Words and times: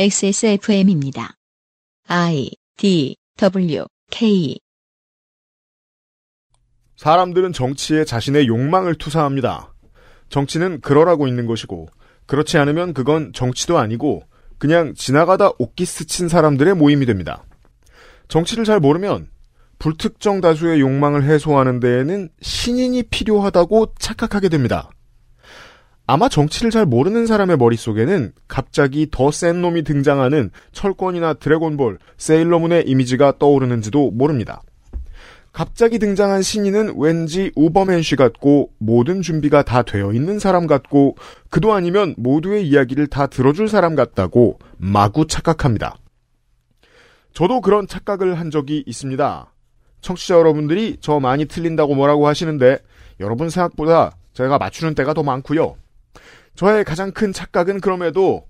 XSFM입니다. 0.00 1.34
I 2.06 2.52
D 2.76 3.16
W 3.36 3.84
K 4.12 4.60
사람들은 6.94 7.52
정치에 7.52 8.04
자신의 8.04 8.46
욕망을 8.46 8.94
투사합니다. 8.94 9.74
정치는 10.28 10.82
그러라고 10.82 11.26
있는 11.26 11.46
것이고 11.46 11.88
그렇지 12.26 12.58
않으면 12.58 12.94
그건 12.94 13.32
정치도 13.32 13.76
아니고 13.76 14.22
그냥 14.58 14.94
지나가다 14.94 15.50
옷기 15.58 15.84
스친 15.84 16.28
사람들의 16.28 16.74
모임이 16.74 17.04
됩니다. 17.04 17.42
정치를 18.28 18.64
잘 18.64 18.78
모르면 18.78 19.28
불특정 19.80 20.40
다수의 20.40 20.78
욕망을 20.78 21.24
해소하는 21.24 21.80
데에는 21.80 22.28
신인이 22.40 23.02
필요하다고 23.02 23.94
착각하게 23.98 24.48
됩니다. 24.48 24.90
아마 26.10 26.30
정치를 26.30 26.70
잘 26.70 26.86
모르는 26.86 27.26
사람의 27.26 27.58
머릿속에는 27.58 28.32
갑자기 28.48 29.08
더 29.10 29.30
센 29.30 29.60
놈이 29.60 29.82
등장하는 29.82 30.50
철권이나 30.72 31.34
드래곤볼, 31.34 31.98
세일러문의 32.16 32.88
이미지가 32.88 33.34
떠오르는지도 33.38 34.12
모릅니다. 34.12 34.62
갑자기 35.52 35.98
등장한 35.98 36.40
신인은 36.40 36.94
왠지 36.96 37.52
우버맨쉬 37.56 38.16
같고 38.16 38.70
모든 38.78 39.20
준비가 39.20 39.62
다 39.62 39.82
되어 39.82 40.14
있는 40.14 40.38
사람 40.38 40.66
같고 40.66 41.16
그도 41.50 41.74
아니면 41.74 42.14
모두의 42.16 42.66
이야기를 42.66 43.08
다 43.08 43.26
들어줄 43.26 43.68
사람 43.68 43.94
같다고 43.94 44.58
마구 44.78 45.26
착각합니다. 45.26 45.96
저도 47.34 47.60
그런 47.60 47.86
착각을 47.86 48.38
한 48.38 48.50
적이 48.50 48.82
있습니다. 48.86 49.52
청취자 50.00 50.36
여러분들이 50.36 50.96
저 51.02 51.20
많이 51.20 51.44
틀린다고 51.44 51.94
뭐라고 51.94 52.28
하시는데 52.28 52.78
여러분 53.20 53.50
생각보다 53.50 54.16
제가 54.32 54.56
맞추는 54.56 54.94
때가 54.94 55.12
더 55.12 55.22
많고요. 55.22 55.76
저의 56.58 56.82
가장 56.82 57.12
큰 57.12 57.32
착각은 57.32 57.80
그럼에도 57.80 58.48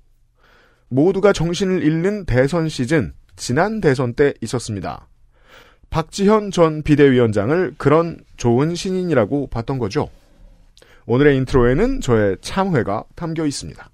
모두가 0.88 1.34
정신을 1.34 1.82
잃는 1.82 2.24
대선 2.24 2.70
시즌 2.70 3.12
지난 3.36 3.82
대선 3.82 4.14
때 4.14 4.32
있었습니다. 4.40 5.08
박지현 5.90 6.50
전 6.50 6.82
비대위원장을 6.82 7.74
그런 7.76 8.16
좋은 8.38 8.74
신인이라고 8.74 9.48
봤던 9.48 9.78
거죠. 9.78 10.08
오늘의 11.04 11.36
intro에는 11.36 12.00
저의 12.00 12.38
참회가 12.40 13.04
담겨 13.14 13.44
있습니다. 13.44 13.90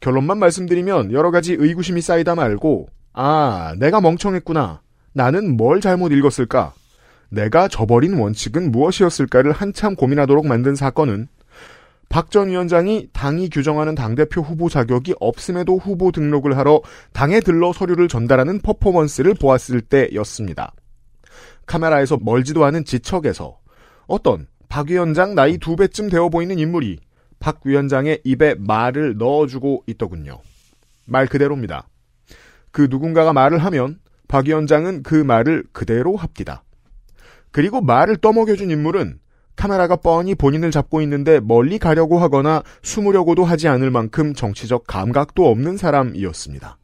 결론만 0.00 0.38
말씀드리면 0.38 1.12
여러 1.12 1.30
가지 1.30 1.54
의구심이 1.54 2.02
쌓이다 2.02 2.34
말고 2.34 2.90
아 3.14 3.74
내가 3.78 4.02
멍청했구나. 4.02 4.82
나는 5.14 5.56
뭘 5.56 5.80
잘못 5.80 6.12
읽었을까? 6.12 6.74
내가 7.30 7.66
저버린 7.66 8.18
원칙은 8.18 8.70
무엇이었을까를 8.70 9.52
한참 9.52 9.96
고민하도록 9.96 10.46
만든 10.46 10.74
사건은 10.74 11.28
박 12.10 12.28
전 12.30 12.48
위원장이 12.48 13.08
당이 13.12 13.50
규정하는 13.50 13.94
당대표 13.94 14.40
후보 14.40 14.68
자격이 14.68 15.14
없음에도 15.20 15.78
후보 15.78 16.10
등록을 16.10 16.58
하러 16.58 16.82
당에 17.12 17.38
들러 17.38 17.72
서류를 17.72 18.08
전달하는 18.08 18.58
퍼포먼스를 18.60 19.34
보았을 19.34 19.80
때였습니다. 19.80 20.74
카메라에서 21.66 22.18
멀지도 22.20 22.64
않은 22.64 22.84
지척에서 22.84 23.60
어떤 24.08 24.48
박 24.68 24.90
위원장 24.90 25.36
나이 25.36 25.56
두 25.56 25.76
배쯤 25.76 26.08
되어 26.10 26.28
보이는 26.30 26.58
인물이 26.58 26.98
박 27.38 27.60
위원장의 27.64 28.22
입에 28.24 28.56
말을 28.58 29.16
넣어주고 29.16 29.84
있더군요. 29.86 30.40
말 31.06 31.28
그대로입니다. 31.28 31.86
그 32.72 32.88
누군가가 32.90 33.32
말을 33.32 33.58
하면 33.58 34.00
박 34.26 34.46
위원장은 34.46 35.04
그 35.04 35.14
말을 35.14 35.62
그대로 35.72 36.16
합디다. 36.16 36.64
그리고 37.52 37.80
말을 37.80 38.16
떠먹여준 38.16 38.68
인물은 38.72 39.20
카메라가 39.60 39.96
뻔히 39.96 40.34
본인을 40.34 40.70
잡고 40.70 41.02
있는데 41.02 41.38
멀리 41.38 41.78
가려고 41.78 42.18
하거나 42.18 42.62
숨으려고도 42.82 43.44
하지 43.44 43.68
않을 43.68 43.90
만큼 43.90 44.32
정치적 44.32 44.86
감각도 44.86 45.46
없는 45.50 45.76
사람이었습니다. 45.76 46.78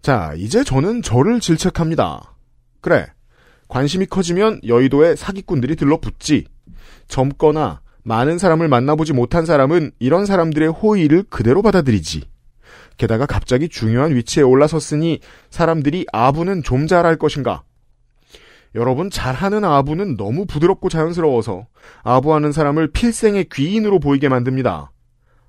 자, 0.00 0.32
이제 0.38 0.64
저는 0.64 1.02
저를 1.02 1.40
질책합니다. 1.40 2.34
그래. 2.80 3.06
관심이 3.68 4.06
커지면 4.06 4.60
여의도에 4.66 5.14
사기꾼들이 5.14 5.76
들러붙지. 5.76 6.46
젊거나 7.08 7.82
많은 8.02 8.38
사람을 8.38 8.68
만나보지 8.68 9.12
못한 9.12 9.44
사람은 9.44 9.90
이런 9.98 10.24
사람들의 10.24 10.68
호의를 10.70 11.24
그대로 11.28 11.60
받아들이지. 11.60 12.22
게다가 12.96 13.26
갑자기 13.26 13.68
중요한 13.68 14.16
위치에 14.16 14.42
올라섰으니 14.42 15.20
사람들이 15.50 16.06
아부는 16.14 16.62
좀 16.62 16.86
잘할 16.86 17.16
것인가? 17.16 17.62
여러분 18.74 19.10
잘하는 19.10 19.64
아부는 19.64 20.16
너무 20.16 20.46
부드럽고 20.46 20.88
자연스러워서 20.88 21.66
아부하는 22.02 22.52
사람을 22.52 22.92
필생의 22.92 23.46
귀인으로 23.52 23.98
보이게 23.98 24.28
만듭니다. 24.28 24.90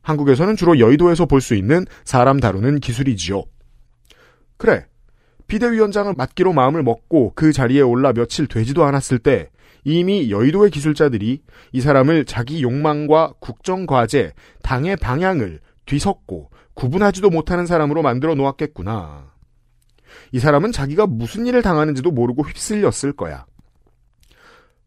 한국에서는 0.02 0.56
주로 0.58 0.80
여의도에서 0.80 1.26
볼 1.26 1.40
수 1.40 1.56
있는 1.56 1.86
사람 2.04 2.40
다루는 2.40 2.80
기술이지요. 2.80 3.44
그래. 4.58 4.86
비대위원장을 5.48 6.14
맡기로 6.18 6.54
마음을 6.54 6.84
먹고 6.84 7.34
그 7.36 7.54
자리에 7.54 7.82
올라 7.82 8.14
며칠 8.14 8.48
되지도 8.48 8.86
않았을 8.86 9.20
때 9.20 9.50
이미 9.84 10.32
여의도의 10.32 10.72
기술자들이 10.72 11.42
이 11.74 11.82
사람을 11.82 12.26
자기 12.26 12.64
욕망과 12.64 13.34
국정과제, 13.40 14.34
당의 14.62 14.96
방향을 14.96 15.60
뒤섞고 15.86 16.50
구분하지도 16.74 17.30
못하는 17.30 17.66
사람으로 17.66 18.02
만들어 18.02 18.36
놓았겠구나. 18.36 19.33
이 20.32 20.40
사람은 20.40 20.72
자기가 20.72 21.08
무슨 21.08 21.46
일을 21.46 21.62
당하는지도 21.62 22.12
모르고 22.12 22.44
휩쓸렸을 22.44 23.14
거야. 23.14 23.46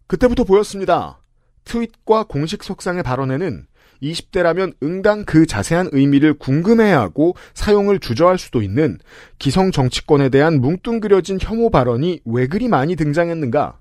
그때부터 0.06 0.44
보였습니다. 0.44 1.20
트윗과 1.64 2.25
공식 2.25 2.62
석상의 2.62 3.03
발언에는 3.03 3.66
20대라면 4.03 4.75
응당 4.82 5.25
그 5.25 5.47
자세한 5.47 5.91
의미를 5.92 6.34
궁금해하고 6.34 7.34
사용을 7.54 7.98
주저할 7.98 8.38
수도 8.38 8.62
있는 8.62 8.98
기성 9.38 9.70
정치권에 9.70 10.28
대한 10.28 10.60
뭉뚱그려진 10.60 11.38
혐오 11.41 11.70
발언이 11.70 12.20
왜 12.25 12.47
그리 12.47 12.69
많이 12.69 12.97
등장했는가? 12.97 13.81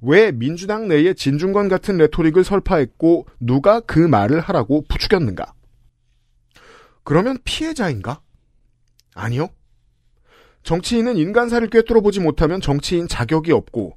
왜 0.00 0.30
민주당 0.30 0.86
내에 0.88 1.14
진중권 1.14 1.68
같은 1.68 1.96
레토릭을 1.96 2.44
설파했고 2.44 3.26
누가 3.40 3.80
그 3.80 3.98
말을 3.98 4.40
하라고 4.40 4.84
부추겼는가? 4.88 5.52
그러면 7.02 7.38
피해자인가? 7.42 8.20
아니요. 9.14 9.48
정치인은 10.68 11.16
인간사를 11.16 11.66
꿰뚫어 11.68 12.02
보지 12.02 12.20
못하면 12.20 12.60
정치인 12.60 13.08
자격이 13.08 13.52
없고 13.52 13.96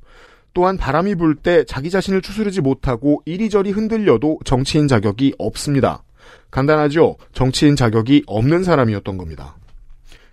또한 0.54 0.78
바람이 0.78 1.16
불 1.16 1.36
때 1.36 1.66
자기 1.66 1.90
자신을 1.90 2.22
추스르지 2.22 2.62
못하고 2.62 3.22
이리저리 3.26 3.72
흔들려도 3.72 4.40
정치인 4.46 4.88
자격이 4.88 5.36
없습니다. 5.38 6.04
간단하죠? 6.50 7.18
정치인 7.34 7.76
자격이 7.76 8.24
없는 8.26 8.64
사람이었던 8.64 9.18
겁니다. 9.18 9.58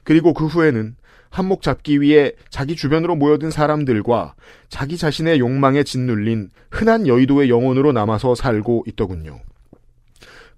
그리고 0.05 0.33
그 0.33 0.47
후에는 0.47 0.95
한몫 1.31 1.61
잡기 1.61 2.01
위해 2.01 2.35
자기 2.51 2.77
주변으로 2.77 3.17
모여든 3.17 3.51
사람들과 3.51 4.35
자기 4.69 4.97
자신의 4.97 5.41
욕망에 5.41 5.83
짓눌린 5.83 6.51
흔한 6.71 7.09
여의도의 7.09 7.51
영혼으로 7.51 7.91
남아서 7.91 8.37
살고 8.37 8.85
있더군요. 8.87 9.41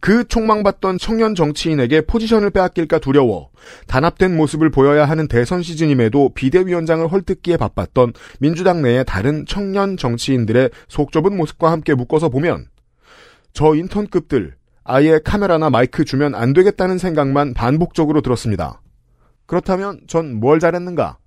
그 0.01 0.27
촉망받던 0.27 0.97
청년 0.99 1.35
정치인에게 1.35 2.03
포지션을 2.03 2.51
빼앗길까 2.51 2.99
두려워 3.01 3.51
단합된 3.87 4.35
모습을 4.35 4.71
보여야 4.71 5.05
하는 5.05 5.29
대선 5.29 5.63
시즌임에도 5.63 6.33
비대위원장을 6.35 7.07
헐뜯기에 7.07 7.59
바빴던 7.59 8.15
민주당 8.39 8.81
내의 8.83 9.05
다른 9.05 9.45
청년 9.47 9.99
정치인들의 9.99 10.71
속 10.89 11.13
좁은 11.13 11.37
모습과 11.37 11.71
함께 11.71 11.95
묶어서 11.95 12.31
보면 12.31 12.67
저 13.53 13.75
인턴급들 13.75 14.55
아예 14.85 15.21
카메라나 15.23 15.69
마이크 15.69 16.05
주면 16.05 16.35
안 16.35 16.55
되겠다는 16.55 16.97
생각만 16.97 17.53
반복적으로 17.55 18.23
들었습니다. 18.23 18.81
그렇다면 19.47 20.01
전 20.07 20.41
뭘 20.41 20.61
잘했는가? 20.61 21.19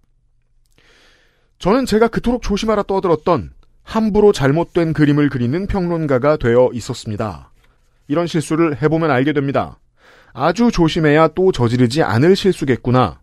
저는 1.59 1.85
제가 1.85 2.07
그토록 2.07 2.41
조심하라 2.41 2.83
떠들었던 2.83 3.51
함부로 3.83 4.31
잘못된 4.31 4.93
그림을 4.93 5.29
그리는 5.29 5.67
평론가가 5.67 6.37
되어 6.37 6.71
있었습니다. 6.73 7.52
이런 8.07 8.27
실수를 8.27 8.81
해보면 8.81 9.11
알게 9.11 9.33
됩니다. 9.33 9.79
아주 10.33 10.71
조심해야 10.71 11.29
또 11.29 11.51
저지르지 11.51 12.03
않을 12.03 12.35
실수겠구나. 12.35 13.19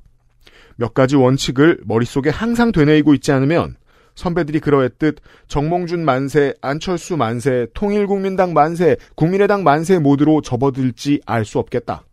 몇 0.76 0.94
가지 0.94 1.16
원칙을 1.16 1.80
머릿속에 1.84 2.30
항상 2.30 2.72
되뇌이고 2.72 3.14
있지 3.14 3.32
않으면 3.32 3.76
선배들이 4.14 4.60
그러했듯 4.60 5.18
정몽준 5.48 6.04
만세, 6.04 6.54
안철수 6.60 7.16
만세, 7.16 7.66
통일국민당 7.74 8.52
만세, 8.52 8.96
국민의당 9.14 9.62
만세 9.64 9.98
모드로 9.98 10.42
접어들지 10.42 11.20
알 11.26 11.44
수 11.44 11.58
없겠다. 11.58 12.04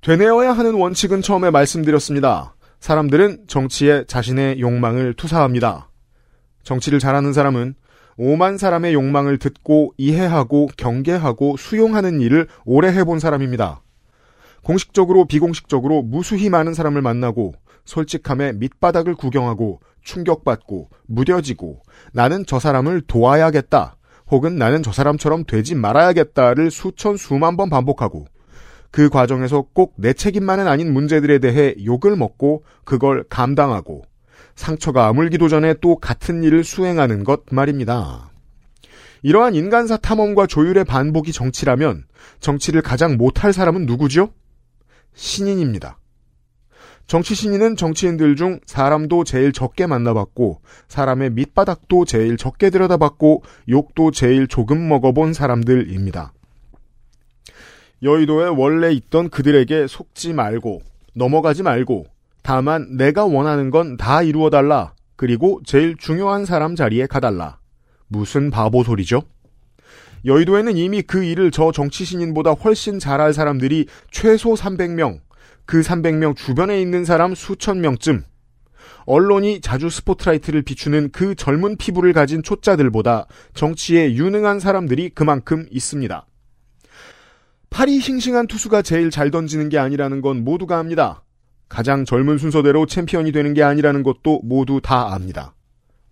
되뇌어야 0.00 0.52
하는 0.52 0.74
원칙은 0.74 1.22
처음에 1.22 1.50
말씀드렸습니다. 1.50 2.54
사람들은 2.80 3.44
정치에 3.46 4.04
자신의 4.06 4.60
욕망을 4.60 5.14
투사합니다. 5.14 5.90
정치를 6.62 6.98
잘하는 6.98 7.32
사람은 7.32 7.74
5만 8.18 8.58
사람의 8.58 8.94
욕망을 8.94 9.38
듣고 9.38 9.92
이해하고 9.96 10.68
경계하고 10.76 11.56
수용하는 11.56 12.20
일을 12.20 12.48
오래 12.64 12.88
해본 12.88 13.18
사람입니다. 13.18 13.80
공식적으로 14.62 15.26
비공식적으로 15.26 16.02
무수히 16.02 16.48
많은 16.48 16.74
사람을 16.74 17.02
만나고 17.02 17.52
솔직함에 17.84 18.52
밑바닥을 18.52 19.14
구경하고 19.14 19.80
충격받고 20.02 20.88
무뎌지고 21.06 21.80
나는 22.12 22.44
저 22.46 22.58
사람을 22.58 23.02
도와야겠다 23.02 23.96
혹은 24.30 24.56
나는 24.56 24.82
저 24.82 24.90
사람처럼 24.90 25.44
되지 25.44 25.74
말아야겠다를 25.74 26.70
수천 26.70 27.16
수만 27.16 27.56
번 27.56 27.68
반복하고 27.68 28.26
그 28.90 29.08
과정에서 29.10 29.66
꼭 29.74 29.94
내 29.96 30.12
책임만은 30.12 30.66
아닌 30.68 30.92
문제들에 30.92 31.40
대해 31.40 31.74
욕을 31.84 32.16
먹고 32.16 32.64
그걸 32.84 33.24
감당하고 33.28 34.02
상처가 34.54 35.08
아물기도 35.08 35.48
전에 35.48 35.74
또 35.80 35.96
같은 35.96 36.42
일을 36.42 36.64
수행하는 36.64 37.24
것 37.24 37.42
말입니다. 37.50 38.30
이러한 39.22 39.54
인간사 39.54 39.96
탐험과 39.96 40.46
조율의 40.46 40.84
반복이 40.84 41.32
정치라면 41.32 42.04
정치를 42.40 42.82
가장 42.82 43.16
못할 43.16 43.52
사람은 43.52 43.86
누구죠? 43.86 44.30
신인입니다. 45.14 45.98
정치 47.06 47.34
신인은 47.34 47.76
정치인들 47.76 48.36
중 48.36 48.60
사람도 48.64 49.24
제일 49.24 49.52
적게 49.52 49.86
만나봤고 49.86 50.60
사람의 50.88 51.30
밑바닥도 51.30 52.04
제일 52.06 52.36
적게 52.36 52.70
들여다봤고 52.70 53.42
욕도 53.68 54.10
제일 54.10 54.46
조금 54.46 54.88
먹어본 54.88 55.34
사람들입니다. 55.34 56.32
여의도에 58.02 58.48
원래 58.48 58.92
있던 58.92 59.30
그들에게 59.30 59.86
속지 59.86 60.32
말고 60.32 60.82
넘어가지 61.14 61.62
말고 61.62 62.06
다만 62.44 62.98
내가 62.98 63.24
원하는 63.24 63.70
건 63.70 63.96
다 63.96 64.22
이루어달라. 64.22 64.92
그리고 65.16 65.62
제일 65.64 65.96
중요한 65.96 66.44
사람 66.44 66.76
자리에 66.76 67.06
가달라. 67.06 67.58
무슨 68.06 68.50
바보 68.50 68.84
소리죠? 68.84 69.22
여의도에는 70.26 70.76
이미 70.76 71.00
그 71.00 71.24
일을 71.24 71.50
저 71.50 71.72
정치 71.72 72.04
신인보다 72.04 72.52
훨씬 72.52 72.98
잘할 72.98 73.32
사람들이 73.32 73.86
최소 74.10 74.52
300명, 74.52 75.20
그 75.64 75.80
300명 75.80 76.36
주변에 76.36 76.80
있는 76.82 77.06
사람 77.06 77.34
수천 77.34 77.80
명쯤, 77.80 78.24
언론이 79.06 79.62
자주 79.62 79.88
스포트라이트를 79.88 80.62
비추는 80.62 81.12
그 81.12 81.34
젊은 81.34 81.76
피부를 81.78 82.12
가진 82.12 82.42
초짜들보다 82.42 83.26
정치에 83.54 84.14
유능한 84.14 84.60
사람들이 84.60 85.10
그만큼 85.10 85.66
있습니다. 85.70 86.26
팔이 87.70 88.00
싱싱한 88.00 88.48
투수가 88.48 88.82
제일 88.82 89.10
잘 89.10 89.30
던지는 89.30 89.70
게 89.70 89.78
아니라는 89.78 90.20
건 90.20 90.44
모두가 90.44 90.78
압니다. 90.78 91.23
가장 91.74 92.04
젊은 92.04 92.38
순서대로 92.38 92.86
챔피언이 92.86 93.32
되는 93.32 93.52
게 93.52 93.64
아니라는 93.64 94.04
것도 94.04 94.42
모두 94.44 94.80
다 94.80 95.12
압니다. 95.12 95.56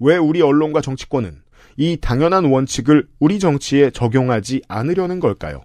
왜 0.00 0.16
우리 0.16 0.42
언론과 0.42 0.80
정치권은 0.80 1.40
이 1.76 1.98
당연한 2.00 2.46
원칙을 2.46 3.06
우리 3.20 3.38
정치에 3.38 3.90
적용하지 3.90 4.62
않으려는 4.66 5.20
걸까요? 5.20 5.62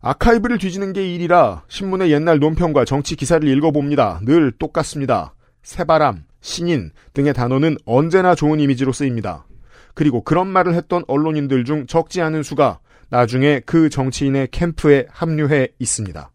아카이브를 0.00 0.56
뒤지는 0.56 0.94
게 0.94 1.14
일이라 1.14 1.64
신문의 1.68 2.10
옛날 2.10 2.38
논평과 2.38 2.86
정치 2.86 3.16
기사를 3.16 3.46
읽어봅니다. 3.46 4.20
늘 4.24 4.50
똑같습니다. 4.52 5.34
새바람, 5.62 6.24
신인 6.40 6.92
등의 7.12 7.34
단어는 7.34 7.76
언제나 7.84 8.34
좋은 8.34 8.60
이미지로 8.60 8.92
쓰입니다. 8.92 9.46
그리고 9.92 10.24
그런 10.24 10.46
말을 10.46 10.72
했던 10.72 11.04
언론인들 11.06 11.66
중 11.66 11.86
적지 11.86 12.22
않은 12.22 12.42
수가 12.42 12.78
나중에 13.10 13.60
그 13.66 13.90
정치인의 13.90 14.48
캠프에 14.52 15.04
합류해 15.10 15.68
있습니다. 15.78 16.30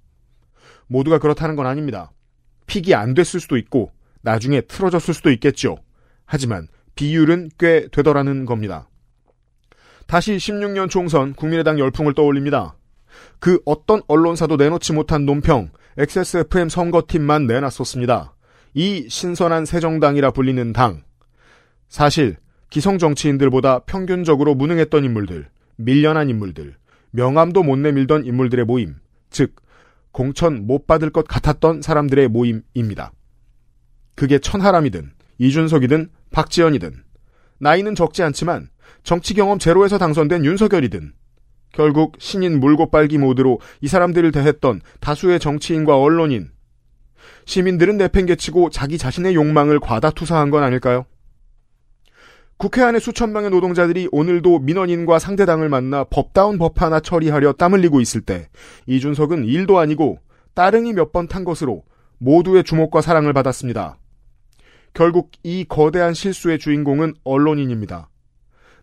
모두가 0.93 1.17
그렇다는 1.17 1.55
건 1.55 1.65
아닙니다. 1.65 2.11
픽이 2.67 2.93
안 2.93 3.15
됐을 3.15 3.39
수도 3.39 3.57
있고 3.57 3.91
나중에 4.21 4.61
틀어졌을 4.61 5.13
수도 5.15 5.31
있겠죠. 5.31 5.77
하지만 6.25 6.67
비율은 6.95 7.49
꽤 7.57 7.87
되더라는 7.91 8.45
겁니다. 8.45 8.87
다시 10.05 10.37
16년 10.37 10.89
총선 10.89 11.33
국민의당 11.33 11.79
열풍을 11.79 12.13
떠올립니다. 12.13 12.75
그 13.39 13.59
어떤 13.65 14.01
언론사도 14.07 14.55
내놓지 14.55 14.93
못한 14.93 15.25
논평 15.25 15.71
XSFM 15.97 16.69
선거팀만 16.69 17.47
내놨었습니다. 17.47 18.35
이 18.75 19.07
신선한 19.09 19.65
새정당이라 19.65 20.31
불리는 20.31 20.73
당. 20.73 21.03
사실 21.89 22.37
기성 22.69 22.99
정치인들보다 22.99 23.79
평균적으로 23.79 24.55
무능했던 24.55 25.03
인물들, 25.03 25.49
밀려난 25.75 26.29
인물들, 26.29 26.75
명함도 27.11 27.63
못 27.63 27.77
내밀던 27.77 28.25
인물들의 28.25 28.65
모임, 28.65 28.95
즉 29.29 29.55
공천 30.13 30.65
못 30.65 30.87
받을 30.87 31.09
것 31.09 31.27
같았던 31.27 31.81
사람들의 31.81 32.29
모임입니다. 32.29 33.11
그게 34.15 34.39
천하람이든 34.39 35.11
이준석이든 35.39 36.09
박지원이든 36.31 37.03
나이는 37.59 37.95
적지 37.95 38.23
않지만 38.23 38.69
정치 39.03 39.33
경험 39.33 39.59
제로에서 39.59 39.97
당선된 39.97 40.45
윤석열이든 40.45 41.13
결국 41.73 42.15
신인 42.19 42.59
물고 42.59 42.91
빨기 42.91 43.17
모드로 43.17 43.59
이 43.81 43.87
사람들을 43.87 44.31
대했던 44.31 44.81
다수의 44.99 45.39
정치인과 45.39 45.99
언론인 45.99 46.51
시민들은 47.45 47.97
내팽개치고 47.97 48.69
자기 48.69 48.97
자신의 48.97 49.33
욕망을 49.33 49.79
과다 49.79 50.11
투사한 50.11 50.51
건 50.51 50.63
아닐까요? 50.63 51.05
국회 52.57 52.81
안에 52.81 52.99
수천 52.99 53.33
명의 53.33 53.49
노동자들이 53.49 54.07
오늘도 54.11 54.59
민원인과 54.59 55.19
상대당을 55.19 55.69
만나 55.69 56.05
법다운 56.05 56.57
법 56.57 56.81
하나 56.81 56.99
처리하려 56.99 57.53
땀 57.53 57.73
흘리고 57.73 57.99
있을 57.99 58.21
때 58.21 58.47
이준석은 58.87 59.45
일도 59.45 59.79
아니고 59.79 60.19
따릉이 60.53 60.93
몇 60.93 61.11
번 61.11 61.27
탄 61.27 61.43
것으로 61.43 61.83
모두의 62.19 62.63
주목과 62.63 63.01
사랑을 63.01 63.33
받았습니다. 63.33 63.97
결국 64.93 65.31
이 65.43 65.65
거대한 65.67 66.13
실수의 66.13 66.59
주인공은 66.59 67.15
언론인입니다. 67.23 68.09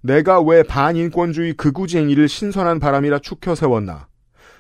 내가 0.03 0.41
왜 0.41 0.63
반인권주의 0.63 1.55
극우쟁이를 1.55 2.29
신선한 2.29 2.81
바람이라 2.81 3.21
축혀 3.21 3.55
세웠나? 3.55 4.09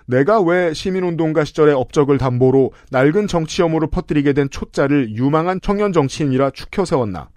내가 0.06 0.40
왜 0.40 0.72
시민운동가 0.72 1.44
시절의 1.44 1.74
업적을 1.74 2.18
담보로 2.18 2.72
낡은 2.90 3.26
정치혐오로 3.26 3.88
퍼뜨리게 3.88 4.32
된 4.32 4.48
초짜를 4.50 5.10
유망한 5.14 5.60
청년 5.60 5.92
정치인이라 5.92 6.50
축혀 6.50 6.84
세웠나? 6.84 7.28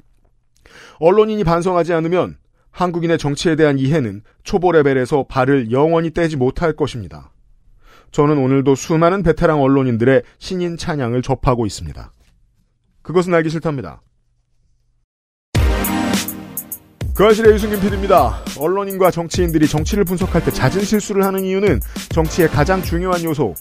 언론인이 1.03 1.43
반성하지 1.43 1.91
않으면 1.91 2.37
한국인의 2.71 3.17
정치에 3.17 3.57
대한 3.57 3.77
이해는 3.77 4.21
초보 4.45 4.71
레벨에서 4.71 5.25
발을 5.27 5.69
영원히 5.69 6.11
떼지 6.11 6.37
못할 6.37 6.77
것입니다. 6.77 7.33
저는 8.11 8.37
오늘도 8.37 8.75
수많은 8.75 9.21
베테랑 9.21 9.61
언론인들의 9.61 10.23
신인 10.39 10.77
찬양을 10.77 11.21
접하고 11.21 11.65
있습니다. 11.65 12.13
그것은 13.01 13.33
알기 13.33 13.49
싫답니다. 13.49 14.01
그알싫의 17.13 17.53
유승균 17.53 17.81
PD입니다. 17.81 18.39
언론인과 18.57 19.11
정치인들이 19.11 19.67
정치를 19.67 20.05
분석할 20.05 20.45
때 20.45 20.51
잦은 20.51 20.85
실수를 20.85 21.25
하는 21.25 21.43
이유는 21.43 21.81
정치의 22.11 22.47
가장 22.47 22.81
중요한 22.81 23.21
요소, 23.25 23.55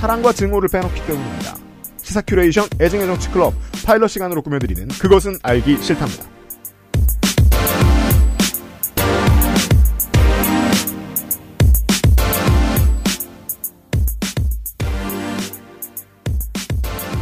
사랑과 0.00 0.32
증오를 0.32 0.68
빼놓기 0.68 1.06
때문입니다. 1.06 1.54
시사 1.98 2.22
큐레이션 2.22 2.66
애증의 2.80 3.06
정치 3.06 3.30
클럽 3.30 3.54
파일럿 3.86 4.10
시간으로 4.10 4.42
꾸며드리는 4.42 4.88
그것은 4.88 5.38
알기 5.44 5.80
싫답니다. 5.80 6.37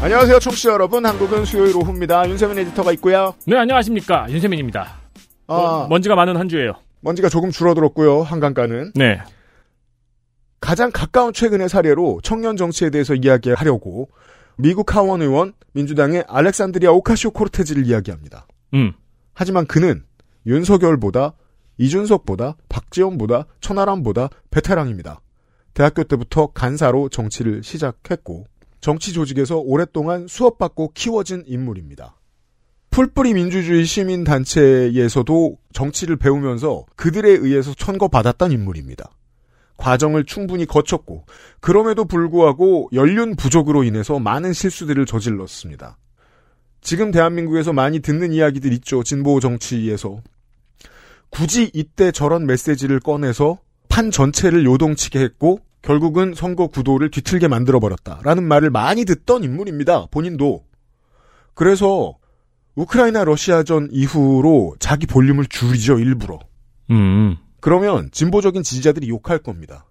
안녕하세요, 0.02 0.38
청취자 0.38 0.70
여러분. 0.72 1.04
한국은 1.04 1.44
수요일 1.44 1.74
오후입니다. 1.76 2.28
윤세민 2.28 2.58
에디터가 2.58 2.92
있고요. 2.92 3.34
네, 3.46 3.56
안녕하십니까. 3.56 4.26
윤세민입니다. 4.30 4.86
아, 5.48 5.54
어, 5.54 5.88
먼지가 5.88 6.14
많은 6.14 6.36
한 6.36 6.48
주예요. 6.48 6.72
먼지가 7.00 7.28
조금 7.28 7.50
줄어들었고요. 7.50 8.22
한강가는 8.22 8.92
네. 8.94 9.20
가장 10.60 10.90
가까운 10.92 11.32
최근의 11.32 11.68
사례로 11.68 12.20
청년 12.22 12.56
정치에 12.56 12.90
대해서 12.90 13.14
이야기하려고 13.14 14.08
미국 14.58 14.94
하원 14.94 15.22
의원 15.22 15.54
민주당의 15.72 16.24
알렉산드리아 16.28 16.90
오카시오 16.92 17.30
코르테즈를 17.30 17.86
이야기합니다. 17.86 18.46
음. 18.74 18.92
하지만 19.34 19.66
그는 19.66 20.04
윤석열보다 20.46 21.32
이준석보다 21.78 22.56
박지원보다 22.68 23.46
천하람보다 23.60 24.28
베테랑입니다. 24.50 25.20
대학교 25.74 26.04
때부터 26.04 26.48
간사로 26.48 27.08
정치를 27.08 27.62
시작했고 27.62 28.46
정치 28.80 29.12
조직에서 29.12 29.58
오랫동안 29.58 30.26
수업받고 30.28 30.92
키워진 30.94 31.44
인물입니다. 31.46 32.16
풀뿌리 32.90 33.34
민주주의 33.34 33.84
시민단체에서도 33.84 35.58
정치를 35.72 36.16
배우면서 36.16 36.86
그들에 36.96 37.30
의해서 37.30 37.74
천거받았던 37.74 38.52
인물입니다. 38.52 39.10
과정을 39.76 40.24
충분히 40.24 40.64
거쳤고 40.64 41.26
그럼에도 41.60 42.06
불구하고 42.06 42.88
연륜 42.94 43.36
부족으로 43.36 43.84
인해서 43.84 44.18
많은 44.18 44.52
실수들을 44.52 45.04
저질렀습니다. 45.04 45.98
지금 46.80 47.10
대한민국에서 47.10 47.72
많이 47.72 48.00
듣는 48.00 48.32
이야기들 48.32 48.72
있죠. 48.74 49.02
진보 49.02 49.40
정치에서. 49.40 50.22
굳이 51.30 51.70
이때 51.74 52.12
저런 52.12 52.46
메시지를 52.46 53.00
꺼내서 53.00 53.58
판 53.88 54.10
전체를 54.10 54.64
요동치게 54.64 55.18
했고 55.18 55.60
결국은 55.82 56.34
선거 56.34 56.66
구도를 56.66 57.10
뒤틀게 57.10 57.48
만들어 57.48 57.80
버렸다라는 57.80 58.44
말을 58.44 58.70
많이 58.70 59.04
듣던 59.04 59.44
인물입니다. 59.44 60.06
본인도. 60.10 60.64
그래서 61.54 62.16
우크라이나 62.74 63.24
러시아전 63.24 63.88
이후로 63.90 64.76
자기 64.78 65.06
볼륨을 65.06 65.46
줄이죠, 65.46 65.98
일부러. 65.98 66.38
음. 66.90 67.36
그러면 67.60 68.10
진보적인 68.12 68.62
지지자들이 68.62 69.08
욕할 69.08 69.38
겁니다. 69.38 69.86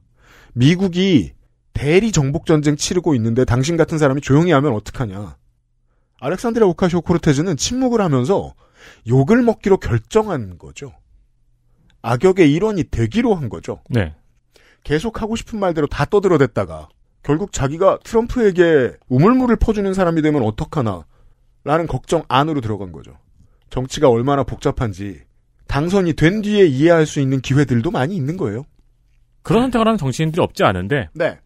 미국이 0.54 1.34
대리 1.74 2.12
정복 2.12 2.46
전쟁 2.46 2.78
치르고 2.78 3.16
있는데 3.16 3.44
당신 3.44 3.76
같은 3.76 3.98
사람이 3.98 4.22
조용히 4.22 4.52
하면 4.52 4.74
어떡하냐. 4.74 5.36
알렉산드리아 6.22 6.68
오카시오 6.68 7.02
코르테즈는 7.02 7.58
침묵을 7.58 8.02
하면서 8.02 8.54
욕을 9.08 9.42
먹기로 9.42 9.78
결정한 9.78 10.58
거죠. 10.58 10.94
악역의 12.02 12.54
일원이 12.54 12.86
되기로 12.86 13.36
한 13.36 13.50
거죠. 13.50 13.82
네. 13.90 14.14
계속 14.86 15.22
하고 15.22 15.36
싶은 15.36 15.60
말대로 15.60 15.88
다 15.88 16.06
떠들어댔다가 16.06 16.88
결국 17.24 17.52
자기가 17.52 18.00
트럼프에게 18.04 18.94
우물물을 19.10 19.56
퍼주는 19.58 19.92
사람이 19.94 20.22
되면 20.22 20.44
어떡하나 20.44 21.06
라는 21.64 21.88
걱정 21.88 22.24
안으로 22.28 22.62
들어간 22.62 22.92
거죠. 22.92 23.18
정치가 23.72 24.10
얼마나 24.10 24.44
복잡한지 24.44 25.22
당선이 25.68 26.14
된 26.14 26.44
뒤에 26.44 26.68
이해할 26.68 27.08
수 27.08 27.20
있는 27.20 27.42
기회들도 27.42 27.90
많이 27.90 28.16
있는 28.16 28.38
거예요. 28.38 28.64
그런 29.42 29.64
선택을 29.64 29.88
하는 29.88 29.98
정치인들이 29.98 30.42
없지 30.42 30.64
않은데 30.64 31.10
네. 31.14 31.40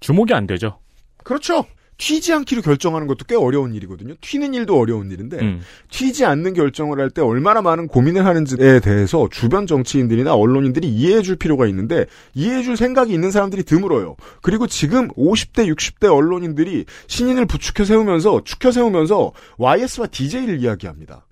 주목이 0.00 0.34
안 0.34 0.48
되죠. 0.48 0.80
그렇죠. 1.22 1.64
튀지 2.00 2.32
않기로 2.32 2.62
결정하는 2.62 3.06
것도 3.06 3.26
꽤 3.28 3.36
어려운 3.36 3.74
일이거든요. 3.74 4.14
튀는 4.22 4.54
일도 4.54 4.78
어려운 4.78 5.10
일인데 5.10 5.38
음. 5.38 5.60
튀지 5.90 6.24
않는 6.24 6.54
결정을 6.54 6.98
할 6.98 7.10
때 7.10 7.20
얼마나 7.20 7.60
많은 7.60 7.88
고민을 7.88 8.24
하는지에 8.24 8.78
대해서 8.80 9.28
주변 9.30 9.66
정치인들이나 9.66 10.32
언론인들이 10.32 10.88
이해해 10.88 11.22
줄 11.22 11.36
필요가 11.36 11.66
있는데 11.66 12.06
이해해 12.34 12.62
줄 12.62 12.76
생각이 12.76 13.12
있는 13.12 13.30
사람들이 13.30 13.64
드물어요. 13.64 14.16
그리고 14.42 14.66
지금 14.66 15.08
50대, 15.08 15.68
60대 15.74 16.10
언론인들이 16.10 16.84
신인을 17.08 17.46
부추겨 17.46 17.84
세우면서 17.84 18.42
축혀 18.44 18.70
세우면서 18.70 19.32
YS와 19.58 20.06
DJ를 20.06 20.60
이야기합니다. 20.60 21.26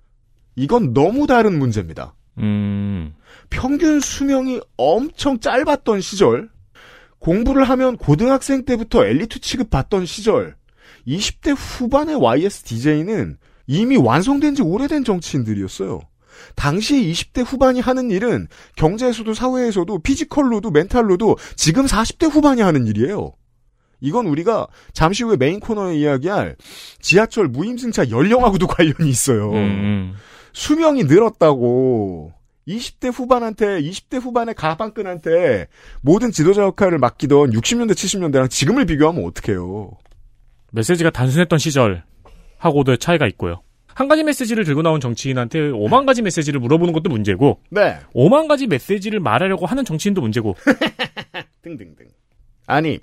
이건 0.55 0.93
너무 0.93 1.25
다른 1.25 1.57
문제입니다. 1.57 2.13
음. 2.37 3.15
평균 3.49 3.99
수명이 4.01 4.59
엄청 4.77 5.39
짧았던 5.39 6.01
시절, 6.01 6.49
공부를 7.19 7.63
하면 7.63 7.97
고등학생 7.97 8.65
때부터 8.65 9.05
엘리트 9.05 9.39
취급 9.39 9.69
받던 9.69 10.05
시절, 10.05 10.58
20대 11.07 11.55
후반의 11.57 12.15
YS 12.15 12.63
DJ는 12.63 13.37
이미 13.67 13.97
완성된 13.97 14.55
지 14.55 14.61
오래된 14.61 15.03
정치인들이었어요. 15.03 16.01
당시에 16.55 17.01
20대 17.01 17.43
후반이 17.45 17.79
하는 17.81 18.11
일은 18.11 18.47
경제에서도 18.75 19.33
사회에서도 19.33 19.99
physical로도 19.99 20.71
mental로도 20.71 21.37
지금 21.55 21.85
40대 21.85 22.29
후반이 22.31 22.61
하는 22.61 22.87
일이에요. 22.87 23.33
이건 24.01 24.27
우리가 24.27 24.67
잠시 24.93 25.23
후에 25.23 25.35
메인 25.35 25.59
코너에 25.59 25.97
이야기할 25.97 26.55
지하철 27.01 27.47
무임승차 27.47 28.09
연령하고도 28.09 28.67
관련이 28.67 29.09
있어요. 29.09 29.51
음, 29.51 29.55
음. 29.55 30.13
수명이 30.53 31.03
늘었다고 31.03 32.31
20대 32.67 33.11
후반한테 33.13 33.81
20대 33.81 34.21
후반의 34.21 34.55
가방끈한테 34.55 35.67
모든 36.01 36.31
지도자 36.31 36.61
역할을 36.63 36.99
맡기던 36.99 37.51
60년대 37.51 37.91
70년대랑 37.91 38.49
지금을 38.49 38.85
비교하면 38.85 39.25
어떡해요. 39.25 39.91
메시지가 40.71 41.09
단순했던 41.11 41.59
시절하고도 41.59 42.97
차이가 42.97 43.27
있고요. 43.27 43.61
한 43.87 44.07
가지 44.07 44.23
메시지를 44.23 44.63
들고 44.63 44.81
나온 44.81 44.99
정치인한테 45.01 45.59
5만 45.71 46.05
가지 46.05 46.21
메시지를 46.21 46.59
물어보는 46.61 46.93
것도 46.93 47.09
문제고 47.09 47.59
네. 47.69 47.97
5만 48.15 48.47
가지 48.47 48.65
메시지를 48.67 49.19
말하려고 49.19 49.65
하는 49.65 49.83
정치인도 49.83 50.21
문제고 50.21 50.55
등등등. 51.63 52.07
아니 52.65 52.99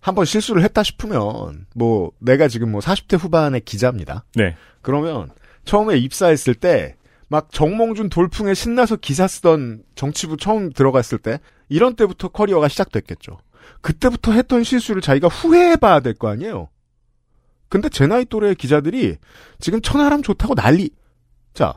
한번 0.00 0.24
실수를 0.24 0.62
했다 0.62 0.82
싶으면 0.82 1.66
뭐 1.74 2.12
내가 2.18 2.48
지금 2.48 2.70
뭐 2.72 2.80
40대 2.80 3.18
후반의 3.18 3.62
기자입니다. 3.62 4.24
네. 4.34 4.56
그러면 4.82 5.30
처음에 5.64 5.96
입사했을 5.96 6.54
때 6.54 6.98
막 7.28 7.52
정몽준 7.52 8.08
돌풍에 8.08 8.54
신나서 8.54 8.96
기사 8.96 9.26
쓰던 9.28 9.82
정치부 9.94 10.36
처음 10.38 10.72
들어갔을 10.72 11.18
때 11.18 11.40
이런 11.68 11.94
때부터 11.94 12.28
커리어가 12.28 12.68
시작됐겠죠. 12.68 13.38
그때부터 13.80 14.32
했던 14.32 14.64
실수를 14.64 15.02
자기가 15.02 15.28
후회해봐야 15.28 16.00
될 16.00 16.14
거 16.14 16.28
아니에요. 16.28 16.68
근데 17.68 17.88
제 17.88 18.06
나이 18.06 18.24
또래의 18.24 18.54
기자들이 18.54 19.16
지금 19.60 19.80
천하람 19.82 20.22
좋다고 20.22 20.54
난리. 20.54 20.90
자, 21.54 21.74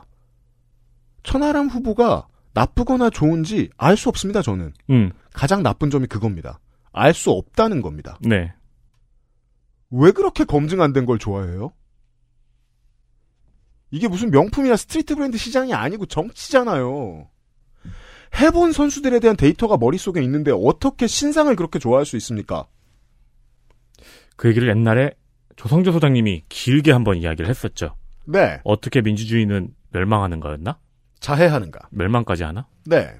천하람 1.22 1.68
후보가 1.68 2.26
나쁘거나 2.54 3.10
좋은지 3.10 3.70
알 3.76 3.96
수 3.96 4.08
없습니다. 4.08 4.42
저는 4.42 4.72
음. 4.90 5.12
가장 5.32 5.62
나쁜 5.62 5.90
점이 5.90 6.06
그겁니다. 6.06 6.60
알 6.92 7.14
수 7.14 7.30
없다는 7.30 7.82
겁니다. 7.82 8.18
네. 8.20 8.52
왜 9.90 10.10
그렇게 10.12 10.44
검증 10.44 10.80
안 10.80 10.92
된 10.92 11.04
걸 11.06 11.18
좋아해요? 11.18 11.72
이게 13.90 14.08
무슨 14.08 14.30
명품이나 14.30 14.76
street 14.76 15.14
브랜드 15.14 15.36
시장이 15.36 15.74
아니고 15.74 16.06
정치잖아요. 16.06 17.28
해본 18.40 18.72
선수들에 18.72 19.20
대한 19.20 19.36
데이터가 19.36 19.76
머릿속에 19.76 20.22
있는데 20.22 20.50
어떻게 20.52 21.06
신상을 21.06 21.54
그렇게 21.56 21.78
좋아할 21.78 22.06
수 22.06 22.16
있습니까? 22.16 22.66
그 24.36 24.48
얘기를 24.48 24.68
옛날에 24.68 25.12
조성조 25.56 25.92
소장님이 25.92 26.44
길게 26.48 26.92
한번 26.92 27.16
이야기를 27.18 27.48
했었죠. 27.48 27.94
네. 28.24 28.60
어떻게 28.64 29.00
민주주의는 29.02 29.74
멸망하는 29.90 30.40
거였나? 30.40 30.78
자해하는가? 31.20 31.88
멸망까지 31.90 32.42
하나? 32.42 32.66
네. 32.86 33.10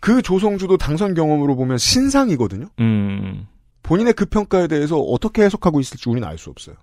그 0.00 0.22
조성주도 0.22 0.76
당선 0.76 1.14
경험으로 1.14 1.56
보면 1.56 1.76
신상이거든요? 1.76 2.68
음. 2.78 3.46
본인의 3.82 4.12
그 4.12 4.26
평가에 4.26 4.68
대해서 4.68 4.98
어떻게 4.98 5.42
해석하고 5.42 5.80
있을지 5.80 6.08
우리는 6.08 6.26
알 6.26 6.38
수 6.38 6.50
없어요. 6.50 6.76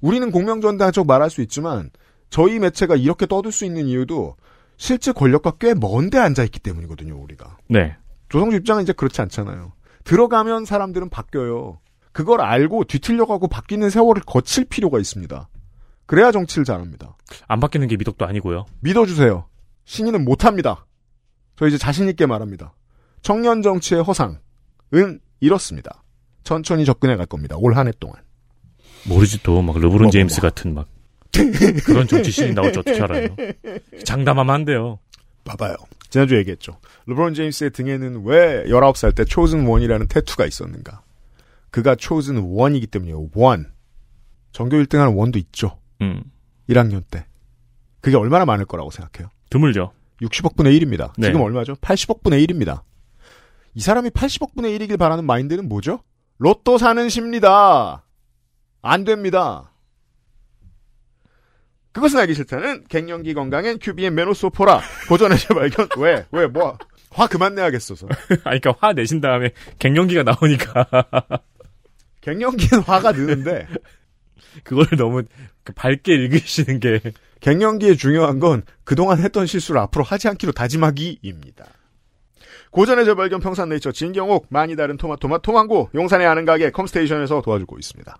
우리는 0.00 0.30
공명전당적 0.30 1.06
말할 1.06 1.28
수 1.28 1.42
있지만 1.42 1.90
저희 2.30 2.58
매체가 2.58 2.96
이렇게 2.96 3.26
떠들 3.26 3.52
수 3.52 3.66
있는 3.66 3.86
이유도 3.86 4.36
실제 4.80 5.12
권력과 5.12 5.52
꽤 5.60 5.74
먼데 5.74 6.16
앉아 6.16 6.42
있기 6.44 6.58
때문이거든요, 6.58 7.14
우리가. 7.14 7.58
네. 7.68 7.94
조성주 8.30 8.56
입장은 8.56 8.82
이제 8.82 8.94
그렇지 8.94 9.20
않잖아요. 9.20 9.74
들어가면 10.04 10.64
사람들은 10.64 11.10
바뀌어요. 11.10 11.78
그걸 12.12 12.40
알고 12.40 12.84
뒤틀려가고 12.84 13.46
바뀌는 13.48 13.90
세월을 13.90 14.22
거칠 14.24 14.64
필요가 14.64 14.98
있습니다. 14.98 15.50
그래야 16.06 16.32
정치를 16.32 16.64
잘합니다. 16.64 17.14
안 17.46 17.60
바뀌는 17.60 17.88
게 17.88 17.98
미덕도 17.98 18.24
아니고요. 18.24 18.64
믿어주세요. 18.80 19.44
신인은 19.84 20.24
못합니다. 20.24 20.86
저 21.56 21.66
이제 21.66 21.76
자신있게 21.76 22.24
말합니다. 22.24 22.72
청년 23.20 23.60
정치의 23.60 24.02
허상은 24.02 24.38
이렇습니다. 25.40 26.02
천천히 26.42 26.86
접근해 26.86 27.16
갈 27.16 27.26
겁니다. 27.26 27.56
올 27.58 27.76
한 27.76 27.86
해 27.86 27.92
동안. 28.00 28.16
모르지 29.06 29.42
또 29.42 29.60
막 29.60 29.76
르브론 29.76 30.04
뭐, 30.04 30.10
제임스 30.10 30.40
뭐. 30.40 30.48
같은 30.48 30.72
막 30.72 30.86
그런 31.84 32.06
정치 32.08 32.30
신이 32.30 32.54
나올지 32.54 32.78
어떻게 32.78 33.00
알아요? 33.00 33.28
장담하면 34.04 34.54
안 34.54 34.64
돼요. 34.64 34.98
봐봐요. 35.44 35.76
지난주에 36.10 36.38
얘기했죠. 36.38 36.78
르브론 37.06 37.34
제임스의 37.34 37.70
등에는 37.70 38.24
왜 38.24 38.64
19살 38.64 39.14
때 39.14 39.24
초즌 39.24 39.66
원이라는 39.66 40.08
태투가 40.08 40.44
있었는가. 40.46 41.02
그가 41.70 41.94
초즌 41.94 42.38
원이기 42.38 42.88
때문이에요. 42.88 43.30
원. 43.34 43.72
전교 44.52 44.76
1등하는 44.76 45.16
원도 45.16 45.38
있죠. 45.38 45.78
음. 46.02 46.22
1학년 46.68 47.02
때. 47.10 47.26
그게 48.00 48.16
얼마나 48.16 48.44
많을 48.44 48.64
거라고 48.64 48.90
생각해요? 48.90 49.30
드물죠. 49.50 49.92
60억 50.22 50.56
분의 50.56 50.78
1입니다. 50.80 51.12
네. 51.16 51.28
지금 51.28 51.42
얼마죠? 51.42 51.74
80억 51.74 52.22
분의 52.22 52.44
1입니다. 52.46 52.82
이 53.74 53.80
사람이 53.80 54.10
80억 54.10 54.54
분의 54.54 54.78
1이길 54.78 54.98
바라는 54.98 55.24
마인드는 55.24 55.68
뭐죠? 55.68 56.02
로또 56.38 56.78
사는 56.78 57.08
십니다. 57.08 58.04
안 58.82 59.04
됩니다. 59.04 59.69
그것은 61.92 62.20
알기 62.20 62.34
싫다는 62.34 62.84
갱년기 62.88 63.34
건강엔 63.34 63.78
큐비의 63.80 64.10
메노소포라 64.10 64.80
고전의 65.08 65.38
재발견 65.38 65.88
왜? 65.98 66.24
왜? 66.30 66.46
뭐? 66.46 66.78
화 67.10 67.26
그만 67.26 67.54
내야겠어서. 67.56 68.06
아니, 68.44 68.60
그니까 68.60 68.74
화 68.80 68.92
내신 68.92 69.20
다음에 69.20 69.50
갱년기가 69.78 70.22
나오니까 70.22 70.86
갱년기는 72.20 72.84
화가 72.84 73.12
느는데 73.12 73.66
그걸 74.62 74.86
너무 74.96 75.22
밝게 75.74 76.14
읽으시는 76.14 76.80
게 76.80 77.00
갱년기의 77.40 77.96
중요한 77.96 78.38
건 78.38 78.62
그동안 78.84 79.18
했던 79.18 79.46
실수를 79.46 79.80
앞으로 79.80 80.04
하지 80.04 80.28
않기로 80.28 80.52
다짐하기입니다. 80.52 81.66
고전의 82.70 83.04
재발견 83.04 83.40
평산네이처 83.40 83.90
진경옥 83.92 84.46
많이 84.50 84.76
다른 84.76 84.96
토마토마 84.96 85.38
토망고 85.38 85.90
용산의 85.94 86.26
아는 86.26 86.44
가게 86.44 86.70
컴스테이션에서 86.70 87.42
도와주고 87.42 87.78
있습니다. 87.78 88.16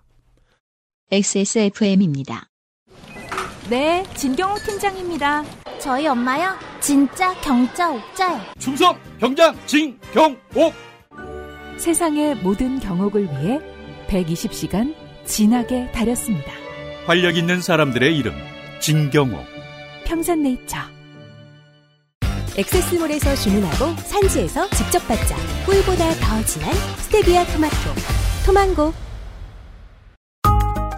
XSFM입니다. 1.11 2.50
네, 3.71 4.03
진경호 4.15 4.57
팀장입니다. 4.65 5.45
저희 5.79 6.05
엄마요? 6.05 6.57
진짜 6.81 7.33
경자 7.35 7.89
옥자요. 7.89 8.41
충성 8.59 8.99
경장 9.17 9.55
진경옥 9.65 10.73
세상의 11.77 12.35
모든 12.43 12.81
경옥을 12.81 13.23
위해 13.23 13.61
120시간 14.09 14.93
진하게 15.23 15.89
다렸습니다. 15.93 16.51
활력 17.05 17.37
있는 17.37 17.61
사람들의 17.61 18.17
이름 18.17 18.33
진경옥 18.81 19.39
평산네이처. 20.03 20.77
액세스몰에서 22.57 23.35
주문하고 23.35 23.95
산지에서 24.01 24.69
직접 24.71 24.99
받자. 25.07 25.33
꿀보다 25.65 26.09
더 26.15 26.43
진한 26.43 26.73
스테비아 26.97 27.45
토마토. 27.45 27.75
토망고. 28.45 29.10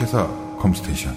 주식회사 0.00 0.26
컴스테이션. 0.58 1.14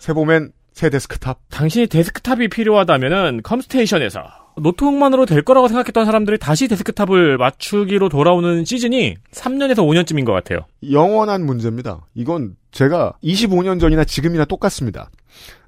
세보면 0.00 0.52
새 0.72 0.90
데스크탑. 0.90 1.38
당신이 1.50 1.86
데스크탑이 1.86 2.48
필요하다면은 2.48 3.42
컴스테이션에서 3.42 4.22
노트북만으로 4.56 5.26
될 5.26 5.42
거라고 5.42 5.68
생각했던 5.68 6.04
사람들이 6.04 6.38
다시 6.38 6.68
데스크탑을 6.68 7.36
맞추기로 7.38 8.08
돌아오는 8.08 8.64
시즌이 8.64 9.16
3년에서 9.32 9.78
5년쯤인 9.78 10.24
것 10.24 10.32
같아요. 10.32 10.60
영원한 10.90 11.44
문제입니다. 11.44 12.06
이건 12.14 12.56
제가 12.70 13.14
25년 13.22 13.80
전이나 13.80 14.04
지금이나 14.04 14.44
똑같습니다. 14.44 15.10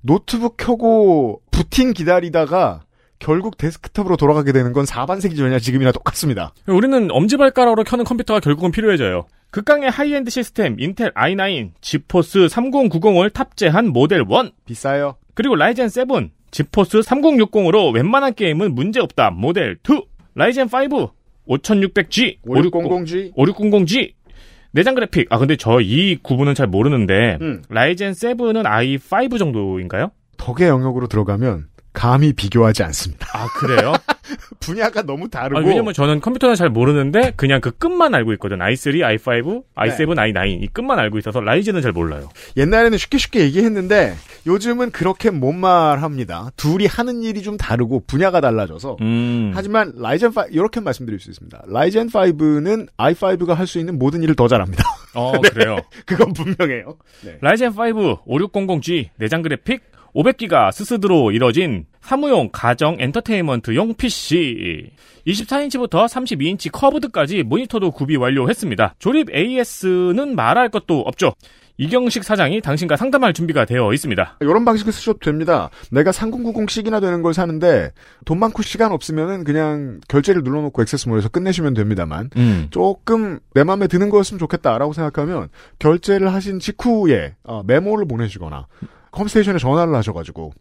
노트북 0.03 0.57
켜고 0.57 1.43
부팅 1.51 1.93
기다리다가 1.93 2.86
결국 3.19 3.57
데스크탑으로 3.57 4.17
돌아가게 4.17 4.53
되는 4.53 4.73
건 4.73 4.85
4반세기 4.85 5.37
전이나 5.37 5.59
지금이나 5.59 5.93
똑같습니다. 5.93 6.53
우리는 6.67 7.09
엄지발가락으로 7.11 7.85
켜는 7.85 8.05
컴퓨터가 8.05 8.41
결국은 8.41 8.71
필요해져요. 8.71 9.27
극강의 9.51 9.91
하이엔드 9.91 10.31
시스템 10.31 10.77
인텔 10.79 11.13
i9, 11.15 11.71
지포스 11.81 12.41
3090을 12.47 13.33
탑재한 13.33 13.89
모델 13.89 14.21
1, 14.21 14.51
비싸요. 14.67 15.17
그리고 15.35 15.55
라이젠 15.57 15.89
7, 15.89 16.05
지포스 16.51 17.01
3060으로 17.01 17.93
웬만한 17.95 18.35
게임은 18.35 18.75
문제없다 18.75 19.31
모델 19.31 19.79
2, 19.89 20.03
라이젠 20.35 20.69
5, 20.69 21.11
5600G, 21.49 22.39
5600G, 22.47 23.35
5600G, 23.35 24.13
내장 24.73 24.95
그래픽. 24.95 25.27
아 25.33 25.39
근데 25.39 25.57
저 25.57 25.81
이 25.81 26.19
구분은 26.23 26.55
잘 26.55 26.67
모르는데 26.67 27.39
음. 27.41 27.63
라이젠 27.71 28.13
7은 28.13 28.65
i5 28.65 29.39
정도인가요? 29.39 30.11
덕의 30.37 30.69
영역으로 30.69 31.07
들어가면 31.07 31.69
감히 31.97 32.35
비교하지 32.35 32.83
않습니다. 32.83 33.27
아 33.33 33.47
그래요? 33.59 33.95
분야가 34.61 35.03
너무 35.03 35.31
다르고. 35.31 35.59
아, 35.59 35.63
왜냐면 35.63 35.95
저는 35.95 36.21
컴퓨터는 36.21 36.55
잘 36.55 36.69
모르는데 36.69 37.33
그냥 37.37 37.63
그 37.63 37.71
끝만 37.71 38.15
알고 38.15 38.35
있거든. 38.35 38.59
i3, 38.59 39.01
i5, 39.19 39.63
i7, 39.75 40.15
i9 40.15 40.63
이 40.63 40.67
끝만 40.69 40.99
알고 40.99 41.17
있어서 41.19 41.41
라이젠은 41.41 41.81
잘 41.81 41.93
몰라요. 41.93 42.29
옛날에는 42.59 42.99
쉽게 42.99 43.17
쉽게 43.17 43.41
얘기했는데 43.45 44.15
요즘은 44.47 44.91
그렇게 44.91 45.31
못 45.31 45.53
말합니다. 45.53 46.51
둘이 46.57 46.87
하는 46.87 47.23
일이 47.23 47.43
좀 47.43 47.57
다르고 47.57 48.03
분야가 48.07 48.43
달라져서. 48.43 48.99
음. 49.01 49.53
하지만 49.55 49.93
라이젠 49.97 50.33
5 50.37 50.49
이렇게 50.51 50.81
말씀드릴 50.81 51.19
수 51.19 51.31
있습니다. 51.31 51.63
라이젠 51.69 52.11
5는 52.11 52.89
i5가 52.99 53.55
할 53.55 53.67
수 53.67 53.79
있는 53.81 53.99
모든 53.99 54.23
일을 54.23 54.37
더 54.37 54.47
잘합니다. 54.49 54.85
어 55.15 55.33
그래요. 55.41 55.79
그건 56.05 56.33
분명해요. 56.35 56.97
네. 57.25 57.39
라이젠 57.41 57.73
5 57.73 58.25
5600G 58.27 59.09
내장 59.17 59.41
그래픽 59.43 59.83
500기가 60.17 60.73
SSD로 60.73 61.31
이뤄진 61.31 61.85
사무용 62.01 62.49
가정 62.51 62.97
엔터테인먼트용 62.99 63.95
PC 63.95 64.91
24인치부터 65.27 66.07
32인치 66.07 66.71
curved까지 66.73 67.43
모니터도 67.43 67.91
구비 67.91 68.17
완료했습니다. 68.17 68.95
조립 68.99 69.29
AS는 69.35 70.35
말할 70.35 70.71
것도 70.71 71.01
없죠. 71.01 71.35
이경식 71.79 72.25
사장이 72.25 72.63
당신과 72.63 72.97
상담할 72.97 73.35
준비가 73.35 73.67
되어 73.67 73.93
있습니다. 73.93 74.39
이런 74.41 74.65
방식을 74.65 74.91
쓰셔도 74.95 75.19
됩니다. 75.19 75.69
내가 75.91 76.11
3090씩이나 76.11 77.03
되는 77.03 77.21
걸 77.21 77.35
사는데 77.35 77.93
돈 78.25 78.39
많고 78.39 78.63
시간 78.63 78.93
없으면은 78.93 79.45
그냥 79.45 80.01
결제를 80.09 80.43
눌러놓고 80.43 80.81
액세스몰에서 80.81 81.29
끝내시면 81.29 81.75
됩니다만 81.75 82.31
음. 82.39 82.69
조금 82.71 83.41
내 83.53 83.63
마음에 83.63 83.89
드는 83.89 84.09
거였으면 84.09 84.39
좋겠다라고 84.39 84.95
생각하면 84.95 85.51
결제를 85.79 86.33
하신 86.33 86.61
직후에 86.61 87.35
어, 87.45 87.63
메모를 87.67 88.09
보내시거나 88.09 88.67
컴스테이션에 89.17 89.57
전화를 89.59 89.95
하셔가지고 89.95 90.53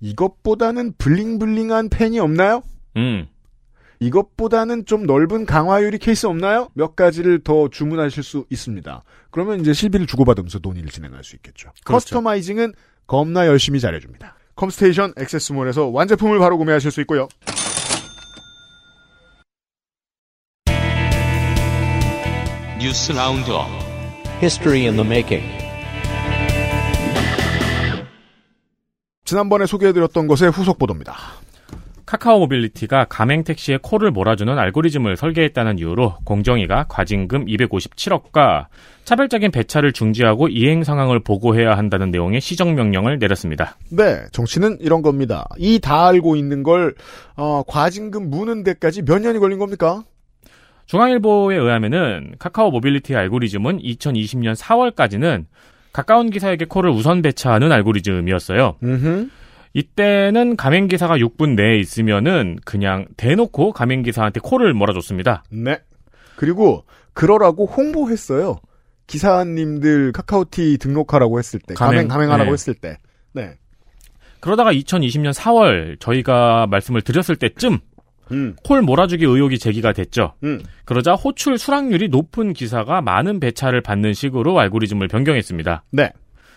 이것보다는 0.00 0.94
블링블링한 0.98 1.88
펜이 1.88 2.20
없나요? 2.20 2.62
음. 2.96 3.26
이것보다는 3.98 4.86
좀 4.86 5.04
넓은 5.04 5.46
강화유리 5.46 5.98
케이스 5.98 6.26
없나요? 6.26 6.68
몇 6.74 6.94
가지를 6.94 7.42
더 7.42 7.68
주문하실 7.68 8.22
수 8.22 8.44
있습니다. 8.50 9.02
그러면 9.30 9.60
이제 9.60 9.72
실비를 9.72 10.06
주고받으면서 10.06 10.60
논의를 10.62 10.90
진행할 10.90 11.24
수 11.24 11.34
있겠죠. 11.36 11.70
그렇죠. 11.84 11.84
커스터마이징은 11.84 12.74
겁나 13.06 13.46
열심히 13.46 13.80
잘해줍니다. 13.80 14.36
컴스테이션 14.54 15.14
XS몰에서 15.16 15.88
완제품을 15.88 16.38
바로 16.38 16.56
구매하실 16.58 16.90
수 16.92 17.00
있고요. 17.00 17.28
뉴스 22.80 23.12
roundup 23.12 23.66
History 24.40 24.82
in 24.86 24.96
the 24.96 25.04
making. 25.04 25.63
지난번에 29.24 29.66
소개해드렸던 29.66 30.26
것의 30.26 30.50
후속 30.50 30.78
보도입니다. 30.78 31.14
카카오 32.06 32.40
모빌리티가 32.40 33.06
가맹 33.08 33.44
택시에 33.44 33.78
콜을 33.82 34.10
몰아주는 34.10 34.56
알고리즘을 34.58 35.16
설계했다는 35.16 35.78
이유로 35.78 36.16
공정위가 36.24 36.84
과징금 36.90 37.46
257억과 37.46 38.66
차별적인 39.04 39.50
배차를 39.50 39.92
중지하고 39.94 40.48
이행 40.48 40.84
상황을 40.84 41.20
보고해야 41.20 41.76
한다는 41.78 42.10
내용의 42.10 42.42
시정 42.42 42.74
명령을 42.74 43.18
내렸습니다. 43.18 43.76
네, 43.90 44.20
정치는 44.32 44.78
이런 44.80 45.00
겁니다. 45.00 45.46
이 45.58 45.78
다 45.78 46.06
알고 46.08 46.36
있는 46.36 46.62
걸 46.62 46.94
어, 47.36 47.62
과징금 47.66 48.28
무는 48.28 48.62
데까지 48.62 49.02
몇 49.02 49.18
년이 49.20 49.38
걸린 49.38 49.58
겁니까? 49.58 50.04
중앙일보에 50.86 51.56
의하면은 51.56 52.34
카카오 52.38 52.70
모빌리티 52.70 53.16
알고리즘은 53.16 53.78
2020년 53.80 54.54
4월까지는 54.54 55.46
가까운 55.94 56.28
기사에게 56.28 56.64
콜을 56.66 56.90
우선 56.90 57.22
배차하는 57.22 57.70
알고리즘이었어요. 57.70 58.76
음흠. 58.82 59.28
이때는 59.74 60.56
가맹 60.56 60.88
기사가 60.88 61.16
6분 61.16 61.54
내에 61.54 61.78
있으면은 61.78 62.58
그냥 62.64 63.06
대놓고 63.16 63.72
가맹 63.72 64.02
기사한테 64.02 64.40
콜을 64.40 64.74
몰아줬습니다. 64.74 65.44
네. 65.50 65.78
그리고 66.34 66.84
그러라고 67.12 67.66
홍보했어요. 67.66 68.56
기사님들 69.06 70.10
카카오티 70.12 70.78
등록하라고 70.78 71.38
했을 71.38 71.60
때, 71.60 71.74
가맹, 71.74 72.08
가맹, 72.08 72.08
가맹하라고 72.08 72.50
네. 72.50 72.52
했을 72.52 72.74
때. 72.74 72.98
네. 73.32 73.54
그러다가 74.40 74.72
2020년 74.72 75.32
4월 75.32 76.00
저희가 76.00 76.66
말씀을 76.70 77.02
드렸을 77.02 77.36
때쯤 77.36 77.78
음, 78.32 78.56
콜 78.64 78.82
몰아주기 78.82 79.24
의혹이 79.24 79.58
제기가 79.58 79.92
됐죠. 79.92 80.34
음. 80.44 80.62
그러자 80.84 81.14
호출 81.14 81.58
수락률이 81.58 82.08
높은 82.08 82.52
기사가 82.52 83.00
많은 83.00 83.40
배차를 83.40 83.80
받는 83.80 84.14
식으로 84.14 84.58
알고리즘을 84.58 85.08
변경했습니다. 85.08 85.84
네. 85.90 86.10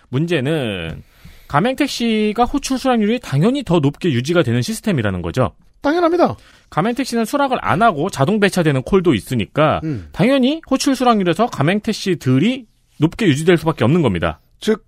문제는 0.10 1.04
가맹택시가 1.48 2.44
호출 2.46 2.78
수락률이 2.78 3.20
당연히 3.20 3.64
더 3.64 3.80
높게 3.80 4.12
유지가 4.12 4.44
되는 4.44 4.62
시스템이라는 4.62 5.22
거죠. 5.22 5.54
당연합니다. 5.82 6.36
가맹택시는 6.70 7.26
수락을 7.26 7.58
안 7.62 7.82
하고 7.82 8.10
자동 8.10 8.40
배차되는 8.40 8.82
콜도 8.84 9.14
있으니까 9.14 9.80
음. 9.84 10.10
당연히 10.12 10.62
호출 10.70 10.96
수락률에서 10.96 11.48
가맹택시들이 11.48 12.66
높게 13.00 13.28
유지될 13.28 13.58
수밖에 13.58 13.84
없는 13.84 14.02
겁니다. 14.02 14.40
즉, 14.60 14.86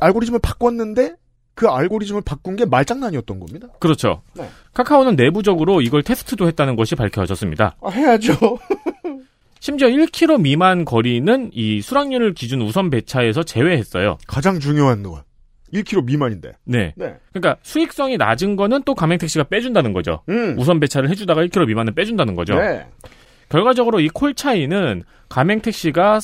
알고리즘을 0.00 0.40
바꿨는데, 0.40 1.14
그 1.54 1.68
알고리즘을 1.68 2.22
바꾼 2.24 2.56
게 2.56 2.64
말장난이었던 2.64 3.38
겁니다. 3.38 3.68
그렇죠. 3.78 4.22
네. 4.34 4.48
카카오는 4.72 5.14
내부적으로 5.16 5.80
이걸 5.80 6.02
테스트도 6.02 6.46
했다는 6.48 6.76
것이 6.76 6.94
밝혀졌습니다. 6.96 7.76
아, 7.80 7.88
해야죠. 7.90 8.32
심지어 9.60 9.88
1km 9.88 10.40
미만 10.42 10.84
거리는 10.84 11.50
이 11.54 11.80
수락률을 11.80 12.34
기준 12.34 12.60
우선 12.60 12.90
배차에서 12.90 13.44
제외했어요. 13.44 14.18
가장 14.26 14.60
중요한 14.60 15.02
건 15.02 15.22
1km 15.72 16.04
미만인데. 16.04 16.52
네. 16.64 16.92
네. 16.96 17.14
그러니까 17.32 17.56
수익성이 17.62 18.16
낮은 18.16 18.56
거는 18.56 18.82
또 18.84 18.94
가맹택시가 18.94 19.44
빼준다는 19.44 19.92
거죠. 19.92 20.22
음. 20.28 20.56
우선 20.58 20.80
배차를 20.80 21.08
해주다가 21.10 21.42
1km 21.46 21.66
미만은 21.66 21.94
빼준다는 21.94 22.34
거죠. 22.34 22.54
네. 22.56 22.86
결과적으로 23.48 24.00
이 24.00 24.08
콜 24.08 24.34
차이는 24.34 25.04
가맹택시가 25.28 26.20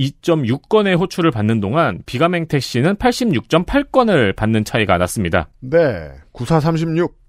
352.6건의 0.00 0.98
호출을 0.98 1.30
받는 1.30 1.60
동안 1.60 2.00
비가맹 2.06 2.46
택시는 2.48 2.96
86.8건을 2.96 4.34
받는 4.34 4.64
차이가 4.64 4.98
났습니다. 4.98 5.48
네. 5.60 6.10
9436. 6.32 7.20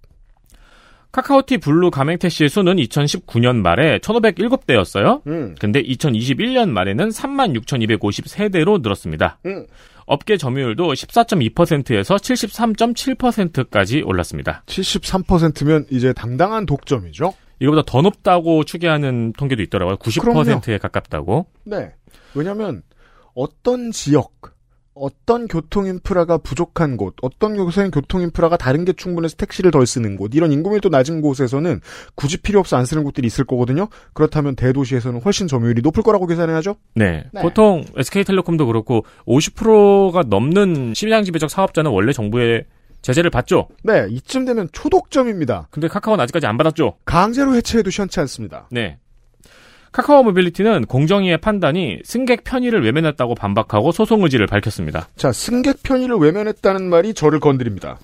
카카오티 1.12 1.58
블루 1.58 1.92
가맹 1.92 2.18
택시의 2.18 2.50
수는 2.50 2.78
2019년 2.78 3.58
말에 3.58 4.00
1,507대였어요. 4.00 5.28
음. 5.28 5.56
근데 5.60 5.84
2021년 5.84 6.70
말에는 6.70 7.10
36,253대로 7.10 8.82
늘었습니다. 8.82 9.40
음. 9.46 9.68
업계 10.06 10.38
점유율도 10.38 10.94
14.2%에서 10.94 12.16
73.7%까지 12.16 14.04
올랐습니다. 14.06 14.64
73%면 14.68 15.86
이제 15.90 16.14
당당한 16.14 16.66
독점이죠. 16.66 17.34
이거보다 17.62 17.84
더 17.86 18.02
높다고 18.02 18.63
추계하는 18.63 19.34
통계도 19.34 19.62
있더라고요. 19.63 19.97
90%에 19.97 20.80
가깝다고. 20.80 21.45
네. 21.63 21.93
왜냐면 22.34 22.82
어떤 23.36 23.91
지역, 23.91 24.32
어떤 24.95 25.47
교통 25.47 25.86
인프라가 25.86 26.39
부족한 26.39 26.97
곳, 26.97 27.15
어떤 27.21 27.56
곳에는 27.56 27.91
교통 27.91 28.21
인프라가 28.21 28.58
다른 28.58 28.84
게 28.84 28.93
충분해서 28.93 29.36
택시를 29.36 29.69
덜 29.69 29.86
쓰는 29.86 30.17
곳, 30.17 30.34
이런 30.34 30.52
인구밀도 30.52 30.89
낮은 30.89 31.21
곳에서는 31.21 31.82
굳이 32.15 32.38
필요 32.38 32.60
없어 32.60 32.78
안 32.78 32.86
쓰는 32.86 33.04
곳들이 33.04 33.28
있을 33.28 33.45
거거든요. 33.45 33.88
그렇다면 34.13 34.56
대도시에서는 34.56 35.21
훨씬 35.21 35.47
점유율이 35.47 35.84
높을 35.84 36.02
거라고 36.02 36.26
계산해야죠. 36.26 36.76
네. 36.95 37.24
네. 37.32 37.41
보통 37.41 37.84
SK텔레콤도 37.95 38.65
그렇고 38.65 39.06
50%가 39.28 40.24
넘는 40.28 40.93
시장 40.95 41.24
지배적 41.24 41.50
사업자는 41.52 41.91
원래 41.91 42.12
정부에 42.12 42.65
제재를 43.02 43.30
받죠. 43.30 43.68
네, 43.84 44.06
이쯤 44.10 44.46
되면 44.46 44.70
초독점입니다. 44.72 45.68
근데 45.72 45.88
카카오는 45.88 46.22
아직까지 46.24 46.46
안 46.46 46.58
받았죠. 46.58 46.98
강제로 47.06 47.56
해체해도 47.56 47.90
시원치 47.90 48.20
않습니다. 48.22 48.68
네. 48.72 48.98
카카오 49.92 50.24
모빌리티는 50.24 50.86
공정위의 50.86 51.40
판단이 51.40 52.00
승객 52.06 52.44
편의를 52.46 52.84
외면했다고 52.86 53.36
반박하고 53.36 53.92
소송 53.92 54.24
의지를 54.24 54.48
밝혔습니다. 54.48 55.10
자, 55.18 55.32
승객 55.34 55.84
편의를 55.84 56.16
외면했다는 56.18 56.90
말이 56.90 57.14
저를 57.14 57.40
건드립니다. 57.42 58.00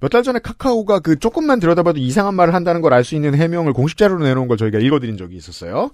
몇 0.00 0.08
달 0.10 0.22
전에 0.24 0.38
카카오가 0.40 0.98
그 1.00 1.18
조금만 1.18 1.58
들여다봐도 1.60 1.98
이상한 2.00 2.34
말을 2.34 2.54
한다는 2.54 2.80
걸 2.80 2.92
알 2.92 3.04
수 3.04 3.14
있는 3.14 3.34
해명을 3.34 3.72
공식 3.72 3.96
자료로 3.96 4.24
내놓은 4.24 4.48
걸 4.48 4.56
저희가 4.56 4.78
읽어드린 4.78 5.16
적이 5.16 5.36
있었어요. 5.36 5.90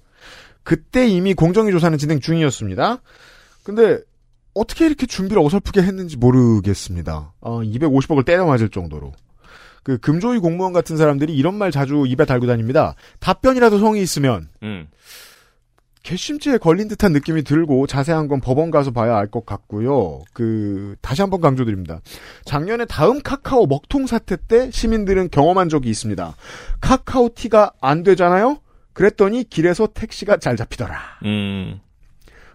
그때 0.64 1.07
이미 1.07 1.33
공정위 1.35 1.71
조사는 1.73 1.97
진행 1.99 2.21
중이었습니다. 2.21 2.99
근데 3.62 3.99
어떻게 4.59 4.87
이렇게 4.87 5.07
준비를 5.07 5.42
어설프게 5.42 5.83
했는지 5.83 6.16
모르겠습니다. 6.16 7.33
어, 7.40 7.61
250억을 7.61 8.25
때려 8.25 8.47
맞을 8.47 8.68
정도로. 8.68 9.12
그 9.83 9.99
금조위 9.99 10.38
공무원 10.40 10.73
같은 10.73 10.97
사람들이 10.97 11.35
이런 11.35 11.55
말 11.55 11.71
자주 11.71 12.05
입에 12.07 12.25
달고 12.25 12.47
다닙니다. 12.47 12.94
답변이라도 13.21 13.79
성의 13.79 14.03
있으면 14.03 14.49
음. 14.62 14.88
괘씸죄에 16.03 16.59
걸린 16.59 16.88
듯한 16.88 17.12
느낌이 17.12 17.42
들고 17.42 17.87
자세한 17.87 18.29
건 18.29 18.40
법원 18.40 18.71
가서 18.71 18.90
봐야 18.90 19.16
알 19.16 19.29
것 19.31 19.44
같고요. 19.44 20.21
그 20.33 20.97
다시 21.01 21.23
한번 21.23 21.40
강조드립니다. 21.40 22.01
작년에 22.44 22.85
다음 22.87 23.21
카카오 23.23 23.66
먹통 23.66 24.07
사태 24.07 24.37
때 24.37 24.71
시민들은 24.71 25.29
경험한 25.31 25.68
적이 25.68 25.90
있습니다. 25.90 26.35
카카오 26.81 27.31
티가 27.35 27.73
안 27.81 28.03
되잖아요. 28.03 28.59
그랬더니 28.94 29.44
길에서 29.44 29.88
택시가 29.92 30.38
잘 30.38 30.57
잡히더라. 30.57 30.99
음. 31.25 31.81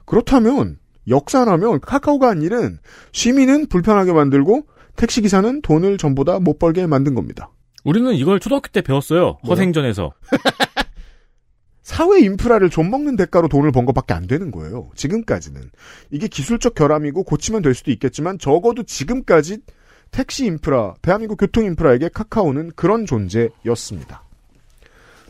그렇다면 0.05 0.77
역산하면 1.07 1.79
카카오가 1.81 2.29
한 2.29 2.41
일은 2.41 2.79
시민은 3.11 3.67
불편하게 3.67 4.13
만들고 4.13 4.67
택시기사는 4.95 5.61
돈을 5.61 5.97
전보다 5.97 6.39
못 6.39 6.59
벌게 6.59 6.85
만든 6.87 7.15
겁니다. 7.15 7.49
우리는 7.83 8.13
이걸 8.13 8.39
초등학교 8.39 8.69
때 8.69 8.81
배웠어요. 8.81 9.39
허생전에서. 9.45 10.11
사회 11.83 12.21
인프라를 12.21 12.69
좀 12.69 12.89
먹는 12.89 13.17
대가로 13.17 13.49
돈을 13.49 13.73
번 13.73 13.85
것밖에 13.85 14.13
안 14.13 14.25
되는 14.25 14.51
거예요. 14.51 14.89
지금까지는. 14.95 15.69
이게 16.11 16.27
기술적 16.27 16.75
결함이고 16.75 17.23
고치면 17.23 17.61
될 17.61 17.73
수도 17.73 17.91
있겠지만 17.91 18.39
적어도 18.39 18.83
지금까지 18.83 19.59
택시 20.09 20.45
인프라, 20.45 20.93
대한민국 21.01 21.37
교통 21.37 21.65
인프라에게 21.65 22.09
카카오는 22.09 22.71
그런 22.75 23.05
존재였습니다. 23.05 24.23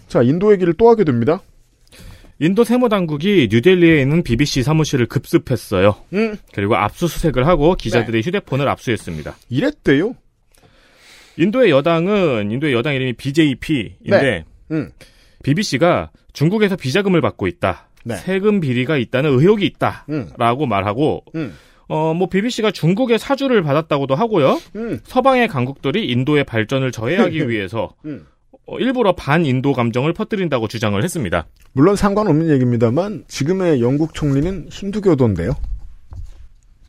자, 0.08 0.22
인도 0.22 0.52
얘기를 0.52 0.74
또 0.74 0.90
하게 0.90 1.06
됩니다. 1.06 1.42
인도 2.40 2.64
세무당국이 2.64 3.48
뉴델리에 3.52 4.02
있는 4.02 4.24
BBC 4.24 4.64
사무실을 4.64 5.06
급습했어요. 5.06 5.96
음. 6.14 6.36
그리고 6.54 6.76
압수수색을 6.76 7.48
하고 7.48 7.76
기자들의 7.76 8.22
휴대폰을 8.22 8.68
압수했습니다. 8.68 9.36
이랬대요. 9.50 10.16
인도의 11.38 11.72
여당은 11.72 12.52
인도의 12.52 12.74
여당 12.74 12.96
이름이 12.96 13.14
BJP인데 13.14 14.22
네. 14.22 14.46
음. 14.72 14.92
BBC가 15.44 16.12
중국에서 16.34 16.76
비자금을 16.76 17.22
받고 17.22 17.48
있다. 17.48 17.90
네. 18.04 18.16
세금 18.18 18.60
비리가 18.60 18.98
있다는 18.98 19.32
의혹이 19.32 19.66
있다. 19.66 20.06
음. 20.10 20.30
라고 20.38 20.66
말하고 20.66 21.24
음. 21.36 21.56
어, 21.88 22.14
뭐 22.14 22.28
BBC가 22.28 22.72
중국의 22.72 23.20
사주를 23.20 23.62
받았다고도 23.62 24.16
하고요. 24.16 24.60
음. 24.76 25.00
서방의 25.04 25.48
강국들이 25.48 26.10
인도의 26.10 26.44
발전을 26.44 26.92
저해하기 26.92 27.48
위해서 27.50 27.94
일부러 28.80 29.14
반인도 29.14 29.74
감정을 29.74 30.14
퍼뜨린다고 30.14 30.68
주장을 30.68 31.02
했습니다. 31.02 31.48
물론 31.74 31.96
상관없는 31.96 32.50
얘기입니다만 32.50 33.26
지금의 33.28 33.82
영국 33.82 34.14
총리는 34.14 34.68
힌두교도인데요. 34.72 35.56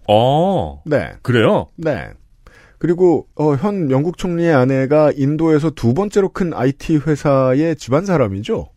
어, 0.08 0.82
네. 0.86 1.12
그래요? 1.22 1.66
네. 1.76 2.10
그리고 2.78 3.26
어, 3.34 3.54
현 3.54 3.90
영국 3.90 4.18
총리의 4.18 4.52
아내가 4.52 5.10
인도에서 5.16 5.70
두 5.70 5.94
번째로 5.94 6.28
큰 6.28 6.52
IT 6.52 7.00
회사의 7.06 7.76
집안 7.76 8.04
사람이죠. 8.04 8.68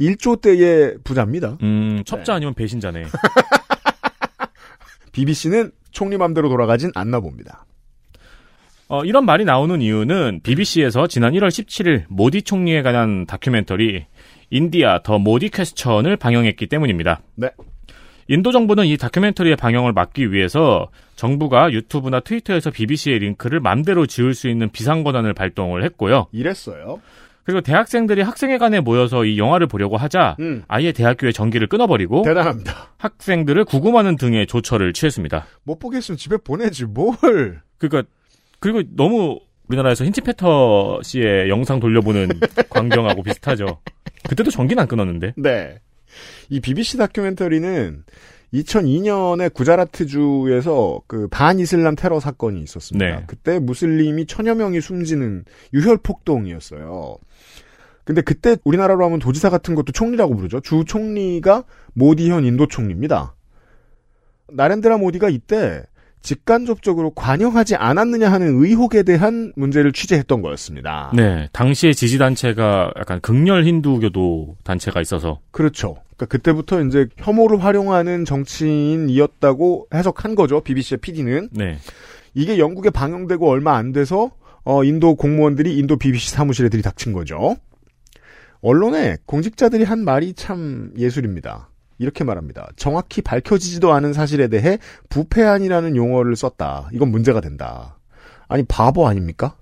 1조 0.00 0.40
대의 0.40 0.96
부자입니다. 1.04 1.58
음, 1.62 2.02
첩자 2.04 2.34
아니면 2.34 2.54
배신자네. 2.54 3.04
BBC는 5.12 5.72
총리 5.90 6.18
맘대로 6.18 6.48
돌아가진 6.48 6.90
않나 6.94 7.20
봅니다. 7.20 7.64
어, 8.88 9.04
이런 9.04 9.24
말이 9.26 9.44
나오는 9.44 9.80
이유는 9.82 10.40
BBC에서 10.42 11.06
지난 11.08 11.32
1월 11.32 11.48
17일 11.48 12.04
모디 12.08 12.42
총리에 12.42 12.82
관한 12.82 13.26
다큐멘터리 13.26 14.06
인디아 14.50 15.00
더 15.02 15.18
모디 15.18 15.48
퀘스천을 15.48 16.16
방영했기 16.16 16.68
때문입니다. 16.68 17.20
네. 17.34 17.50
인도 18.28 18.52
정부는 18.52 18.86
이 18.86 18.96
다큐멘터리의 18.96 19.56
방영을 19.56 19.92
막기 19.92 20.32
위해서 20.32 20.88
정부가 21.16 21.72
유튜브나 21.72 22.20
트위터에서 22.20 22.70
BBC의 22.70 23.20
링크를 23.20 23.60
맘대로 23.60 24.06
지울 24.06 24.34
수 24.34 24.48
있는 24.48 24.68
비상 24.70 25.02
권한을 25.04 25.32
발동을 25.32 25.84
했고요. 25.84 26.26
이랬어요. 26.32 27.00
그리고 27.44 27.60
대학생들이 27.60 28.22
학생회관에 28.22 28.80
모여서 28.80 29.24
이 29.24 29.38
영화를 29.38 29.68
보려고 29.68 29.96
하자 29.96 30.36
음. 30.40 30.64
아예 30.66 30.90
대학교의 30.90 31.32
전기를 31.32 31.68
끊어버리고 31.68 32.22
대단합니다. 32.22 32.90
학생들을 32.98 33.64
구금하는 33.64 34.16
등의 34.16 34.48
조처를 34.48 34.92
취했습니다. 34.92 35.46
못 35.62 35.78
보겠으면 35.78 36.18
집에 36.18 36.36
보내지 36.36 36.86
뭘. 36.86 37.16
그러니까 37.78 38.10
그리고 38.60 38.82
너무 38.94 39.38
우리나라에서 39.68 40.04
힌치페터 40.04 41.00
씨의 41.02 41.48
영상 41.48 41.80
돌려보는 41.80 42.28
광경하고 42.70 43.22
비슷하죠. 43.22 43.80
그때도 44.28 44.50
전기는 44.50 44.80
안 44.80 44.88
끊었는데. 44.88 45.34
네. 45.36 45.80
이 46.48 46.60
BBC 46.60 46.98
다큐멘터리는 46.98 48.04
2002년에 48.54 49.52
구자라트주에서 49.52 51.00
그 51.06 51.28
반이슬람 51.28 51.96
테러 51.96 52.20
사건이 52.20 52.62
있었습니다. 52.62 53.04
네. 53.04 53.24
그때 53.26 53.58
무슬림이 53.58 54.26
천여 54.26 54.54
명이 54.54 54.80
숨지는 54.80 55.44
유혈 55.74 55.98
폭동이었어요. 55.98 57.18
근데 58.04 58.20
그때 58.22 58.56
우리나라로 58.64 59.04
하면 59.06 59.18
도지사 59.18 59.50
같은 59.50 59.74
것도 59.74 59.90
총리라고 59.90 60.36
부르죠. 60.36 60.60
주 60.60 60.84
총리가 60.86 61.64
모디 61.92 62.30
현 62.30 62.44
인도 62.44 62.68
총리입니다. 62.68 63.34
나렌드라 64.52 64.96
모디가 64.96 65.28
이때 65.28 65.82
직간접적으로 66.26 67.10
관여하지 67.10 67.76
않았느냐 67.76 68.32
하는 68.32 68.60
의혹에 68.60 69.04
대한 69.04 69.52
문제를 69.54 69.92
취재했던 69.92 70.42
거였습니다. 70.42 71.12
네, 71.14 71.48
당시에 71.52 71.92
지지 71.92 72.18
단체가 72.18 72.90
약간 72.98 73.20
극렬 73.20 73.64
힌두교도 73.64 74.56
단체가 74.64 75.00
있어서 75.00 75.38
그렇죠. 75.52 75.94
그러니까 76.16 76.26
그때부터 76.26 76.82
이제 76.82 77.06
혐오를 77.16 77.62
활용하는 77.62 78.24
정치인이었다고 78.24 79.86
해석한 79.94 80.34
거죠. 80.34 80.62
BBC의 80.62 80.98
PD는. 80.98 81.50
네. 81.52 81.78
이게 82.34 82.58
영국에 82.58 82.90
방영되고 82.90 83.48
얼마 83.48 83.76
안 83.76 83.92
돼서 83.92 84.32
어, 84.64 84.82
인도 84.82 85.14
공무원들이 85.14 85.78
인도 85.78 85.96
BBC 85.96 86.32
사무실에 86.32 86.68
들이닥친 86.68 87.12
거죠. 87.12 87.54
언론에 88.62 89.16
공직자들이 89.26 89.84
한 89.84 90.04
말이 90.04 90.34
참 90.34 90.90
예술입니다. 90.98 91.68
이렇게 91.98 92.24
말합니다. 92.24 92.68
정확히 92.76 93.22
밝혀지지도 93.22 93.92
않은 93.92 94.12
사실에 94.12 94.48
대해 94.48 94.78
부패안이라는 95.08 95.96
용어를 95.96 96.36
썼다. 96.36 96.88
이건 96.92 97.10
문제가 97.10 97.40
된다. 97.40 97.98
아니 98.48 98.62
바보 98.64 99.06
아닙니까? 99.08 99.56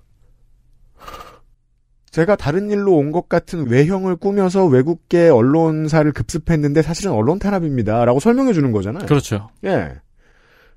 제가 2.11 2.37
다른 2.37 2.69
일로 2.69 2.93
온 2.95 3.11
것 3.11 3.27
같은 3.27 3.67
외형을 3.69 4.15
꾸며서 4.15 4.65
외국계 4.65 5.27
언론사를 5.29 6.09
급습했는데 6.13 6.81
사실은 6.81 7.11
언론 7.11 7.39
탄압입니다. 7.39 8.05
라고 8.05 8.19
설명해 8.21 8.53
주는 8.53 8.71
거잖아요. 8.71 9.05
그렇죠. 9.05 9.49
예. 9.65 9.95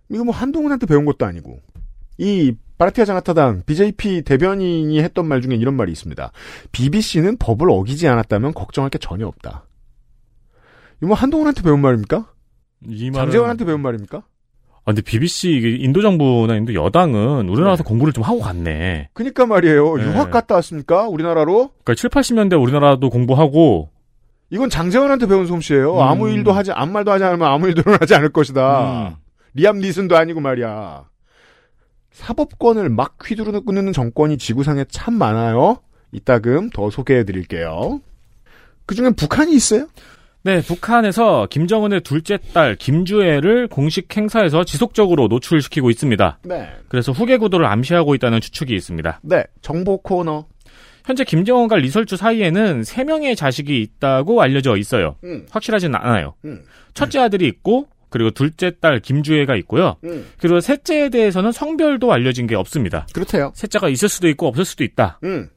이거 0.09 0.25
뭐 0.25 0.35
한동훈한테 0.35 0.87
배운 0.87 1.05
것도 1.05 1.27
아니고. 1.27 1.61
이 2.19 2.57
바라티아 2.79 3.05
장하타당 3.05 3.63
BJP 3.67 4.23
대변인이 4.23 5.01
했던 5.01 5.27
말 5.27 5.41
중에 5.41 5.55
이런 5.55 5.75
말이 5.75 5.93
있습니다. 5.93 6.33
BBC는 6.73 7.37
법을 7.37 7.71
어기지 7.71 8.09
않았다면 8.09 8.55
걱정할 8.55 8.91
게 8.91 8.99
전혀 8.99 9.27
없다. 9.29 9.65
이거 10.99 11.09
뭐 11.09 11.17
한동훈한테 11.17 11.63
배운 11.63 11.81
말입니까? 11.81 12.33
이 12.87 13.11
말은 13.11 13.27
장재원한테 13.27 13.65
배운 13.65 13.81
말입니까? 13.81 14.19
아, 14.19 14.93
근데 14.93 15.03
BBC 15.03 15.51
이게 15.51 15.77
인도 15.77 16.01
정부나 16.01 16.57
인도 16.57 16.73
여당은 16.75 17.49
우리나라에서 17.49 17.85
공부를 17.85 18.13
좀 18.13 18.25
하고 18.25 18.41
갔네. 18.41 19.11
그니까 19.13 19.45
말이에요. 19.47 19.97
네. 19.97 20.05
유학 20.05 20.31
갔다 20.31 20.55
왔습니까? 20.57 21.09
우리나라로? 21.09 21.73
그러니까 21.85 21.95
7, 21.95 22.11
80년대 22.11 22.61
우리나라도 22.61 23.11
공부하고 23.11 23.91
이건 24.51 24.71
장재원한테 24.71 25.27
배운 25.27 25.47
솜씨예요. 25.47 25.97
음. 25.97 26.01
아무 26.01 26.31
일도 26.31 26.53
하지 26.53 26.73
아무 26.73 26.93
말도 26.93 27.13
하지 27.13 27.25
않으면 27.25 27.47
아무 27.49 27.69
일도 27.69 27.83
일어나지 27.83 28.15
않을 28.15 28.31
것이다. 28.31 29.09
음. 29.09 29.17
리암 29.55 29.79
니슨도 29.79 30.17
아니고 30.17 30.41
말이야. 30.41 31.05
사법권을 32.13 32.89
막 32.89 33.19
휘두르는 33.23 33.93
정권이 33.93 34.39
지구상에 34.39 34.87
참 34.89 35.15
많아요. 35.15 35.81
이따금 36.13 36.71
더 36.71 36.89
소개해 36.91 37.25
드릴게요. 37.25 38.01
그중엔 38.87 39.15
북한이 39.15 39.53
있어요? 39.55 39.87
네, 40.43 40.63
북한에서 40.63 41.47
김정은의 41.51 42.03
둘째 42.03 42.39
딸 42.53 42.77
김주애를 42.77 43.67
공식 43.69 44.17
행사에서 44.17 44.65
지속적으로 44.65 45.27
노출시키고 45.29 45.91
있습니다. 45.91 46.39
네. 46.45 46.69
그래서 46.89 47.13
후계 47.13 47.37
구도를 47.39 47.67
암시하고 47.67 48.15
있다는 48.15 48.41
추측이 48.41 48.75
있습니다. 48.75 49.21
네. 49.23 49.45
정보 49.63 49.99
코너. 49.99 50.47
현재 51.05 51.25
김정은과 51.25 51.77
리설주 51.77 52.17
사이에는 52.17 52.83
3명의 52.83 53.37
자식이 53.37 53.81
있다고 53.81 54.43
알려져 54.43 54.77
있어요. 54.77 55.17
음. 55.25 55.47
확실하진 55.51 55.95
않아요. 55.95 56.35
음. 56.45 56.63
첫째 56.95 57.19
아들이 57.19 57.47
있고 57.49 57.89
그리고 58.11 58.31
둘째 58.31 58.73
딸 58.79 59.01
김주혜가 59.01 59.57
있고요. 59.57 59.97
음. 60.05 60.27
그리고 60.39 60.61
셋째에 60.61 61.09
대해서는 61.09 61.53
성별도 61.53 62.13
알려진 62.13 62.47
게 62.47 62.55
없습니다. 62.55 63.07
그렇대요. 63.13 63.53
셋째가 63.55 63.89
있을 63.89 64.09
수도 64.09 64.29
있고 64.29 64.47
없을 64.47 64.65
수도 64.65 64.85
있다. 64.85 65.19
음. 65.25 65.49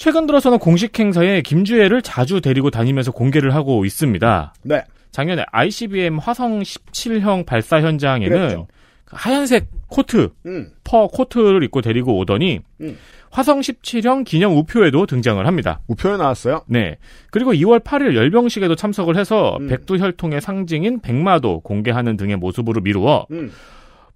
최근 0.00 0.26
들어서는 0.26 0.58
공식 0.58 0.98
행사에 0.98 1.42
김주애를 1.42 2.00
자주 2.00 2.40
데리고 2.40 2.70
다니면서 2.70 3.12
공개를 3.12 3.54
하고 3.54 3.84
있습니다. 3.84 4.54
네. 4.62 4.82
작년에 5.10 5.44
ICBM 5.52 6.16
화성 6.16 6.60
17형 6.60 7.44
발사 7.44 7.82
현장에는 7.82 8.34
그랬죠. 8.34 8.66
그 9.04 9.16
하얀색 9.18 9.66
코트, 9.88 10.30
음. 10.46 10.70
fur 10.84 11.06
코트를 11.06 11.62
입고 11.64 11.82
데리고 11.82 12.16
오더니 12.16 12.60
음. 12.80 12.96
화성 13.30 13.60
17형 13.60 14.24
기념 14.24 14.56
우표에도 14.56 15.04
등장을 15.04 15.46
합니다. 15.46 15.80
우표에 15.88 16.16
나왔어요. 16.16 16.64
네. 16.66 16.96
그리고 17.30 17.52
2월 17.52 17.84
8일 17.84 18.14
열병식에도 18.14 18.76
참석을 18.76 19.18
해서 19.18 19.58
음. 19.60 19.68
백두혈통의 19.68 20.40
상징인 20.40 21.00
백마도 21.00 21.60
공개하는 21.60 22.16
등의 22.16 22.36
모습으로 22.36 22.80
미루어 22.80 23.26
음. 23.32 23.52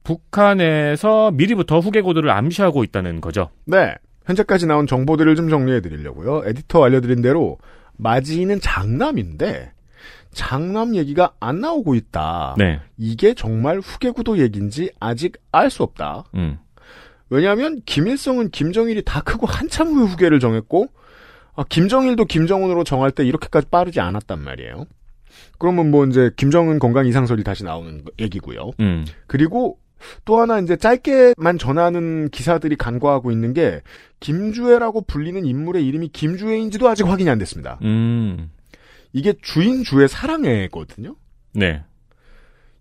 북한에서 0.02 1.30
미리부터 1.32 1.80
후계 1.80 2.00
구도를 2.00 2.30
암시하고 2.30 2.84
있다는 2.84 3.20
거죠. 3.20 3.50
네. 3.66 3.94
현재까지 4.24 4.66
나온 4.66 4.86
정보들을 4.86 5.34
좀 5.36 5.48
정리해 5.50 5.80
드리려고요. 5.80 6.42
에디터 6.46 6.82
알려드린 6.84 7.22
대로 7.22 7.58
마지는 7.96 8.60
장남인데 8.60 9.72
장남 10.32 10.96
얘기가 10.96 11.32
안 11.40 11.60
나오고 11.60 11.94
있다. 11.94 12.56
네. 12.58 12.80
이게 12.96 13.34
정말 13.34 13.78
후계구도 13.78 14.38
얘기인지 14.38 14.90
아직 14.98 15.34
알 15.52 15.70
수 15.70 15.82
없다. 15.82 16.24
음. 16.34 16.58
왜냐하면 17.30 17.80
김일성은 17.86 18.50
김정일이 18.50 19.02
다 19.04 19.20
크고 19.20 19.46
한참 19.46 19.88
후에 19.94 20.06
후계를 20.06 20.40
정했고 20.40 20.86
아, 21.56 21.64
김정일도 21.68 22.24
김정은으로 22.24 22.82
정할 22.84 23.12
때 23.12 23.24
이렇게까지 23.24 23.68
빠르지 23.70 24.00
않았단 24.00 24.40
말이에요. 24.40 24.86
그러면 25.58 25.90
뭐 25.90 26.04
이제 26.06 26.30
김정은 26.36 26.78
건강 26.80 27.06
이상설이 27.06 27.44
다시 27.44 27.62
나오는 27.64 28.04
거- 28.04 28.10
얘기고요. 28.18 28.72
음. 28.80 29.04
그리고 29.26 29.78
또 30.24 30.40
하나 30.40 30.58
이제 30.58 30.76
짧게만 30.76 31.58
전하는 31.58 32.28
기사들이 32.30 32.76
간과하고 32.76 33.30
있는 33.30 33.52
게 33.52 33.82
김주애라고 34.20 35.02
불리는 35.02 35.44
인물의 35.44 35.86
이름이 35.86 36.08
김주애인지도 36.08 36.88
아직 36.88 37.06
확인이 37.06 37.30
안 37.30 37.38
됐습니다. 37.38 37.78
음. 37.82 38.50
이게 39.12 39.34
주인 39.42 39.84
주의 39.84 40.08
사랑애거든요. 40.08 41.16
네. 41.52 41.82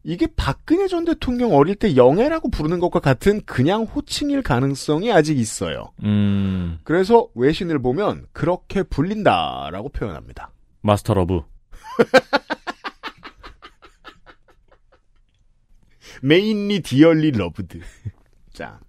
이게 0.03 0.27
박근혜 0.35 0.87
전 0.87 1.05
대통령 1.05 1.53
어릴 1.53 1.75
때 1.75 1.95
영애라고 1.95 2.49
부르는 2.49 2.79
것과 2.79 2.99
같은 2.99 3.41
그냥 3.45 3.83
호칭일 3.83 4.41
가능성이 4.41 5.11
아직 5.13 5.37
있어요. 5.37 5.91
음. 6.03 6.79
그래서 6.83 7.27
외신을 7.35 7.81
보면 7.81 8.25
그렇게 8.33 8.83
불린다라고 8.83 9.89
표현합니다. 9.89 10.51
Most 10.81 11.13
loved. 11.13 11.41
Mainly 16.23 16.79
dearly 16.81 17.31
loved. 17.31 17.79
자. 18.53 18.79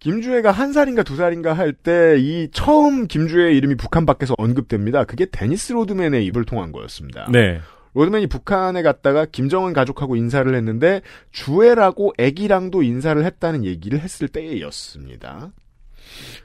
김주애가 0.00 0.50
한 0.50 0.72
살인가 0.72 1.02
두 1.04 1.14
살인가 1.16 1.52
할 1.52 1.72
때 1.74 2.16
이 2.18 2.48
처음 2.52 3.06
김주애의 3.06 3.56
이름이 3.56 3.76
북한 3.76 4.04
밖에서 4.04 4.34
언급됩니다. 4.36 5.04
그게 5.04 5.26
데니스 5.26 5.72
로드맨의 5.72 6.24
입을 6.26 6.44
통한 6.44 6.72
거였습니다. 6.72 7.28
네. 7.30 7.60
로드맨이 7.94 8.26
북한에 8.26 8.82
갔다가 8.82 9.26
김정은 9.26 9.72
가족하고 9.72 10.16
인사를 10.16 10.52
했는데 10.54 11.02
주애라고 11.30 12.14
애기랑도 12.18 12.82
인사를 12.82 13.24
했다는 13.24 13.64
얘기를 13.64 14.00
했을 14.00 14.26
때였습니다. 14.28 15.52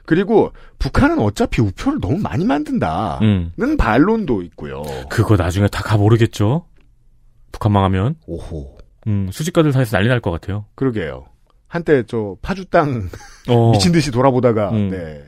그리고 0.06 0.52
북한은 0.78 1.18
어차피 1.18 1.60
우표를 1.60 1.98
너무 2.00 2.18
많이 2.18 2.44
만든다는 2.44 3.52
음. 3.58 3.76
반론도 3.76 4.42
있고요. 4.42 4.82
그거 5.10 5.36
나중에 5.36 5.66
다 5.66 5.82
가모르겠죠? 5.82 6.64
북한 7.50 7.72
망하면? 7.72 8.14
오호. 8.26 8.77
음, 9.08 9.28
수집가들 9.30 9.72
사이에서 9.72 9.96
난리 9.96 10.08
날 10.08 10.20
것 10.20 10.30
같아요. 10.30 10.66
그러게요. 10.74 11.26
한때 11.66 12.02
저 12.06 12.36
파주 12.42 12.66
땅 12.66 13.08
어. 13.48 13.70
미친 13.72 13.92
듯이 13.92 14.10
돌아보다가 14.10 14.70
음. 14.70 14.90
네. 14.90 15.24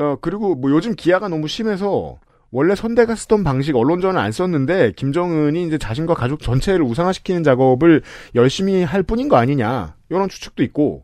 어 0.00 0.16
그리고 0.20 0.54
뭐 0.54 0.70
요즘 0.70 0.94
기아가 0.94 1.28
너무 1.28 1.48
심해서 1.48 2.18
원래 2.52 2.74
선대가 2.74 3.14
쓰던 3.16 3.42
방식 3.44 3.74
언론전을 3.74 4.20
안 4.20 4.30
썼는데 4.30 4.92
김정은이 4.92 5.66
이제 5.66 5.78
자신과 5.78 6.14
가족 6.14 6.40
전체를 6.40 6.82
우상화시키는 6.84 7.42
작업을 7.42 8.02
열심히 8.34 8.82
할 8.84 9.02
뿐인 9.02 9.28
거 9.28 9.36
아니냐 9.36 9.96
이런 10.10 10.28
추측도 10.28 10.62
있고 10.64 11.02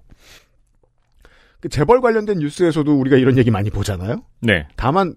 그 1.60 1.68
재벌 1.68 2.00
관련된 2.00 2.38
뉴스에서도 2.38 2.92
우리가 2.98 3.16
이런 3.16 3.38
얘기 3.38 3.50
많이 3.50 3.70
보잖아요. 3.70 4.22
네. 4.40 4.66
다만 4.76 5.14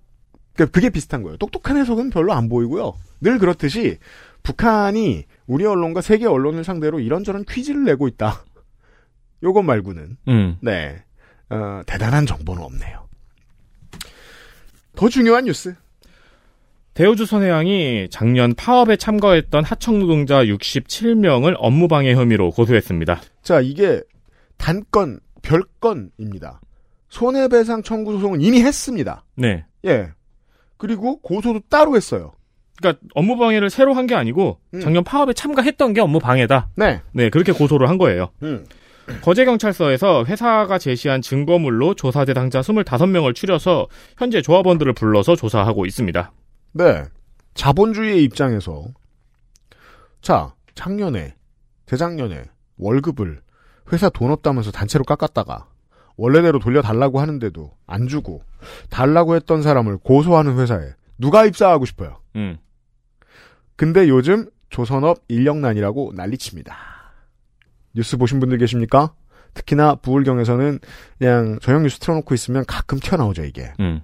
그- 0.55 0.69
그게 0.69 0.89
비슷한 0.89 1.21
거예요. 1.23 1.37
똑똑한 1.37 1.77
해석은 1.77 2.11
별로 2.11 2.33
안 2.33 2.49
보이고요. 2.49 2.93
늘 3.21 3.39
그렇듯이 3.39 3.97
북한이 4.45 5.25
우리 5.47 5.65
언론과 5.65 6.01
세계 6.01 6.27
언론을 6.27 6.63
상대로 6.63 6.99
이런저런 6.99 7.43
퀴즈를 7.43 7.83
내고 7.83 8.07
있다. 8.07 8.45
요것 9.43 9.65
말고는 9.65 10.17
음. 10.27 10.57
네 10.61 11.03
어, 11.49 11.81
대단한 11.85 12.25
정보는 12.25 12.63
없네요. 12.63 13.07
더 14.95 15.09
중요한 15.09 15.45
뉴스. 15.45 15.75
대우조선해양이 16.93 18.07
작년 18.09 18.53
파업에 18.53 18.95
참가했던 18.95 19.65
하청 19.65 19.99
노동자 19.99 20.45
67명을 20.45 21.55
업무방해 21.57 22.13
혐의로 22.13 22.51
고소했습니다. 22.51 23.21
자 23.41 23.59
이게 23.59 24.01
단건 24.57 25.19
별건입니다. 25.41 26.61
손해배상 27.09 27.81
청구 27.83 28.13
소송은 28.13 28.41
이미 28.41 28.61
했습니다. 28.61 29.25
네. 29.35 29.65
예. 29.85 30.11
그리고 30.77 31.19
고소도 31.21 31.61
따로 31.69 31.95
했어요. 31.95 32.31
그러니까 32.77 33.01
업무 33.15 33.37
방해를 33.37 33.69
새로 33.69 33.93
한 33.93 34.05
게 34.07 34.15
아니고 34.15 34.59
음. 34.73 34.79
작년 34.81 35.03
파업에 35.03 35.33
참가했던 35.33 35.93
게 35.93 36.01
업무 36.01 36.19
방해다. 36.19 36.69
네. 36.75 37.01
네, 37.13 37.29
그렇게 37.29 37.51
고소를 37.51 37.89
한 37.89 37.97
거예요. 37.97 38.29
음. 38.43 38.65
거제경찰서에서 39.21 40.25
회사가 40.25 40.77
제시한 40.79 41.21
증거물로 41.21 41.93
조사 41.93 42.25
대상자 42.25 42.61
25명을 42.61 43.35
추려서 43.35 43.87
현재 44.17 44.41
조합원들을 44.41 44.93
불러서 44.93 45.35
조사하고 45.35 45.85
있습니다. 45.85 46.31
네. 46.73 47.03
자본주의의 47.53 48.23
입장에서 48.23 48.83
자 50.21 50.53
작년에 50.73 51.35
재작년에 51.85 52.45
월급을 52.77 53.41
회사 53.93 54.09
돈 54.09 54.31
없다면서 54.31 54.71
단체로 54.71 55.03
깎았다가 55.03 55.67
원래대로 56.17 56.59
돌려달라고 56.59 57.19
하는데도 57.19 57.71
안 57.87 58.07
주고 58.07 58.41
달라고 58.89 59.35
했던 59.35 59.61
사람을 59.61 59.97
고소하는 59.97 60.57
회사에 60.57 60.89
누가 61.17 61.45
입사하고 61.45 61.85
싶어요. 61.85 62.17
음. 62.35 62.57
근데 63.75 64.07
요즘 64.07 64.47
조선업 64.69 65.19
인력난이라고 65.27 66.13
난리칩니다. 66.15 66.75
뉴스 67.95 68.17
보신 68.17 68.39
분들 68.39 68.57
계십니까? 68.57 69.13
특히나 69.53 69.95
부울경에서는 69.95 70.79
그냥 71.17 71.59
저녁 71.61 71.81
뉴스 71.83 71.99
틀어놓고 71.99 72.33
있으면 72.35 72.65
가끔 72.67 72.99
튀어나오죠 72.99 73.43
이게. 73.45 73.71
음. 73.79 74.01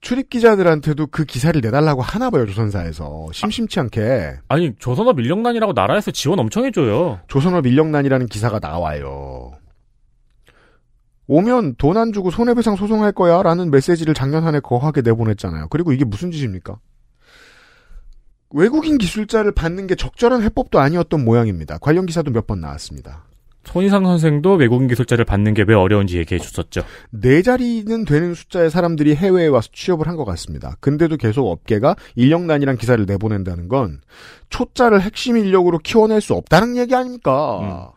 출입 0.00 0.30
기자들한테도 0.30 1.08
그 1.08 1.24
기사를 1.24 1.60
내달라고 1.60 2.02
하나 2.02 2.28
봐요 2.30 2.44
조선사에서 2.46 3.28
심심치 3.32 3.78
않게 3.78 4.38
아니, 4.48 4.74
조선업 4.78 5.20
인력난이라고 5.20 5.74
나라에서 5.74 6.10
지원 6.10 6.38
엄청 6.40 6.64
해줘요. 6.64 7.20
조선업 7.28 7.66
인력난이라는 7.66 8.26
기사가 8.26 8.58
나와요. 8.58 9.52
오면 11.28 11.76
돈 11.76 11.96
안 11.96 12.12
주고 12.12 12.30
손해배상 12.30 12.74
소송할 12.76 13.12
거야라는 13.12 13.70
메시지를 13.70 14.12
작년 14.14 14.44
한 14.44 14.54
해 14.54 14.60
거하게 14.60 15.02
내보냈잖아요. 15.02 15.68
그리고 15.68 15.92
이게 15.92 16.04
무슨 16.04 16.30
짓입니까? 16.32 16.78
외국인 18.54 18.98
기술자를 18.98 19.52
받는 19.52 19.86
게 19.86 19.94
적절한 19.94 20.42
해법도 20.42 20.78
아니었던 20.80 21.24
모양입니다. 21.24 21.78
관련 21.78 22.06
기사도 22.06 22.30
몇 22.30 22.46
번 22.46 22.60
나왔습니다. 22.60 23.24
손희상 23.64 24.04
선생도 24.04 24.54
외국인 24.54 24.88
기술자를 24.88 25.24
받는 25.24 25.54
게 25.54 25.64
왜 25.68 25.74
어려운지 25.76 26.18
얘기해 26.18 26.40
줬었죠. 26.40 26.82
네 27.10 27.42
자리는 27.42 28.04
되는 28.04 28.34
숫자의 28.34 28.70
사람들이 28.70 29.14
해외에 29.14 29.46
와서 29.46 29.68
취업을 29.72 30.08
한 30.08 30.16
것 30.16 30.24
같습니다. 30.24 30.76
근데도 30.80 31.16
계속 31.16 31.48
업계가 31.48 31.94
인력난이란 32.16 32.76
기사를 32.76 33.04
내보낸다는 33.06 33.68
건 33.68 34.00
초짜를 34.50 35.00
핵심 35.00 35.36
인력으로 35.36 35.78
키워낼 35.78 36.20
수 36.20 36.34
없다는 36.34 36.76
얘기 36.76 36.94
아닙니까? 36.94 37.92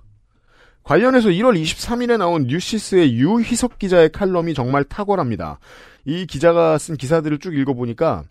관련해서 0.83 1.29
1월 1.29 1.59
23일에 1.59 2.17
나온 2.19 2.43
뉴시스의 2.43 3.15
유희석 3.15 3.79
기자의 3.79 4.11
칼럼이 4.11 4.53
정말 4.53 4.83
탁월합니다. 4.83 5.57
이 6.05 6.27
기자가 6.27 6.77
쓴 6.77 6.95
기사들을 6.95 7.39
쭉 7.39 7.55
읽어보니까 7.57 8.23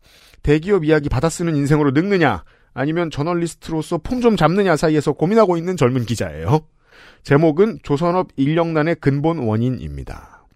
대기업 0.44 0.84
이야기 0.84 1.08
받아 1.08 1.28
쓰는 1.28 1.56
인생으로 1.56 1.90
늙느냐 1.90 2.44
아니면 2.74 3.10
저널리스트로서 3.10 3.98
폼 3.98 4.20
좀 4.20 4.36
잡느냐 4.36 4.76
사이에서 4.76 5.12
고민하고 5.12 5.56
있는 5.56 5.76
젊은 5.76 6.04
기자예요. 6.04 6.60
제목은 7.24 7.80
조선업 7.82 8.28
인력난의 8.36 8.96
근본 9.00 9.38
원인입니다. 9.38 10.46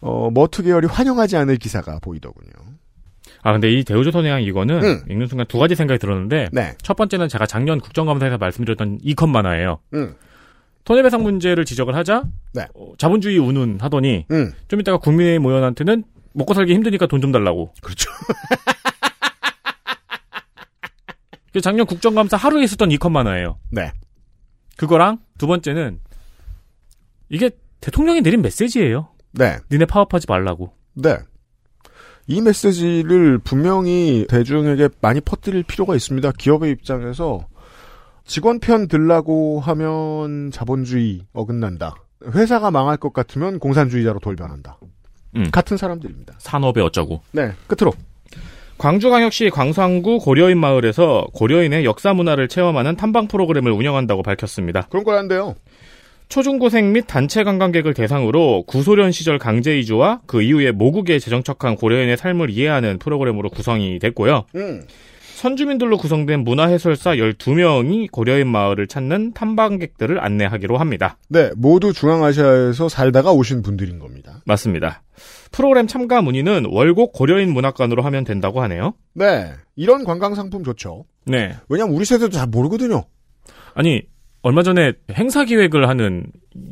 어, 0.00 0.30
머투 0.30 0.62
계열이 0.62 0.86
환영하지 0.86 1.36
않을 1.36 1.56
기사가 1.56 1.98
보이더군요. 2.00 2.50
아, 3.42 3.52
근데 3.52 3.70
이 3.70 3.84
대우조선해양 3.84 4.42
이거는 4.42 4.82
음. 4.82 5.02
읽는 5.08 5.26
순간 5.26 5.46
두 5.46 5.58
가지 5.58 5.74
생각이 5.74 5.98
들었는데 5.98 6.48
네. 6.52 6.74
첫 6.82 6.96
번째는 6.96 7.28
제가 7.28 7.46
작년 7.46 7.80
국정감사에서 7.80 8.38
말씀드렸던 8.38 8.98
이컷 9.02 9.28
만화예요. 9.28 9.78
음. 9.94 10.14
손해배상 10.86 11.22
문제를 11.22 11.66
지적을 11.66 11.94
하자 11.94 12.24
네. 12.54 12.66
어, 12.74 12.92
자본주의 12.96 13.36
운운 13.38 13.78
하더니 13.80 14.24
음. 14.30 14.52
좀 14.68 14.80
이따가 14.80 14.96
국민의힘 14.96 15.44
의원한테는 15.44 16.04
먹고 16.38 16.54
살기 16.54 16.72
힘드니까 16.72 17.06
돈 17.06 17.20
좀 17.20 17.32
달라고. 17.32 17.72
그렇죠. 17.82 18.10
이게 21.50 21.60
작년 21.60 21.84
국정감사 21.84 22.36
하루에 22.36 22.62
있었던 22.64 22.90
이컷 22.92 23.10
만화예요. 23.10 23.58
네. 23.70 23.92
그거랑 24.76 25.18
두 25.36 25.46
번째는 25.48 25.98
이게 27.28 27.50
대통령이 27.80 28.20
내린 28.22 28.40
메시지예요. 28.40 29.08
네. 29.32 29.58
니네 29.70 29.86
파업하지 29.86 30.26
말라고. 30.28 30.72
네. 30.94 31.16
이 32.28 32.40
메시지를 32.40 33.38
분명히 33.38 34.26
대중에게 34.28 34.90
많이 35.00 35.20
퍼뜨릴 35.20 35.64
필요가 35.64 35.96
있습니다. 35.96 36.30
기업의 36.38 36.70
입장에서 36.70 37.46
직원 38.24 38.60
편 38.60 38.86
들라고 38.86 39.58
하면 39.60 40.50
자본주의 40.52 41.26
어긋난다. 41.32 41.96
회사가 42.26 42.70
망할 42.70 42.96
것 42.96 43.12
같으면 43.12 43.58
공산주의자로 43.58 44.20
돌변한다. 44.20 44.78
음. 45.38 45.50
같은 45.50 45.76
사람들입니다. 45.76 46.34
산업에 46.38 46.80
어쩌고. 46.80 47.22
네, 47.32 47.52
끝으로. 47.66 47.92
광주광역시 48.78 49.50
광산구 49.50 50.20
고려인 50.20 50.58
마을에서 50.58 51.26
고려인의 51.32 51.84
역사 51.84 52.14
문화를 52.14 52.46
체험하는 52.48 52.96
탐방 52.96 53.26
프로그램을 53.26 53.72
운영한다고 53.72 54.22
밝혔습니다. 54.22 54.82
그런 54.88 55.04
걸 55.04 55.16
한대요. 55.16 55.56
초중고생 56.28 56.92
및 56.92 57.06
단체 57.06 57.42
관광객을 57.42 57.94
대상으로 57.94 58.64
구소련 58.66 59.12
시절 59.12 59.38
강제 59.38 59.78
이주와 59.78 60.20
그 60.26 60.42
이후에 60.42 60.72
모국에 60.72 61.18
재정착한 61.18 61.74
고려인의 61.74 62.18
삶을 62.18 62.50
이해하는 62.50 62.98
프로그램으로 62.98 63.48
구성이 63.48 63.98
됐고요. 63.98 64.44
음. 64.54 64.82
선주민들로 65.38 65.98
구성된 65.98 66.42
문화해설사 66.42 67.12
12명이 67.12 68.10
고려인 68.10 68.48
마을을 68.48 68.88
찾는 68.88 69.34
탐방객들을 69.34 70.22
안내하기로 70.22 70.78
합니다. 70.78 71.16
네, 71.28 71.52
모두 71.56 71.92
중앙아시아에서 71.92 72.88
살다가 72.88 73.30
오신 73.30 73.62
분들인 73.62 74.00
겁니다. 74.00 74.42
맞습니다. 74.46 75.04
프로그램 75.52 75.86
참가 75.86 76.22
문의는 76.22 76.66
월곡 76.68 77.12
고려인 77.12 77.52
문학관으로 77.52 78.02
하면 78.02 78.24
된다고 78.24 78.60
하네요. 78.62 78.94
네, 79.14 79.52
이런 79.76 80.02
관광 80.02 80.34
상품 80.34 80.64
좋죠. 80.64 81.04
네. 81.24 81.54
왜냐면 81.68 81.94
우리 81.94 82.04
세대도 82.04 82.30
잘 82.30 82.48
모르거든요. 82.48 83.04
아니, 83.74 84.02
얼마 84.42 84.62
전에 84.62 84.92
행사 85.12 85.44
기획을 85.44 85.88
하는 85.88 86.26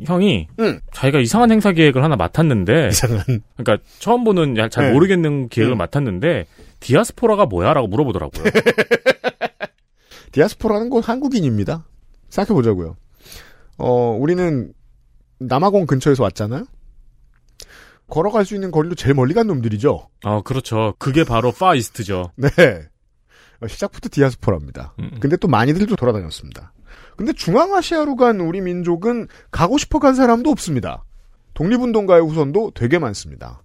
형이 0.06 0.48
응. 0.60 0.80
자기가 0.92 1.20
이상한 1.20 1.50
행사 1.50 1.72
기획을 1.72 2.02
하나 2.02 2.16
맡았는데 2.16 2.88
이상한. 2.88 3.24
그러니까 3.56 3.78
처음 3.98 4.24
보는 4.24 4.54
잘 4.70 4.86
네. 4.86 4.92
모르겠는 4.92 5.48
기획을 5.48 5.72
응. 5.74 5.78
맡았는데 5.78 6.46
디아스포라가 6.80 7.46
뭐야라고 7.46 7.88
물어보더라고요. 7.88 8.44
디아스포라는 10.32 10.90
건 10.90 11.02
한국인입니다. 11.02 11.86
생각해 12.28 12.54
보자고요. 12.54 12.96
어, 13.78 14.16
우리는 14.18 14.72
남아공 15.38 15.86
근처에서 15.86 16.22
왔잖아요? 16.22 16.66
걸어갈 18.08 18.44
수 18.44 18.54
있는 18.54 18.70
거리로 18.70 18.94
제일 18.94 19.14
멀리 19.14 19.34
간 19.34 19.48
놈들이죠. 19.48 20.08
아, 20.22 20.40
그렇죠. 20.42 20.94
그게 20.98 21.24
바로 21.24 21.50
Far 21.52 21.74
East죠. 21.74 22.32
네. 22.36 22.48
어, 23.60 23.66
시작부터 23.66 24.08
디아스포라입니다. 24.12 24.94
음. 25.00 25.10
근데 25.20 25.36
또 25.36 25.48
많이들도 25.48 25.96
돌아다녔습니다. 25.96 26.72
근데 27.16 27.32
중앙아시아로 27.32 28.16
간 28.16 28.40
우리 28.40 28.60
민족은 28.60 29.28
가고 29.50 29.78
싶어 29.78 29.98
간 29.98 30.14
사람도 30.14 30.50
없습니다. 30.50 31.04
독립운동가의 31.54 32.22
후손도 32.22 32.72
되게 32.74 32.98
많습니다. 32.98 33.62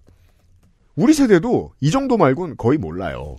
우리 0.96 1.12
세대도 1.12 1.72
이 1.80 1.90
정도 1.90 2.16
말고는 2.16 2.56
거의 2.56 2.78
몰라요. 2.78 3.36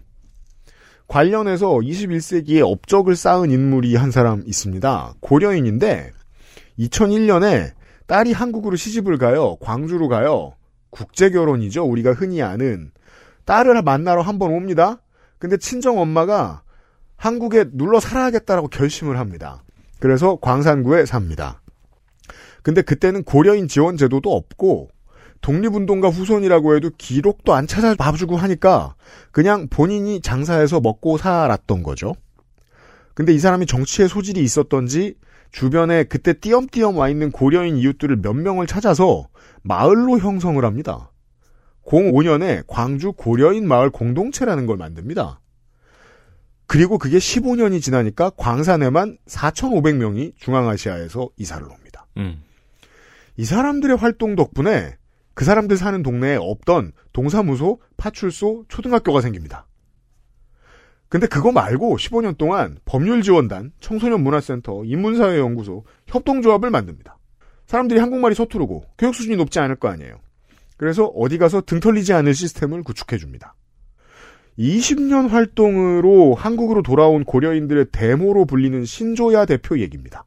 관련해서 1.07 1.69
21세기에 1.69 2.61
업적을 2.61 3.15
쌓은 3.15 3.51
인물이 3.51 3.95
한 3.95 4.11
사람 4.11 4.43
있습니다. 4.45 5.15
고려인인데 5.19 6.11
2001년에 6.79 7.71
딸이 8.07 8.31
한국으로 8.33 8.75
시집을 8.75 9.17
가요. 9.17 9.57
광주로 9.59 10.07
가요. 10.07 10.53
국제 10.89 11.29
결혼이죠. 11.29 11.83
우리가 11.85 12.13
흔히 12.13 12.41
아는 12.41 12.91
딸을 13.45 13.81
만나러 13.81 14.21
한 14.21 14.39
번 14.39 14.51
옵니다. 14.53 15.01
근데 15.39 15.57
친정 15.57 15.99
엄마가 15.99 16.63
한국에 17.17 17.65
눌러 17.73 17.99
살아야겠다라고 17.99 18.69
결심을 18.69 19.19
합니다. 19.19 19.63
그래서 20.03 20.35
광산구에 20.41 21.05
삽니다. 21.05 21.61
근데 22.61 22.81
그때는 22.81 23.23
고려인 23.23 23.69
지원 23.69 23.95
제도도 23.95 24.35
없고 24.35 24.89
독립운동가 25.39 26.09
후손이라고 26.09 26.75
해도 26.75 26.89
기록도 26.97 27.53
안 27.53 27.67
찾아봐주고 27.67 28.35
하니까 28.35 28.95
그냥 29.31 29.69
본인이 29.69 30.19
장사해서 30.19 30.81
먹고 30.81 31.17
살았던 31.17 31.83
거죠. 31.83 32.15
근데 33.13 33.33
이 33.33 33.39
사람이 33.39 33.65
정치에 33.65 34.09
소질이 34.09 34.43
있었던지 34.43 35.15
주변에 35.53 36.03
그때 36.03 36.33
띄엄띄엄 36.33 36.97
와 36.97 37.07
있는 37.07 37.31
고려인 37.31 37.77
이웃들을 37.77 38.17
몇 38.17 38.33
명을 38.33 38.67
찾아서 38.67 39.29
마을로 39.61 40.19
형성을 40.19 40.65
합니다. 40.65 41.13
05년에 41.85 42.65
광주 42.67 43.13
고려인 43.13 43.69
마을 43.69 43.89
공동체라는 43.89 44.65
걸 44.65 44.75
만듭니다. 44.75 45.39
그리고 46.67 46.97
그게 46.97 47.17
15년이 47.17 47.81
지나니까 47.81 48.31
광산에만 48.31 49.17
4,500명이 49.27 50.33
중앙아시아에서 50.37 51.29
이사를 51.37 51.65
옵니다. 51.69 52.07
음. 52.17 52.41
이 53.37 53.45
사람들의 53.45 53.97
활동 53.97 54.35
덕분에 54.35 54.95
그 55.33 55.45
사람들 55.45 55.77
사는 55.77 56.01
동네에 56.03 56.37
없던 56.39 56.93
동사무소, 57.11 57.79
파출소, 57.97 58.65
초등학교가 58.67 59.21
생깁니다. 59.21 59.67
근데 61.09 61.27
그거 61.27 61.51
말고 61.51 61.97
15년 61.97 62.37
동안 62.37 62.79
법률지원단, 62.85 63.73
청소년문화센터, 63.79 64.83
인문사회연구소, 64.85 65.85
협동조합을 66.07 66.71
만듭니다. 66.71 67.17
사람들이 67.67 67.99
한국말이 67.99 68.35
서투르고 68.35 68.83
교육 68.97 69.13
수준이 69.13 69.35
높지 69.37 69.59
않을 69.59 69.75
거 69.75 69.89
아니에요. 69.89 70.19
그래서 70.77 71.05
어디 71.05 71.37
가서 71.37 71.61
등 71.61 71.79
털리지 71.79 72.13
않을 72.13 72.33
시스템을 72.33 72.83
구축해줍니다. 72.83 73.53
20년 74.57 75.29
활동으로 75.29 76.35
한국으로 76.35 76.81
돌아온 76.83 77.23
고려인들의 77.23 77.87
데모로 77.91 78.45
불리는 78.45 78.85
신조야 78.85 79.45
대표 79.45 79.79
얘기입니다. 79.79 80.25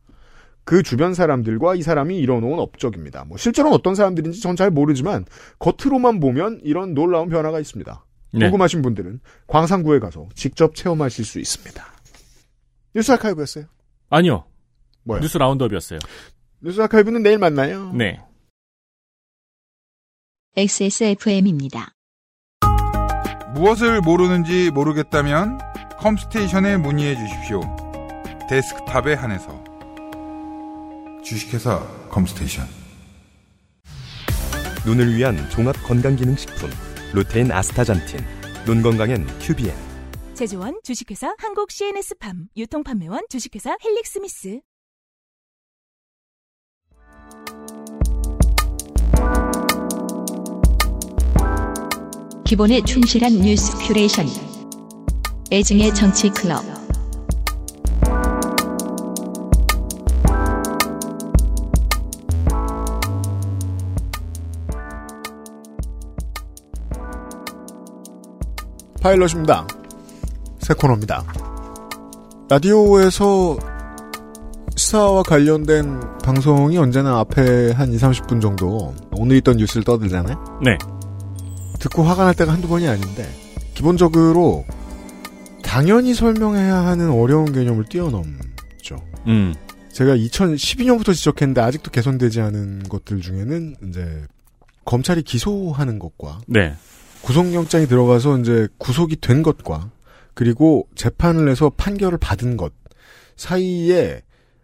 그 0.64 0.82
주변 0.82 1.14
사람들과 1.14 1.76
이 1.76 1.82
사람이 1.82 2.18
이뤄놓은 2.18 2.58
업적입니다. 2.58 3.24
뭐 3.24 3.36
실제로는 3.36 3.76
어떤 3.76 3.94
사람들인지 3.94 4.40
전 4.40 4.56
잘 4.56 4.70
모르지만 4.70 5.24
겉으로만 5.60 6.18
보면 6.18 6.60
이런 6.64 6.92
놀라운 6.94 7.28
변화가 7.28 7.60
있습니다. 7.60 8.04
네. 8.32 8.40
궁금하신 8.46 8.82
분들은 8.82 9.20
광산구에 9.46 10.00
가서 10.00 10.28
직접 10.34 10.74
체험하실 10.74 11.24
수 11.24 11.38
있습니다. 11.38 11.84
뉴스 12.96 13.12
아카이브였어요. 13.12 13.66
아니요. 14.10 14.44
뭐요? 15.04 15.20
뉴스 15.20 15.38
roundup이었어요. 15.38 16.00
뉴스 16.60 16.80
아카이브는 16.80 17.22
내일 17.22 17.38
만나요. 17.38 17.92
네. 17.92 18.20
XSFM입니다. 20.56 21.92
무엇을 23.56 24.02
모르는지 24.02 24.70
모르겠다면 24.70 25.58
컴스테이션에 25.98 26.76
문의해 26.76 27.16
주십시오. 27.16 27.62
데스크탑에 28.50 29.14
한해서. 29.14 29.64
주식회사 31.24 31.80
컴스테이션. 32.10 32.66
눈을 34.84 35.16
위한 35.16 35.48
종합 35.48 35.74
건강기능식품 35.84 36.70
루테인 37.14 37.50
아스타잔틴 37.50 38.20
눈 38.66 38.82
건강엔 38.82 39.26
큐비엔. 39.40 39.74
제조원 40.34 40.78
주식회사 40.84 41.34
한국 41.38 41.70
CNS팜 41.70 42.48
유통판매원 42.58 43.22
주식회사 43.30 43.74
헬릭스미스 43.82 44.60
기본에 52.46 52.80
충실한 52.80 53.40
뉴스 53.40 53.76
큐레이션. 53.76 54.24
애증의 55.50 55.92
정치 55.92 56.28
클럽. 56.28 56.62
파일럿입니다. 69.02 69.66
새 70.60 70.72
코너입니다. 70.74 71.24
라디오에서 72.48 73.58
시사와 74.76 75.24
관련된 75.24 76.00
방송이 76.22 76.78
언제나 76.78 77.18
앞에 77.18 77.72
한 77.72 77.92
2, 77.92 77.96
30분 77.96 78.40
정도 78.40 78.94
오늘 79.10 79.36
있던 79.38 79.56
뉴스를 79.56 79.82
떠들잖아요. 79.82 80.60
네. 80.62 80.78
듣고 81.78 82.02
화가 82.02 82.24
날 82.24 82.34
때가 82.34 82.52
한두 82.52 82.68
번이 82.68 82.86
아닌데 82.88 83.28
기본적으로 83.74 84.64
당연히 85.62 86.14
설명해야 86.14 86.74
하는 86.86 87.10
어려운 87.10 87.52
개념을 87.52 87.84
뛰어넘죠. 87.84 88.96
음. 89.26 89.54
제가 89.92 90.16
2012년부터 90.16 91.14
지적했는데 91.14 91.60
아직도 91.60 91.90
개선되지 91.90 92.40
않은 92.40 92.84
것들 92.88 93.20
중에는 93.20 93.76
이제 93.88 94.26
검찰이 94.84 95.22
기소하는 95.22 95.98
것과 95.98 96.40
네. 96.46 96.74
구속영장이 97.22 97.86
들어가서 97.86 98.38
이제 98.38 98.68
구속이 98.78 99.16
된 99.16 99.42
것과 99.42 99.90
그리고 100.34 100.86
재판을 100.94 101.48
해서 101.48 101.70
판결을 101.76 102.18
받은 102.18 102.56
것 102.56 102.72
사이에 103.36 104.22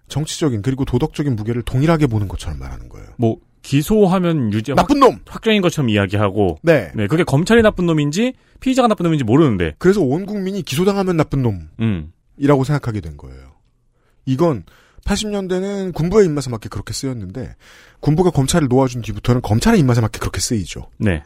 정치적인 0.08 0.62
그리고 0.62 0.84
도덕적인 0.84 1.34
무게를 1.34 1.62
동일하게 1.62 2.06
보는 2.06 2.28
것처럼 2.28 2.58
말하는 2.58 2.88
거예요. 2.88 3.08
뭐 3.16 3.38
기소하면 3.62 4.52
유죄 4.52 4.74
나쁜 4.74 5.00
놈 5.00 5.20
확정인 5.26 5.62
것처럼 5.62 5.88
이야기하고 5.88 6.58
네. 6.62 6.92
네, 6.94 7.06
그게 7.06 7.24
검찰이 7.24 7.62
나쁜 7.62 7.86
놈인지 7.86 8.34
피의자가 8.60 8.88
나쁜 8.88 9.04
놈인지 9.04 9.24
모르는데. 9.24 9.74
그래서 9.78 10.00
온 10.00 10.26
국민이 10.26 10.62
기소당하면 10.62 11.16
나쁜 11.16 11.42
놈. 11.42 11.68
음. 11.80 12.12
이라고 12.36 12.64
생각하게 12.64 13.00
된 13.00 13.16
거예요. 13.16 13.52
이건 14.26 14.64
80년대는 15.04 15.92
군부의 15.94 16.26
입맛에 16.26 16.50
맞게 16.50 16.68
그렇게 16.68 16.92
쓰였는데 16.92 17.54
군부가 18.00 18.30
검찰을 18.30 18.68
놓아준 18.68 19.02
뒤부터는 19.02 19.42
검찰의 19.42 19.80
입맛에 19.80 20.00
맞게 20.00 20.18
그렇게 20.18 20.40
쓰이죠. 20.40 20.88
네. 20.98 21.22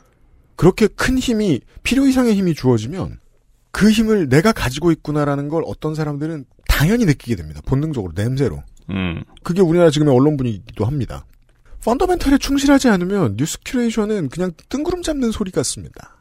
그렇게 0.57 0.87
큰 0.89 1.19
힘이 1.19 1.61
필요 1.83 2.07
이상의 2.07 2.35
힘이 2.35 2.55
주어지면 2.55 3.19
그 3.71 3.91
힘을 3.91 4.31
내가 4.31 4.53
가지고 4.53 4.91
있구나라는 4.93 5.49
걸 5.49 5.63
어떤 5.67 5.95
사람들은 5.95 6.47
당연히 6.67 7.05
느끼게 7.05 7.37
됩니다. 7.37 7.61
본능적으로 7.67 8.13
냄새로. 8.17 8.63
음. 8.91 9.23
그게 9.43 9.61
우리나라 9.61 9.91
지금의 9.91 10.15
언론 10.15 10.37
분위기도 10.39 10.87
합니다. 10.87 11.27
펀더멘털에 11.87 12.39
충실하지 12.39 12.89
않으면 12.89 13.37
뉴스 13.37 13.59
큐레이션은 13.65 14.29
그냥 14.29 14.51
뜬구름 14.69 15.03
잡는 15.03 15.31
소리 15.31 15.53
같습니다. 15.53 16.17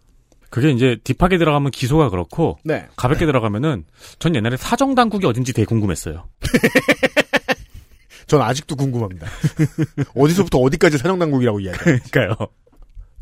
그게 0.52 0.70
이제 0.70 0.98
딥하게 1.04 1.40
들어가면 1.40 1.72
기소가 1.72 2.10
그렇고 2.10 2.60
네. 2.64 2.88
가볍게 2.96 3.26
들어가면은 3.26 3.84
전 4.20 4.36
옛날에 4.36 4.58
사정 4.58 4.94
당국이 4.94 5.26
어딘지 5.26 5.54
되게 5.54 5.66
궁금했어요. 5.66 6.30
전 8.28 8.42
아직도 8.44 8.76
궁금합니다. 8.76 9.28
어디서부터 10.16 10.60
어디까지 10.60 11.00
사정 11.00 11.18
당국이라고 11.18 11.60
이야기해요. 11.60 11.84
그러니까요. 11.84 12.36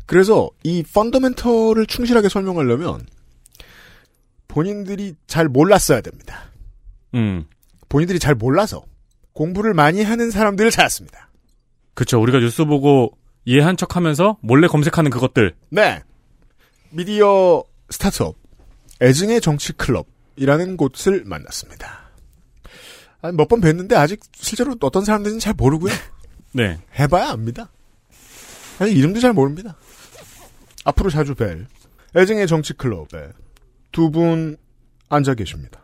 그래서 0.04 0.50
이 0.62 0.82
펀더멘털을 0.82 1.86
충실하게 1.86 2.28
설명하려면 2.28 3.06
본인들이 4.48 5.14
잘 5.26 5.48
몰랐어야 5.48 6.02
됩니다. 6.02 6.50
음. 7.14 7.46
본인들이 7.88 8.18
잘 8.18 8.34
몰라서 8.34 8.84
공부를 9.32 9.72
많이 9.72 10.02
하는 10.02 10.30
사람들을 10.30 10.70
찾았습니다. 10.70 11.30
그쵸. 11.94 12.20
우리가 12.20 12.38
뉴스 12.40 12.64
보고 12.64 13.16
이해한 13.44 13.76
척 13.76 13.96
하면서 13.96 14.36
몰래 14.40 14.66
검색하는 14.68 15.10
그것들. 15.10 15.54
네. 15.70 16.02
미디어 16.90 17.62
스타트업 17.90 18.36
애증의 19.02 19.40
정치 19.40 19.72
클럽이라는 19.72 20.76
곳을 20.76 21.24
만났습니다. 21.26 22.04
몇 23.34 23.48
번 23.48 23.60
뵀는데 23.60 23.94
아직 23.94 24.20
실제로 24.34 24.74
어떤 24.80 25.04
사람들인지 25.04 25.42
잘 25.44 25.54
모르고요. 25.54 25.92
네. 26.52 26.78
해봐야 26.98 27.30
압니다. 27.30 27.70
사실 28.78 28.96
이름도 28.96 29.20
잘 29.20 29.32
모릅니다. 29.32 29.76
앞으로 30.84 31.10
자주 31.10 31.34
뵐 31.34 31.66
애증의 32.16 32.46
정치 32.46 32.72
클럽에 32.74 33.30
두 33.92 34.10
분 34.10 34.56
앉아 35.08 35.34
계십니다. 35.34 35.80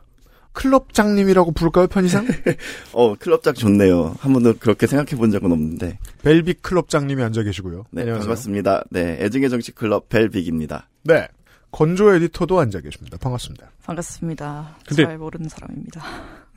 클럽장님이라고 0.52 1.52
부를까요, 1.52 1.86
편의상? 1.86 2.26
어, 2.92 3.14
클럽장 3.14 3.54
좋네요. 3.54 4.14
한 4.18 4.32
번도 4.32 4.54
그렇게 4.58 4.86
생각해 4.86 5.16
본 5.18 5.30
적은 5.30 5.50
없는데. 5.52 5.98
벨빅 6.22 6.62
클럽장님이 6.62 7.22
앉아 7.22 7.42
계시고요. 7.44 7.84
네, 7.90 8.02
안녕하세요. 8.02 8.26
반갑습니다. 8.26 8.84
네, 8.90 9.18
애증의 9.20 9.50
정치 9.50 9.72
클럽 9.72 10.08
벨빅입니다. 10.08 10.88
네. 11.04 11.28
건조 11.70 12.12
에디터도 12.14 12.58
앉아 12.58 12.80
계십니다. 12.80 13.16
반갑습니다. 13.20 13.70
반갑습니다. 13.84 14.76
근데- 14.88 15.04
잘 15.04 15.18
모르는 15.18 15.48
사람입니다. 15.48 16.02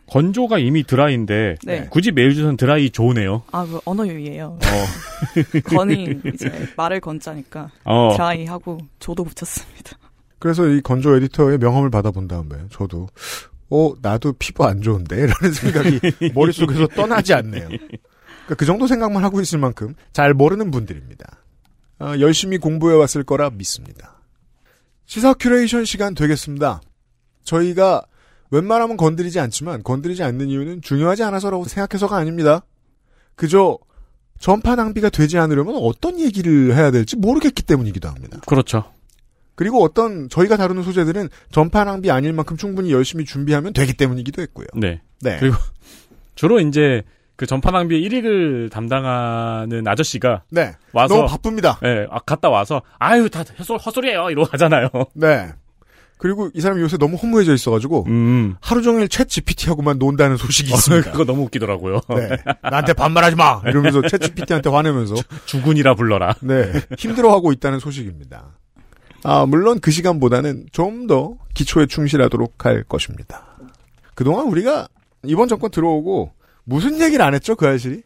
건조가 0.08 0.58
이미 0.60 0.84
드라이인데 0.84 1.56
네. 1.64 1.88
굳이 1.89 2.12
메일 2.12 2.34
주소는 2.34 2.58
드라이 2.58 2.89
좋으네요. 2.89 3.44
아, 3.52 3.66
그 3.66 3.80
언어 3.86 4.06
유희예요. 4.06 4.60
어. 4.60 4.60
건이 5.66 6.20
이제 6.34 6.52
말을 6.76 7.00
건자니까 7.00 7.70
어. 7.86 8.14
드라이하고 8.14 8.80
조도 9.00 9.24
붙였습니다. 9.24 9.98
그래서 10.39 10.68
이 10.68 10.82
건조 10.82 11.16
에디터의 11.16 11.58
명함을 11.60 11.89
받아본 11.89 12.28
다음에 12.28 12.56
저도 12.70 13.08
어 13.74 13.96
나도 14.04 14.34
피부 14.34 14.66
안 14.66 14.84
좋은데 14.84 15.26
라는 15.26 15.52
생각이 15.52 16.00
머릿속에서 16.36 16.86
떠나지 16.88 17.34
않네요. 17.34 17.68
그러니까 17.68 18.56
그 18.56 18.66
정도 18.66 18.86
생각만 18.86 19.24
하고 19.24 19.42
있을 19.42 19.58
만큼 19.58 19.96
잘 20.12 20.36
모르는 20.36 20.70
분들입니다. 20.70 21.26
아, 21.98 22.20
열심히 22.20 22.60
공부해 22.60 22.96
왔을 22.96 23.24
거라 23.24 23.50
믿습니다. 23.50 24.22
시사 25.08 25.34
큐레이션 25.34 25.86
시간 25.86 26.14
되겠습니다. 26.14 26.82
저희가 27.44 28.04
웬만하면 28.52 28.96
건드리지 28.96 29.40
않지만 29.40 29.82
건드리지 29.82 30.22
않는 30.22 30.50
이유는 30.50 30.82
중요하지 30.84 31.24
않아서라고 31.24 31.66
생각해서가 31.66 32.16
아닙니다. 32.16 32.64
그저 33.36 33.80
전파 34.40 34.76
낭비가 34.76 35.10
되지 35.10 35.40
않으려면 35.40 35.78
어떤 35.78 36.20
얘기를 36.20 36.76
해야 36.76 36.92
될지 36.92 37.16
모르겠기 37.16 37.64
때문이기도 37.64 38.08
합니다. 38.08 38.40
그렇죠. 38.46 38.84
그리고 39.56 39.84
어떤 39.84 40.30
저희가 40.30 40.58
다루는 40.58 40.84
소재들은 40.84 41.30
전파 41.51 41.84
낭비 41.84 42.10
아닐 42.12 42.34
만큼 42.34 42.58
충분히 42.58 42.91
열심히 42.91 43.26
준비하면 43.26 43.74
되기 43.74 43.93
때문이기도 43.93 44.41
했고요. 44.41 44.68
네. 44.76 45.01
네. 45.22 45.38
그리고 45.39 45.56
주로 46.36 46.60
이제 46.60 47.04
그 47.36 47.45
전파 47.45 47.72
낭비의 47.72 48.08
1위를 48.08 48.72
담당하는 48.72 49.88
아저씨가 49.88 50.43
네. 50.49 50.74
와서 50.91 51.16
너무 51.16 51.28
바쁩니다. 51.28 51.80
네, 51.82 52.06
아, 52.10 52.20
갔다 52.20 52.49
와서 52.49 52.82
아유 52.99 53.30
다 53.30 53.43
헛소, 53.60 53.76
헛소리예요 53.76 54.30
이러고 54.30 54.47
하잖아요. 54.51 54.89
네. 55.14 55.51
그리고 56.18 56.49
이 56.54 56.62
사람이 56.62 56.82
요새 56.82 56.97
너무 56.97 57.18
허무해져 57.18 57.54
있어가지고 57.54 58.06
음. 58.08 58.56
하루 58.62 58.82
종일 58.82 59.08
챗 59.08 59.28
GPT하고만 59.28 59.97
논다는 59.97 60.38
소식이 60.38 60.72
있습니다. 60.72 61.12
그거 61.12 61.26
너무 61.26 61.41
웃기더라고요. 61.43 61.99
네. 62.16 62.38
나한테 62.62 62.93
반말하지 62.93 63.36
마! 63.36 63.62
이러면서 63.66 63.99
챗 63.99 64.22
GPT한테 64.22 64.70
화내면서. 64.70 65.16
주군이라 65.45 65.95
불러라. 65.95 66.36
네. 66.41 66.72
힘들어하고 66.97 67.51
있다는 67.51 67.80
소식입니다. 67.80 68.58
아, 69.24 69.46
물론 69.46 69.80
그 69.80 69.92
시간보다는 69.92 70.68
좀 70.72 71.08
더 71.08 71.38
기초에 71.54 71.86
충실하도록 71.86 72.66
할 72.66 72.84
것입니다. 72.84 73.58
그동안 74.16 74.48
우리가 74.48 74.88
이번 75.26 75.48
정권 75.48 75.70
들어오고 75.72 76.32
무슨 76.64 77.00
얘기를 77.02 77.24
안 77.26 77.34
했죠, 77.34 77.56
그 77.56 77.68
아실이? 77.68 78.04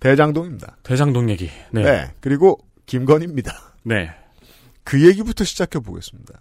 대장동입니다. 0.00 0.76
대장동 0.82 1.30
얘기. 1.30 1.50
네. 1.72 1.82
네. 1.82 2.12
그리고 2.20 2.58
김건희입니다. 2.86 3.52
네. 3.84 4.10
그 4.84 5.04
얘기부터 5.06 5.44
시작해 5.44 5.78
보겠습니다. 5.80 6.34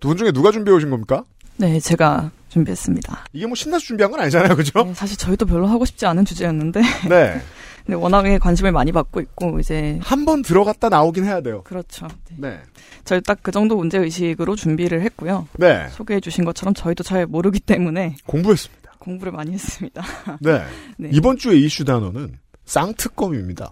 두 0.00 0.08
분 0.08 0.16
중에 0.16 0.30
누가 0.30 0.52
준비해 0.52 0.76
오신 0.76 0.90
겁니까? 0.90 1.24
네, 1.58 1.80
제가 1.80 2.30
준비했습니다. 2.50 3.26
이게 3.32 3.46
뭐 3.46 3.54
신나서 3.54 3.84
준비한 3.84 4.10
건 4.10 4.20
아니잖아요, 4.20 4.56
그죠? 4.56 4.84
네, 4.84 4.94
사실 4.94 5.16
저희도 5.16 5.46
별로 5.46 5.66
하고 5.66 5.84
싶지 5.84 6.06
않은 6.06 6.24
주제였는데. 6.24 6.80
네. 7.08 7.40
근데 7.84 7.96
워낙에 7.96 8.38
관심을 8.38 8.70
많이 8.72 8.92
받고 8.92 9.20
있고 9.20 9.58
이제 9.60 9.98
한 10.02 10.24
번 10.26 10.42
들어갔다 10.42 10.88
나오긴 10.90 11.24
해야 11.24 11.40
돼요. 11.40 11.62
그렇죠. 11.64 12.06
네. 12.36 12.50
네. 12.50 12.60
저희 13.04 13.20
딱 13.22 13.38
그 13.42 13.50
정도 13.50 13.76
문제 13.76 13.96
의식으로 13.98 14.56
준비를 14.56 15.00
했고요. 15.02 15.48
네. 15.58 15.88
소개해 15.90 16.20
주신 16.20 16.44
것처럼 16.44 16.74
저희도 16.74 17.02
잘 17.02 17.26
모르기 17.26 17.60
때문에 17.60 18.16
공부했습니다. 18.26 18.92
공부를 18.98 19.32
많이 19.32 19.52
했습니다. 19.52 20.02
네. 20.40 20.62
네. 20.98 21.08
이번 21.12 21.38
주의 21.38 21.64
이슈 21.64 21.84
단어는 21.84 22.36
쌍특검입니다. 22.66 23.70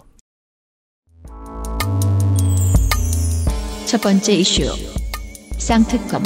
첫 3.87 4.01
번째 4.01 4.32
이슈. 4.32 4.62
쌍특검. 5.59 6.22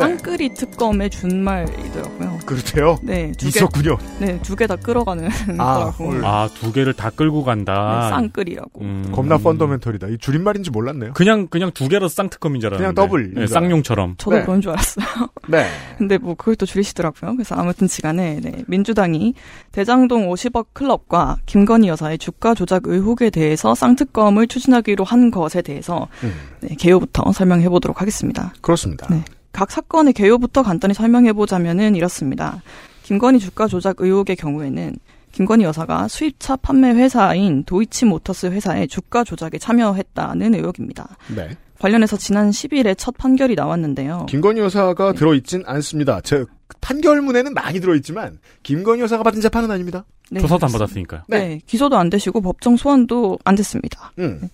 쌍끌이 0.00 0.54
특검의 0.54 1.10
준말이더라고요. 1.10 2.38
그렇대요? 2.46 2.98
네, 3.02 3.32
두 3.32 3.44
개. 3.44 3.48
있었군요. 3.48 3.98
네, 4.18 4.40
두 4.42 4.56
개 4.56 4.66
다 4.66 4.76
끌어가는 4.76 5.28
아, 5.58 5.74
거라고. 5.74 6.12
헐. 6.12 6.24
아, 6.24 6.48
두 6.54 6.72
개를 6.72 6.92
다 6.94 7.10
끌고 7.10 7.44
간다. 7.44 8.00
네, 8.04 8.10
쌍끌이라고. 8.10 8.80
음. 8.80 9.10
겁나 9.12 9.38
펀더멘털이다. 9.38 10.08
이 10.08 10.18
줄임말인지 10.18 10.70
몰랐네요. 10.70 11.12
그냥 11.14 11.46
그냥 11.48 11.70
두 11.72 11.88
개로 11.88 12.08
쌍특검인 12.08 12.60
줄 12.60 12.68
알았는데. 12.74 12.94
그냥 12.94 13.08
더블. 13.08 13.34
네, 13.34 13.46
쌍용처럼. 13.46 14.14
저도 14.18 14.36
네. 14.36 14.42
그런 14.44 14.60
줄 14.60 14.72
알았어요. 14.72 15.06
네. 15.48 15.66
근데 15.98 16.18
뭐 16.18 16.34
그걸 16.34 16.56
또 16.56 16.66
줄이시더라고요. 16.66 17.34
그래서 17.36 17.54
아무튼 17.54 17.88
시간에 17.88 18.40
네, 18.42 18.64
민주당이 18.66 19.34
대장동 19.72 20.28
50억 20.30 20.66
클럽과 20.72 21.38
김건희 21.46 21.88
여사의 21.88 22.18
주가 22.18 22.54
조작 22.54 22.82
의혹에 22.86 23.30
대해서 23.30 23.74
쌍특검을 23.74 24.46
추진하기로 24.48 25.04
한 25.04 25.30
것에 25.30 25.62
대해서 25.62 26.08
음, 26.22 26.32
네, 26.60 26.74
개요부터 26.76 27.32
설명해 27.32 27.68
보도록 27.68 28.00
하겠습니다. 28.00 28.52
그렇습니다. 28.60 29.06
네. 29.10 29.24
각 29.52 29.70
사건의 29.70 30.12
개요부터 30.12 30.62
간단히 30.62 30.94
설명해 30.94 31.32
보자면은 31.32 31.96
이렇습니다. 31.96 32.62
김건희 33.02 33.38
주가 33.38 33.66
조작 33.66 33.96
의혹의 34.00 34.36
경우에는 34.36 34.96
김건희 35.32 35.64
여사가 35.64 36.08
수입차 36.08 36.56
판매 36.56 36.90
회사인 36.90 37.64
도이치모터스 37.64 38.46
회사의 38.46 38.88
주가 38.88 39.24
조작에 39.24 39.58
참여했다는 39.60 40.54
의혹입니다. 40.54 41.16
네. 41.34 41.50
관련해서 41.78 42.16
지난 42.16 42.50
10일에 42.50 42.94
첫 42.98 43.16
판결이 43.16 43.54
나왔는데요. 43.54 44.26
김건희 44.28 44.60
여사가 44.60 45.12
들어있진 45.14 45.62
않습니다. 45.66 46.20
제 46.20 46.44
판결문에는 46.80 47.54
많이 47.54 47.80
들어있지만 47.80 48.38
김건희 48.62 49.02
여사가 49.02 49.22
받은 49.22 49.40
재판은 49.40 49.70
아닙니다. 49.70 50.04
네, 50.30 50.40
조사도 50.40 50.66
안 50.66 50.72
그렇습니다. 50.72 50.78
받았으니까요. 50.78 51.22
네. 51.28 51.60
기소도 51.66 51.96
안 51.96 52.10
되시고 52.10 52.40
법정 52.40 52.76
소환도 52.76 53.38
안 53.44 53.54
됐습니다. 53.54 54.12
음. 54.18 54.48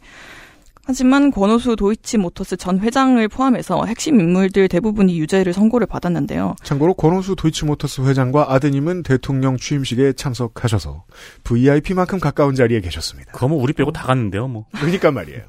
하지만 0.88 1.32
권오수 1.32 1.74
도이치모터스 1.74 2.56
전 2.58 2.78
회장을 2.78 3.26
포함해서 3.28 3.84
핵심 3.86 4.20
인물들 4.20 4.68
대부분이 4.68 5.18
유죄를 5.18 5.52
선고를 5.52 5.88
받았는데요. 5.88 6.54
참고로 6.62 6.94
권호수 6.94 7.34
도이치모터스 7.34 8.02
회장과 8.02 8.52
아드님은 8.52 9.02
대통령 9.02 9.56
취임식에 9.56 10.12
참석하셔서 10.12 11.04
VIP만큼 11.42 12.20
가까운 12.20 12.54
자리에 12.54 12.80
계셨습니다. 12.80 13.32
그거 13.32 13.48
뭐 13.48 13.60
우리 13.60 13.72
빼고 13.72 13.90
다 13.90 14.04
갔는데요, 14.04 14.46
뭐. 14.46 14.66
그러니까 14.76 15.10
말이에요. 15.10 15.42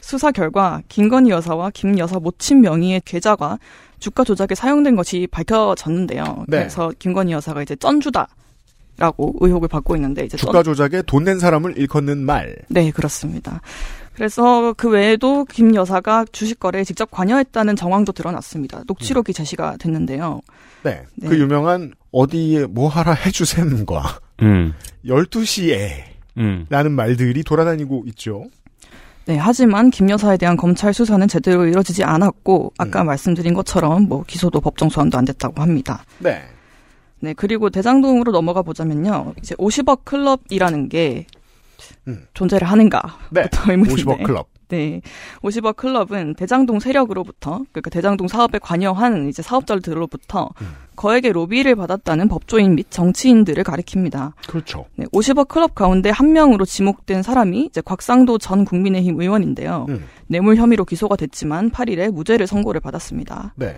수사 0.00 0.30
결과 0.30 0.80
김건희 0.88 1.30
여사와 1.30 1.70
김 1.74 1.98
여사 1.98 2.20
모친 2.20 2.60
명의의 2.60 3.02
계좌가 3.04 3.58
주가 3.98 4.22
조작에 4.22 4.54
사용된 4.54 4.94
것이 4.94 5.26
밝혀졌는데요. 5.30 6.44
네. 6.46 6.58
그래서 6.58 6.92
김건희 7.00 7.32
여사가 7.32 7.62
이제 7.62 7.74
쩐주다. 7.74 8.28
라고 8.96 9.34
의혹을 9.40 9.66
받고 9.68 9.96
있는데 9.96 10.26
이제 10.26 10.36
주가 10.36 10.62
조작에 10.62 11.00
돈 11.06 11.24
낸 11.24 11.38
사람을 11.38 11.78
일컫는 11.78 12.18
말. 12.18 12.54
네, 12.68 12.90
그렇습니다. 12.90 13.62
그래서 14.20 14.74
그 14.76 14.90
외에도 14.90 15.46
김 15.46 15.74
여사가 15.74 16.26
주식 16.30 16.60
거래에 16.60 16.84
직접 16.84 17.10
관여했다는 17.10 17.74
정황도 17.74 18.12
드러났습니다. 18.12 18.82
녹취록이 18.86 19.32
제시가 19.32 19.78
됐는데요. 19.78 20.42
네. 20.82 21.04
네. 21.14 21.26
그 21.26 21.38
유명한 21.38 21.94
어디에 22.12 22.66
뭐 22.66 22.88
하라 22.88 23.14
해주셈과 23.14 24.02
음. 24.42 24.74
12시에 25.06 25.88
음. 26.36 26.66
라는 26.68 26.92
말들이 26.92 27.42
돌아다니고 27.42 28.04
있죠. 28.08 28.44
네, 29.24 29.38
하지만 29.38 29.88
김 29.88 30.10
여사에 30.10 30.36
대한 30.36 30.58
검찰 30.58 30.92
수사는 30.92 31.26
제대로 31.26 31.64
이뤄지지 31.66 32.04
않았고 32.04 32.74
음. 32.74 32.76
아까 32.76 33.02
말씀드린 33.04 33.54
것처럼 33.54 34.02
뭐 34.02 34.24
기소도 34.26 34.60
법정 34.60 34.90
소환도 34.90 35.16
안 35.16 35.24
됐다고 35.24 35.62
합니다. 35.62 36.04
네. 36.18 36.42
네, 37.20 37.32
그리고 37.32 37.70
대장동으로 37.70 38.32
넘어가 38.32 38.60
보자면요. 38.60 39.32
이제 39.38 39.54
50억 39.54 40.00
클럽이라는 40.04 40.90
게 40.90 41.24
음. 42.08 42.26
존재를 42.34 42.68
하는가? 42.68 43.18
네. 43.30 43.42
부터 43.42 43.72
의문인데. 43.72 44.02
50억 44.02 44.22
클럽. 44.24 44.48
네. 44.68 45.00
50억 45.42 45.76
클럽은 45.76 46.34
대장동 46.34 46.80
세력으로부터, 46.80 47.62
그러니까 47.72 47.90
대장동 47.90 48.28
사업에 48.28 48.58
관여한 48.58 49.28
이제 49.28 49.42
사업자들로부터 49.42 50.50
음. 50.60 50.66
거액의 50.96 51.32
로비를 51.32 51.74
받았다는 51.74 52.28
법조인 52.28 52.76
및 52.76 52.86
정치인들을 52.90 53.62
가리킵니다. 53.64 54.32
그렇죠. 54.46 54.86
네, 54.96 55.06
50억 55.06 55.48
클럽 55.48 55.74
가운데 55.74 56.10
한 56.10 56.32
명으로 56.32 56.64
지목된 56.64 57.22
사람이 57.22 57.66
이제 57.66 57.80
곽상도 57.80 58.38
전 58.38 58.64
국민의힘 58.64 59.20
의원인데요. 59.20 59.86
음. 59.88 60.04
뇌물 60.26 60.56
혐의로 60.56 60.84
기소가 60.84 61.16
됐지만 61.16 61.70
8일에 61.70 62.10
무죄를 62.10 62.46
선고를 62.46 62.80
받았습니다. 62.80 63.54
네. 63.56 63.76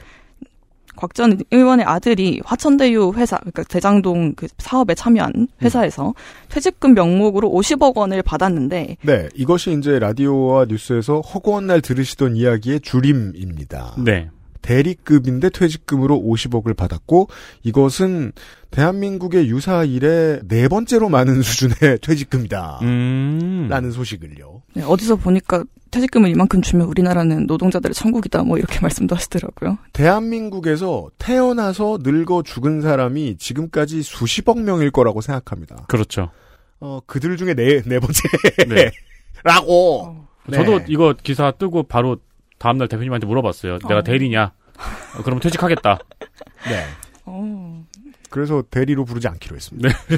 곽 1.03 1.15
전 1.15 1.37
의원의 1.51 1.85
아들이 1.85 2.41
화천대유 2.45 3.15
회사, 3.17 3.37
그러니까 3.39 3.65
대장동 3.65 4.35
그 4.37 4.47
사업에 4.59 4.95
참여한 4.95 5.49
회사에서 5.61 6.15
퇴직금 6.49 6.95
명목으로 6.95 7.51
50억 7.51 7.97
원을 7.97 8.23
받았는데, 8.23 8.99
네. 9.03 9.29
이것이 9.35 9.77
이제 9.77 9.99
라디오와 9.99 10.67
뉴스에서 10.67 11.21
허구한 11.21 11.67
날 11.67 11.81
들으시던 11.81 12.37
이야기의 12.37 12.81
줄임입니다. 12.81 13.97
네. 13.99 14.31
대리급인데 14.63 15.51
퇴직금으로 15.51 16.17
50억을 16.21 16.77
받았고 16.77 17.27
이것은 17.65 18.31
대한민국의 18.71 19.49
유사 19.49 19.83
일에 19.83 20.39
네 20.47 20.69
번째로 20.69 21.09
많은 21.09 21.43
수준의 21.43 21.99
퇴직금이다. 22.01 22.79
음. 22.83 23.67
라는 23.69 23.91
소식을요. 23.91 24.63
네, 24.75 24.85
어디서 24.85 25.17
보니까 25.17 25.65
퇴직금을 25.93 26.31
이만큼 26.31 26.63
주면 26.63 26.89
우리나라는 26.89 27.47
노동자들의 27.47 27.95
천국이다, 27.95 28.43
뭐 28.43 28.59
이렇게 28.59 28.81
말씀도 28.83 29.15
하시더라고요. 29.15 29.79
대한민국에서 29.93 31.11
태어나서 31.19 31.99
늙어 32.03 32.43
죽은 32.43 32.81
사람이 32.81 33.37
지금까지 33.37 34.03
수십억 34.03 34.61
명일 34.61 34.91
거라고 34.91 35.21
생각합니다. 35.21 35.85
그렇죠. 35.89 36.31
어, 36.81 37.01
그들 37.07 37.37
중에 37.37 37.55
네, 37.55 37.83
네 37.83 38.01
번째. 38.01 38.21
네. 38.69 38.91
라고. 39.45 40.27
네. 40.49 40.57
저도 40.57 40.81
이거 40.89 41.15
기사 41.23 41.53
뜨고 41.53 41.85
바로 41.85 42.17
다음날 42.59 42.89
대표님한테 42.89 43.27
물어봤어요. 43.27 43.79
내가 43.79 43.99
어. 43.99 44.03
대리냐? 44.03 44.53
어, 45.17 45.23
그러면 45.23 45.41
퇴직하겠다. 45.41 45.99
네. 46.69 46.85
어. 47.27 47.85
그래서 48.31 48.65
대리로 48.71 49.05
부르지 49.05 49.29
않기로 49.29 49.57
했습니다. 49.57 49.89
네, 49.89 50.17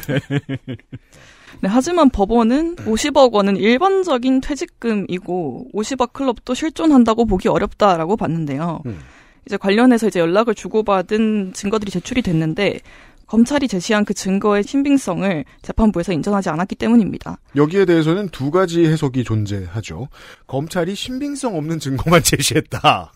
하지만 1.69 2.11
법원은 2.11 2.77
50억 2.77 3.33
원은 3.33 3.57
일반적인 3.57 4.41
퇴직금이고 4.41 5.69
50억 5.75 6.13
클럽도 6.13 6.55
실존한다고 6.55 7.27
보기 7.27 7.49
어렵다라고 7.49 8.17
봤는데요. 8.17 8.81
음. 8.87 8.99
이제 9.47 9.57
관련해서 9.57 10.09
이제 10.09 10.21
연락을 10.21 10.55
주고받은 10.55 11.53
증거들이 11.55 11.91
제출이 11.91 12.23
됐는데 12.23 12.81
검찰이 13.27 13.69
제시한 13.69 14.05
그 14.05 14.15
증거의 14.15 14.63
신빙성을 14.63 15.45
재판부에서 15.63 16.13
인정하지 16.13 16.51
않았기 16.51 16.75
때문입니다. 16.77 17.39
여기에 17.57 17.87
대해서는 17.87 18.29
두 18.29 18.51
가지 18.51 18.85
해석이 18.85 19.25
존재하죠. 19.25 20.09
검찰이 20.47 20.95
신빙성 20.95 21.57
없는 21.57 21.79
증거만 21.79 22.23
제시했다. 22.25 23.13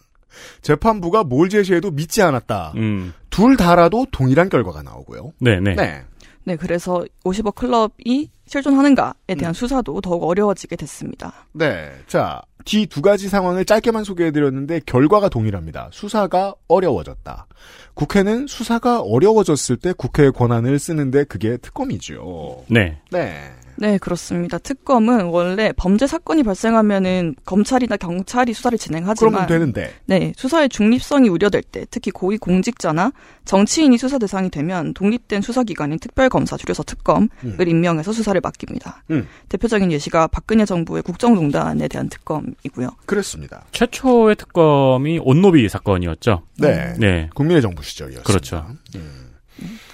재판부가 0.63 1.25
뭘 1.25 1.49
제시해도 1.49 1.91
믿지 1.91 2.23
않았다. 2.23 2.73
음. 2.77 3.13
둘 3.31 3.57
다라도 3.57 4.07
동일한 4.11 4.49
결과가 4.49 4.83
나오고요. 4.83 5.33
네, 5.41 5.61
네. 5.61 5.75
네. 5.75 6.05
네, 6.49 6.57
그래서 6.57 7.05
50억 7.27 7.57
클럽이 7.57 8.31
실존하는가에 8.47 9.13
음. 9.29 9.37
대한 9.37 9.53
수사도 9.53 10.01
더욱 10.01 10.25
어려워지게 10.25 10.77
됐습니다. 10.77 11.35
네. 11.53 11.93
자, 12.07 12.41
뒤 12.65 12.87
두 12.87 13.03
가지 13.03 13.29
상황을 13.29 13.67
짧게만 13.67 14.03
소개해드렸는데 14.05 14.81
결과가 14.87 15.29
동일합니다. 15.29 15.91
수사가 15.93 16.55
어려워졌다. 16.69 17.47
국회는 17.93 18.47
수사가 18.47 19.01
어려워졌을 19.03 19.77
때 19.77 19.93
국회의 19.93 20.33
권한을 20.33 20.79
쓰는데 20.79 21.25
그게 21.25 21.59
특검이죠. 21.59 22.65
네. 22.69 22.99
네. 23.11 23.51
네, 23.81 23.97
그렇습니다. 23.99 24.59
특검은 24.59 25.27
원래 25.27 25.73
범죄 25.77 26.07
사건이 26.07 26.43
발생하면은 26.43 27.37
검찰이나 27.45 27.97
경찰이 27.97 28.53
수사를 28.53 28.77
진행하지만 28.77 29.31
그러면 29.31 29.47
되는데. 29.47 29.95
네, 30.07 30.33
수사의 30.37 30.69
중립성이 30.69 31.29
우려될 31.29 31.63
때, 31.63 31.87
특히 31.91 32.11
고위 32.11 32.39
공직자나 32.39 33.13
정치인이 33.45 33.97
수사 33.97 34.19
대상이 34.19 34.51
되면 34.51 34.95
독립된 34.95 35.43
수사기관인 35.43 35.99
특별검사 36.01 36.57
줄여서 36.57 36.83
특검을 36.83 37.29
음. 37.45 37.57
임명해서 37.59 38.13
수사를 38.13 38.39
맡깁니다. 38.41 39.05
음. 39.11 39.29
대표적인 39.49 39.93
예시가 39.93 40.27
박근혜 40.27 40.65
정부의 40.65 41.03
국정농단에 41.03 41.87
대한 41.89 42.09
특검이고요. 42.09 42.91
그렇습니다. 43.07 43.65
최초의 43.73 44.37
특검이 44.37 45.21
온노비 45.23 45.69
사건이었죠. 45.69 46.43
네. 46.59 46.95
네. 46.99 47.31
국민의 47.35 47.63
정부 47.63 47.83
시절이었습니다. 47.83 48.27
그렇죠. 48.27 48.67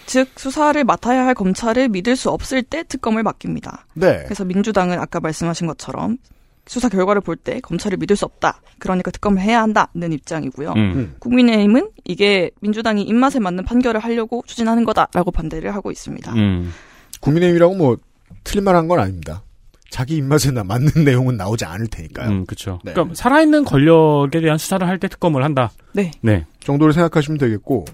즉 0.07 0.29
수사를 0.37 0.83
맡아야 0.85 1.25
할 1.27 1.35
검찰을 1.35 1.89
믿을 1.89 2.17
수 2.17 2.31
없을 2.31 2.63
때 2.63 2.83
특검을 2.85 3.23
맡깁니다. 3.23 3.87
네. 3.95 4.23
그래서 4.25 4.45
민주당은 4.45 4.99
아까 4.99 5.21
말씀하신 5.21 5.67
것처럼 5.67 6.19
수사 6.67 6.89
결과를 6.89 7.21
볼 7.21 7.37
때 7.37 7.61
검찰을 7.61 7.99
믿을 7.99 8.17
수 8.17 8.25
없다. 8.25 8.61
그러니까 8.79 9.11
특검을 9.11 9.41
해야 9.43 9.61
한다는 9.63 10.13
입장이고요. 10.13 10.73
음. 10.73 11.15
국민의힘은 11.19 11.91
이게 12.05 12.51
민주당이 12.61 13.03
입맛에 13.03 13.39
맞는 13.39 13.65
판결을 13.65 14.01
하려고 14.01 14.43
추진하는 14.47 14.85
거다라고 14.85 15.31
반대를 15.31 15.75
하고 15.75 15.91
있습니다. 15.91 16.33
음. 16.35 16.73
국민의힘이라고 17.21 17.75
뭐 17.75 17.97
틀린 18.45 18.65
말한건 18.65 18.99
아닙니다. 18.99 19.43
자기 19.91 20.17
입맛에 20.17 20.51
나 20.51 20.65
맞는 20.65 20.91
내용은 21.05 21.37
나오지 21.37 21.65
않을 21.67 21.87
테니까요. 21.87 22.29
음, 22.31 22.47
그렇죠. 22.47 22.81
네. 22.83 22.93
그러니까 22.95 23.15
살아있는 23.15 23.65
권력에 23.65 24.41
대한 24.41 24.59
수사를 24.59 24.87
할 24.89 24.99
때 24.99 25.07
특검을 25.09 25.45
한다. 25.45 25.71
네. 25.93 26.11
네. 26.21 26.47
정도를 26.61 26.93
생각하시면 26.95 27.39
되겠고 27.39 27.85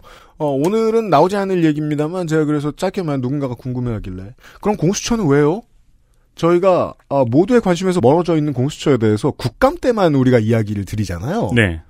어, 0.41 0.47
오늘은 0.47 1.11
나오지 1.11 1.37
않을 1.37 1.65
얘기입니다만 1.65 2.27
제가 2.27 2.47
그래서 2.47 2.73
짧게만 2.73 3.21
누군가가 3.21 3.55
궁금해하길래 3.55 4.35
그럼 4.63 4.77
공수처는 4.79 5.27
왜요? 5.29 5.61
저희가 6.35 6.95
어, 7.11 7.25
모두의 7.27 7.61
관심에서 7.61 8.01
멀어져 8.01 8.39
있는 8.39 8.55
공수처에 8.55 8.97
대해서 8.97 9.33
국감 9.33 9.77
때만 9.77 10.15
우리가 10.15 10.39
이야기를 10.39 10.87
드리잖아요. 10.87 11.51
네. 11.55 11.83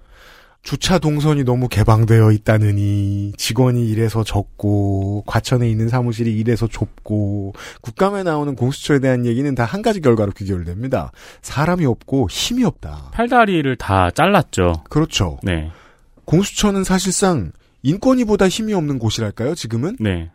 주차 0.63 0.99
동선이 0.99 1.45
너무 1.45 1.69
개방되어 1.69 2.33
있다느니 2.33 3.33
직원이 3.39 3.89
이래서 3.89 4.25
적고 4.25 5.23
과천에 5.27 5.71
있는 5.71 5.89
사무실이 5.89 6.37
이래서 6.37 6.67
좁고 6.67 7.55
국감에 7.83 8.25
나오는 8.25 8.57
공수처에 8.57 8.99
대한 8.99 9.25
얘기는 9.27 9.55
다 9.55 9.65
한 9.65 9.81
가지 9.81 10.01
결과로 10.01 10.33
귀결됩니다. 10.33 11.13
사람이 11.43 11.87
없고 11.87 12.27
힘이 12.29 12.65
없다. 12.65 13.11
팔다리를 13.13 13.77
다 13.77 14.11
잘랐죠. 14.11 14.83
그렇죠. 14.91 15.39
네. 15.45 15.71
공수처는 16.25 16.83
사실상 16.83 17.53
인권위보다 17.83 18.49
힘이 18.49 18.75
없는 18.75 18.99
곳이랄까요, 18.99 19.55
지금은? 19.55 19.97
네. 20.01 20.31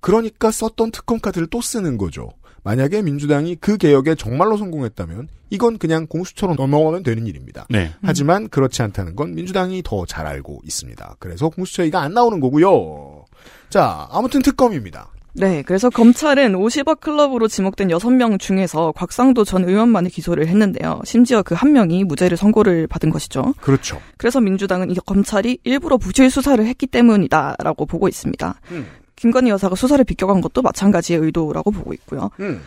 그러니까 0.00 0.50
썼던 0.50 0.92
특검 0.92 1.20
카드를 1.20 1.46
또 1.48 1.60
쓰는 1.60 1.98
거죠. 1.98 2.30
만약에 2.62 3.00
민주당이 3.02 3.56
그 3.56 3.78
개혁에 3.78 4.14
정말로 4.14 4.56
성공했다면 4.58 5.28
이건 5.48 5.78
그냥 5.78 6.06
공수처로 6.06 6.54
넘어가면 6.54 7.02
되는 7.02 7.26
일입니다. 7.26 7.66
네. 7.70 7.92
하지만 8.02 8.48
그렇지 8.48 8.82
않다는 8.82 9.16
건 9.16 9.34
민주당이 9.34 9.82
더 9.82 10.04
잘 10.06 10.26
알고 10.26 10.60
있습니다. 10.64 11.16
그래서 11.18 11.48
공수처 11.48 11.82
얘기가 11.82 12.02
안 12.02 12.12
나오는 12.12 12.38
거고요. 12.38 13.24
자, 13.70 14.06
아무튼 14.10 14.42
특검입니다. 14.42 15.10
네, 15.34 15.62
그래서 15.62 15.88
검찰은 15.90 16.54
50억 16.54 16.98
클럽으로 17.00 17.46
지목된 17.46 17.88
6명 17.88 18.40
중에서 18.40 18.92
곽상도 18.92 19.44
전 19.44 19.64
의원만을 19.64 20.10
기소를 20.10 20.48
했는데요. 20.48 21.00
심지어 21.04 21.42
그 21.42 21.54
한 21.60 21.72
명이 21.72 22.04
무죄를 22.04 22.38
선고를 22.38 22.86
받은 22.86 23.10
것이죠. 23.10 23.52
그렇죠. 23.60 24.00
그래서 24.16 24.40
민주당은 24.40 24.90
이 24.90 24.94
검찰이 24.94 25.58
일부러 25.64 25.98
부실 25.98 26.30
수사를 26.30 26.64
했기 26.64 26.86
때문이다라고 26.86 27.84
보고 27.84 28.08
있습니다. 28.08 28.54
음. 28.70 28.86
김건희 29.16 29.50
여사가 29.50 29.74
수사를 29.76 30.02
비껴간 30.04 30.40
것도 30.40 30.62
마찬가지의 30.62 31.20
의도라고 31.20 31.70
보고 31.70 31.92
있고요. 31.92 32.30
음. 32.40 32.62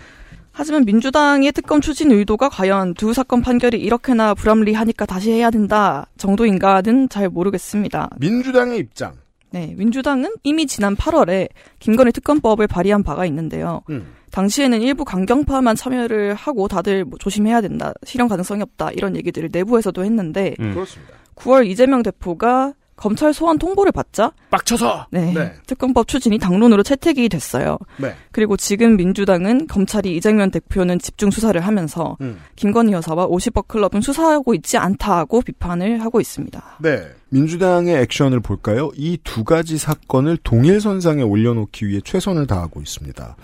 하지만 0.51 0.85
민주당의 0.85 1.51
특검 1.53 1.81
추진 1.81 2.11
의도가 2.11 2.49
과연 2.49 2.93
두 2.93 3.11
사건 3.15 3.41
판결이 3.41 3.79
이렇게나 3.79 4.35
불합리하니까 4.35 5.07
다시 5.07 5.31
해야 5.31 5.49
된다 5.49 6.05
정도인가는 6.17 7.09
잘 7.09 7.29
모르겠습니다. 7.29 8.11
민주당의 8.19 8.77
입장. 8.77 9.13
네, 9.53 9.75
민주당은 9.77 10.31
이미 10.41 10.65
지난 10.65 10.95
8월에 10.95 11.47
김건희 11.77 12.11
특검법을 12.11 12.65
발의한 12.65 13.03
바가 13.03 13.23
있는데요. 13.27 13.81
음. 13.91 14.13
당시에는 14.31 14.81
일부 14.81 15.05
강경파만 15.05 15.75
참여를 15.75 16.33
하고 16.33 16.67
다들 16.67 17.05
뭐 17.05 17.19
조심해야 17.19 17.61
된다, 17.61 17.93
실현 18.03 18.27
가능성이 18.27 18.63
없다 18.63 18.89
이런 18.93 19.15
얘기들을 19.15 19.49
내부에서도 19.51 20.03
했는데 20.03 20.55
그렇습니다. 20.57 21.13
9월 21.35 21.67
이재명 21.67 22.01
대표가 22.01 22.73
검찰 22.95 23.33
소환 23.33 23.57
통보를 23.59 23.91
받자 23.91 24.31
빡쳐서 24.49 25.07
네, 25.11 25.33
네. 25.33 25.53
특검법 25.67 26.07
추진이 26.07 26.39
당론으로 26.39 26.83
채택이 26.83 27.27
됐어요. 27.29 27.77
네. 27.97 28.15
그리고 28.31 28.55
지금 28.55 28.95
민주당은 28.95 29.67
검찰이 29.67 30.15
이재명 30.15 30.49
대표는 30.51 30.99
집중 30.99 31.29
수사를 31.29 31.59
하면서 31.59 32.17
음. 32.21 32.39
김건희 32.55 32.93
여사와 32.93 33.27
50억 33.27 33.67
클럽은 33.67 34.01
수사하고 34.01 34.53
있지 34.55 34.77
않다고 34.77 35.41
비판을 35.41 36.01
하고 36.01 36.21
있습니다. 36.21 36.77
네. 36.81 37.07
민주당의 37.33 37.99
액션을 38.03 38.41
볼까요? 38.41 38.91
이 38.95 39.17
두 39.23 39.43
가지 39.43 39.79
사건을 39.79 40.37
동일 40.43 40.79
선상에 40.79 41.23
올려놓기 41.23 41.87
위해 41.87 41.99
최선을 42.03 42.45
다하고 42.45 42.79
있습니다. 42.79 43.35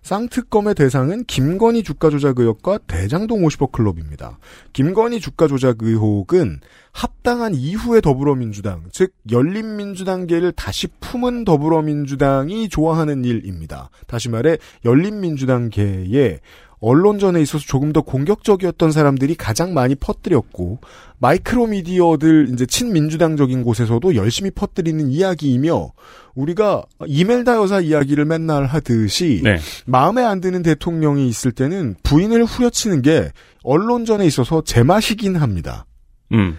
쌍특검의 0.00 0.74
대상은 0.74 1.24
김건희 1.24 1.82
주가 1.82 2.10
조작 2.10 2.38
의혹과 2.38 2.78
대장동 2.86 3.42
50억 3.42 3.72
클럽입니다. 3.72 4.38
김건희 4.74 5.18
주가 5.20 5.46
조작 5.48 5.78
의혹은 5.82 6.60
합당한 6.92 7.54
이후의 7.54 8.02
더불어민주당, 8.02 8.84
즉 8.92 9.12
열린민주당계를 9.30 10.52
다시 10.52 10.88
품은 11.00 11.44
더불어민주당이 11.44 12.68
좋아하는 12.68 13.24
일입니다. 13.24 13.90
다시 14.06 14.28
말해 14.28 14.58
열린민주당계에 14.84 16.40
언론전에 16.84 17.40
있어서 17.40 17.64
조금 17.64 17.92
더 17.94 18.02
공격적이었던 18.02 18.92
사람들이 18.92 19.36
가장 19.36 19.72
많이 19.72 19.94
퍼뜨렸고 19.94 20.80
마이크로 21.18 21.68
미디어들 21.68 22.50
이제 22.52 22.66
친민주당적인 22.66 23.64
곳에서도 23.64 24.14
열심히 24.16 24.50
퍼뜨리는 24.50 25.08
이야기이며 25.08 25.92
우리가 26.34 26.82
이멜다 27.06 27.56
여사 27.56 27.80
이야기를 27.80 28.26
맨날 28.26 28.66
하듯이 28.66 29.40
네. 29.42 29.58
마음에 29.86 30.22
안 30.22 30.42
드는 30.42 30.62
대통령이 30.62 31.26
있을 31.28 31.52
때는 31.52 31.96
부인을 32.02 32.44
후려치는 32.44 33.00
게 33.00 33.30
언론전에 33.62 34.26
있어서 34.26 34.62
제맛이긴 34.62 35.36
합니다. 35.36 35.86
음. 36.32 36.58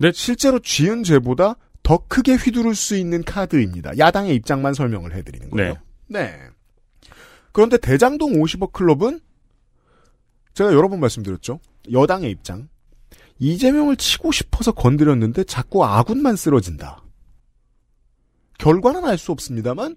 네. 0.00 0.12
실제로 0.12 0.58
쥐은 0.58 1.04
죄보다 1.04 1.54
더 1.82 2.02
크게 2.08 2.34
휘두를 2.34 2.74
수 2.74 2.94
있는 2.94 3.24
카드입니다. 3.24 3.96
야당의 3.96 4.34
입장만 4.34 4.74
설명을 4.74 5.14
해드리는 5.14 5.48
거예요. 5.48 5.76
네. 6.08 6.34
그런데 7.52 7.76
대장동 7.78 8.34
50억 8.34 8.72
클럽은 8.72 9.20
제가 10.54 10.72
여러 10.72 10.88
번 10.88 11.00
말씀드렸죠. 11.00 11.60
여당의 11.92 12.30
입장. 12.30 12.68
이재명을 13.38 13.96
치고 13.96 14.32
싶어서 14.32 14.72
건드렸는데 14.72 15.44
자꾸 15.44 15.84
아군만 15.84 16.36
쓰러진다. 16.36 17.02
결과는 18.58 19.04
알 19.04 19.16
수 19.18 19.30
없습니다만 19.32 19.96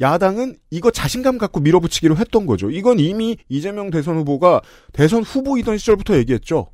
야당은 0.00 0.56
이거 0.70 0.90
자신감 0.90 1.38
갖고 1.38 1.60
밀어붙이기로 1.60 2.16
했던 2.16 2.46
거죠. 2.46 2.70
이건 2.70 2.98
이미 3.00 3.36
이재명 3.48 3.90
대선 3.90 4.16
후보가 4.16 4.62
대선 4.92 5.22
후보이던 5.22 5.76
시절부터 5.78 6.16
얘기했죠. 6.18 6.70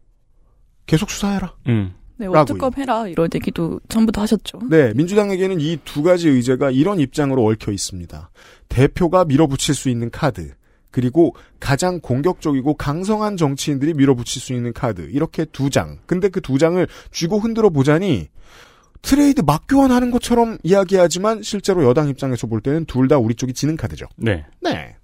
계속 0.87 1.11
수사해라. 1.11 1.57
음. 1.69 1.95
네. 2.19 2.27
원특검 2.27 2.73
해라 2.79 3.07
이런 3.09 3.29
얘기도 3.35 3.81
전부터 3.89 4.23
하셨죠. 4.23 4.61
네, 4.71 4.93
민주당에게는 4.95 5.61
이 5.61 5.79
두 5.85 6.03
가지 6.03 6.29
의제가 6.29 6.71
이런 6.71 6.99
입장으로 7.01 7.45
얽혀 7.45 7.73
있습니다. 7.73 8.31
대표가 8.69 9.25
밀어붙일 9.25 9.75
수 9.75 9.89
있는 9.89 10.11
카드, 10.11 10.53
그리고 10.91 11.35
가장 11.61 12.01
공격적이고 12.01 12.75
강성한 12.75 13.37
정치인들이 13.37 13.95
밀어붙일 13.95 14.41
수 14.41 14.53
있는 14.55 14.73
카드, 14.73 15.03
이렇게 15.13 15.45
두 15.45 15.69
장. 15.71 15.99
근데 16.07 16.29
그 16.29 16.41
두 16.41 16.59
장을 16.59 16.87
쥐고 17.13 17.39
흔들어 17.39 17.69
보자니 17.71 18.29
트레이드 19.03 19.43
맞교환하는 19.43 20.11
것처럼 20.11 20.59
이야기하지만 20.63 21.43
실제로 21.43 21.85
여당 21.85 22.09
입장에서 22.09 22.47
볼 22.47 22.61
때는 22.61 22.87
둘 22.87 23.09
다 23.09 23.19
우리 23.19 23.35
쪽이 23.35 23.53
지는 23.53 23.77
카드죠. 23.77 24.07
네. 24.17 24.47
네. 24.63 24.97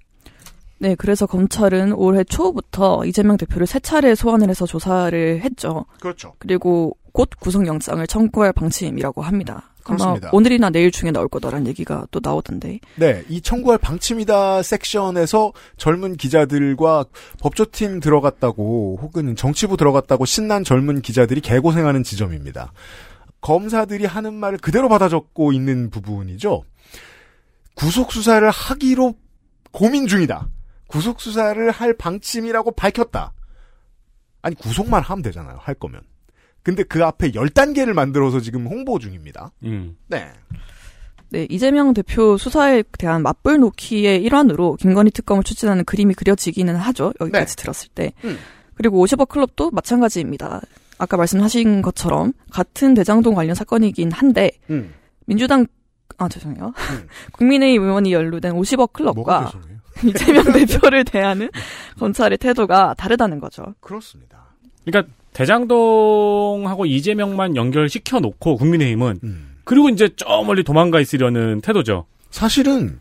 네, 0.79 0.97
그래서 0.97 1.27
검찰은 1.27 1.93
올해 1.93 2.25
초부터 2.25 3.05
이재명 3.05 3.37
대표를 3.37 3.69
세 3.69 3.79
차례 3.79 4.17
소환을 4.17 4.49
해서 4.49 4.67
조사를 4.67 5.41
했죠. 5.43 5.85
그렇죠. 6.01 6.35
그리고 6.39 6.97
곧 7.13 7.31
구속영장을 7.39 8.07
청구할 8.07 8.53
방침이라고 8.53 9.23
합니다. 9.23 9.73
그렇습니다. 9.85 10.31
오늘이나 10.33 10.71
내일 10.71 10.91
중에 10.91 11.11
나올 11.11 11.29
거다라는 11.29 11.67
얘기가 11.67 12.07
또 12.11 12.21
나오던데. 12.23 12.79
네, 12.97 13.25
이 13.29 13.41
청구할 13.41 13.79
방침이다 13.79 14.63
섹션에서 14.63 15.53
젊은 15.77 16.17
기자들과 16.17 17.05
법조팀 17.41 18.01
들어갔다고 18.01 18.99
혹은 19.03 19.35
정치부 19.37 19.77
들어갔다고 19.77 20.25
신난 20.25 20.65
젊은 20.65 21.03
기자들이 21.03 21.41
개고생하는 21.41 22.03
지점입니다. 22.05 22.73
검사들이 23.41 24.07
하는 24.07 24.35
말을 24.35 24.59
그대로 24.59 24.89
받아 24.89 25.09
적고 25.09 25.53
있는 25.53 25.91
부분이죠. 25.91 26.63
구속 27.75 28.13
수사를 28.13 28.49
하기로 28.49 29.15
고민 29.73 30.07
중이다. 30.07 30.49
구속 30.87 31.21
수사를 31.21 31.71
할 31.71 31.95
방침이라고 31.95 32.73
밝혔다. 32.73 33.33
아니 34.43 34.55
구속만 34.55 35.03
하면 35.03 35.23
되잖아요. 35.23 35.59
할 35.61 35.75
거면. 35.75 36.03
근데 36.63 36.83
그 36.83 37.05
앞에 37.05 37.33
10단계를 37.33 37.93
만들어서 37.93 38.41
지금 38.41 38.67
홍보 38.67 38.99
중입니다. 38.99 39.51
음. 39.65 39.97
네. 40.07 40.31
네, 41.31 41.47
이재명 41.49 41.95
대표 41.95 42.37
수사에 42.37 42.83
대한 42.99 43.23
맞불 43.23 43.59
놓기의 43.59 44.23
일환으로 44.23 44.77
김건희 44.77 45.11
특검을 45.11 45.43
추진하는 45.43 45.85
그림이 45.85 46.15
그려지기는 46.15 46.77
하죠. 46.77 47.15
여기까지 47.21 47.57
들었을 47.57 47.89
때. 47.95 48.13
음. 48.25 48.39
그리고 48.75 49.05
50억 49.05 49.29
클럽도 49.29 49.71
마찬가지입니다. 49.71 50.61
아까 50.99 51.17
말씀하신 51.17 51.83
것처럼 51.83 52.33
같은 52.51 52.95
대장동 52.95 53.35
관련 53.35 53.55
사건이긴 53.55 54.13
한데 54.13 54.51
음. 54.71 54.93
민주당 55.25 55.67
아 56.19 56.29
죄송해요. 56.29 56.75
국민의힘 57.33 57.83
의원이 57.83 58.13
연루된 58.13 58.53
50억 58.53 58.93
클럽과? 58.93 59.53
이재명 60.05 60.45
대표를 60.45 61.05
대하는 61.05 61.51
검찰의 61.99 62.39
태도가 62.39 62.95
다르다는 62.95 63.41
거죠. 63.41 63.75
그렇습니다. 63.81 64.55
그러니까 64.85 65.13
대장동하고 65.33 66.87
이재명만 66.87 67.57
연결시켜 67.57 68.21
놓고 68.21 68.57
국민의힘은 68.57 69.21
음. 69.25 69.57
그리고 69.65 69.89
이제 69.89 70.11
저 70.17 70.43
멀리 70.43 70.63
도망가 70.65 71.01
있으려는 71.01 71.61
태도죠. 71.61 72.07
사실은 72.31 72.99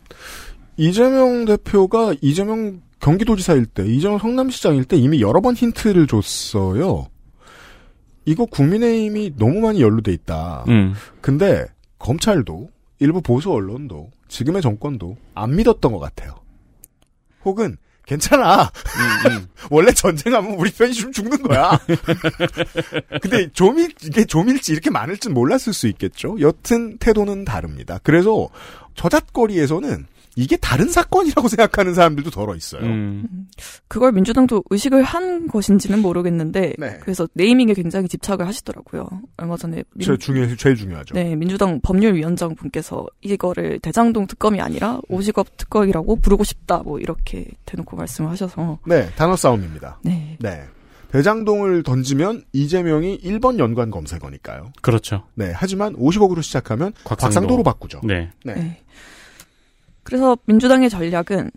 이재명 0.76 1.44
대표가 1.44 2.14
이재명 2.20 2.80
경기도지사일 3.00 3.66
때, 3.66 3.84
이재명 3.84 4.18
성남시장일 4.18 4.84
때 4.84 4.96
이미 4.96 5.20
여러 5.20 5.40
번 5.40 5.54
힌트를 5.54 6.06
줬어요. 6.06 7.06
이거 8.24 8.46
국민의힘이 8.46 9.32
너무 9.36 9.60
많이 9.60 9.82
연루돼 9.82 10.12
있다. 10.12 10.64
음. 10.68 10.94
근데 11.20 11.66
검찰도 11.98 12.70
일부 13.00 13.20
보수 13.20 13.50
언론도 13.50 14.10
지금의 14.28 14.62
정권도 14.62 15.16
안 15.34 15.56
믿었던 15.56 15.92
것 15.92 15.98
같아요. 15.98 16.36
혹은 17.44 17.76
괜찮아. 18.06 18.70
원래 19.70 19.92
전쟁하면 19.92 20.54
우리 20.54 20.70
편이 20.70 20.92
좀 20.94 21.12
죽는 21.12 21.42
거야. 21.42 21.78
근데 23.22 23.50
좀일 23.52 23.92
이게 24.02 24.24
좀일지 24.24 24.72
이렇게 24.72 24.90
많을진 24.90 25.32
몰랐을 25.32 25.72
수 25.72 25.86
있겠죠. 25.88 26.40
여튼 26.40 26.98
태도는 26.98 27.44
다릅니다. 27.44 28.00
그래서 28.02 28.48
저잣거리에서는 28.94 30.06
이게 30.36 30.56
다른 30.56 30.88
사건이라고 30.88 31.48
생각하는 31.48 31.94
사람들도 31.94 32.30
덜어 32.30 32.54
있어요. 32.54 32.82
음. 32.82 33.46
그걸 33.88 34.12
민주당도 34.12 34.64
의식을 34.70 35.02
한 35.02 35.46
것인지는 35.48 36.00
모르겠는데 36.00 36.74
네. 36.78 36.98
그래서 37.02 37.28
네이밍에 37.34 37.74
굉장히 37.74 38.08
집착을 38.08 38.46
하시더라고요. 38.46 39.08
얼마 39.36 39.56
전에 39.56 39.84
민, 39.94 40.06
제일 40.06 40.18
중요 40.18 40.56
제일 40.56 40.76
중요하죠. 40.76 41.14
네, 41.14 41.36
민주당 41.36 41.80
법률위원장 41.82 42.54
분께서 42.54 43.06
이거를 43.20 43.78
대장동 43.80 44.26
특검이 44.26 44.60
아니라 44.60 45.00
오직업 45.08 45.56
특검이라고 45.56 46.16
부르고 46.16 46.44
싶다 46.44 46.78
뭐 46.78 46.98
이렇게 46.98 47.46
대놓고 47.66 47.96
말씀을 47.96 48.30
하셔서 48.30 48.78
네, 48.86 49.10
단어 49.16 49.36
싸움입니다. 49.36 49.98
네. 50.02 50.36
네. 50.40 50.62
대장동을 51.12 51.82
던지면 51.82 52.42
이재명이 52.54 53.20
1번 53.20 53.58
연관 53.58 53.90
검색어니까요. 53.90 54.72
그렇죠. 54.80 55.24
네. 55.34 55.52
하지만 55.54 55.94
50억으로 55.94 56.42
시작하면 56.42 56.94
곽상도. 57.04 57.54
로 57.54 57.62
바꾸죠. 57.62 58.00
네. 58.02 58.30
네. 58.44 58.54
네. 58.54 58.82
그래서 60.12 60.36
민주당의 60.44 60.90
전략은 60.90 61.50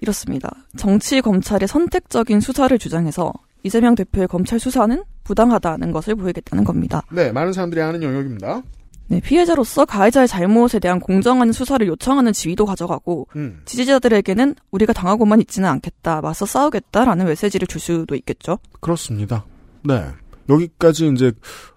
이렇습니다. 0.00 0.50
정치 0.76 1.20
검찰의 1.20 1.68
선택적인 1.68 2.40
수사를 2.40 2.76
주장해서 2.76 3.32
이재명 3.62 3.94
대표의 3.94 4.26
검찰 4.26 4.58
수사는 4.58 5.04
부당하다는 5.22 5.92
것을 5.92 6.16
보이겠다는 6.16 6.64
겁니다. 6.64 7.02
네, 7.12 7.30
많은 7.30 7.52
사람들이 7.52 7.80
아는 7.80 8.02
영역입니다. 8.02 8.62
네, 9.06 9.20
피해자로서 9.20 9.84
가해자의 9.84 10.26
잘못에 10.26 10.80
대한 10.80 10.98
공정한 10.98 11.52
수사를 11.52 11.86
요청하는 11.86 12.32
지위도 12.32 12.66
가져가고 12.66 13.28
음. 13.36 13.60
지지자들에게는 13.66 14.56
우리가 14.72 14.92
당하고만 14.92 15.40
있지는 15.42 15.68
않겠다, 15.68 16.22
맞서 16.22 16.44
싸우겠다라는 16.44 17.26
메시지를 17.26 17.68
줄 17.68 17.80
수도 17.80 18.16
있겠죠. 18.16 18.58
그렇습니다. 18.80 19.44
네. 19.84 20.06
여기까지 20.48 21.08
이제 21.14 21.30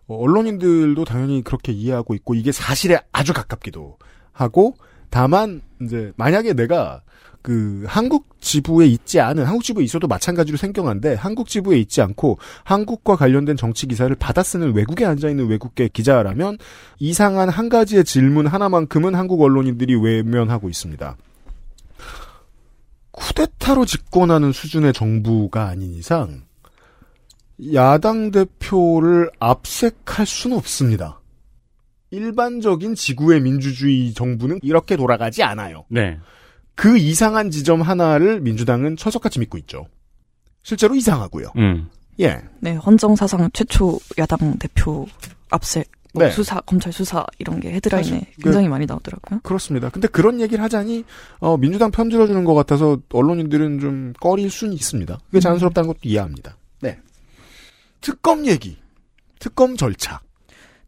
언론인들도 0.07 1.05
당연히 1.05 1.43
그렇게 1.43 1.71
이해하고 1.71 2.15
있고 2.15 2.33
이게 2.33 2.51
사실에 2.51 2.97
아주 3.11 3.31
가깝기도 3.31 3.99
하고 4.31 4.73
다만 5.15 5.61
이제 5.81 6.11
만약에 6.17 6.51
내가 6.51 7.01
그 7.41 7.85
한국 7.87 8.35
지부에 8.41 8.85
있지 8.85 9.21
않은 9.21 9.45
한국 9.45 9.63
지부에 9.63 9.81
있어도 9.85 10.09
마찬가지로 10.09 10.57
생경한데 10.57 11.13
한국 11.13 11.47
지부에 11.47 11.77
있지 11.79 12.01
않고 12.01 12.37
한국과 12.65 13.15
관련된 13.15 13.55
정치 13.55 13.87
기사를 13.87 14.13
받아 14.17 14.43
쓰는 14.43 14.73
외국에 14.75 15.05
앉아 15.05 15.29
있는 15.29 15.47
외국계 15.47 15.87
기자라면 15.87 16.57
이상한 16.99 17.47
한 17.47 17.69
가지의 17.69 18.03
질문 18.03 18.45
하나만큼은 18.45 19.15
한국 19.15 19.41
언론인들이 19.41 19.95
외면하고 19.95 20.67
있습니다. 20.67 21.15
쿠데타로 23.11 23.85
집권하는 23.85 24.51
수준의 24.51 24.91
정부가 24.91 25.67
아닌 25.69 25.93
이상 25.93 26.41
야당 27.73 28.31
대표를 28.31 29.31
압색할 29.39 30.25
수는 30.25 30.57
없습니다. 30.57 31.21
일반적인 32.11 32.95
지구의 32.95 33.41
민주주의 33.41 34.13
정부는 34.13 34.59
이렇게 34.61 34.95
돌아가지 34.95 35.43
않아요. 35.43 35.85
네. 35.89 36.17
그 36.75 36.97
이상한 36.97 37.51
지점 37.51 37.81
하나를 37.81 38.41
민주당은 38.41 38.97
철석같이 38.97 39.39
믿고 39.39 39.57
있죠. 39.59 39.87
실제로 40.63 40.95
이상하고요. 40.95 41.51
음. 41.57 41.89
예. 42.19 42.41
네, 42.59 42.75
헌정 42.75 43.15
사상 43.15 43.49
최초 43.53 43.99
야당 44.17 44.57
대표 44.57 45.05
압색, 45.49 45.89
뭐 46.13 46.23
네. 46.23 46.31
수사, 46.31 46.59
검찰 46.61 46.91
수사 46.93 47.25
이런 47.39 47.59
게 47.59 47.71
헤드라인에 47.73 48.03
사실 48.07 48.25
굉장히 48.41 48.65
그- 48.67 48.71
많이 48.71 48.85
나오더라고요. 48.85 49.41
그렇습니다. 49.43 49.89
근데 49.89 50.07
그런 50.07 50.39
얘기를 50.41 50.63
하자니 50.63 51.03
어, 51.39 51.57
민주당 51.57 51.91
편들어 51.91 52.25
주는 52.27 52.43
것 52.45 52.53
같아서 52.53 52.99
언론인들은 53.11 53.79
좀 53.79 54.13
꺼릴 54.19 54.49
수는 54.49 54.73
있습니다. 54.73 55.19
그게 55.27 55.39
자연스럽다는 55.39 55.87
것도 55.87 55.99
이해합니다. 56.03 56.57
네. 56.81 56.99
특검 58.01 58.45
얘기, 58.47 58.77
특검 59.39 59.75
절차. 59.77 60.21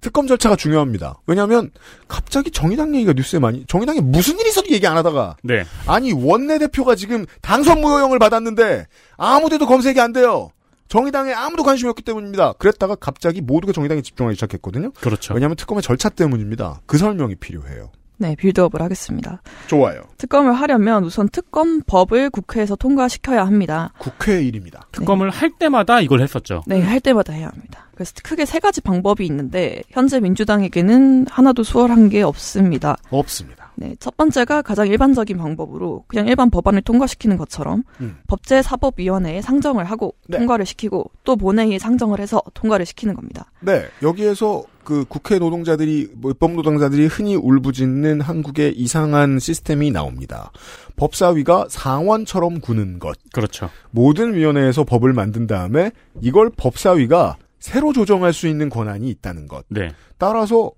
특검 0.01 0.27
절차가 0.27 0.55
중요합니다. 0.55 1.19
왜냐하면 1.25 1.71
갑자기 2.07 2.51
정의당 2.51 2.93
얘기가 2.95 3.13
뉴스에 3.13 3.39
많이 3.39 3.65
정의당에 3.65 3.99
무슨 3.99 4.39
일이 4.39 4.49
있어도 4.49 4.69
얘기 4.69 4.85
안 4.87 4.97
하다가 4.97 5.37
네. 5.43 5.65
아니 5.85 6.13
원내 6.13 6.59
대표가 6.59 6.95
지금 6.95 7.25
당선 7.41 7.81
무효형을 7.81 8.19
받았는데 8.19 8.87
아무데도 9.17 9.65
검색이 9.65 9.99
안 9.99 10.13
돼요. 10.13 10.49
정의당에 10.87 11.33
아무도 11.33 11.63
관심이 11.63 11.89
없기 11.89 12.03
때문입니다. 12.03 12.53
그랬다가 12.53 12.95
갑자기 12.95 13.41
모두가 13.41 13.73
정의당에 13.73 14.01
집중하기 14.01 14.35
시작했거든요. 14.35 14.91
그렇죠. 14.91 15.33
왜냐하면 15.33 15.57
특검의 15.57 15.81
절차 15.81 16.09
때문입니다. 16.09 16.81
그 16.85 16.97
설명이 16.97 17.35
필요해요. 17.35 17.91
네, 18.17 18.35
빌드업을 18.35 18.81
하겠습니다. 18.81 19.41
좋아요. 19.67 20.01
특검을 20.17 20.53
하려면 20.53 21.03
우선 21.03 21.29
특검법을 21.29 22.29
국회에서 22.31 22.75
통과시켜야 22.75 23.45
합니다. 23.45 23.93
국회의 23.99 24.47
일입니다. 24.47 24.87
특검을 24.91 25.29
할 25.29 25.51
때마다 25.57 26.01
이걸 26.01 26.21
했었죠. 26.21 26.63
네, 26.65 26.81
할 26.81 26.99
때마다 26.99 27.33
해야 27.33 27.47
합니다. 27.47 27.87
그래서 27.93 28.13
크게 28.23 28.45
세 28.45 28.59
가지 28.59 28.81
방법이 28.81 29.25
있는데 29.25 29.81
현재 29.89 30.19
민주당에게는 30.19 31.27
하나도 31.29 31.63
수월한 31.63 32.09
게 32.09 32.21
없습니다. 32.21 32.97
없습니다. 33.09 33.66
네, 33.79 33.95
첫 33.99 34.17
번째가 34.17 34.63
가장 34.63 34.87
일반적인 34.87 35.37
방법으로 35.37 36.03
그냥 36.07 36.27
일반 36.27 36.49
법안을 36.49 36.81
통과시키는 36.81 37.37
것처럼 37.37 37.83
음. 38.01 38.17
법제사법위원회에 38.25 39.41
상정을 39.41 39.85
하고 39.85 40.15
네. 40.27 40.39
통과를 40.39 40.65
시키고 40.65 41.11
또 41.23 41.35
본회의에 41.35 41.77
상정을 41.77 42.19
해서 42.19 42.41
통과를 42.55 42.87
시키는 42.87 43.13
겁니다. 43.13 43.51
네, 43.59 43.85
여기에서 44.01 44.63
그 44.83 45.05
국회 45.07 45.37
노동자들이, 45.37 46.09
뭐 46.15 46.31
입법 46.31 46.53
노동자들이 46.53 47.05
흔히 47.05 47.35
울부짖는 47.35 48.21
한국의 48.21 48.73
이상한 48.77 49.37
시스템이 49.37 49.91
나옵니다. 49.91 50.51
법사위가 50.95 51.67
상원처럼 51.69 52.61
구는 52.61 52.97
것. 52.97 53.17
그렇죠. 53.31 53.69
모든 53.91 54.33
위원회에서 54.33 54.85
법을 54.85 55.13
만든 55.13 55.45
다음에 55.45 55.91
이걸 56.21 56.49
법사위가 56.49 57.37
새로 57.59 57.93
조정할 57.93 58.33
수 58.33 58.47
있는 58.47 58.69
권한이 58.69 59.09
있다는 59.09 59.47
것. 59.47 59.65
네. 59.67 59.89
따라서 60.17 60.71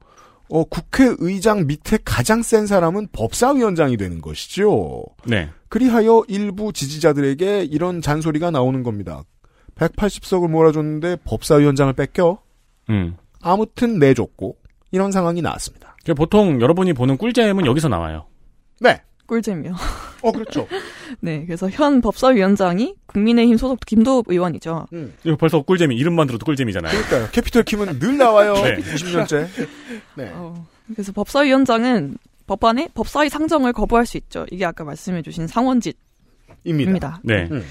어, 0.50 0.64
국회의장 0.64 1.68
밑에 1.68 2.00
가장 2.04 2.41
센 2.41 2.66
사람은 2.66 3.10
법사위원장이 3.12 3.97
되는 3.97 4.20
것이죠. 4.20 5.04
네. 5.26 5.50
그리하여 5.70 6.24
일부 6.28 6.74
지지자들에게 6.74 7.66
이런 7.66 8.02
잔소리가 8.02 8.52
나오는 8.52 8.82
겁니다. 8.84 9.24
180석을 9.76 10.50
몰아줬는데 10.50 11.18
법사위원장을 11.24 11.93
뺏겨 11.93 12.41
음. 12.89 13.16
아무튼 13.41 14.00
내줬고 14.00 14.58
이런 14.91 15.12
상황이 15.12 15.41
나왔습니다. 15.41 15.95
그 16.04 16.14
보통 16.14 16.60
여러분이 16.62 16.93
보는 16.93 17.18
꿀잼은 17.18 17.66
여기서 17.66 17.88
나와요. 17.88 18.26
네. 18.80 19.02
꿀잼이요. 19.30 19.75
어 20.23 20.32
그렇죠. 20.32 20.67
네, 21.21 21.45
그래서 21.45 21.69
현 21.69 22.01
법사위원장이 22.01 22.95
국민의힘 23.05 23.57
소속 23.57 23.80
김도읍 23.86 24.25
의원이죠. 24.30 24.88
이거 25.23 25.36
벌써 25.38 25.61
꿀잼이 25.61 25.95
이름만 25.95 26.27
들어도 26.27 26.45
꿀잼이잖아요. 26.45 26.91
그러니까요. 26.91 27.30
캐피탈 27.32 27.63
킴은 27.63 27.99
늘 27.99 28.17
나와요. 28.17 28.53
네. 28.55 28.77
20년째. 28.77 29.47
네. 30.15 30.32
어, 30.34 30.67
그래서 30.93 31.11
법사위원장은 31.11 32.17
법안에 32.47 32.89
법사위 32.95 33.30
상정을 33.30 33.73
거부할 33.73 34.07
수 34.07 34.17
있죠. 34.17 34.45
이게 34.51 34.65
아까 34.65 34.84
말씀해주신 34.84 35.47
상원 35.47 35.71
짓입니다. 35.71 35.99
입니다. 36.65 37.19
네. 37.23 37.47
음. 37.51 37.63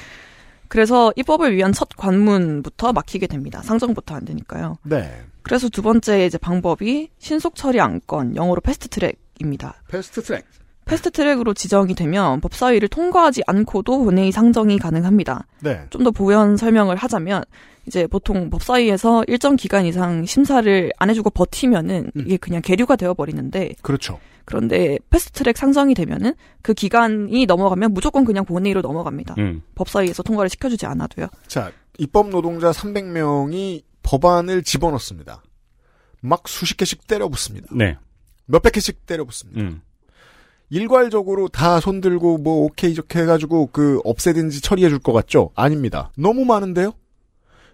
그래서 0.69 1.13
입법을 1.17 1.57
위한 1.57 1.73
첫 1.73 1.89
관문부터 1.97 2.93
막히게 2.93 3.27
됩니다. 3.27 3.63
상정부터 3.63 4.15
안 4.15 4.25
되니까요. 4.25 4.77
네. 4.85 5.23
그래서 5.43 5.69
두 5.69 5.83
번째 5.83 6.27
이제 6.27 6.39
방법이 6.39 7.09
신속 7.19 7.57
처리 7.57 7.81
안건, 7.81 8.37
영어로 8.37 8.61
패스트 8.61 8.89
트랙입니다. 8.89 9.83
패스트 9.89 10.23
트랙. 10.23 10.45
패스트 10.89 11.11
트랙으로 11.11 11.53
지정이 11.53 11.95
되면 11.95 12.41
법사위를 12.41 12.89
통과하지 12.89 13.43
않고도 13.47 14.05
본회의 14.05 14.33
상정이 14.33 14.79
가능합니다. 14.79 15.47
네. 15.61 15.85
좀더 15.91 16.11
부연 16.11 16.57
설명을 16.57 16.97
하자면 16.97 17.45
이제 17.87 18.07
보통 18.07 18.49
법사위에서 18.51 19.25
일정 19.29 19.57
기간 19.57 19.85
이상 19.85 20.25
심사를 20.25 20.91
안 20.99 21.11
해주고 21.11 21.31
버티면은 21.31 22.11
이게 22.17 22.37
그냥 22.39 22.63
계류가 22.63 22.97
되어 22.97 23.15
버리는데 23.15 23.75
그렇죠. 23.83 24.19
그런데 24.47 24.99
패스트트랙 25.11 25.59
상정이 25.59 25.93
되면은 25.95 26.35
그 26.63 26.73
기간이 26.73 27.45
넘어가면 27.45 27.93
무조건 27.93 28.25
그냥 28.25 28.47
본회의로 28.47 28.81
넘어갑니다. 28.81 29.35
음. 29.37 29.63
법사위에서 29.75 30.23
통과를 30.23 30.49
시켜주지 30.49 30.87
않아도요. 30.87 31.27
자, 31.47 31.71
입법 31.99 32.31
노동자 32.31 32.71
300명이 32.71 33.83
법안을 34.03 34.63
집어넣습니다. 34.63 35.43
막 36.23 36.49
수십 36.49 36.79
개씩 36.79 37.07
때려 37.07 37.29
붙습니다. 37.29 37.69
네. 37.73 37.99
몇백 38.47 38.73
개씩 38.73 39.05
때려 39.05 39.25
붙습니다. 39.27 39.61
음. 39.61 39.83
일괄적으로 40.71 41.49
다 41.49 41.81
손들고 41.81 42.39
뭐 42.39 42.65
오케이 42.65 42.95
좋게 42.95 43.21
해가지고 43.21 43.69
그 43.73 44.01
없애든지 44.05 44.61
처리해 44.61 44.89
줄 44.89 44.99
것 44.99 45.13
같죠? 45.13 45.51
아닙니다. 45.55 46.11
너무 46.17 46.45
많은데요? 46.45 46.93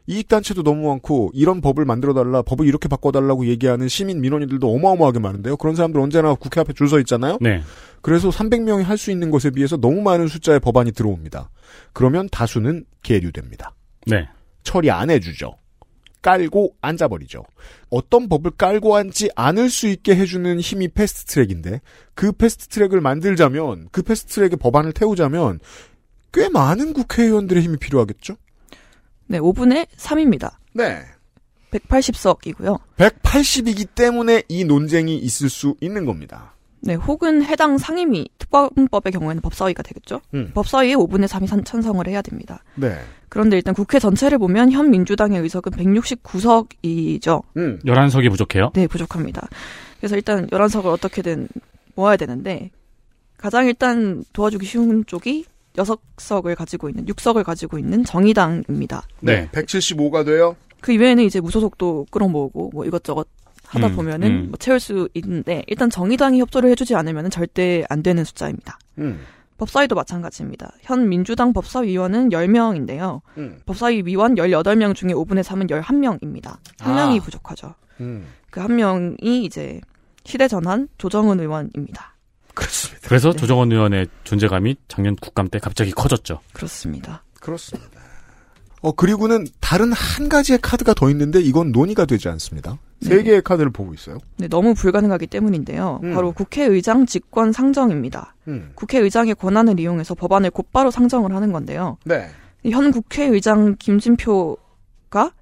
이익단체도 0.07 0.63
너무 0.63 0.89
많고 0.89 1.31
이런 1.33 1.63
법을 1.63 1.87
만들어달라 1.87 2.43
법을 2.43 2.67
이렇게 2.67 2.89
바꿔달라고 2.89 3.47
얘기하는 3.47 3.89
시민 3.89 4.21
민원인들도 4.21 4.71
어마어마하게 4.71 5.19
많은데요. 5.19 5.57
그런 5.57 5.75
사람들 5.75 5.99
언제나 5.99 6.35
국회 6.35 6.61
앞에 6.61 6.75
줄 6.75 6.89
서 6.89 6.99
있잖아요. 7.01 7.39
네. 7.41 7.63
그래서 8.03 8.29
300명이 8.29 8.83
할 8.83 8.99
수 8.99 9.11
있는 9.11 9.31
것에 9.31 9.51
비해서 9.51 9.79
너무 9.79 10.03
많은 10.03 10.29
숫자의 10.29 10.61
법안이 10.61 10.93
들어옵니다. 10.93 11.49
그러면 11.95 12.29
다수는 12.31 12.85
계류됩니다. 13.03 13.75
네. 14.07 14.29
처리 14.63 14.91
안 14.91 15.09
해주죠. 15.09 15.55
깔고 16.25 16.77
앉아버리죠. 16.81 17.45
어떤 17.91 18.31
법을 18.31 18.53
깔고 18.53 18.97
앉지 18.97 19.31
않을 19.37 19.69
수 19.69 19.87
있게 19.89 20.17
해주는 20.17 20.59
힘이 20.59 20.89
패스트 20.89 21.27
트랙인데 21.27 21.83
그 22.15 22.33
패스트 22.33 22.69
트랙을 22.69 23.03
만들자면 23.03 23.89
그 23.93 24.03
패스트 24.03 24.33
트랙에 24.35 24.57
법안을 24.57 24.95
태우자면 24.95 25.61
꽤 26.33 26.49
많은 26.49 26.95
국회의원들의 26.95 27.63
힘이 27.63 27.77
필요하겠죠. 27.77 28.37
네, 29.27 29.39
5분의 29.39 29.87
3입니다. 29.99 30.55
네. 30.73 31.03
180석이고요. 31.73 32.81
180이기 32.97 33.95
때문에 33.95 34.45
이 34.49 34.65
논쟁이 34.65 35.19
있을 35.19 35.51
수 35.51 35.77
있는 35.81 36.07
겁니다. 36.07 36.54
네, 36.87 36.95
혹은 36.95 37.43
해당 37.45 37.79
상임위 37.79 38.29
특검법의 38.39 39.13
경우에는 39.13 39.41
법사위가 39.43 39.83
되겠죠. 39.83 40.21
음. 40.35 40.51
법사위에 40.55 40.95
5분의 40.95 41.27
3이 41.29 41.47
산- 41.47 41.65
찬성을 41.65 42.07
해야 42.07 42.21
됩니다. 42.23 42.63
네. 42.75 42.97
그런데 43.31 43.57
일단 43.57 43.75
국회 43.75 43.99
전체를 43.99 44.39
보면 44.39 44.71
현 44.71 44.91
민주당의 44.91 45.41
의석은 45.41 45.73
169석이죠. 45.73 47.43
음. 47.57 47.79
11석이 47.85 48.31
부족해요? 48.31 48.71
네, 48.75 48.87
부족합니다. 48.87 49.49
그래서 49.99 50.17
일단 50.17 50.47
11석을 50.49 50.87
어떻게든 50.87 51.49
모아야 51.95 52.17
되는데 52.17 52.71
가장 53.37 53.67
일단 53.67 54.25
도와주기 54.33 54.67
쉬운 54.67 55.05
쪽이 55.07 55.45
6석을 55.77 56.55
가지고 56.55 56.89
있는 56.89 57.05
6석을 57.07 57.43
가지고 57.45 57.79
있는 57.79 58.05
정의당입니다. 58.05 59.03
네. 59.21 59.49
175가 59.53 60.25
돼요. 60.25 60.57
그 60.81 60.93
이외에는 60.93 61.25
이제 61.25 61.41
무소속도 61.41 62.07
끌어모으고 62.11 62.71
뭐 62.75 62.85
이것저것 62.85 63.27
하다 63.75 63.89
음, 63.89 63.97
보면은 63.97 64.29
음. 64.29 64.47
뭐 64.49 64.57
채울 64.59 64.81
수 64.81 65.09
있는데 65.15 65.65
일단 65.67 65.91
정의당이 65.91 66.41
협조를 66.41 66.71
해주지 66.71 66.95
않으면 66.95 67.31
절대 67.31 67.85
안 67.89 68.03
되는 68.03 68.25
숫자입니다. 68.25 68.79
음. 68.99 69.21
법사위도 69.59 69.95
마찬가지입니다. 69.95 70.73
현 70.83 71.09
민주당 71.09 71.53
법사위원은 71.53 72.31
10명인데요. 72.31 73.21
음. 73.39 73.59
법사위 73.67 74.03
위원 74.05 74.35
18명 74.35 74.95
중에 74.95 75.11
5분의 75.11 75.43
3은 75.43 75.71
11명입니다. 75.71 76.57
한 76.81 76.93
아. 76.93 76.95
명이 76.95 77.21
부족하죠. 77.21 77.75
음. 78.01 78.27
그한 78.51 78.77
명이 78.77 79.45
이제 79.45 79.81
시대 80.25 80.49
전환 80.49 80.89
조정은 80.99 81.41
의원입니다. 81.41 82.15
그렇습니다. 82.55 83.09
그래서 83.09 83.33
조정원 83.33 83.71
의원의 83.71 84.07
존재감이 84.25 84.77
작년 84.89 85.17
국감 85.17 85.49
때 85.49 85.59
갑자기 85.59 85.91
커졌죠. 85.91 86.41
그렇습니다. 86.53 87.23
그렇습니다. 87.41 88.01
어, 88.81 88.93
그리고는 88.93 89.47
다른 89.61 89.93
한 89.93 90.29
가지의 90.29 90.59
카드가 90.61 90.95
더 90.95 91.11
있는데 91.11 91.41
이건 91.41 91.73
논의가 91.73 92.05
되지 92.05 92.29
않습니다. 92.29 92.79
세 93.01 93.17
네. 93.17 93.23
개의 93.23 93.43
카드를 93.43 93.71
보고 93.71 93.93
있어요. 93.93 94.19
네, 94.39 94.49
너무 94.49 94.75
불가능하기 94.75 95.27
때문인데요. 95.27 96.01
음. 96.03 96.15
바로 96.15 96.33
국회의장 96.33 97.07
직권 97.07 97.53
상정입니다. 97.53 98.35
음. 98.49 98.73
국회의장의 98.75 99.35
권한을 99.35 99.79
이용해서 99.79 100.15
법안을 100.15 100.51
곧바로 100.51 100.91
상정을 100.91 101.35
하는 101.35 101.53
건데요. 101.53 101.99
네. 102.05 102.29
현 102.65 102.91
국회의장 102.91 103.77
김진표가 103.79 105.33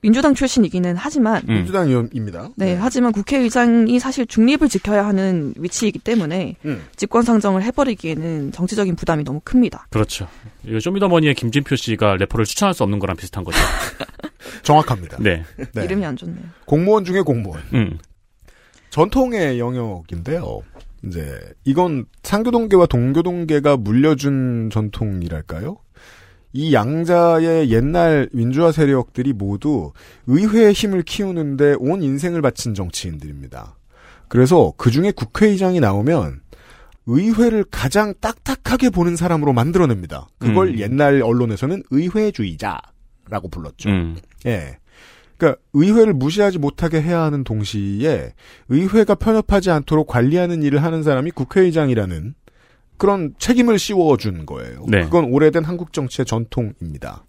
민주당 0.00 0.34
출신이기는 0.34 0.96
하지만 0.96 1.42
음. 1.48 1.54
민주당 1.54 1.88
의원입니다. 1.88 2.50
네, 2.56 2.74
하지만 2.74 3.12
국회의장이 3.12 3.98
사실 3.98 4.26
중립을 4.26 4.68
지켜야 4.68 5.06
하는 5.06 5.54
위치이기 5.56 5.98
때문에 5.98 6.56
음. 6.64 6.84
직권 6.96 7.22
상정을 7.22 7.62
해버리기에는 7.64 8.52
정치적인 8.52 8.96
부담이 8.96 9.24
너무 9.24 9.40
큽니다. 9.42 9.86
그렇죠. 9.90 10.28
이거 10.64 10.78
쇼미더머니의 10.78 11.34
김진표 11.34 11.76
씨가 11.76 12.16
래퍼를 12.16 12.44
추천할 12.44 12.74
수 12.74 12.82
없는 12.84 12.98
거랑 12.98 13.16
비슷한 13.16 13.42
거죠. 13.42 13.58
정확합니다. 14.62 15.18
네. 15.20 15.44
네. 15.74 15.84
이름이 15.84 16.04
안 16.04 16.16
좋네요. 16.16 16.44
공무원 16.64 17.04
중에 17.04 17.20
공무원. 17.22 17.60
음. 17.74 17.98
전통의 18.90 19.58
영역인데요. 19.58 20.62
이제 21.04 21.38
이건 21.64 22.06
상교동계와 22.22 22.86
동교동계가 22.86 23.76
물려준 23.76 24.70
전통이랄까요? 24.72 25.76
이 26.52 26.72
양자의 26.72 27.70
옛날 27.70 28.28
민주화 28.32 28.72
세력들이 28.72 29.32
모두 29.32 29.92
의회의 30.26 30.72
힘을 30.72 31.02
키우는데 31.02 31.76
온 31.78 32.02
인생을 32.02 32.42
바친 32.42 32.74
정치인들입니다. 32.74 33.76
그래서 34.28 34.72
그 34.76 34.90
중에 34.90 35.10
국회의장이 35.10 35.80
나오면 35.80 36.40
의회를 37.06 37.64
가장 37.70 38.14
딱딱하게 38.20 38.90
보는 38.90 39.16
사람으로 39.16 39.52
만들어냅니다. 39.54 40.28
그걸 40.38 40.68
음. 40.68 40.78
옛날 40.78 41.22
언론에서는 41.22 41.82
의회주의자라고 41.90 43.48
불렀죠. 43.50 43.88
음. 43.88 44.16
예. 44.46 44.78
그러니까 45.38 45.60
의회를 45.72 46.12
무시하지 46.12 46.58
못하게 46.58 47.00
해야 47.00 47.22
하는 47.22 47.44
동시에 47.44 48.34
의회가 48.68 49.14
편협하지 49.14 49.70
않도록 49.70 50.08
관리하는 50.08 50.62
일을 50.62 50.82
하는 50.82 51.02
사람이 51.02 51.30
국회의장이라는 51.30 52.34
그런 52.98 53.34
책임을 53.38 53.78
씌워준 53.78 54.46
거예요. 54.46 54.84
네. 54.88 55.04
그건 55.04 55.24
오래된 55.24 55.64
한국 55.64 55.92
정치의 55.92 56.26
전통입니다. 56.26 57.24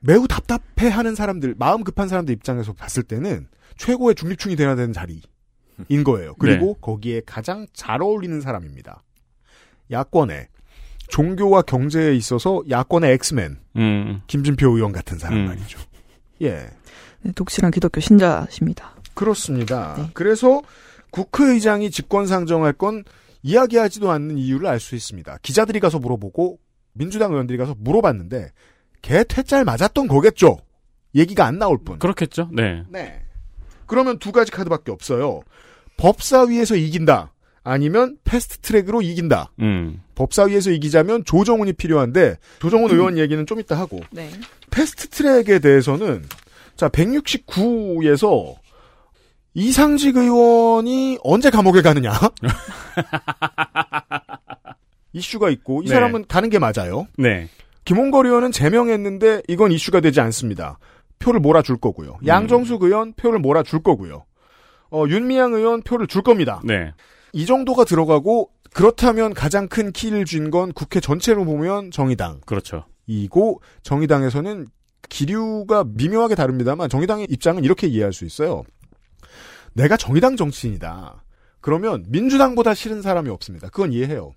매우 0.00 0.28
답답해하는 0.28 1.14
사람들, 1.14 1.54
마음 1.58 1.82
급한 1.82 2.08
사람들 2.08 2.34
입장에서 2.34 2.72
봤을 2.72 3.02
때는 3.02 3.48
최고의 3.76 4.14
중립충이 4.14 4.56
되어야 4.56 4.76
되는 4.76 4.92
자리인 4.92 5.22
거예요. 6.04 6.34
그리고 6.38 6.74
거기에 6.74 7.22
가장 7.24 7.66
잘 7.72 8.02
어울리는 8.02 8.40
사람입니다. 8.40 9.02
야권에 9.90 10.48
종교와 11.08 11.62
경제에 11.62 12.14
있어서 12.14 12.62
야권의 12.68 13.12
엑스맨 13.14 13.58
음. 13.76 14.20
김진표 14.26 14.68
의원 14.76 14.92
같은 14.92 15.18
사람 15.18 15.38
음. 15.38 15.46
말이죠. 15.46 15.78
예. 16.42 16.68
네, 17.22 17.32
독실한 17.32 17.70
기독교 17.70 18.00
신자십니다. 18.00 18.94
그렇습니다. 19.14 20.10
그래서 20.12 20.62
국회의장이 21.10 21.90
직권 21.90 22.26
상정할 22.26 22.72
건 22.72 23.04
이야기하지도 23.42 24.10
않는 24.10 24.38
이유를 24.38 24.66
알 24.66 24.80
수 24.80 24.94
있습니다. 24.94 25.38
기자들이 25.42 25.80
가서 25.80 25.98
물어보고 25.98 26.58
민주당 26.92 27.32
의원들이 27.32 27.58
가서 27.58 27.74
물어봤는데 27.78 28.50
개 29.02 29.24
퇴짤 29.24 29.64
맞았던 29.64 30.08
거겠죠. 30.08 30.58
얘기가 31.14 31.46
안 31.46 31.58
나올 31.58 31.78
뿐. 31.82 31.98
그렇겠죠. 31.98 32.48
네. 32.52 32.82
네. 32.88 33.22
그러면 33.86 34.18
두 34.18 34.32
가지 34.32 34.50
카드밖에 34.50 34.90
없어요. 34.92 35.40
법사위에서 35.96 36.76
이긴다. 36.76 37.32
아니면 37.64 38.16
패스트 38.24 38.58
트랙으로 38.58 39.02
이긴다. 39.02 39.52
음. 39.60 40.02
법사위에서 40.14 40.70
이기자면 40.70 41.24
조정훈이 41.24 41.74
필요한데 41.74 42.36
조정훈 42.60 42.90
의원 42.90 43.18
얘기는 43.18 43.44
좀 43.46 43.60
이따 43.60 43.78
하고 43.78 44.00
네. 44.10 44.30
패스트 44.70 45.08
트랙에 45.08 45.58
대해서는 45.58 46.24
자 46.76 46.88
169에서 46.88 48.54
이상직 49.58 50.16
의원이 50.16 51.18
언제 51.24 51.50
감옥에 51.50 51.82
가느냐 51.82 52.12
이슈가 55.12 55.50
있고 55.50 55.82
이 55.82 55.86
네. 55.86 55.94
사람은 55.94 56.26
가는 56.28 56.48
게 56.48 56.60
맞아요. 56.60 57.08
네. 57.16 57.48
김홍걸 57.84 58.26
의원은 58.26 58.52
제명했는데 58.52 59.42
이건 59.48 59.72
이슈가 59.72 60.00
되지 60.00 60.20
않습니다. 60.20 60.78
표를 61.18 61.40
몰아줄 61.40 61.78
거고요. 61.78 62.18
양정숙 62.26 62.84
의원 62.84 63.14
표를 63.14 63.40
몰아줄 63.40 63.82
거고요. 63.82 64.24
어, 64.92 65.04
윤미향 65.08 65.54
의원 65.54 65.82
표를 65.82 66.06
줄 66.06 66.22
겁니다. 66.22 66.60
네. 66.64 66.92
이 67.32 67.44
정도가 67.44 67.84
들어가고 67.84 68.50
그렇다면 68.72 69.34
가장 69.34 69.66
큰 69.66 69.90
키를 69.90 70.24
쥔 70.24 70.50
건 70.50 70.72
국회 70.72 71.00
전체로 71.00 71.44
보면 71.44 71.90
정의당. 71.90 72.40
그렇죠. 72.46 72.84
이고 73.08 73.60
정의당에서는 73.82 74.68
기류가 75.08 75.84
미묘하게 75.88 76.36
다릅니다만 76.36 76.88
정의당의 76.88 77.26
입장은 77.30 77.64
이렇게 77.64 77.88
이해할 77.88 78.12
수 78.12 78.24
있어요. 78.24 78.62
내가 79.78 79.96
정의당 79.96 80.36
정치인이다. 80.36 81.24
그러면 81.60 82.04
민주당보다 82.08 82.74
싫은 82.74 83.02
사람이 83.02 83.30
없습니다. 83.30 83.68
그건 83.68 83.92
이해해요. 83.92 84.32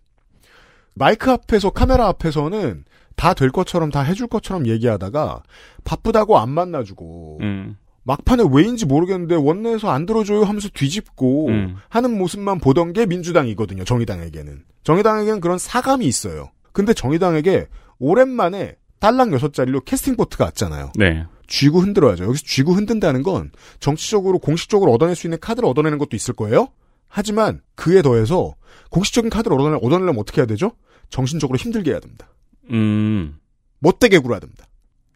마이크 0.96 1.30
앞에서 1.32 1.70
카메라 1.72 2.08
앞에서는 2.08 2.86
다 3.16 3.34
될 3.34 3.50
것처럼 3.52 3.92
다 3.92 4.02
해줄 4.02 4.28
것처럼 4.28 4.68
얘기하다가 4.68 5.44
바쁘다고 5.84 6.40
안 6.40 6.50
만나주고 6.50 7.40
음. 7.42 7.78
막판에 8.04 8.46
왜인지 8.52 8.88
모르겠는데 8.88 9.36
원내에서 9.36 9.92
안 9.92 10.08
들어줘요 10.08 10.44
하면서 10.44 10.70
뒤집고 10.74 11.48
음. 11.50 11.76
하는 11.90 12.18
모습만 12.18 12.60
보던 12.60 12.94
게 12.94 13.06
민주당이거든요. 13.06 13.84
정의당에게는. 13.84 14.64
정의당에게는 14.84 15.40
그런 15.40 15.60
사감이 15.60 16.06
있어요. 16.06 16.50
근데 16.72 16.94
정의당에게 16.94 17.68
오랜만에 18.00 18.76
딸랑 19.00 19.30
6자리로 19.32 19.86
캐스팅 19.86 20.16
보트가 20.16 20.46
왔잖아요. 20.46 20.92
네. 20.96 21.26
쥐고 21.52 21.82
흔들어야죠. 21.82 22.24
여기서 22.24 22.44
쥐고 22.46 22.74
흔든다는 22.74 23.24
건 23.24 23.52
정치적으로 23.82 24.40
공식적으로 24.40 24.94
얻어낼 24.94 25.16
수 25.16 25.28
있는 25.28 25.38
카드를 25.38 25.68
얻어내는 25.68 25.98
것도 25.98 26.16
있을 26.16 26.34
거예요. 26.34 26.70
하지만 27.10 27.60
그에 27.76 28.02
더해서 28.02 28.56
공식적인 28.90 29.30
카드를 29.30 29.60
얻어내, 29.60 29.76
얻어내려면 29.82 30.20
어떻게 30.20 30.40
해야 30.40 30.46
되죠? 30.46 30.72
정신적으로 31.10 31.58
힘들게 31.58 31.92
해야 31.92 32.00
됩니다. 32.00 32.30
음. 32.70 33.38
못되게 33.80 34.18
굴어야 34.20 34.40
됩니다. 34.40 34.66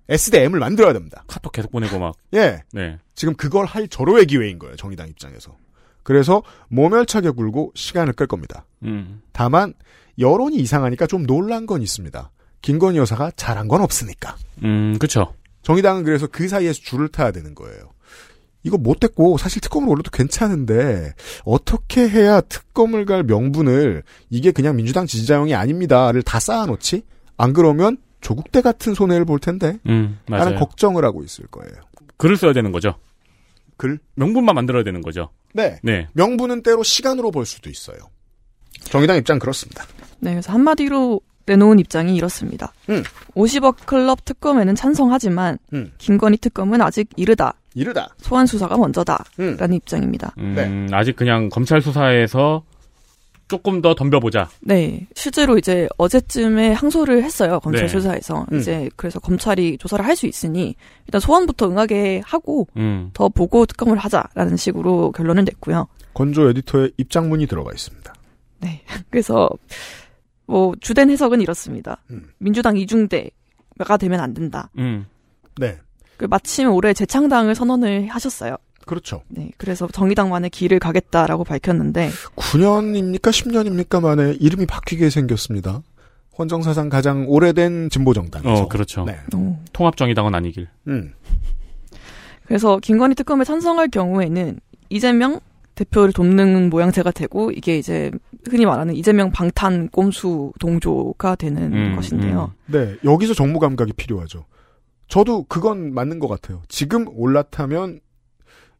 S 0.10 0.30
대 0.30 0.44
M을 0.44 0.60
만들어야 0.60 0.92
됩니다. 0.92 1.24
카톡 1.26 1.54
계속 1.54 1.72
보내고 1.72 2.00
막. 2.00 2.16
예. 2.34 2.64
네. 2.74 3.00
지금 3.16 3.34
그걸 3.36 3.66
할 3.66 3.88
절호의 3.88 4.26
기회인 4.26 4.60
거예요. 4.60 4.76
정의당 4.76 5.08
입장에서. 5.08 5.56
그래서 6.04 6.44
모멸차게 6.68 7.30
굴고 7.30 7.72
시간을 7.76 8.12
끌 8.12 8.28
겁니다. 8.28 8.66
음. 8.84 9.22
다만 9.32 9.74
여론이 10.20 10.58
이상하니까 10.58 11.08
좀 11.08 11.26
놀란 11.26 11.66
건 11.66 11.82
있습니다. 11.82 12.30
김건희 12.62 12.98
여사가 12.98 13.32
잘한 13.32 13.70
건 13.70 13.82
없으니까. 13.82 14.36
음, 14.64 14.98
그쵸. 15.00 15.34
정의당은 15.66 16.04
그래서 16.04 16.28
그 16.28 16.48
사이에서 16.48 16.80
줄을 16.80 17.08
타야 17.08 17.32
되는 17.32 17.56
거예요. 17.56 17.92
이거 18.62 18.78
못됐고 18.78 19.38
사실 19.40 19.62
특검을 19.62 19.90
올려도 19.90 20.12
괜찮은데 20.12 21.14
어떻게 21.44 22.08
해야 22.08 22.40
특검을 22.40 23.06
갈 23.06 23.24
명분을 23.24 24.04
이게 24.30 24.52
그냥 24.52 24.76
민주당 24.76 25.08
지지자용이 25.08 25.56
아닙니다를 25.56 26.22
다 26.22 26.40
쌓아놓지? 26.40 27.04
안 27.38 27.54
그러면 27.54 27.98
조국대 28.22 28.62
같은 28.62 28.94
손해를 28.94 29.26
볼 29.26 29.40
텐데 29.40 29.80
음. 29.88 30.20
라는 30.28 30.56
걱정을 30.56 31.04
하고 31.04 31.24
있을 31.24 31.48
거예요. 31.48 31.74
글을 32.18 32.38
써야 32.38 32.54
되는 32.54 32.72
거죠. 32.72 32.96
글? 33.78 33.98
명분만 34.14 34.54
만들어야 34.54 34.84
되는 34.84 35.02
거죠. 35.02 35.32
네. 35.54 35.80
네. 35.82 36.08
명분은 36.14 36.62
때로 36.62 36.84
시간으로 36.84 37.32
볼 37.32 37.46
수도 37.46 37.72
있어요. 37.72 37.98
정의당 38.84 39.18
입장 39.18 39.40
그렇습니다. 39.40 39.84
네, 40.20 40.32
그래서 40.32 40.52
한마디로 40.54 41.22
내놓은 41.46 41.80
입장이 41.80 42.16
이렇습니다. 42.16 42.74
음. 42.90 43.04
50억 43.36 43.86
클럽 43.86 44.26
특검에는 44.26 44.76
찬성하지만 44.76 45.58
음. 45.74 45.92
김건희 45.98 46.38
특검은 46.38 46.82
아직 46.82 47.10
이르다. 47.16 47.54
이르다. 47.76 48.16
소환 48.18 48.46
수사가 48.46 48.78
먼저다. 48.78 49.24
음. 49.40 49.56
라는 49.60 49.76
입장입니다. 49.76 50.34
음, 50.40 50.88
아직 50.92 51.16
그냥 51.16 51.50
검찰 51.50 51.82
수사에서 51.82 52.64
조금 53.48 53.80
더 53.82 53.94
덤벼보자. 53.94 54.50
네. 54.62 55.06
실제로 55.14 55.58
이제 55.58 55.88
어제쯤에 55.98 56.74
항소를 56.74 57.24
했어요. 57.24 57.60
검찰 57.60 57.84
네. 57.84 57.88
수사에서. 57.90 58.46
음. 58.52 58.60
이제 58.60 58.90
그래서 58.96 59.20
검찰이 59.20 59.78
조사를 59.78 60.04
할 60.04 60.16
수 60.16 60.26
있으니 60.26 60.76
일단 61.06 61.20
소환부터 61.22 61.70
응하게 61.70 62.22
하고 62.26 62.68
음. 62.78 63.12
더 63.14 63.28
보고 63.30 63.66
특검을 63.66 63.98
하자라는 63.98 64.56
식으로 64.58 65.12
결론을 65.12 65.44
냈고요. 65.44 65.88
건조 66.14 66.50
에디터의 66.50 66.94
입장문이 66.98 67.46
들어가 67.46 67.72
있습니다. 67.74 68.14
네. 68.62 68.82
그래서 69.12 69.50
뭐 70.48 70.74
주된 70.80 71.10
해석은 71.10 71.42
이렇습니다. 71.42 71.98
음. 72.12 72.30
민주당 72.38 72.78
이중대가 72.78 73.98
되면 74.00 74.20
안 74.20 74.34
된다. 74.34 74.70
음. 74.78 75.06
네. 75.58 75.78
그 76.18 76.26
마침 76.26 76.72
올해 76.72 76.94
재창당을 76.94 77.56
선언을 77.56 78.08
하셨어요. 78.08 78.58
그렇죠. 78.86 79.24
네. 79.28 79.52
그래서 79.58 79.88
정의당만의 79.88 80.52
길을 80.52 80.80
가겠다라고 80.80 81.44
밝혔는데 81.44 82.10
9년입니까 82.36 83.32
10년입니까 83.32 84.02
만에 84.02 84.34
이름이 84.40 84.68
바뀌게 84.68 85.10
생겼습니다. 85.10 85.82
헌정사상 86.38 86.90
가장 86.90 87.26
오래된 87.28 87.90
진보정당이죠. 87.90 88.50
어, 88.50 88.68
그렇죠. 88.68 89.06
네. 89.06 89.18
통합정의당은 89.74 90.36
아니길. 90.36 90.68
음. 90.88 91.14
그래서 92.46 92.78
김건희 92.78 93.16
특검에 93.16 93.44
찬성할 93.44 93.88
경우에는 93.88 94.60
이재명 94.90 95.40
대표를 95.76 96.14
돕는 96.14 96.70
모양새가 96.70 97.12
되고 97.12 97.52
이게 97.52 97.78
이제 97.78 98.12
흔히 98.50 98.66
말하는 98.66 98.96
이재명 98.96 99.32
방탄 99.32 99.90
꼼수 99.90 100.54
동조가 100.60 101.36
되는 101.36 101.74
음, 101.74 101.96
것인데요. 101.96 102.54
네, 102.68 102.96
여기서 103.04 103.34
정무 103.34 103.60
감각이 103.60 103.94
필요하죠. 103.94 104.46
저도 105.08 105.44
그건 105.44 105.94
맞는 105.94 106.20
것 106.20 106.28
같아요. 106.28 106.62
지금 106.68 107.06
올라타면 107.10 108.00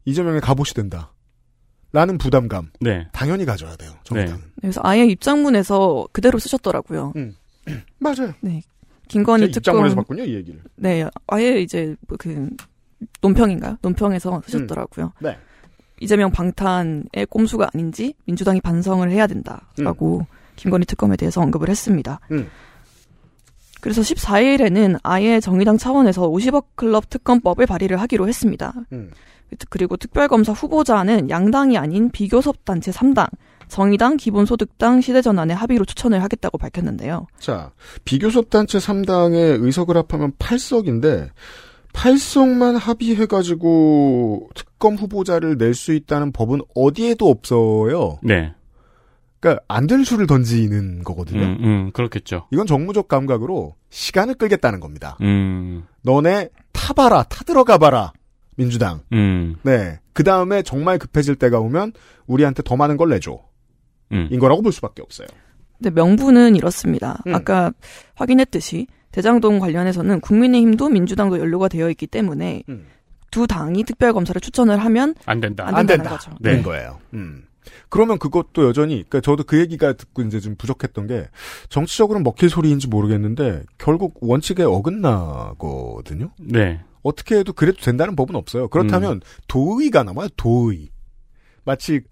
이재명의 0.04 0.40
갑옷이 0.40 0.74
된다. 0.74 1.12
라는 1.92 2.18
부담감. 2.18 2.70
네. 2.80 3.08
당연히 3.12 3.44
가져야 3.44 3.76
돼요. 3.76 3.92
정의당은. 4.04 4.42
그래서 4.60 4.80
아예 4.84 5.06
입장문에서 5.06 6.06
그대로 6.12 6.38
쓰셨더라고요. 6.38 7.12
맞아요. 7.98 8.34
네. 8.40 8.60
김건희 9.08 9.46
특검 9.46 9.58
입장문에서 9.58 9.94
봤군요, 9.96 10.24
이 10.24 10.34
얘기를. 10.34 10.60
네, 10.74 11.08
아예 11.28 11.60
이제 11.60 11.94
뭐그 12.08 12.50
논평인가요? 13.22 13.78
논평에서 13.82 14.42
쓰셨더라고요. 14.46 15.12
네. 15.20 15.38
이재명 16.00 16.30
방탄의 16.30 17.26
꼼수가 17.28 17.70
아닌지 17.72 18.14
민주당이 18.26 18.60
반성을 18.60 19.10
해야 19.10 19.26
된다라고 19.26 20.26
김건희 20.56 20.84
특검에 20.86 21.16
대해서 21.16 21.40
언급을 21.40 21.68
했습니다. 21.68 22.20
음. 22.32 22.48
그래서 23.80 24.00
14일에는 24.00 24.98
아예 25.02 25.38
정의당 25.40 25.78
차원에서 25.78 26.28
50억 26.28 26.64
클럽 26.74 27.08
특검법을 27.08 27.66
발의를 27.66 28.00
하기로 28.00 28.26
했습니다. 28.26 28.74
음. 28.92 29.10
그리고 29.68 29.96
특별검사 29.96 30.52
후보자는 30.52 31.30
양당이 31.30 31.78
아닌 31.78 32.10
비교섭 32.10 32.64
단체 32.64 32.90
3당, 32.90 33.28
정의당, 33.68 34.16
기본소득당, 34.16 35.00
시대전환에 35.00 35.54
합의로 35.54 35.84
추천을 35.84 36.22
하겠다고 36.22 36.58
밝혔는데요. 36.58 37.26
자, 37.38 37.70
비교섭 38.04 38.50
단체 38.50 38.78
3당의 38.78 39.62
의석을 39.62 39.96
합하면 39.96 40.32
8석인데 40.32 41.30
8석만 41.96 42.78
합의해가지고 42.78 44.50
특검 44.54 44.94
후보자를 44.96 45.56
낼 45.56 45.74
수 45.74 45.92
있다는 45.94 46.30
법은 46.32 46.60
어디에도 46.74 47.28
없어요. 47.28 48.18
네. 48.22 48.52
그러니까 49.40 49.62
안 49.68 49.86
될 49.86 50.04
수를 50.04 50.26
던지는 50.26 51.02
거거든요. 51.04 51.42
음, 51.42 51.58
음, 51.60 51.90
그렇겠죠. 51.92 52.46
이건 52.52 52.66
정무적 52.66 53.08
감각으로 53.08 53.74
시간을 53.90 54.34
끌겠다는 54.34 54.80
겁니다. 54.80 55.16
음, 55.22 55.84
너네 56.02 56.48
타봐라, 56.72 57.24
타들어가봐라, 57.24 58.12
민주당. 58.56 59.00
음, 59.12 59.56
네. 59.62 59.98
그 60.12 60.22
다음에 60.24 60.62
정말 60.62 60.98
급해질 60.98 61.36
때가 61.36 61.60
오면 61.60 61.92
우리한테 62.26 62.62
더 62.62 62.76
많은 62.76 62.96
걸 62.96 63.08
내줘. 63.10 63.38
음. 64.12 64.28
인 64.30 64.38
거라고 64.38 64.62
볼 64.62 64.72
수밖에 64.72 65.02
없어요. 65.02 65.28
근데 65.78 65.90
명분은 65.90 66.56
이렇습니다. 66.56 67.22
음. 67.26 67.34
아까 67.34 67.72
확인했듯이 68.14 68.86
대장동 69.16 69.60
관련해서는 69.60 70.20
국민의힘도 70.20 70.90
민주당도 70.90 71.38
연루가 71.38 71.68
되어 71.68 71.88
있기 71.88 72.06
때문에 72.06 72.64
음. 72.68 72.84
두 73.30 73.46
당이 73.46 73.84
특별 73.84 74.12
검사를 74.12 74.38
추천을 74.38 74.76
하면 74.76 75.14
안 75.24 75.40
된다. 75.40 75.64
안안 75.66 75.86
된다는 75.86 76.02
된다. 76.04 76.18
거죠. 76.18 76.36
네. 76.38 76.52
인 76.56 76.62
거예요. 76.62 76.98
음. 77.14 77.44
그러면 77.88 78.18
그것도 78.18 78.66
여전히, 78.66 78.96
그러니까 79.08 79.22
저도 79.22 79.44
그 79.44 79.58
얘기가 79.58 79.94
듣고 79.94 80.20
이제 80.20 80.38
좀 80.38 80.54
부족했던 80.56 81.06
게 81.06 81.28
정치적으로는 81.70 82.24
먹힐 82.24 82.50
소리인지 82.50 82.88
모르겠는데 82.88 83.62
결국 83.78 84.18
원칙에 84.20 84.64
어긋나거든요. 84.64 86.32
네. 86.38 86.82
어떻게 87.02 87.36
해도 87.38 87.54
그래도 87.54 87.78
된다는 87.80 88.16
법은 88.16 88.34
없어요. 88.36 88.68
그렇다면 88.68 89.22
도의가 89.48 90.02
남아요. 90.02 90.28
도의. 90.36 90.90
마치 91.64 92.02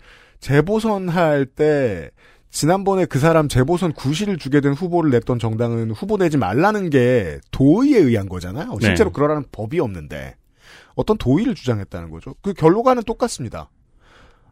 재보선 0.40 1.10
할 1.10 1.44
때 1.44 2.10
지난번에 2.54 3.04
그 3.04 3.18
사람 3.18 3.48
재보선 3.48 3.92
구실을 3.94 4.38
주게 4.38 4.60
된 4.60 4.74
후보를 4.74 5.10
냈던 5.10 5.40
정당은 5.40 5.90
후보 5.90 6.16
내지 6.16 6.36
말라는 6.36 6.88
게 6.88 7.40
도의에 7.50 7.98
의한 7.98 8.28
거잖아요. 8.28 8.76
네. 8.80 8.86
실제로 8.86 9.10
그러라는 9.10 9.44
법이 9.50 9.80
없는데 9.80 10.36
어떤 10.94 11.18
도의를 11.18 11.56
주장했다는 11.56 12.10
거죠. 12.10 12.36
그 12.42 12.52
결론과는 12.54 13.02
똑같습니다. 13.02 13.70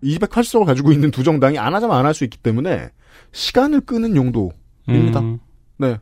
280석을 0.03 0.65
가지고 0.67 0.91
있는 0.91 1.13
두 1.13 1.23
정당이 1.23 1.59
안 1.61 1.75
하자면 1.75 1.97
안 1.97 2.05
할 2.05 2.13
수 2.13 2.25
있기 2.25 2.39
때문에 2.39 2.91
시간을 3.31 3.83
끄는 3.83 4.17
용도입니다. 4.17 5.21
음, 5.21 5.39
네. 5.79 5.97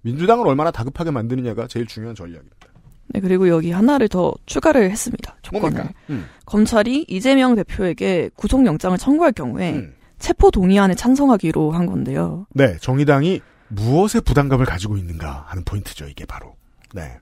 민주당을 0.00 0.46
얼마나 0.48 0.70
다급하게 0.70 1.10
만드느냐가 1.10 1.66
제일 1.66 1.86
중요한 1.86 2.14
전략입니다. 2.16 2.56
네, 3.08 3.20
그리고 3.20 3.46
여기 3.48 3.72
하나를 3.72 4.08
더 4.08 4.32
추가를 4.46 4.90
했습니다. 4.90 5.36
조건을. 5.42 5.70
뭡니까? 5.70 5.94
음. 6.08 6.24
검찰이 6.46 7.04
이재명 7.08 7.54
대표에게 7.56 8.30
구속영장을 8.36 8.96
청구할 8.96 9.32
경우에 9.32 9.74
음. 9.74 9.94
체포 10.22 10.52
동의안에 10.52 10.94
찬성하기로 10.94 11.72
한 11.72 11.84
건데요. 11.86 12.46
네, 12.54 12.76
정의당이 12.80 13.40
무엇의 13.68 14.20
부담감을 14.20 14.64
가지고 14.66 14.96
있는가 14.96 15.46
하는 15.48 15.64
포인트죠, 15.64 16.06
이게 16.06 16.24
바로. 16.24 16.54
네. 16.94 17.18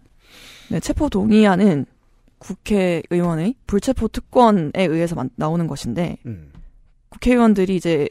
네, 0.69 0.81
체포 0.81 1.09
동의안은 1.09 1.87
국회의원의 2.39 3.55
불체포 3.67 4.09
특권에 4.09 4.71
의해서 4.75 5.15
만- 5.15 5.31
나오는 5.37 5.67
것인데 5.67 6.19
음, 6.27 6.53
국회의원들이 7.11 7.75
이제 7.77 8.07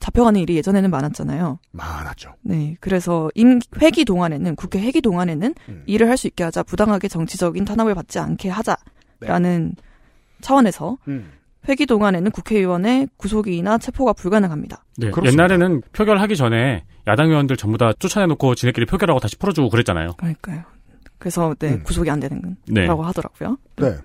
잡혀가는 0.00 0.40
일이 0.40 0.56
예전에는 0.56 0.90
많았잖아요. 0.90 1.58
많았죠. 1.72 2.34
네, 2.42 2.76
그래서 2.80 3.30
임 3.34 3.58
회기 3.82 4.04
동안에는 4.06 4.56
국회 4.56 4.80
회기 4.80 5.00
동안에는 5.02 5.54
음. 5.68 5.82
일을 5.86 6.08
할 6.08 6.16
수 6.16 6.26
있게 6.26 6.44
하자, 6.44 6.62
부당하게 6.62 7.08
정치적인 7.08 7.64
탄압을 7.66 7.94
받지 7.94 8.18
않게 8.18 8.48
하자라는 8.48 9.74
차원에서 10.40 10.96
음. 11.08 11.32
회기 11.70 11.86
동안에는 11.86 12.32
국회의원의 12.32 13.08
구속이나 13.16 13.78
체포가 13.78 14.12
불가능합니다. 14.12 14.84
네. 14.98 15.10
그렇습니다. 15.10 15.44
옛날에는 15.44 15.82
표결하기 15.92 16.36
전에 16.36 16.84
야당 17.06 17.30
의원들 17.30 17.56
전부 17.56 17.78
다 17.78 17.92
쫓아내놓고 17.98 18.56
지네끼리 18.56 18.86
표결하고 18.86 19.20
다시 19.20 19.36
풀어주고 19.36 19.70
그랬잖아요. 19.70 20.14
그러니까요. 20.16 20.64
그래서 21.18 21.54
네, 21.58 21.74
음. 21.74 21.82
구속이 21.84 22.10
안 22.10 22.18
되는 22.18 22.56
네. 22.66 22.82
거라고 22.82 23.04
하더라고요. 23.04 23.56
네. 23.76 23.96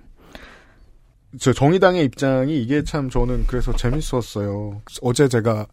저 1.39 1.51
정의당의 1.51 2.05
입장이 2.05 2.61
이게 2.61 2.83
참 2.83 3.09
저는 3.09 3.45
그래서 3.47 3.73
재밌었어요. 3.75 4.81
어제 5.01 5.27
제가 5.27 5.65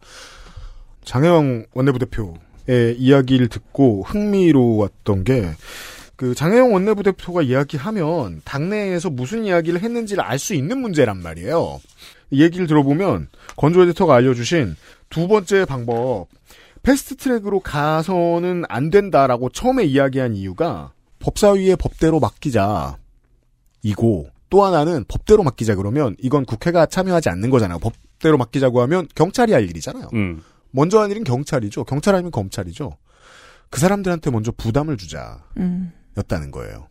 장혜영 1.05 1.65
원내부 1.73 1.99
대표의 1.99 2.97
이야기를 2.97 3.49
듣고 3.49 4.03
흥미로웠던 4.03 5.23
게, 5.23 5.43
그 6.15 6.35
장혜영 6.35 6.73
원내부대표가 6.73 7.41
이야기하면 7.41 8.41
당내에서 8.45 9.09
무슨 9.09 9.45
이야기를 9.45 9.81
했는지를 9.81 10.23
알 10.23 10.37
수 10.39 10.53
있는 10.53 10.79
문제란 10.79 11.21
말이에요. 11.21 11.81
이 12.31 12.41
얘기를 12.41 12.67
들어보면 12.67 13.27
건조 13.55 13.81
에디터가 13.83 14.15
알려주신 14.15 14.75
두 15.09 15.27
번째 15.27 15.65
방법, 15.65 16.27
패스트 16.81 17.15
트랙으로 17.15 17.59
가서는 17.61 18.63
안 18.67 18.89
된다라고 18.89 19.49
처음에 19.49 19.85
이야기한 19.85 20.35
이유가 20.35 20.91
법사위의 21.19 21.77
법대로 21.77 22.19
맡기자. 22.19 22.97
이고 23.83 24.29
또 24.49 24.63
하나는 24.63 25.05
법대로 25.07 25.43
맡기자 25.43 25.75
그러면 25.75 26.15
이건 26.19 26.45
국회가 26.45 26.85
참여하지 26.85 27.29
않는 27.29 27.49
거잖아요. 27.49 27.79
법대로 27.79 28.37
맡기자고 28.37 28.81
하면 28.81 29.07
경찰이 29.15 29.53
할 29.53 29.63
일이잖아요. 29.69 30.09
음. 30.13 30.41
먼저 30.71 30.99
한 31.01 31.11
일은 31.11 31.23
경찰이죠. 31.23 31.83
경찰 31.85 32.15
아니면 32.15 32.31
검찰이죠. 32.31 32.97
그 33.69 33.79
사람들한테 33.79 34.31
먼저 34.31 34.51
부담을 34.51 34.97
주자. 34.97 35.43
음. 35.57 35.91
였다는 36.17 36.51
거예요. 36.51 36.87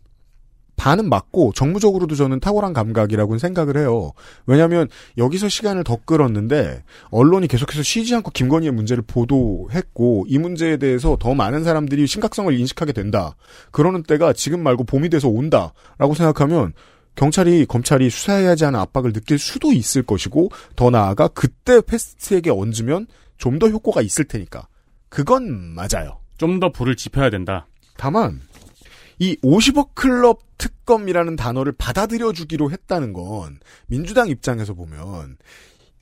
반은 0.76 1.08
맞고 1.08 1.52
정무적으로도 1.54 2.16
저는 2.16 2.40
탁월한 2.40 2.72
감각이라고는 2.72 3.38
생각을 3.38 3.76
해요. 3.76 4.12
왜냐하면 4.46 4.88
여기서 5.16 5.48
시간을 5.48 5.84
더 5.84 5.96
끌었는데 6.04 6.82
언론이 7.10 7.46
계속해서 7.46 7.84
쉬지 7.84 8.16
않고 8.16 8.32
김건희의 8.32 8.72
문제를 8.72 9.04
보도했고 9.06 10.24
이 10.28 10.38
문제에 10.38 10.78
대해서 10.78 11.16
더 11.20 11.34
많은 11.34 11.62
사람들이 11.62 12.06
심각성을 12.08 12.52
인식하게 12.58 12.92
된다. 12.92 13.36
그러는 13.70 14.02
때가 14.02 14.32
지금 14.32 14.60
말고 14.62 14.82
봄이 14.84 15.08
돼서 15.10 15.28
온다라고 15.28 16.14
생각하면 16.16 16.72
경찰이 17.14 17.66
검찰이 17.66 18.10
수사해야지 18.10 18.64
하는 18.64 18.80
압박을 18.80 19.12
느낄 19.12 19.38
수도 19.38 19.72
있을 19.72 20.02
것이고 20.02 20.48
더 20.74 20.90
나아가 20.90 21.28
그때 21.28 21.80
패스트에게 21.80 22.50
얹으면 22.50 23.06
좀 23.38 23.58
더 23.58 23.68
효과가 23.68 24.02
있을 24.02 24.24
테니까 24.24 24.66
그건 25.08 25.74
맞아요. 25.74 26.18
좀 26.38 26.58
더 26.58 26.72
불을 26.72 26.96
지펴야 26.96 27.30
된다. 27.30 27.66
다만 27.96 28.40
이 29.22 29.36
50억 29.36 29.90
클럽 29.94 30.40
특검이라는 30.58 31.36
단어를 31.36 31.72
받아들여 31.78 32.32
주기로 32.32 32.72
했다는 32.72 33.12
건 33.12 33.60
민주당 33.86 34.28
입장에서 34.28 34.74
보면 34.74 35.36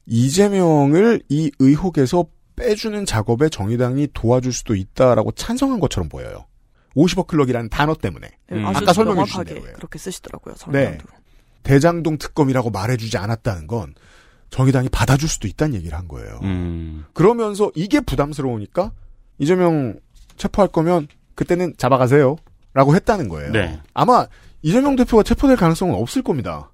이재명을 0.06 1.20
이 1.28 1.50
의혹에서 1.58 2.24
빼주는 2.56 3.04
작업에 3.04 3.50
정의당이 3.50 4.08
도와줄 4.14 4.54
수도 4.54 4.74
있다라고 4.74 5.32
찬성한 5.32 5.80
것처럼 5.80 6.08
보여요. 6.08 6.46
50억 6.96 7.26
클럽이라는 7.26 7.68
단어 7.68 7.94
때문에. 7.94 8.26
네, 8.48 8.56
음. 8.56 8.64
아까 8.64 8.90
설명해 8.94 9.26
주신 9.26 9.44
대로예요. 9.44 9.74
그렇게 9.74 9.98
쓰시더라고요. 9.98 10.54
네. 10.54 10.58
정의당도. 10.58 11.04
대장동 11.62 12.16
특검이라고 12.16 12.70
말해주지 12.70 13.18
않았다는 13.18 13.66
건 13.66 13.94
정의당이 14.48 14.88
받아줄 14.88 15.28
수도 15.28 15.46
있다는 15.46 15.74
얘기를 15.74 15.96
한 15.96 16.08
거예요. 16.08 16.40
음. 16.42 17.04
그러면서 17.12 17.70
이게 17.74 18.00
부담스러우니까 18.00 18.92
이재명 19.38 20.00
체포할 20.38 20.68
거면 20.72 21.06
그때는 21.34 21.74
잡아가세요. 21.76 22.36
라고 22.72 22.94
했다는 22.94 23.28
거예요. 23.28 23.52
네. 23.52 23.80
아마 23.94 24.26
이재명 24.62 24.96
대표가 24.96 25.22
체포될 25.22 25.56
가능성은 25.56 25.94
없을 25.94 26.22
겁니다. 26.22 26.70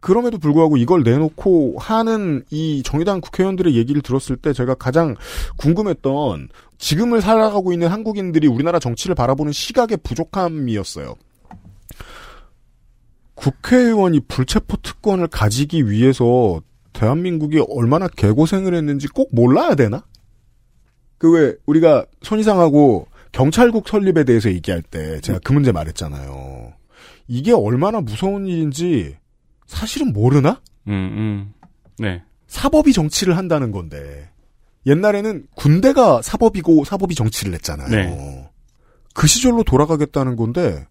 그럼에도 0.00 0.36
불구하고 0.38 0.76
이걸 0.76 1.02
내놓고 1.02 1.76
하는 1.78 2.44
이 2.50 2.82
정의당 2.84 3.20
국회의원들의 3.22 3.74
얘기를 3.74 4.02
들었을 4.02 4.36
때 4.36 4.52
제가 4.52 4.74
가장 4.74 5.16
궁금했던 5.56 6.50
지금을 6.78 7.22
살아가고 7.22 7.72
있는 7.72 7.88
한국인들이 7.88 8.46
우리나라 8.46 8.78
정치를 8.78 9.14
바라보는 9.14 9.52
시각의 9.52 9.98
부족함이었어요. 10.02 11.14
국회의원이 13.34 14.20
불체포 14.28 14.76
특권을 14.82 15.26
가지기 15.28 15.88
위해서 15.90 16.60
대한민국이 16.92 17.64
얼마나 17.68 18.06
개고생을 18.08 18.74
했는지 18.74 19.08
꼭 19.08 19.30
몰라야 19.34 19.74
되나? 19.74 20.04
그 21.18 21.32
왜 21.32 21.54
우리가 21.66 22.04
손이상하고 22.22 23.06
경찰국 23.34 23.88
설립에 23.88 24.22
대해서 24.24 24.48
얘기할 24.48 24.80
때 24.80 25.20
제가 25.20 25.40
그 25.42 25.52
문제 25.52 25.72
말했잖아요. 25.72 26.72
이게 27.26 27.52
얼마나 27.52 28.00
무서운 28.00 28.46
일인지 28.46 29.16
사실은 29.66 30.12
모르나? 30.12 30.60
음, 30.86 30.92
음. 30.92 31.52
네. 31.98 32.22
사법이 32.46 32.92
정치를 32.92 33.36
한다는 33.36 33.72
건데 33.72 34.30
옛날에는 34.86 35.48
군대가 35.56 36.22
사법이고 36.22 36.84
사법이 36.84 37.16
정치를 37.16 37.54
했잖아요. 37.54 37.88
네. 37.88 38.50
그 39.14 39.26
시절로 39.26 39.64
돌아가겠다는 39.64 40.36
건데 40.36 40.86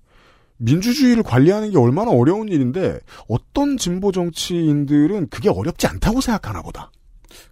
민주주의를 0.58 1.24
관리하는 1.24 1.72
게 1.72 1.78
얼마나 1.78 2.12
어려운 2.12 2.50
일인데 2.50 3.00
어떤 3.30 3.78
진보 3.78 4.12
정치인들은 4.12 5.30
그게 5.30 5.50
어렵지 5.50 5.88
않다고 5.88 6.20
생각하나 6.20 6.62
보다. 6.62 6.92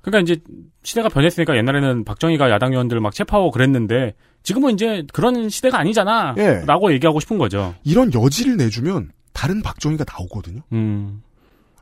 그러니까 0.01 0.21
이제 0.21 0.41
시대가 0.83 1.09
변했으니까 1.09 1.55
옛날에는 1.57 2.03
박정희가 2.05 2.49
야당 2.49 2.71
의원들 2.71 2.99
막 2.99 3.13
체포하고 3.13 3.51
그랬는데 3.51 4.13
지금은 4.43 4.73
이제 4.73 5.05
그런 5.13 5.49
시대가 5.49 5.79
아니잖아. 5.79 6.35
예. 6.37 6.63
라고 6.65 6.91
얘기하고 6.93 7.19
싶은 7.19 7.37
거죠. 7.37 7.75
이런 7.83 8.13
여지를 8.13 8.57
내주면 8.57 9.11
다른 9.33 9.61
박정희가 9.61 10.05
나오거든요. 10.07 10.61
음. 10.73 11.21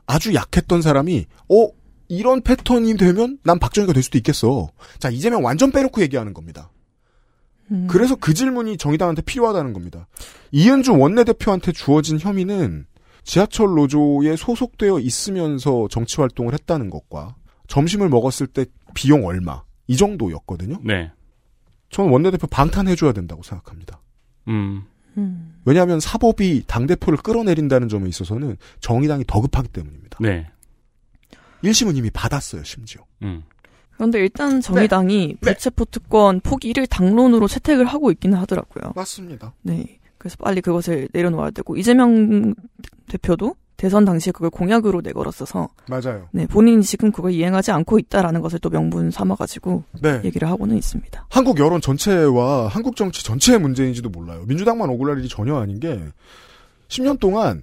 아주 0.06 0.34
약했던 0.34 0.82
사람이 0.82 1.26
어 1.48 1.68
이런 2.08 2.42
패턴이 2.42 2.96
되면 2.96 3.38
난 3.44 3.58
박정희가 3.58 3.92
될 3.92 4.02
수도 4.02 4.18
있겠어. 4.18 4.68
자 4.98 5.08
이재명 5.10 5.44
완전 5.44 5.70
빼놓고 5.70 6.02
얘기하는 6.02 6.34
겁니다. 6.34 6.70
음. 7.70 7.86
그래서 7.88 8.16
그 8.16 8.34
질문이 8.34 8.76
정의당한테 8.76 9.22
필요하다는 9.22 9.72
겁니다. 9.72 10.08
이은주 10.50 10.98
원내대표한테 10.98 11.72
주어진 11.72 12.18
혐의는 12.18 12.86
지하철 13.22 13.68
노조에 13.74 14.36
소속되어 14.36 14.98
있으면서 14.98 15.86
정치 15.90 16.16
활동을 16.20 16.52
했다는 16.54 16.90
것과 16.90 17.36
점심을 17.70 18.08
먹었을 18.08 18.48
때 18.48 18.66
비용 18.94 19.24
얼마 19.24 19.62
이 19.86 19.96
정도였거든요. 19.96 20.80
네. 20.84 21.10
저는 21.90 22.10
원내대표 22.10 22.48
방탄해줘야 22.48 23.12
된다고 23.12 23.42
생각합니다. 23.42 24.00
음. 24.48 24.82
음. 25.16 25.54
왜냐하면 25.64 26.00
사법이 26.00 26.64
당 26.66 26.86
대표를 26.86 27.18
끌어내린다는 27.18 27.88
점에 27.88 28.08
있어서는 28.08 28.56
정의당이 28.80 29.24
더 29.26 29.40
급하기 29.40 29.68
때문입니다. 29.68 30.18
네. 30.20 30.50
1심은 31.62 31.96
이미 31.96 32.10
받았어요, 32.10 32.64
심지어. 32.64 33.04
음. 33.22 33.44
그런데 33.92 34.18
일단 34.18 34.60
정의당이 34.60 35.36
불체포 35.40 35.84
특권 35.86 36.40
포기 36.40 36.72
를 36.72 36.86
당론으로 36.88 37.46
채택을 37.46 37.84
하고 37.86 38.10
있기는 38.10 38.36
하더라고요. 38.36 38.94
맞습니다. 38.96 39.54
네. 39.62 40.00
그래서 40.18 40.36
빨리 40.38 40.60
그것을 40.60 41.08
내려놓아야 41.12 41.50
되고 41.50 41.76
이재명 41.76 42.54
대표도 43.08 43.54
대선 43.80 44.04
당시에 44.04 44.30
그걸 44.30 44.50
공약으로 44.50 45.00
내걸었어서 45.00 45.70
맞아요. 45.88 46.28
네 46.32 46.46
본인이 46.46 46.82
지금 46.82 47.10
그걸 47.10 47.32
이행하지 47.32 47.70
않고 47.70 47.98
있다라는 47.98 48.42
것을 48.42 48.58
또 48.58 48.68
명분 48.68 49.10
삼아 49.10 49.36
가지고 49.36 49.84
네. 50.02 50.20
얘기를 50.22 50.46
하고는 50.50 50.76
있습니다. 50.76 51.26
한국 51.30 51.58
여론 51.58 51.80
전체와 51.80 52.68
한국 52.68 52.94
정치 52.94 53.24
전체의 53.24 53.58
문제인지도 53.58 54.10
몰라요. 54.10 54.44
민주당만 54.46 54.90
억울할 54.90 55.18
일이 55.20 55.30
전혀 55.30 55.56
아닌 55.56 55.80
게 55.80 55.98
10년 56.88 57.18
동안 57.18 57.62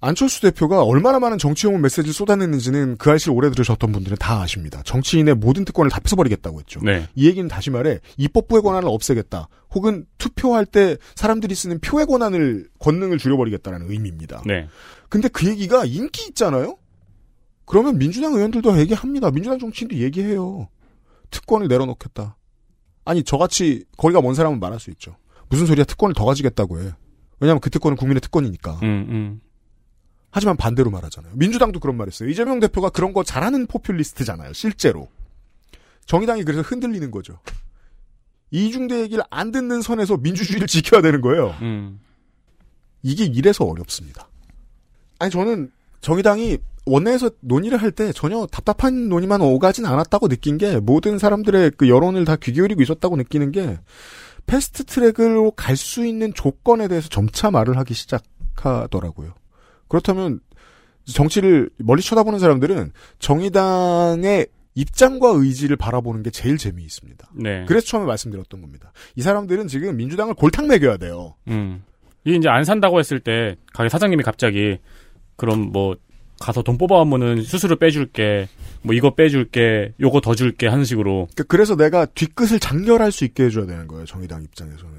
안철수 0.00 0.40
대표가 0.40 0.84
얼마나 0.84 1.18
많은 1.18 1.36
정치용문 1.36 1.82
메시지를 1.82 2.14
쏟아냈는지는 2.14 2.96
그 2.96 3.10
알씨를 3.10 3.36
오래 3.36 3.50
들으셨던 3.50 3.92
분들은 3.92 4.16
다 4.18 4.40
아십니다. 4.40 4.80
정치인의 4.84 5.34
모든 5.34 5.66
특권을 5.66 5.90
다 5.90 6.00
뺏어버리겠다고 6.00 6.60
했죠. 6.60 6.80
네. 6.82 7.06
이 7.14 7.26
얘기는 7.26 7.46
다시 7.46 7.70
말해 7.70 7.98
입법부의 8.16 8.62
권한을 8.62 8.88
없애겠다. 8.88 9.48
혹은 9.74 10.06
투표할 10.16 10.64
때 10.64 10.96
사람들이 11.14 11.54
쓰는 11.54 11.80
표의 11.80 12.06
권한을 12.06 12.68
권능을 12.78 13.18
줄여버리겠다는 13.18 13.90
의미입니다. 13.90 14.42
네. 14.46 14.68
근데 15.08 15.28
그 15.28 15.46
얘기가 15.46 15.84
인기 15.84 16.26
있잖아요. 16.28 16.76
그러면 17.64 17.98
민주당 17.98 18.34
의원들도 18.34 18.78
얘기합니다. 18.78 19.30
민주당 19.30 19.58
정치인도 19.58 19.96
얘기해요. 19.96 20.68
특권을 21.30 21.68
내려놓겠다. 21.68 22.36
아니 23.04 23.22
저같이 23.22 23.84
거리가 23.96 24.20
먼 24.20 24.34
사람은 24.34 24.60
말할 24.60 24.80
수 24.80 24.90
있죠. 24.90 25.16
무슨 25.48 25.66
소리야 25.66 25.84
특권을 25.84 26.14
더 26.14 26.24
가지겠다고 26.24 26.80
해. 26.80 26.92
왜냐하면 27.40 27.60
그 27.60 27.70
특권은 27.70 27.96
국민의 27.96 28.20
특권이니까. 28.20 28.80
음, 28.82 29.06
음. 29.08 29.40
하지만 30.30 30.56
반대로 30.56 30.90
말하잖아요. 30.90 31.32
민주당도 31.36 31.80
그런 31.80 31.96
말했어요. 31.96 32.28
이재명 32.28 32.60
대표가 32.60 32.90
그런 32.90 33.12
거 33.12 33.22
잘하는 33.22 33.66
포퓰리스트잖아요. 33.66 34.52
실제로. 34.52 35.08
정의당이 36.04 36.44
그래서 36.44 36.62
흔들리는 36.62 37.10
거죠. 37.10 37.38
이중대 38.50 39.00
얘기를 39.02 39.24
안 39.30 39.50
듣는 39.52 39.82
선에서 39.82 40.16
민주주의를 40.16 40.66
지켜야 40.66 41.02
되는 41.02 41.20
거예요. 41.20 41.54
음. 41.62 42.00
이게 43.02 43.24
이래서 43.24 43.64
어렵습니다. 43.64 44.27
아니 45.18 45.30
저는 45.30 45.70
정의당이 46.00 46.58
원내에서 46.86 47.30
논의를 47.40 47.78
할 47.82 47.90
때 47.92 48.12
전혀 48.12 48.46
답답한 48.46 49.08
논의만 49.08 49.40
오가진 49.42 49.84
않았다고 49.84 50.28
느낀 50.28 50.56
게 50.58 50.78
모든 50.80 51.18
사람들의 51.18 51.72
그 51.76 51.88
여론을 51.88 52.24
다 52.24 52.36
귀 52.36 52.52
기울이고 52.52 52.80
있었다고 52.82 53.16
느끼는 53.16 53.52
게 53.52 53.78
패스트 54.46 54.84
트랙으로 54.84 55.50
갈 55.52 55.76
수 55.76 56.06
있는 56.06 56.32
조건에 56.32 56.88
대해서 56.88 57.08
점차 57.08 57.50
말을 57.50 57.76
하기 57.78 57.92
시작하더라고요. 57.94 59.34
그렇다면 59.88 60.40
정치를 61.04 61.70
멀리 61.78 62.02
쳐다보는 62.02 62.38
사람들은 62.38 62.92
정의당의 63.18 64.46
입장과 64.74 65.30
의지를 65.34 65.76
바라보는 65.76 66.22
게 66.22 66.30
제일 66.30 66.56
재미있습니다. 66.56 67.30
네. 67.34 67.64
그래서 67.66 67.86
처음에 67.86 68.06
말씀드렸던 68.06 68.60
겁니다. 68.60 68.92
이 69.16 69.22
사람들은 69.22 69.66
지금 69.68 69.96
민주당을 69.96 70.34
골탕 70.34 70.68
먹여야 70.68 70.98
돼요. 70.98 71.34
음. 71.48 71.82
이게 72.24 72.36
이제 72.36 72.48
안 72.48 72.64
산다고 72.64 72.98
했을 72.98 73.18
때 73.20 73.56
가게 73.72 73.88
사장님이 73.88 74.22
갑자기 74.22 74.78
그럼 75.38 75.70
뭐 75.72 75.96
가서 76.40 76.62
돈 76.62 76.76
뽑아오면은 76.76 77.42
수수료 77.42 77.76
빼줄게, 77.76 78.48
뭐 78.82 78.94
이거 78.94 79.14
빼줄게, 79.14 79.94
요거 80.00 80.20
더 80.20 80.34
줄게 80.34 80.66
하는 80.68 80.84
식으로. 80.84 81.26
그- 81.34 81.44
그래서 81.44 81.74
내가 81.74 82.04
뒤끝을 82.04 82.60
장렬할 82.60 83.10
수 83.10 83.24
있게 83.24 83.44
해줘야 83.44 83.64
되는 83.66 83.88
거예요. 83.88 84.04
정의당 84.04 84.42
입장에서는. 84.42 84.92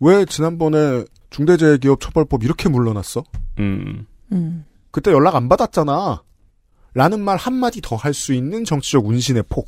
왜 0.00 0.24
지난번에 0.24 1.04
중대재해기업 1.30 2.00
처벌법 2.00 2.42
이렇게 2.44 2.68
물러났어? 2.68 3.22
음. 3.60 4.06
음. 4.32 4.64
그때 4.90 5.10
연락 5.12 5.36
안 5.36 5.48
받았잖아. 5.48 6.22
라는 6.94 7.20
말 7.20 7.36
한마디 7.36 7.80
더 7.80 7.96
할 7.96 8.12
수 8.14 8.32
있는 8.34 8.64
정치적 8.64 9.06
운신의 9.06 9.44
폭. 9.48 9.66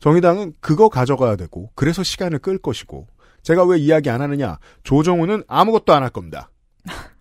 정의당은 0.00 0.54
그거 0.60 0.88
가져가야 0.88 1.36
되고, 1.36 1.70
그래서 1.74 2.02
시간을 2.02 2.38
끌 2.40 2.58
것이고, 2.58 3.06
제가 3.42 3.64
왜 3.64 3.78
이야기 3.78 4.08
안 4.10 4.20
하느냐. 4.22 4.58
조정우는 4.82 5.44
아무것도 5.46 5.92
안 5.92 6.02
할 6.02 6.10
겁니다. 6.10 6.50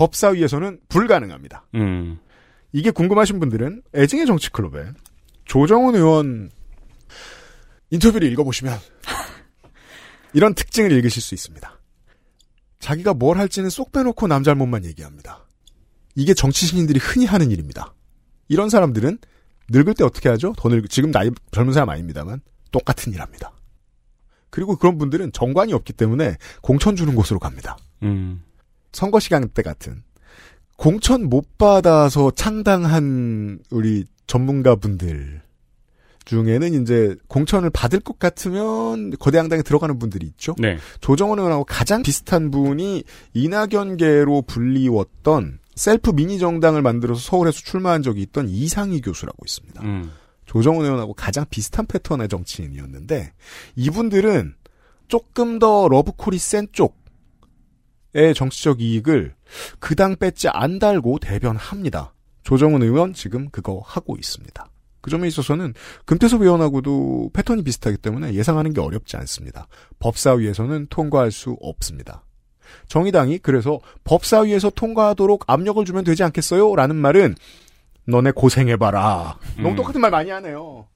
법사위에서는 0.00 0.80
불가능합니다. 0.88 1.66
음. 1.74 2.18
이게 2.72 2.90
궁금하신 2.90 3.38
분들은 3.38 3.82
애증의 3.94 4.24
정치 4.24 4.50
클럽에 4.50 4.92
조정훈 5.44 5.94
의원 5.94 6.50
인터뷰를 7.90 8.32
읽어보시면 8.32 8.78
이런 10.32 10.54
특징을 10.54 10.90
읽으실 10.92 11.20
수 11.20 11.34
있습니다. 11.34 11.78
자기가 12.78 13.12
뭘 13.12 13.36
할지는 13.36 13.68
쏙 13.68 13.92
빼놓고 13.92 14.26
남 14.26 14.42
잘못만 14.42 14.86
얘기합니다. 14.86 15.46
이게 16.14 16.32
정치 16.32 16.64
신인들이 16.66 16.98
흔히 16.98 17.26
하는 17.26 17.50
일입니다. 17.50 17.94
이런 18.48 18.70
사람들은 18.70 19.18
늙을 19.68 19.92
때 19.94 20.04
어떻게 20.04 20.30
하죠? 20.30 20.54
더 20.56 20.70
늙, 20.70 20.88
지금 20.88 21.10
나이 21.10 21.30
젊은 21.52 21.74
사람 21.74 21.90
아닙니다만 21.90 22.40
똑같은 22.72 23.12
일 23.12 23.20
합니다. 23.20 23.52
그리고 24.48 24.76
그런 24.76 24.96
분들은 24.96 25.32
정관이 25.32 25.74
없기 25.74 25.92
때문에 25.92 26.36
공천 26.62 26.96
주는 26.96 27.14
곳으로 27.14 27.38
갑니다. 27.38 27.76
음. 28.02 28.42
선거 28.92 29.20
시간 29.20 29.48
때 29.48 29.62
같은 29.62 30.02
공천 30.76 31.28
못 31.28 31.58
받아서 31.58 32.30
창당한 32.30 33.58
우리 33.70 34.04
전문가분들 34.26 35.42
중에는 36.24 36.82
이제 36.82 37.16
공천을 37.28 37.70
받을 37.70 38.00
것 38.00 38.18
같으면 38.18 39.10
거대 39.18 39.38
양당에 39.38 39.62
들어가는 39.62 39.98
분들이 39.98 40.26
있죠. 40.28 40.54
네. 40.58 40.78
조정원 41.00 41.38
의원하고 41.38 41.64
가장 41.64 42.02
비슷한 42.02 42.50
분이 42.50 43.02
이낙연계로 43.34 44.42
불리웠던 44.42 45.58
셀프 45.74 46.10
미니 46.10 46.38
정당을 46.38 46.82
만들어서 46.82 47.20
서울에서 47.20 47.60
출마한 47.60 48.02
적이 48.02 48.22
있던 48.22 48.48
이상희 48.48 49.00
교수라고 49.00 49.38
있습니다. 49.44 49.82
음. 49.82 50.10
조정훈 50.46 50.84
의원하고 50.84 51.14
가장 51.14 51.46
비슷한 51.48 51.86
패턴의 51.86 52.28
정치인이었는데 52.28 53.32
이분들은 53.76 54.54
조금 55.08 55.58
더 55.58 55.88
러브콜이 55.88 56.38
센 56.38 56.68
쪽 56.72 56.99
의 58.14 58.34
정치적 58.34 58.80
이익을 58.80 59.34
그당 59.78 60.16
뺏지 60.16 60.48
안 60.48 60.78
달고 60.78 61.18
대변합니다. 61.20 62.12
조정훈 62.42 62.82
의원 62.82 63.12
지금 63.12 63.48
그거 63.50 63.80
하고 63.84 64.16
있습니다. 64.16 64.66
그 65.00 65.10
점에 65.10 65.28
있어서는 65.28 65.74
금태섭 66.04 66.42
의원하고도 66.42 67.30
패턴이 67.32 67.62
비슷하기 67.62 67.98
때문에 67.98 68.34
예상하는 68.34 68.74
게 68.74 68.80
어렵지 68.80 69.16
않습니다. 69.16 69.66
법사위에서는 69.98 70.88
통과할 70.90 71.30
수 71.30 71.56
없습니다. 71.60 72.24
정의당이 72.88 73.38
그래서 73.38 73.80
법사위에서 74.04 74.70
통과하도록 74.70 75.44
압력을 75.46 75.84
주면 75.84 76.04
되지 76.04 76.22
않겠어요? 76.24 76.74
라는 76.76 76.96
말은 76.96 77.34
너네 78.06 78.32
고생해봐라. 78.32 79.38
너무 79.56 79.70
음. 79.70 79.76
똑같은 79.76 80.00
말 80.00 80.10
많이 80.10 80.30
하네요. 80.30 80.86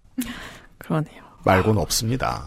그러네요. 0.78 1.22
말고는 1.44 1.80
없습니다. 1.80 2.46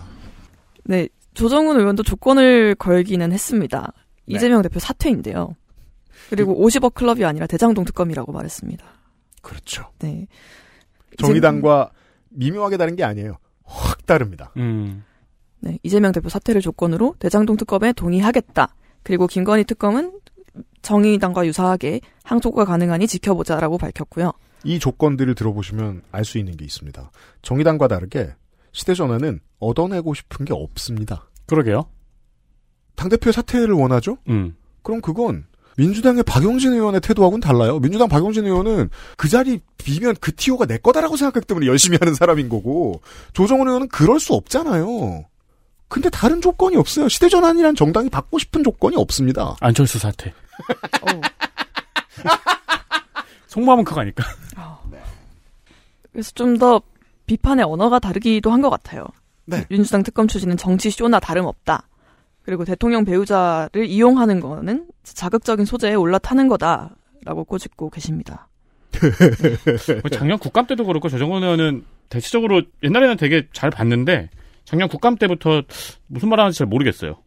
네, 0.83 1.07
조정훈 1.33 1.79
의원도 1.79 2.03
조건을 2.03 2.75
걸기는 2.75 3.31
했습니다. 3.31 3.93
네. 4.27 4.35
이재명 4.35 4.61
대표 4.61 4.79
사퇴인데요. 4.79 5.55
그리고 6.29 6.55
50억 6.65 6.93
클럽이 6.93 7.23
아니라 7.25 7.47
대장동 7.47 7.85
특검이라고 7.85 8.31
말했습니다. 8.31 8.85
그렇죠. 9.41 9.89
네. 9.99 10.27
정의당과 11.17 11.91
미묘하게 12.29 12.77
다른 12.77 12.95
게 12.95 13.03
아니에요. 13.03 13.37
확 13.63 14.05
다릅니다. 14.05 14.51
음. 14.57 15.03
네, 15.59 15.79
이재명 15.83 16.11
대표 16.11 16.29
사퇴를 16.29 16.61
조건으로 16.61 17.15
대장동 17.19 17.57
특검에 17.57 17.93
동의하겠다. 17.93 18.73
그리고 19.03 19.27
김건희 19.27 19.63
특검은 19.63 20.19
정의당과 20.81 21.45
유사하게 21.47 22.01
항소가 22.23 22.65
가능하니 22.65 23.07
지켜보자라고 23.07 23.77
밝혔고요. 23.77 24.33
이 24.63 24.79
조건들을 24.79 25.35
들어보시면 25.35 26.03
알 26.11 26.25
수 26.25 26.37
있는 26.37 26.55
게 26.57 26.65
있습니다. 26.65 27.11
정의당과 27.41 27.87
다르게 27.87 28.33
시대전환은 28.73 29.39
얻어내고 29.59 30.13
싶은 30.13 30.45
게 30.45 30.53
없습니다. 30.53 31.27
그러게요. 31.45 31.87
당대표의 32.97 33.31
사퇴를 33.31 33.71
원하죠? 33.73 34.17
음. 34.27 34.55
그럼 34.83 34.99
그건 35.01 35.45
민주당의 35.77 36.23
박용진 36.23 36.73
의원의 36.73 36.99
태도하고는 37.01 37.39
달라요. 37.39 37.79
민주당 37.79 38.09
박용진 38.09 38.45
의원은 38.45 38.89
그 39.15 39.29
자리 39.29 39.61
비면 39.77 40.15
그 40.19 40.35
티오가 40.35 40.65
내 40.65 40.77
거다라고 40.77 41.15
생각하기 41.15 41.45
때문에 41.45 41.67
열심히 41.67 41.97
하는 42.01 42.13
사람인 42.15 42.49
거고 42.49 43.01
조정원 43.33 43.67
의원은 43.67 43.87
그럴 43.89 44.19
수 44.19 44.33
없잖아요. 44.33 45.23
근데 45.87 46.09
다른 46.09 46.41
조건이 46.41 46.75
없어요. 46.75 47.07
시대전환이란 47.07 47.75
정당이 47.75 48.09
받고 48.09 48.39
싶은 48.39 48.63
조건이 48.63 48.97
없습니다. 48.97 49.55
안철수 49.61 49.99
사태. 49.99 50.33
속마음은 53.47 53.83
그거 53.85 54.01
아닐까? 54.01 54.23
그래서 56.11 56.31
좀 56.33 56.57
더 56.57 56.81
비판의 57.27 57.63
언어가 57.65 57.99
다르기도 57.99 58.51
한 58.51 58.61
것 58.61 58.69
같아요. 58.69 59.05
네. 59.45 59.65
민주당 59.69 60.01
특검 60.01 60.27
추진은 60.27 60.57
정치 60.57 60.89
쇼나 60.89 61.19
다름없다. 61.19 61.86
그리고 62.47 62.63
대통령 62.63 63.03
배우자를 63.03 63.87
이용하는 63.87 64.39
거는 64.39 64.87
자극적인 65.03 65.65
소재에 65.65 65.95
올라타는 65.95 66.47
거다라고 66.47 67.43
꼬집고 67.45 67.89
계십니다. 67.89 68.47
뭐 70.01 70.09
작년 70.09 70.39
국감 70.39 70.65
때도 70.65 70.85
그렇고 70.85 71.09
조정원 71.09 71.43
의원은 71.43 71.83
대체적으로 72.07 72.61
옛날에는 72.83 73.17
되게 73.17 73.49
잘 73.51 73.69
봤는데 73.69 74.29
작년 74.63 74.87
국감 74.87 75.17
때부터 75.17 75.63
무슨 76.07 76.29
말 76.29 76.39
하는지 76.39 76.59
잘 76.59 76.67
모르겠어요. 76.67 77.17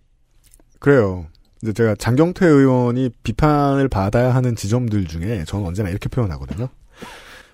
그래요. 0.79 1.27
이제 1.63 1.75
제가 1.75 1.97
장경태 1.97 2.47
의원이 2.47 3.11
비판을 3.23 3.89
받아야 3.89 4.35
하는 4.35 4.57
지점들 4.57 5.05
중에 5.05 5.45
저는 5.45 5.67
언제나 5.67 5.91
이렇게 5.91 6.09
표현하거든요. 6.09 6.71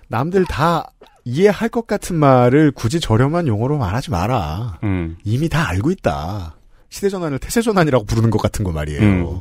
남들 0.07 0.45
다 0.45 0.93
이해할 1.25 1.67
것 1.67 1.85
같은 1.85 2.15
말을 2.15 2.71
굳이 2.71 3.01
저렴한 3.01 3.47
용어로 3.47 3.77
말하지 3.77 4.09
마라. 4.09 4.79
음. 4.83 5.17
이미 5.25 5.49
다 5.49 5.67
알고 5.67 5.91
있다. 5.91 6.55
시대전환을 6.89 7.39
태세전환이라고 7.39 8.05
부르는 8.05 8.29
것 8.29 8.37
같은 8.39 8.63
거 8.63 8.71
말이에요. 8.71 9.01
음. 9.01 9.39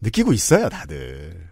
느끼고 0.00 0.32
있어요, 0.32 0.68
다들. 0.68 1.48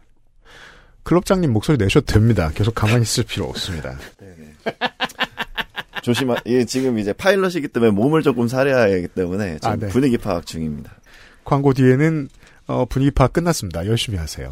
클럽장님 1.02 1.52
목소리 1.52 1.78
내셔도 1.78 2.06
됩니다. 2.06 2.50
계속 2.54 2.74
가만히 2.74 3.02
있을 3.02 3.24
필요 3.24 3.46
없습니다. 3.46 3.98
조심하, 6.02 6.36
예, 6.46 6.64
지금 6.64 6.98
이제 6.98 7.12
파일럿이기 7.12 7.68
때문에 7.68 7.90
몸을 7.92 8.22
조금 8.22 8.48
사려야 8.48 8.82
하기 8.94 9.08
때문에 9.08 9.54
지금 9.58 9.70
아, 9.70 9.76
네. 9.76 9.88
분위기 9.88 10.16
파악 10.16 10.46
중입니다. 10.46 10.92
광고 11.44 11.72
뒤에는 11.72 12.28
어, 12.66 12.84
분위기 12.84 13.10
파악 13.10 13.32
끝났습니다. 13.32 13.86
열심히 13.86 14.18
하세요. 14.18 14.50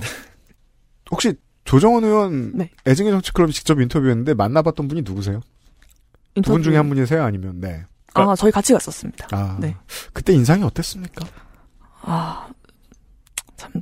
혹시 1.10 1.34
조정원 1.64 2.04
의원 2.04 2.52
네. 2.56 2.70
애증의 2.86 3.12
정치클럽이 3.12 3.52
직접 3.52 3.80
인터뷰했는데 3.80 4.34
만나봤던 4.34 4.88
분이 4.88 5.02
누구세요? 5.02 5.40
두분 6.34 6.60
인터뷰- 6.60 6.62
중에 6.62 6.76
한 6.76 6.88
분이세요? 6.88 7.22
아니면 7.22 7.60
네. 7.60 7.84
아, 8.22 8.34
저희 8.36 8.51
같이 8.52 8.72
갔었습니다. 8.72 9.28
아, 9.32 9.56
네. 9.60 9.76
그때 10.12 10.32
인상이 10.32 10.62
어땠습니까? 10.62 11.24
아, 12.02 12.47
참, 13.56 13.72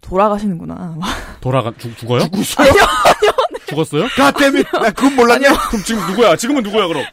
돌아가시는구나. 0.00 0.98
돌아가 1.40 1.72
죽, 1.78 1.96
죽어요? 1.96 2.20
죽었어요? 2.30 2.72
죽었어요? 3.66 4.06
가땜이 4.16 4.62
나 4.72 4.90
그건 4.90 5.16
몰랐냐? 5.16 5.48
그럼 5.68 5.82
지금 5.84 6.06
누구야? 6.08 6.36
지금은 6.36 6.62
누구야 6.62 6.86
그럼? 6.88 7.04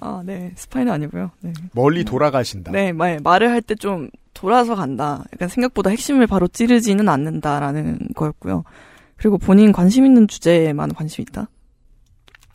아, 0.00 0.22
네. 0.24 0.52
스파이는 0.56 0.92
아니고요. 0.92 1.30
네. 1.40 1.52
멀리 1.72 2.04
돌아가신다. 2.04 2.72
네, 2.72 2.92
말, 2.92 3.18
말을 3.22 3.50
할 3.50 3.60
때 3.62 3.74
좀 3.74 4.08
돌아서 4.34 4.74
간다. 4.74 5.24
약간 5.32 5.48
생각보다 5.48 5.88
핵심을 5.90 6.26
바로 6.26 6.46
찌르지는 6.46 7.08
않는다라는 7.08 7.98
거였고요. 8.14 8.64
그리고 9.16 9.38
본인 9.38 9.72
관심 9.72 10.04
있는 10.04 10.28
주제에만 10.28 10.92
관심 10.94 11.22
있다. 11.22 11.48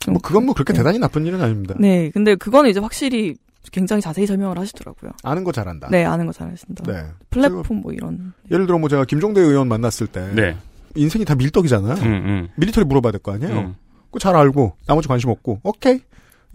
뭐 0.09 0.19
그건 0.21 0.45
뭐 0.45 0.53
그렇게 0.53 0.73
대단히 0.73 0.97
나쁜 0.99 1.25
일은 1.25 1.41
아닙니다. 1.41 1.75
네, 1.79 2.09
근데 2.11 2.35
그거는 2.35 2.69
이제 2.69 2.79
확실히 2.79 3.35
굉장히 3.71 4.01
자세히 4.01 4.25
설명을 4.25 4.57
하시더라고요. 4.57 5.11
아는 5.23 5.43
거 5.43 5.51
잘한다. 5.51 5.89
네, 5.91 6.03
아는 6.03 6.25
거 6.25 6.33
잘하신다. 6.33 6.91
네. 6.91 7.05
플랫폼 7.29 7.77
뭐 7.81 7.93
이런. 7.93 8.33
예를 8.49 8.65
들어 8.65 8.79
뭐 8.79 8.89
제가 8.89 9.05
김종대 9.05 9.39
의원 9.41 9.67
만났을 9.67 10.07
때 10.07 10.31
네. 10.33 10.57
인생이 10.95 11.23
다 11.25 11.35
밀떡이잖아요. 11.35 11.93
음, 11.95 12.05
음. 12.05 12.47
밀리터리 12.55 12.85
물어봐야 12.85 13.11
될 13.11 13.21
거 13.21 13.33
아니에요. 13.33 13.57
음. 13.59 13.75
그거 14.05 14.19
잘 14.19 14.35
알고 14.35 14.75
나머지 14.87 15.07
관심 15.07 15.29
없고 15.29 15.61
오케이 15.63 16.01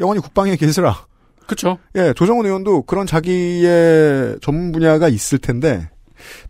영원히 0.01 0.21
국방에 0.21 0.57
계시라. 0.57 1.07
그쵸. 1.47 1.79
예, 1.95 2.13
조정훈 2.15 2.45
의원도 2.45 2.83
그런 2.83 3.07
자기의 3.07 4.39
전문 4.43 4.73
분야가 4.73 5.09
있을 5.09 5.39
텐데 5.39 5.89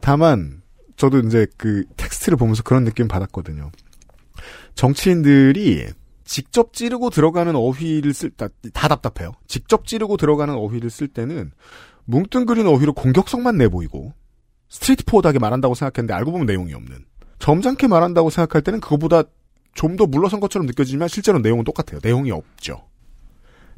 다만 0.01 0.63
저도 0.97 1.19
이제 1.21 1.47
그 1.59 1.85
텍스트를 1.99 2.39
보면서 2.39 2.63
그런 2.63 2.85
느낌 2.85 3.07
받았거든요. 3.07 3.71
정치인들이 4.75 5.87
직접 6.27 6.75
찌르고 6.75 7.09
들어가는 7.11 7.55
어휘를 7.57 8.13
쓸, 8.13 8.31
다, 8.31 8.49
다 8.75 8.89
답답해요. 8.89 9.33
직접 9.47 9.87
찌르고 9.87 10.17
들어가는 10.19 10.53
어휘를 10.55 10.91
쓸 10.91 11.09
때는 11.09 11.53
뭉뚱그린 12.05 12.67
어휘로 12.67 12.93
공격성만 12.93 13.57
내보이고 13.57 14.13
straightforward하게 14.69 15.39
말한다고 15.39 15.75
생각했는데 15.75 16.13
알고 16.13 16.33
보면 16.33 16.47
내용이 16.47 16.75
없는 16.75 17.05
점잖게 17.39 17.87
말한다고 17.87 18.31
생각할 18.31 18.63
때는 18.63 18.81
그거보다 18.81 19.23
좀 19.75 19.97
더 19.97 20.07
물러선 20.07 20.41
것처럼 20.41 20.67
느껴지지만 20.67 21.07
실제로 21.07 21.39
내용은 21.39 21.63
똑같아요. 21.63 22.01
내용이 22.03 22.31
없죠. 22.33 22.89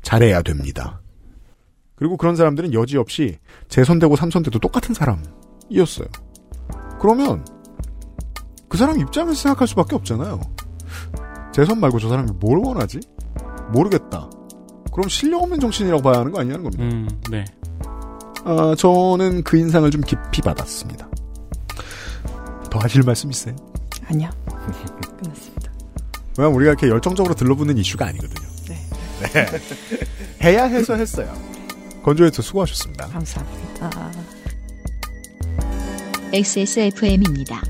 잘해야 0.03 0.43
됩니다. 0.43 1.03
그리고 1.97 2.17
그런 2.17 2.37
사람들은 2.37 2.73
여지없이 2.73 3.39
재선되고 3.69 4.15
삼선돼도 4.17 4.61
똑같은 4.61 4.95
사람이었어요. 4.95 6.07
그러면 7.01 7.45
그 8.69 8.79
사람 8.79 8.99
입장에서 9.01 9.35
생각할 9.35 9.67
수밖에 9.67 9.97
없잖아요. 9.97 10.41
재선 11.59 11.81
말고 11.81 11.99
저 11.99 12.09
사람이 12.09 12.31
뭘 12.39 12.61
원하지? 12.65 13.01
모르겠다. 13.73 14.31
그럼 14.93 15.09
실력 15.09 15.43
없는 15.43 15.59
정치인이라고 15.59 16.01
봐야 16.01 16.21
하는 16.21 16.31
거 16.31 16.39
아니냐는 16.39 16.63
겁니다. 16.63 16.85
음, 16.85 17.09
네. 17.33 17.45
아, 18.45 18.77
저는 18.79 19.43
그 19.43 19.57
인상을 19.57 19.91
좀 19.91 20.01
깊이 20.03 20.41
받았습니다. 20.41 21.09
더 22.71 22.79
하실 22.79 23.03
말씀 23.03 23.29
있어요? 23.29 23.57
아니요. 24.07 24.31
끝났습니다. 25.21 25.73
왜냐면 26.37 26.57
우리가 26.57 26.71
이렇게 26.71 26.87
열정적으로 26.87 27.35
들러붙는 27.35 27.77
이슈가 27.77 28.07
아니거든요. 28.07 28.49
네. 28.69 28.77
네. 29.33 29.47
해야 30.49 30.63
해서 30.63 30.95
했어요. 30.95 31.35
건조해서 32.05 32.41
수고하셨습니다. 32.41 33.09
감사합니다. 33.09 34.13
XSFM입니다. 36.33 37.63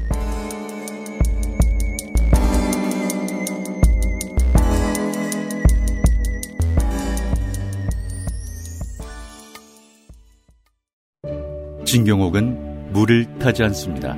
진경옥은 11.89 12.93
물을 12.93 13.25
타지 13.39 13.63
않습니다. 13.63 14.15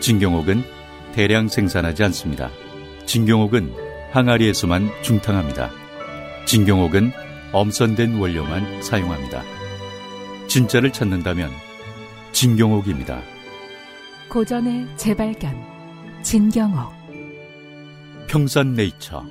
진경옥은 0.00 0.64
대량 1.14 1.46
생산하지 1.46 2.02
않습니다. 2.02 2.50
진경옥은 3.06 3.72
항아리에서만 4.10 4.90
중탕합니다. 5.02 5.70
진경옥은 6.44 7.12
엄선된 7.52 8.18
원료만 8.18 8.82
사용합니다. 8.82 9.44
진짜를 10.48 10.92
찾는다면 10.92 11.50
진경옥입니다. 12.32 13.22
고전의 14.28 14.88
재발견 14.96 15.54
진경옥 16.24 16.92
평산네이처 18.26 19.24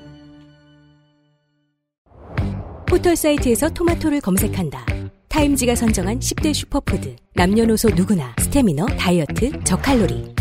포털 2.88 3.14
사이트에서 3.14 3.68
토마토를 3.68 4.22
검색한다. 4.22 5.01
타임지가 5.32 5.74
선정한 5.74 6.18
10대 6.18 6.52
슈퍼푸드. 6.52 7.16
남녀노소 7.34 7.88
누구나 7.88 8.34
스테미너, 8.38 8.84
다이어트, 8.98 9.64
저칼로리. 9.64 10.34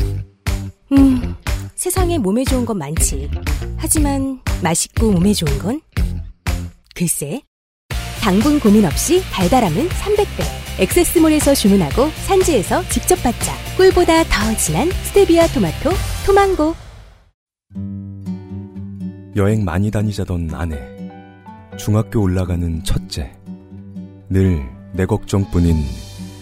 음, 0.91 1.35
세상에 1.75 2.17
몸에 2.17 2.43
좋은 2.43 2.65
건 2.65 2.77
많지. 2.77 3.31
하지만 3.77 4.41
맛있고 4.61 5.13
몸에 5.13 5.31
좋은 5.33 5.57
건? 5.59 5.81
글쎄. 6.93 7.41
당분 8.19 8.59
고민 8.59 8.85
없이 8.85 9.23
달달함은 9.31 9.87
300배. 9.87 10.81
액세스몰에서 10.81 11.55
주문하고 11.55 12.09
산지에서 12.27 12.83
직접 12.89 13.15
받자. 13.23 13.53
꿀보다 13.77 14.25
더 14.25 14.57
진한 14.57 14.91
스테비아 15.05 15.47
토마토, 15.47 15.89
토망고. 16.25 16.75
여행 19.37 19.63
많이 19.63 19.89
다니자던 19.89 20.53
아내. 20.53 20.77
중학교 21.77 22.21
올라가는 22.21 22.83
첫째. 22.83 23.31
늘 24.29 24.80
내 24.93 25.05
걱정뿐인 25.05 25.77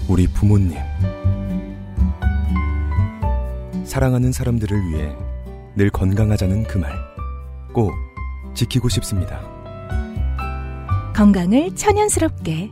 우리 0.08 0.28
부모님. 0.28 0.78
사랑하는 3.86 4.32
사람들을 4.32 4.78
위해 4.90 5.16
늘 5.76 5.90
건강하자는 5.90 6.64
그 6.64 6.78
말. 6.78 6.92
꼭 7.74 7.94
지키고 8.56 8.90
싶습니다. 8.90 9.42
건강을 11.16 11.76
천연스럽게 11.76 12.72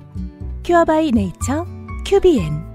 큐어바이 0.64 1.12
네이처 1.12 1.66
큐비엔 2.06 2.66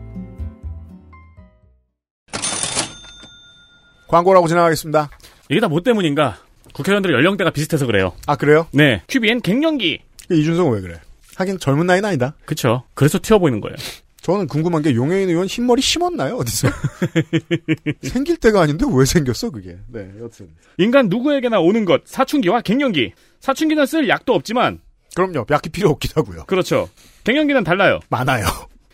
광고라고 4.08 4.46
지나가겠습니다. 4.46 5.10
이게 5.50 5.60
다 5.60 5.68
뭐 5.68 5.80
때문인가? 5.80 6.36
국회의원들의 6.74 7.14
연령대가 7.16 7.50
비슷해서 7.50 7.86
그래요. 7.86 8.12
아 8.26 8.36
그래요? 8.36 8.66
네. 8.72 9.02
QBN 9.08 9.40
갱년기. 9.40 10.00
이준성은 10.30 10.72
왜 10.74 10.80
그래? 10.80 11.00
하긴 11.42 11.58
젊은 11.58 11.86
나이는 11.86 12.08
아니다. 12.08 12.34
그쵸. 12.44 12.82
그래서 12.94 13.18
튀어 13.20 13.38
보이는 13.38 13.60
거예요. 13.60 13.76
저는 14.22 14.46
궁금한 14.46 14.82
게 14.82 14.94
용해인 14.94 15.28
의원 15.28 15.46
흰머리 15.46 15.82
심었나요? 15.82 16.36
어디서? 16.36 16.68
생길 18.02 18.36
때가 18.36 18.62
아닌데 18.62 18.86
왜 18.92 19.04
생겼어 19.04 19.50
그게? 19.50 19.78
네, 19.88 20.08
여튼. 20.20 20.48
인간 20.78 21.08
누구에게나 21.08 21.58
오는 21.60 21.84
것, 21.84 22.02
사춘기와 22.04 22.60
갱년기. 22.60 23.12
사춘기는 23.40 23.84
쓸 23.86 24.08
약도 24.08 24.32
없지만 24.34 24.78
그럼요. 25.16 25.44
약이 25.50 25.70
필요 25.70 25.90
없기도 25.90 26.20
하고요. 26.20 26.44
그렇죠. 26.44 26.88
갱년기는 27.24 27.64
달라요. 27.64 27.98
많아요. 28.08 28.44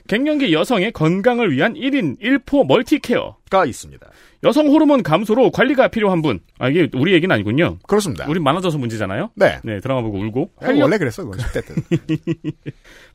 갱년기 0.08 0.54
여성의 0.54 0.92
건강을 0.92 1.52
위한 1.52 1.74
1인 1.74 2.18
1포 2.20 2.66
멀티케어가 2.66 3.66
있습니다. 3.66 4.06
여성 4.44 4.68
호르몬 4.68 5.02
감소로 5.02 5.50
관리가 5.50 5.88
필요한 5.88 6.22
분. 6.22 6.40
아, 6.58 6.68
이게 6.68 6.88
우리 6.94 7.12
얘기는 7.12 7.32
아니군요. 7.34 7.78
그렇습니다. 7.88 8.24
우린 8.28 8.42
많아져서 8.44 8.78
문제잖아요. 8.78 9.30
네. 9.34 9.58
네, 9.64 9.80
드라마 9.80 10.00
보고 10.02 10.18
울고. 10.18 10.50
활력... 10.58 10.82
원래 10.82 10.98
그랬어, 10.98 11.24
그건 11.24 11.38
10대 11.40 11.64
때. 11.66 12.52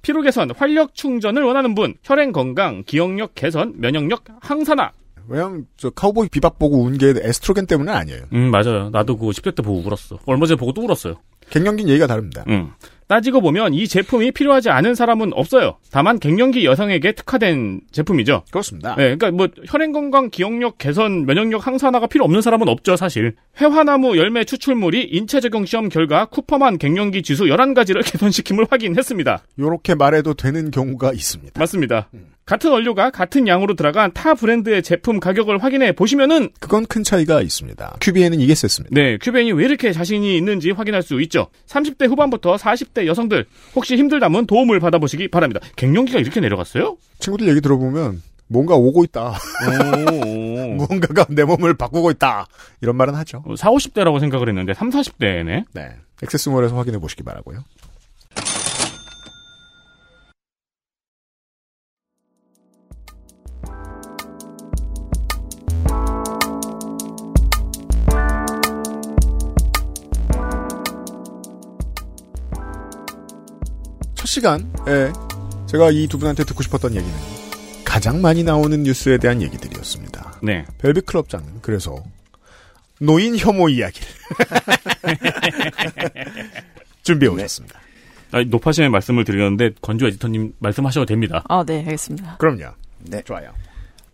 피로 0.02 0.22
개선, 0.22 0.52
활력 0.56 0.96
충전을 0.96 1.44
원하는 1.44 1.76
분. 1.76 1.96
혈행 2.04 2.32
건강, 2.32 2.84
기억력 2.86 3.36
개선, 3.36 3.74
면역력 3.78 4.24
항산화. 4.42 4.92
왜냐면 5.30 5.66
저 5.78 5.90
카우보이 5.90 6.28
비밥 6.30 6.60
보고 6.60 6.82
운 6.84 6.98
게 6.98 7.14
에스트로겐 7.18 7.66
때문은 7.68 7.94
아니에요. 7.94 8.24
음, 8.34 8.52
맞아요. 8.52 8.90
나도 8.90 9.16
그거 9.18 9.32
10대 9.32 9.56
때 9.56 9.64
보고 9.64 9.80
울었어. 9.80 10.20
얼마 10.26 10.46
전에 10.46 10.58
보고 10.58 10.74
또 10.74 10.82
울었어요. 10.84 11.16
갱년기 11.50 11.88
얘기가 11.88 12.08
다릅니다. 12.08 12.44
음. 12.50 12.72
따지고 13.14 13.42
보면 13.42 13.76
이 13.76 13.88
제품이 13.88 14.32
필요하지 14.32 14.72
않은 14.72 14.96
사람은 14.96 15.34
없어요. 15.36 15.78
다만 15.92 16.18
갱년기 16.18 16.66
여성에게 16.66 17.12
특화된 17.12 17.82
제품이죠. 17.92 18.44
그렇습니다. 18.50 18.96
네, 18.96 19.16
그러니까 19.16 19.30
뭐 19.30 19.50
혈행 19.68 19.92
건강, 19.92 20.32
기억력 20.32 20.80
개선, 20.80 21.28
면역력 21.28 21.68
항산화가 21.68 22.08
필요 22.08 22.26
없는 22.26 22.42
사람은 22.42 22.68
없죠, 22.68 22.96
사실. 22.96 23.36
회화나무 23.62 24.18
열매 24.18 24.44
추출물이 24.44 25.04
인체 25.12 25.40
적용 25.42 25.64
시험 25.68 25.90
결과 25.90 26.26
쿠퍼만 26.26 26.80
갱년기 26.80 27.22
지수 27.22 27.44
11가지를 27.44 28.02
개선시킴을 28.12 28.66
확인했습니다. 28.72 29.44
요렇게 29.60 29.94
말해도 29.94 30.34
되는 30.34 30.72
경우가 30.72 31.14
있습니다. 31.14 31.60
맞습니다. 31.60 32.10
음. 32.16 32.33
같은 32.46 32.72
원료가 32.72 33.10
같은 33.10 33.48
양으로 33.48 33.76
들어간 33.76 34.12
타 34.14 34.34
브랜드의 34.34 34.84
제품 34.84 35.20
가격을 35.20 35.64
확인해 35.64 35.94
보시면은 35.94 36.50
그건 36.60 36.86
큰 36.86 37.04
차이가 37.04 37.42
있습니다. 37.42 37.98
큐비에는 38.02 38.40
이게 38.42 38.54
셌습니다. 38.54 38.94
네, 38.94 39.18
큐비엔이 39.18 39.54
왜 39.54 39.66
이렇게 39.66 39.94
자신이 39.94 40.38
있는지 40.38 40.72
확인할 40.72 41.04
수 41.04 41.22
있죠. 41.22 41.48
30대 41.68 42.08
후반부터 42.10 42.58
40대 42.58 43.06
여성들 43.06 43.46
혹시 43.76 43.96
힘들다면 43.96 44.46
도움을 44.46 44.80
받아보시기 44.82 45.30
바랍니다. 45.30 45.62
갱년기가 45.78 46.20
이렇게 46.20 46.42
내려갔어요? 46.42 46.98
친구들 47.20 47.48
얘기 47.48 47.62
들어보면 47.62 48.22
뭔가 48.48 48.76
오고 48.76 49.06
있다. 49.06 49.34
무언가가 50.76 51.26
내 51.32 51.44
몸을 51.46 51.76
바꾸고 51.76 52.12
있다. 52.12 52.48
이런 52.82 52.98
말은 52.98 53.16
하죠. 53.16 53.44
4, 53.56 53.70
50대라고 53.72 54.20
생각을 54.20 54.50
했는데 54.50 54.74
3, 54.74 54.90
40대네. 54.90 55.66
네. 55.74 55.90
액세스몰에서 56.22 56.76
확인해 56.76 57.00
보시기 57.00 57.24
바라고요. 57.24 57.64
시간에 74.34 74.64
제가 75.68 75.92
이 75.92 76.08
두 76.08 76.18
분한테 76.18 76.44
듣고 76.44 76.64
싶었던 76.64 76.96
얘기는 76.96 77.14
가장 77.86 78.22
많이 78.22 78.44
나오는 78.44 78.82
뉴스에 78.84 79.18
대한 79.18 79.42
얘기들이었습니다. 79.42 80.40
네. 80.44 80.66
벨빅 80.80 81.06
클럽장은 81.06 81.62
그래서 81.62 81.96
노인 83.00 83.38
혐오 83.38 83.70
이야기를 83.70 84.08
준비해 87.04 87.32
오셨습니다. 87.32 87.80
아, 88.32 88.42
높아심의 88.44 88.90
말씀을 88.90 89.24
드렸는데 89.26 89.72
건조 89.82 90.08
에디터님 90.08 90.54
말씀하셔도 90.60 91.06
됩니다. 91.06 91.44
아, 91.50 91.64
네, 91.66 91.80
알겠습니다. 91.80 92.38
그럼요. 92.38 92.74
네. 93.00 93.22
좋아요. 93.24 93.52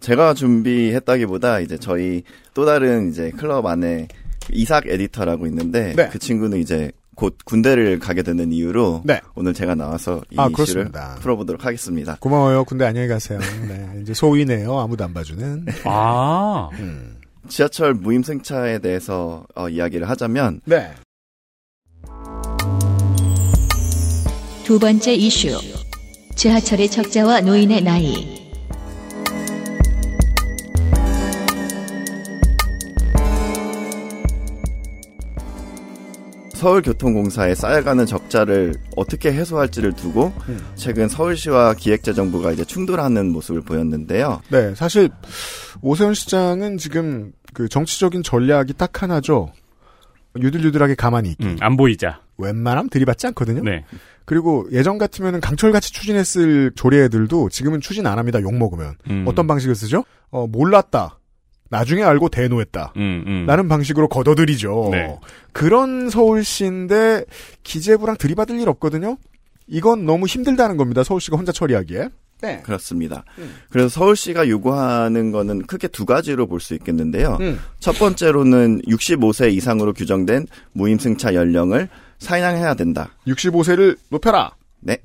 제가 0.01 0.33
준비했다기보다 0.33 1.59
이제 1.61 1.77
저희 1.77 2.23
또 2.53 2.65
다른 2.65 3.09
이제 3.11 3.31
클럽 3.31 3.65
안에 3.65 4.07
이삭 4.51 4.87
에디터라고 4.87 5.45
있는데 5.47 5.93
네. 5.95 6.09
그 6.09 6.19
친구는 6.19 6.59
이제 6.59 6.91
곧 7.19 7.35
군대를 7.43 7.99
가게 7.99 8.23
되는 8.23 8.53
이유로 8.53 9.01
네. 9.03 9.19
오늘 9.35 9.53
제가 9.53 9.75
나와서 9.75 10.21
이 10.31 10.35
아, 10.37 10.43
이슈를 10.47 10.53
그렇습니다. 10.53 11.17
풀어보도록 11.19 11.65
하겠습니다. 11.65 12.15
고마워요. 12.21 12.63
군대 12.63 12.85
안녕히 12.85 13.09
가세요. 13.09 13.39
네. 13.67 13.99
이제 14.01 14.13
소위네요. 14.13 14.79
아무도 14.79 15.03
안 15.03 15.13
봐주는. 15.13 15.65
아. 15.83 16.69
음. 16.79 17.17
지하철 17.49 17.93
무임승차에 17.93 18.79
대해서 18.79 19.45
어, 19.53 19.67
이야기를 19.67 20.09
하자면 20.09 20.61
네. 20.63 20.93
두 24.63 24.79
번째 24.79 25.13
이슈. 25.13 25.49
지하철의 26.37 26.89
적자와 26.89 27.41
노인의 27.41 27.81
나이. 27.81 28.48
서울교통공사에 36.59 37.55
쌓여가는 37.55 38.05
적자를 38.05 38.75
어떻게 38.97 39.31
해소할지를 39.31 39.93
두고 39.93 40.33
음. 40.49 40.59
최근 40.75 41.07
서울시와 41.07 41.73
기획재정부가 41.75 42.51
이제 42.51 42.65
충돌하는 42.65 43.31
모습을 43.31 43.61
보였는데요. 43.61 44.41
네, 44.49 44.75
사실 44.75 45.09
오세훈 45.81 46.13
시장은 46.13 46.77
지금 46.77 47.31
그 47.53 47.69
정치적인 47.69 48.23
전략이 48.23 48.73
딱 48.73 49.01
하나죠. 49.01 49.53
유들유들하게 50.37 50.95
가만히 50.95 51.31
있기. 51.31 51.45
음, 51.45 51.57
안 51.61 51.77
보이자. 51.77 52.19
웬만하면 52.37 52.89
들이받지 52.89 53.27
않거든요. 53.27 53.63
네. 53.63 53.85
그리고 54.25 54.67
예전 54.71 54.97
같으면은 54.97 55.39
강철같이 55.39 55.91
추진했을 55.93 56.71
조례들도 56.75 57.49
지금은 57.49 57.81
추진 57.81 58.05
안 58.05 58.19
합니다. 58.19 58.41
욕 58.41 58.53
먹으면 58.53 58.95
음. 59.09 59.25
어떤 59.27 59.47
방식을 59.47 59.75
쓰죠? 59.75 60.03
어 60.29 60.45
몰랐다. 60.45 61.18
나중에 61.69 62.03
알고 62.03 62.29
대노했다. 62.29 62.93
음, 62.97 63.23
음. 63.27 63.45
라는 63.45 63.67
방식으로 63.67 64.07
걷어들이죠. 64.09 64.89
네. 64.91 65.17
그런 65.53 66.09
서울시인데 66.09 67.25
기재부랑 67.63 68.17
들이받을 68.17 68.59
일 68.59 68.69
없거든요. 68.69 69.17
이건 69.67 70.05
너무 70.05 70.25
힘들다는 70.25 70.77
겁니다. 70.77 71.03
서울시가 71.03 71.37
혼자 71.37 71.51
처리하기에. 71.51 72.09
네. 72.41 72.61
그렇습니다. 72.63 73.23
그래서 73.69 73.89
서울시가 73.89 74.47
요구하는 74.47 75.31
거는 75.31 75.63
크게 75.67 75.89
두 75.89 76.05
가지로 76.05 76.47
볼 76.47 76.59
수 76.61 76.73
있겠는데요. 76.73 77.37
음. 77.41 77.59
첫 77.79 77.97
번째로는 77.99 78.81
65세 78.83 79.51
이상으로 79.53 79.93
규정된 79.93 80.47
무임승차 80.71 81.33
연령을 81.35 81.89
상향해야 82.19 82.73
된다. 82.75 83.09
65세를 83.27 83.97
높여라. 84.09 84.51
네. 84.79 84.97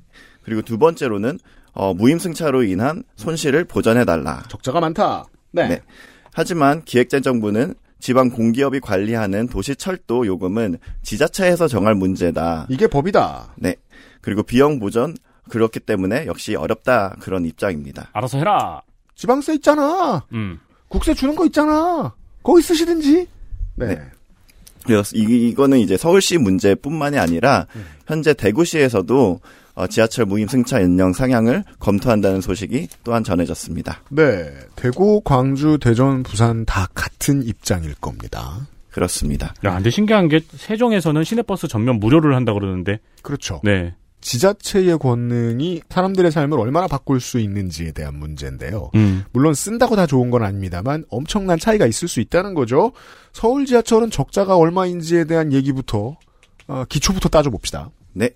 그리고 0.43 0.61
두 0.61 0.77
번째로는 0.77 1.37
어, 1.73 1.93
무임승차로 1.93 2.63
인한 2.63 3.03
손실을 3.17 3.65
보전해달라. 3.65 4.43
적자가 4.47 4.79
많다. 4.79 5.25
네. 5.51 5.81
하지만 6.35 6.83
기획재정부는 6.83 7.75
지방 7.99 8.29
공기업이 8.29 8.81
관리하는 8.81 9.47
도시 9.47 9.73
철도 9.75 10.27
요금은 10.27 10.77
지자체에서 11.01 11.69
정할 11.69 11.95
문제다. 11.95 12.67
이게 12.69 12.87
법이다. 12.87 13.53
네. 13.55 13.77
그리고 14.19 14.43
비용 14.43 14.79
보전 14.79 15.15
그렇기 15.49 15.79
때문에 15.79 16.25
역시 16.25 16.55
어렵다 16.55 17.15
그런 17.21 17.45
입장입니다. 17.45 18.09
알아서 18.11 18.37
해라. 18.37 18.81
지방세 19.15 19.53
있잖아. 19.55 20.25
음. 20.33 20.59
국세 20.89 21.13
주는 21.13 21.35
거 21.35 21.45
있잖아. 21.45 22.13
거기 22.43 22.61
쓰시든지. 22.61 23.27
네. 23.75 23.97
그래서 24.83 25.15
이, 25.15 25.21
이거는 25.49 25.79
이제 25.79 25.95
서울시 25.95 26.37
문제뿐만이 26.37 27.17
아니라 27.17 27.65
현재 28.07 28.33
대구시에서도 28.33 29.31
어, 29.31 29.39
지하철 29.89 30.25
무임 30.25 30.47
승차 30.47 30.81
연령 30.81 31.13
상향을 31.13 31.63
검토한다는 31.79 32.41
소식이 32.41 32.87
또한 33.03 33.23
전해졌습니다. 33.23 34.01
네. 34.09 34.53
대구, 34.75 35.21
광주, 35.21 35.77
대전, 35.79 36.23
부산 36.23 36.65
다 36.65 36.87
같은 36.93 37.43
입장일 37.43 37.95
겁니다. 37.95 38.67
그렇습니다. 38.91 39.53
야, 39.65 39.75
근데 39.75 39.89
신기한 39.89 40.29
게 40.29 40.39
세종에서는 40.55 41.23
시내버스 41.23 41.67
전면 41.67 41.99
무료를 41.99 42.33
한다 42.33 42.53
그러는데. 42.53 42.99
그렇죠. 43.21 43.59
네. 43.63 43.93
지자체의 44.21 44.97
권능이 44.97 45.81
사람들의 45.89 46.31
삶을 46.31 46.59
얼마나 46.59 46.87
바꿀 46.87 47.19
수 47.19 47.39
있는지에 47.39 47.91
대한 47.91 48.17
문제인데요. 48.17 48.89
음. 48.95 49.23
물론 49.31 49.53
쓴다고 49.53 49.95
다 49.95 50.07
좋은 50.07 50.31
건 50.31 50.43
아닙니다만 50.43 51.05
엄청난 51.09 51.59
차이가 51.59 51.85
있을 51.85 52.07
수 52.07 52.21
있다는 52.21 52.55
거죠. 52.55 52.91
서울 53.33 53.65
지하철은 53.65 54.09
적자가 54.09 54.57
얼마인지에 54.57 55.25
대한 55.25 55.53
얘기부터 55.53 56.17
어, 56.67 56.85
기초부터 56.89 57.29
따져봅시다. 57.29 57.91
네. 58.13 58.29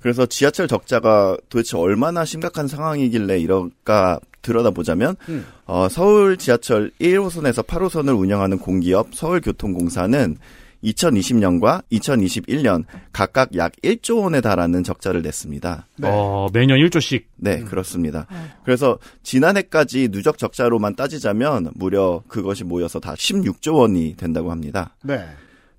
그래서 0.00 0.26
지하철 0.26 0.68
적자가 0.68 1.36
도대체 1.48 1.76
얼마나 1.76 2.24
심각한 2.24 2.68
상황이길래 2.68 3.38
이럴까 3.38 4.20
들여다보자면 4.42 5.16
음. 5.28 5.46
어, 5.66 5.88
서울 5.88 6.36
지하철 6.36 6.90
1호선에서 7.00 7.66
8호선을 7.66 8.18
운영하는 8.18 8.58
공기업 8.58 9.14
서울교통공사는 9.14 10.36
2020년과 10.84 11.82
2021년 11.90 12.84
각각 13.12 13.56
약 13.56 13.72
1조 13.82 14.22
원에 14.22 14.40
달하는 14.40 14.84
적자를 14.84 15.22
냈습니다. 15.22 15.88
어, 16.04 16.46
매년 16.52 16.78
1조씩. 16.78 17.24
네, 17.36 17.60
그렇습니다. 17.64 18.26
그래서 18.64 18.98
지난해까지 19.24 20.08
누적 20.08 20.38
적자로만 20.38 20.94
따지자면 20.94 21.70
무려 21.74 22.22
그것이 22.28 22.62
모여서 22.62 23.00
다 23.00 23.14
16조 23.14 23.74
원이 23.74 24.14
된다고 24.16 24.52
합니다. 24.52 24.94
네. 25.02 25.26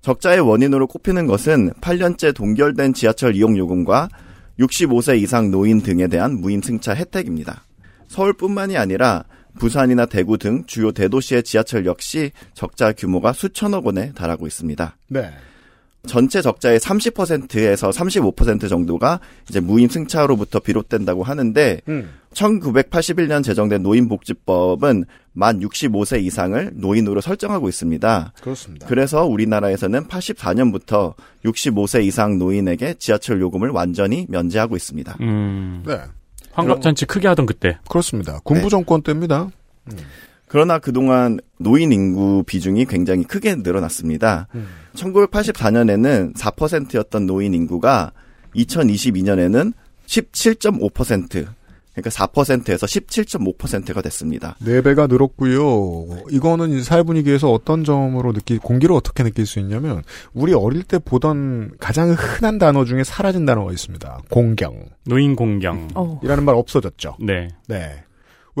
적자의 0.02 0.40
원인으로 0.40 0.86
꼽히는 0.86 1.26
것은 1.26 1.72
8년째 1.80 2.34
동결된 2.34 2.94
지하철 2.94 3.36
이용 3.36 3.56
요금과 3.56 4.08
65세 4.58 5.20
이상 5.20 5.50
노인 5.50 5.80
등에 5.82 6.06
대한 6.06 6.40
무임승차 6.40 6.94
혜택입니다. 6.94 7.64
서울뿐만이 8.08 8.76
아니라 8.76 9.24
부산이나 9.58 10.06
대구 10.06 10.38
등 10.38 10.64
주요 10.66 10.92
대도시의 10.92 11.42
지하철 11.42 11.86
역시 11.86 12.30
적자 12.54 12.92
규모가 12.92 13.32
수천억 13.32 13.86
원에 13.86 14.12
달하고 14.12 14.46
있습니다. 14.46 14.96
네. 15.08 15.30
전체 16.06 16.40
적자의 16.40 16.78
30%에서 16.78 17.90
35% 17.90 18.68
정도가 18.68 19.20
이제 19.48 19.60
무임 19.60 19.88
승차로부터 19.88 20.60
비롯된다고 20.60 21.22
하는데 21.22 21.80
음. 21.88 22.10
1981년 22.32 23.42
제정된 23.44 23.82
노인복지법은 23.82 25.04
만 25.32 25.60
65세 25.60 26.22
이상을 26.22 26.70
노인으로 26.74 27.20
설정하고 27.20 27.68
있습니다. 27.68 28.32
그렇습니다. 28.40 28.86
그래서 28.86 29.24
우리나라에서는 29.26 30.06
84년부터 30.06 31.14
65세 31.44 32.04
이상 32.04 32.38
노인에게 32.38 32.94
지하철 32.94 33.40
요금을 33.40 33.70
완전히 33.70 34.26
면제하고 34.28 34.76
있습니다. 34.76 35.16
음. 35.20 35.82
네. 35.86 35.98
환갑잔치 36.52 37.06
크게 37.06 37.28
하던 37.28 37.46
그때. 37.46 37.78
그렇습니다. 37.88 38.40
군부 38.42 38.68
정권 38.68 39.02
때입니다. 39.02 39.50
그러나 40.46 40.78
그동안 40.78 41.38
노인 41.58 41.92
인구 41.92 42.42
비중이 42.44 42.86
굉장히 42.86 43.22
크게 43.22 43.56
늘어났습니다. 43.56 44.48
1984년에는 44.94 46.34
4%였던 46.34 47.26
노인 47.26 47.54
인구가 47.54 48.12
2022년에는 48.54 49.72
17.5%, 50.06 51.28
그러니까 51.30 52.10
4%에서 52.10 52.86
17.5%가 52.86 54.02
됐습니다. 54.02 54.56
네 54.60 54.80
배가 54.80 55.06
늘었고요. 55.06 56.24
이거는 56.30 56.82
사회 56.82 57.02
분위기에서 57.02 57.52
어떤 57.52 57.84
점으로 57.84 58.32
느끼 58.32 58.58
공기를 58.58 58.94
어떻게 58.94 59.22
느낄 59.22 59.46
수 59.46 59.60
있냐면 59.60 60.02
우리 60.32 60.52
어릴 60.54 60.82
때 60.82 60.98
보던 60.98 61.72
가장 61.78 62.10
흔한 62.12 62.58
단어 62.58 62.84
중에 62.84 63.04
사라진 63.04 63.44
단어가 63.46 63.72
있습니다. 63.72 64.22
공경. 64.30 64.86
노인 65.06 65.36
공경. 65.36 65.88
이라는 66.22 66.44
말 66.44 66.54
없어졌죠. 66.54 67.16
네. 67.20 67.48
네. 67.68 68.02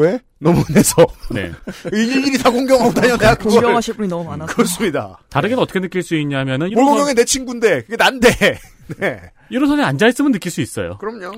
왜? 0.00 0.18
너무 0.38 0.64
내서. 0.72 1.06
네. 1.30 1.52
일일이 1.92 2.38
다 2.38 2.50
공경하고 2.50 2.92
다녀 2.92 3.16
내가 3.16 3.34
그걸. 3.34 3.52
공경하실 3.52 3.94
분이 3.94 4.08
너무 4.08 4.24
많아서. 4.24 4.52
그렇습니다. 4.52 5.18
다르게 5.28 5.54
어떻게 5.54 5.80
느낄 5.80 6.02
수 6.02 6.16
있냐면은 6.16 6.70
뭘 6.72 6.84
공경해 6.86 7.14
내 7.14 7.24
친구인데 7.24 7.82
그게 7.82 7.96
난데. 7.96 8.28
네. 8.98 9.20
1호선에 9.52 9.82
앉아 9.82 10.08
있으면 10.08 10.32
느낄 10.32 10.50
수 10.50 10.60
있어요. 10.60 10.96
그럼요. 10.98 11.32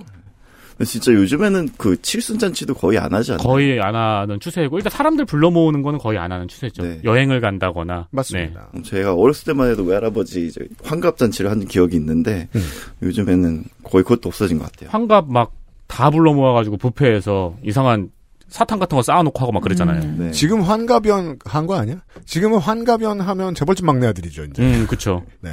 근데 0.70 0.84
진짜 0.86 1.12
요즘에는 1.12 1.68
그 1.76 2.00
칠순 2.00 2.38
잔치도 2.38 2.74
거의 2.74 2.98
안 2.98 3.12
하지 3.12 3.32
않나요? 3.32 3.46
거의 3.46 3.78
안 3.80 3.94
하는 3.94 4.40
추세고 4.40 4.78
일단 4.78 4.90
사람들 4.90 5.26
불러 5.26 5.50
모으는 5.50 5.82
거는 5.82 5.98
거의 5.98 6.18
안 6.18 6.32
하는 6.32 6.48
추세죠. 6.48 7.04
여행을 7.04 7.40
간다거나. 7.40 8.08
맞습니다. 8.10 8.70
네. 8.72 8.82
제가 8.82 9.14
어렸을 9.14 9.44
때만 9.52 9.70
해도 9.70 9.82
외할아버지 9.82 10.46
이제 10.46 10.60
환갑 10.82 11.18
잔치를 11.18 11.50
한 11.50 11.66
기억이 11.66 11.96
있는데 11.96 12.48
음. 12.54 12.62
요즘에는 13.02 13.64
거의 13.84 14.02
그것도 14.04 14.28
없어진 14.28 14.58
것 14.58 14.70
같아요. 14.72 14.90
환갑 14.90 15.30
막 15.30 15.62
다 15.92 16.08
불러 16.08 16.32
모아가지고 16.32 16.78
뷔페에서 16.78 17.58
이상한 17.62 18.10
사탕 18.52 18.78
같은 18.78 18.96
거 18.96 19.02
쌓아놓고 19.02 19.40
하고 19.40 19.50
막 19.50 19.62
그랬잖아요. 19.62 20.16
네. 20.18 20.30
지금 20.30 20.60
환갑연 20.62 21.38
한거 21.44 21.74
아니야? 21.74 22.02
지금은 22.26 22.58
환갑연 22.58 23.20
하면 23.20 23.54
재벌집 23.54 23.84
막내 23.84 24.06
아들이죠, 24.06 24.44
이제. 24.44 24.62
음, 24.62 24.86
그쵸. 24.86 25.24
네. 25.40 25.50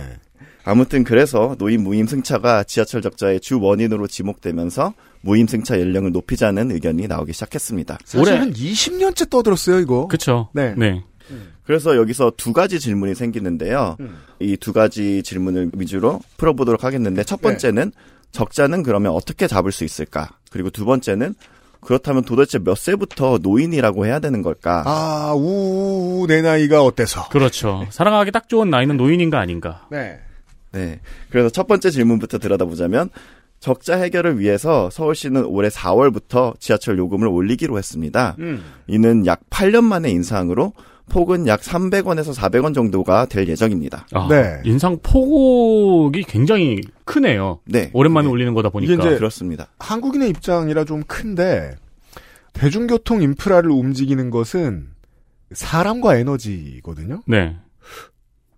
아무튼 0.65 1.03
그래서 1.03 1.55
노인 1.57 1.81
무임승차가 1.83 2.65
지하철 2.65 3.01
적자의 3.01 3.39
주 3.39 3.59
원인으로 3.59 4.07
지목되면서 4.07 4.93
무임승차 5.21 5.79
연령을 5.79 6.11
높이자는 6.11 6.71
의견이 6.71 7.07
나오기 7.07 7.33
시작했습니다. 7.33 7.97
사실 8.03 8.39
한 8.39 8.53
20년째 8.53 9.29
떠들었어요, 9.29 9.79
이거. 9.79 10.07
그쵸. 10.07 10.49
네. 10.53 10.75
네. 10.77 11.03
그래서 11.63 11.95
여기서 11.95 12.33
두 12.35 12.53
가지 12.53 12.79
질문이 12.79 13.15
생기는데요. 13.15 13.95
이두 14.39 14.73
가지 14.73 15.21
질문을 15.23 15.71
위주로 15.75 16.19
풀어보도록 16.37 16.83
하겠는데 16.83 17.23
첫 17.23 17.41
번째는 17.41 17.91
적자는 18.31 18.83
그러면 18.83 19.11
어떻게 19.11 19.47
잡을 19.47 19.71
수 19.71 19.83
있을까? 19.83 20.29
그리고 20.51 20.69
두 20.69 20.85
번째는 20.85 21.35
그렇다면 21.81 22.23
도대체 22.23 22.59
몇 22.59 22.77
세부터 22.77 23.39
노인이라고 23.41 24.05
해야 24.05 24.19
되는 24.19 24.41
걸까? 24.41 24.83
아, 24.85 25.33
우, 25.35 26.25
내 26.27 26.41
나이가 26.41 26.83
어때서? 26.83 27.29
그렇죠. 27.29 27.85
사랑하기 27.89 28.31
딱 28.31 28.49
좋은 28.49 28.69
나이는 28.69 28.97
노인인가 28.97 29.39
아닌가. 29.39 29.87
네. 29.89 30.19
네. 30.71 30.99
그래서 31.29 31.49
첫 31.49 31.67
번째 31.67 31.89
질문부터 31.89 32.37
들여다보자면 32.37 33.09
적자 33.59 33.97
해결을 33.97 34.39
위해서 34.39 34.89
서울시는 34.89 35.45
올해 35.45 35.69
4월부터 35.69 36.59
지하철 36.59 36.97
요금을 36.97 37.27
올리기로 37.27 37.77
했습니다. 37.77 38.35
음. 38.39 38.63
이는 38.87 39.25
약 39.25 39.41
8년 39.49 39.83
만의 39.83 40.11
인상으로 40.11 40.73
폭은 41.09 41.47
약 41.47 41.59
300원에서 41.61 42.33
400원 42.33 42.73
정도가 42.73 43.25
될 43.25 43.47
예정입니다. 43.47 44.05
아, 44.13 44.27
네. 44.29 44.61
인상 44.63 44.97
폭이 45.03 46.23
굉장히 46.23 46.79
크네요. 47.03 47.59
네. 47.65 47.89
오랜만에 47.93 48.27
올리는 48.27 48.53
거다 48.53 48.69
보니까. 48.69 48.93
이제 48.93 49.17
그렇습니다. 49.17 49.67
한국인의 49.79 50.29
입장이라 50.29 50.85
좀 50.85 51.03
큰데 51.03 51.75
대중교통 52.53 53.21
인프라를 53.21 53.71
움직이는 53.71 54.29
것은 54.29 54.87
사람과 55.51 56.15
에너지거든요. 56.17 57.21
네. 57.27 57.57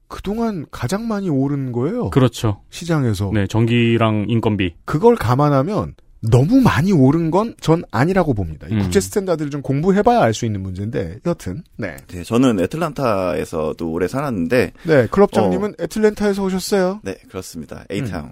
그동안 0.07 0.65
가장 0.71 1.07
많이 1.07 1.29
오른 1.29 1.71
거예요. 1.71 2.09
그렇죠. 2.09 2.61
시장에서. 2.69 3.31
네, 3.33 3.47
전기랑 3.47 4.25
인건비. 4.27 4.75
그걸 4.83 5.15
감안하면 5.15 5.95
너무 6.21 6.61
많이 6.61 6.91
오른 6.91 7.31
건 7.31 7.55
전 7.61 7.83
아니라고 7.91 8.33
봅니다. 8.33 8.67
이 8.69 8.73
음. 8.73 8.79
국제 8.83 8.99
standard를 8.99 9.49
좀 9.51 9.61
공부해봐야 9.61 10.21
알 10.21 10.33
수 10.33 10.45
있는 10.45 10.61
문제인데 10.61 11.19
여튼 11.25 11.63
네. 11.77 11.97
네, 12.07 12.23
저는 12.23 12.59
애틀란타에서도 12.59 13.89
오래 13.91 14.07
살았는데 14.07 14.71
네, 14.83 15.07
클럽장님은 15.07 15.75
애틀랜타에서 15.79 16.43
오셨어요. 16.43 16.99
네, 17.03 17.15
그렇습니다. 17.29 17.83
A-town. 17.91 18.31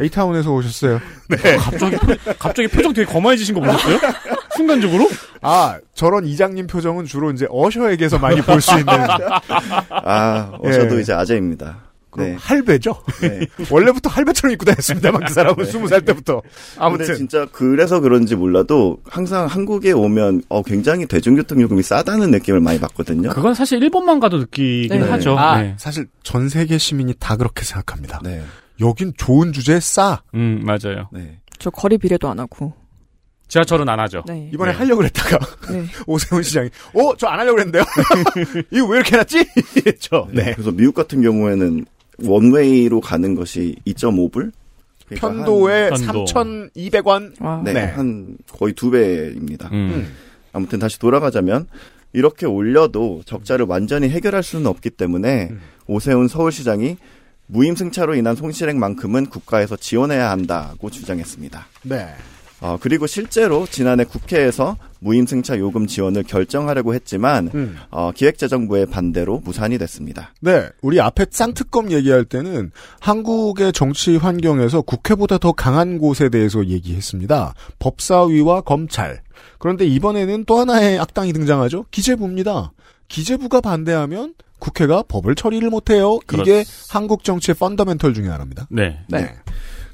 A-town에서 0.00 0.52
오셨어요. 0.52 1.00
네. 1.28 1.56
갑자기, 1.56 1.96
표- 1.96 2.32
갑자기 2.38 2.68
표정 2.68 2.92
되게 2.92 3.10
거만해지신 3.10 3.54
거 3.54 3.60
보셨어요? 3.62 3.98
순간적으로? 4.56 5.08
아, 5.40 5.78
저런 5.94 6.26
이장님 6.26 6.66
표정은 6.66 7.06
주로 7.06 7.30
이제 7.32 7.46
어셔에게서 7.50 8.18
많이 8.18 8.40
볼 8.42 8.60
수 8.60 8.72
있는. 8.78 8.86
아, 8.92 10.50
어, 10.52 10.70
저도 10.70 10.96
예. 10.98 11.00
이제 11.00 11.12
아재입니다. 11.12 11.89
그럼 12.10 12.28
네. 12.30 12.36
할배죠? 12.40 13.02
네. 13.20 13.46
원래부터 13.70 14.10
할배처럼 14.10 14.52
입고 14.52 14.64
다녔습니다만 14.64 15.24
그 15.26 15.32
사람은 15.32 15.64
네. 15.64 15.70
스무 15.70 15.88
살 15.88 16.04
때부터. 16.04 16.42
아무튼. 16.78 17.14
진짜 17.14 17.46
그래서 17.52 18.00
그런지 18.00 18.34
몰라도 18.36 18.98
항상 19.08 19.46
한국에 19.46 19.92
오면 19.92 20.42
어, 20.48 20.62
굉장히 20.62 21.06
대중교통 21.06 21.60
요금이 21.62 21.82
싸다는 21.82 22.30
느낌을 22.32 22.60
많이 22.60 22.80
받거든요. 22.80 23.30
그건 23.30 23.54
사실 23.54 23.82
일본만 23.82 24.20
가도 24.20 24.38
느끼긴 24.38 25.00
네. 25.00 25.08
하죠. 25.08 25.38
아, 25.38 25.60
네. 25.62 25.74
사실 25.78 26.08
전 26.22 26.48
세계 26.48 26.78
시민이 26.78 27.14
다 27.18 27.36
그렇게 27.36 27.64
생각합니다. 27.64 28.20
네. 28.24 28.42
여긴 28.80 29.12
좋은 29.16 29.52
주제에 29.52 29.78
싸. 29.80 30.22
음, 30.34 30.62
맞아요. 30.64 31.08
네. 31.12 31.38
저 31.58 31.70
거리 31.70 31.98
비례도 31.98 32.28
안 32.28 32.40
하고. 32.40 32.72
지하철은 33.48 33.88
안 33.88 33.98
하죠. 33.98 34.22
네. 34.28 34.48
이번에 34.54 34.70
네. 34.70 34.78
하려고 34.78 34.98
그랬다가 34.98 35.38
네. 35.72 35.84
오세훈 36.06 36.40
시장이 36.44 36.68
어, 36.94 37.16
저 37.16 37.26
안 37.26 37.40
하려고 37.40 37.56
그랬는데요. 37.56 37.82
이거 38.70 38.86
왜 38.86 38.98
이렇게 38.98 39.12
해놨지? 39.16 39.44
이랬죠. 39.74 40.28
네. 40.32 40.52
그래서 40.54 40.70
미국 40.70 40.94
같은 40.94 41.20
경우에는 41.20 41.84
원웨이로 42.24 43.00
가는 43.00 43.34
것이 43.34 43.76
2.5불? 43.86 44.52
그러니까 45.06 45.28
편도에 45.28 45.90
편도. 45.90 46.24
3,200원. 46.24 47.32
와. 47.40 47.62
네, 47.64 47.72
네. 47.72 47.84
한 47.86 48.36
거의 48.52 48.72
두 48.74 48.90
배입니다. 48.90 49.68
음. 49.72 50.08
아무튼 50.52 50.78
다시 50.78 50.98
돌아가자면 50.98 51.66
이렇게 52.12 52.46
올려도 52.46 53.22
적자를 53.24 53.66
완전히 53.66 54.08
해결할 54.08 54.42
수는 54.42 54.66
없기 54.66 54.90
때문에 54.90 55.48
음. 55.50 55.60
오세훈 55.86 56.28
서울시장이 56.28 56.96
무임승차로 57.46 58.14
인한 58.14 58.36
손실액만큼은 58.36 59.26
국가에서 59.26 59.76
지원해야 59.76 60.30
한다고 60.30 60.90
주장했습니다. 60.90 61.66
네. 61.82 62.08
어, 62.60 62.78
그리고 62.80 63.06
실제로 63.06 63.66
지난해 63.66 64.04
국회에서 64.04 64.76
무임승차 65.00 65.58
요금 65.58 65.86
지원을 65.86 66.22
결정하려고 66.22 66.94
했지만 66.94 67.50
음. 67.54 67.76
어, 67.90 68.12
기획재정부의 68.12 68.86
반대로 68.86 69.40
무산이 69.44 69.78
됐습니다. 69.78 70.32
네, 70.40 70.68
우리 70.82 71.00
앞에 71.00 71.26
쌍특검 71.30 71.90
얘기할 71.90 72.24
때는 72.24 72.70
한국의 73.00 73.72
정치 73.72 74.16
환경에서 74.16 74.82
국회보다 74.82 75.38
더 75.38 75.52
강한 75.52 75.98
곳에 75.98 76.28
대해서 76.28 76.66
얘기했습니다. 76.66 77.54
법사위와 77.78 78.62
검찰. 78.62 79.22
그런데 79.58 79.86
이번에는 79.86 80.44
또 80.44 80.58
하나의 80.58 80.98
악당이 80.98 81.32
등장하죠. 81.32 81.86
기재부입니다. 81.90 82.72
기재부가 83.08 83.60
반대하면 83.60 84.34
국회가 84.58 85.02
법을 85.02 85.34
처리를 85.34 85.70
못해요. 85.70 86.18
이게 86.34 86.64
한국 86.90 87.24
정치의 87.24 87.56
펀더멘털 87.56 88.14
중에 88.14 88.28
하나입니다. 88.28 88.68
네. 88.70 89.00
네. 89.08 89.34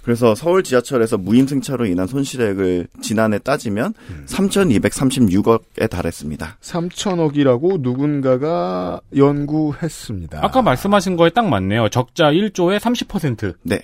그래서 0.07 0.37
서울 0.37 0.63
지하철에서 0.63 1.19
무임승차로 1.19 1.85
인한 1.87 2.07
손실액을 2.07 2.87
지난해 3.03 3.41
따지면 3.41 3.93
3,236억에 4.27 5.91
달했습니다. 5.91 6.59
3천억이라고 6.63 7.81
누군가가 7.81 9.01
연구했습니다. 9.17 10.45
아까 10.45 10.63
말씀하신 10.63 11.17
거에 11.17 11.31
딱 11.31 11.49
맞네요. 11.49 11.89
적자 11.89 12.31
1조의 12.31 12.79
30%. 12.79 13.57
네. 13.65 13.81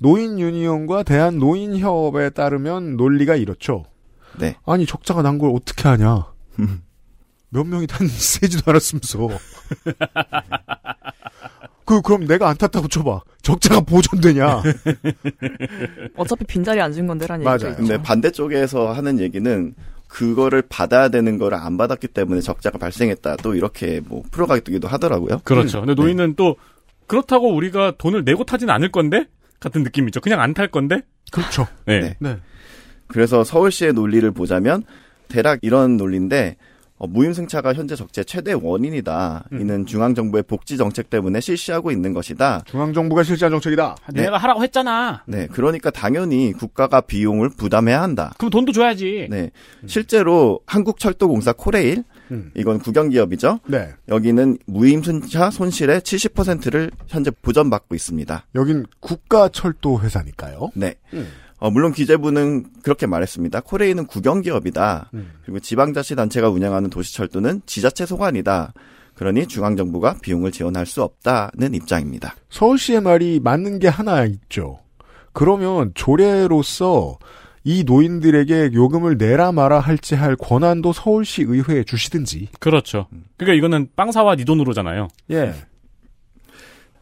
노인 0.00 0.38
유니온과 0.40 1.02
대한 1.02 1.38
노인협에 1.38 2.30
따르면 2.30 2.96
논리가 2.96 3.36
이렇죠. 3.36 3.84
네. 4.38 4.56
아니 4.64 4.86
적자가 4.86 5.20
난 5.20 5.36
걸 5.38 5.50
어떻게 5.54 5.86
하냐? 5.86 6.28
몇 7.50 7.64
명이 7.64 7.86
단 7.88 8.08
세지도 8.08 8.70
않았으면서. 8.70 9.28
그 11.88 12.02
그럼 12.02 12.26
내가 12.26 12.50
안 12.50 12.56
탔다고 12.58 12.86
쳐봐. 12.86 13.22
적자가 13.40 13.80
보존되냐? 13.80 14.62
어차피 16.16 16.44
빈자리 16.44 16.82
앉은 16.82 17.06
건데라는 17.06 17.50
있죠. 17.54 17.74
근데 17.76 17.96
반대쪽에서 18.02 18.92
하는 18.92 19.18
얘기는 19.18 19.74
그거를 20.06 20.62
받아야 20.68 21.08
되는 21.08 21.38
거를 21.38 21.56
안 21.56 21.78
받았기 21.78 22.08
때문에 22.08 22.42
적자가 22.42 22.76
발생했다. 22.76 23.36
또 23.36 23.54
이렇게 23.54 24.02
뭐 24.06 24.22
풀어가기도 24.30 24.86
하더라고요. 24.86 25.38
그렇죠. 25.44 25.80
근데 25.80 25.94
노인은 25.94 26.34
또 26.34 26.56
그렇다고 27.06 27.54
우리가 27.54 27.94
돈을 27.96 28.22
내고 28.22 28.44
타진 28.44 28.68
않을 28.68 28.92
건데 28.92 29.24
같은 29.58 29.82
느낌이죠. 29.82 30.20
그냥 30.20 30.40
안 30.42 30.52
탈 30.52 30.68
건데. 30.68 31.00
그렇죠. 31.32 31.66
네. 31.86 32.16
네. 32.18 32.36
그래서 33.06 33.44
서울시의 33.44 33.94
논리를 33.94 34.30
보자면 34.32 34.82
대략 35.28 35.60
이런 35.62 35.96
논리인데 35.96 36.58
어, 36.98 37.06
무임승차가 37.06 37.74
현재 37.74 37.96
적재 37.96 38.24
최대 38.24 38.52
원인이다. 38.52 39.44
음. 39.52 39.60
이는 39.60 39.86
중앙정부의 39.86 40.42
복지 40.44 40.76
정책 40.76 41.10
때문에 41.10 41.40
실시하고 41.40 41.90
있는 41.90 42.12
것이다. 42.12 42.62
중앙정부가 42.66 43.22
실시한 43.22 43.50
정책이다. 43.52 43.96
네. 44.12 44.22
내가 44.22 44.38
하라고 44.38 44.62
했잖아. 44.62 45.22
네, 45.26 45.46
그러니까 45.46 45.90
당연히 45.90 46.52
국가가 46.52 47.00
비용을 47.00 47.50
부담해야 47.50 48.02
한다. 48.02 48.34
그럼 48.38 48.50
돈도 48.50 48.72
줘야지. 48.72 49.28
네, 49.30 49.50
실제로 49.86 50.60
한국철도공사 50.66 51.52
코레일 51.52 52.04
음. 52.30 52.50
이건 52.54 52.78
국영기업이죠. 52.78 53.60
네. 53.66 53.90
여기는 54.08 54.58
무임승차 54.66 55.50
손실의 55.50 56.00
70%를 56.00 56.90
현재 57.06 57.30
보전받고 57.30 57.94
있습니다. 57.94 58.46
여긴 58.54 58.84
국가철도 59.00 60.00
회사니까요. 60.00 60.70
네. 60.74 60.94
어, 61.58 61.70
물론 61.70 61.92
기재부는 61.92 62.66
그렇게 62.82 63.06
말했습니다. 63.06 63.60
코레일은 63.60 64.06
국영기업이다. 64.06 65.10
음. 65.14 65.32
그리고 65.42 65.60
지방자치단체가 65.60 66.48
운영하는 66.48 66.90
도시철도는 66.90 67.62
지자체 67.66 68.06
소관이다. 68.06 68.72
그러니 69.14 69.48
중앙정부가 69.48 70.18
비용을 70.22 70.52
지원할 70.52 70.86
수 70.86 71.02
없다는 71.02 71.74
입장입니다. 71.74 72.36
서울시의 72.50 73.00
말이 73.00 73.40
맞는 73.42 73.80
게 73.80 73.88
하나 73.88 74.24
있죠. 74.24 74.78
그러면 75.32 75.90
조례로서 75.94 77.18
이 77.64 77.82
노인들에게 77.84 78.70
요금을 78.72 79.18
내라 79.18 79.50
마라 79.50 79.80
할지 79.80 80.14
할 80.14 80.36
권한도 80.36 80.92
서울시 80.92 81.42
의회에 81.42 81.82
주시든지. 81.82 82.48
그렇죠. 82.60 83.08
그러니까 83.36 83.58
이거는 83.58 83.88
빵 83.96 84.12
사와 84.12 84.36
네 84.36 84.44
돈으로잖아요. 84.44 85.08
예. 85.32 85.54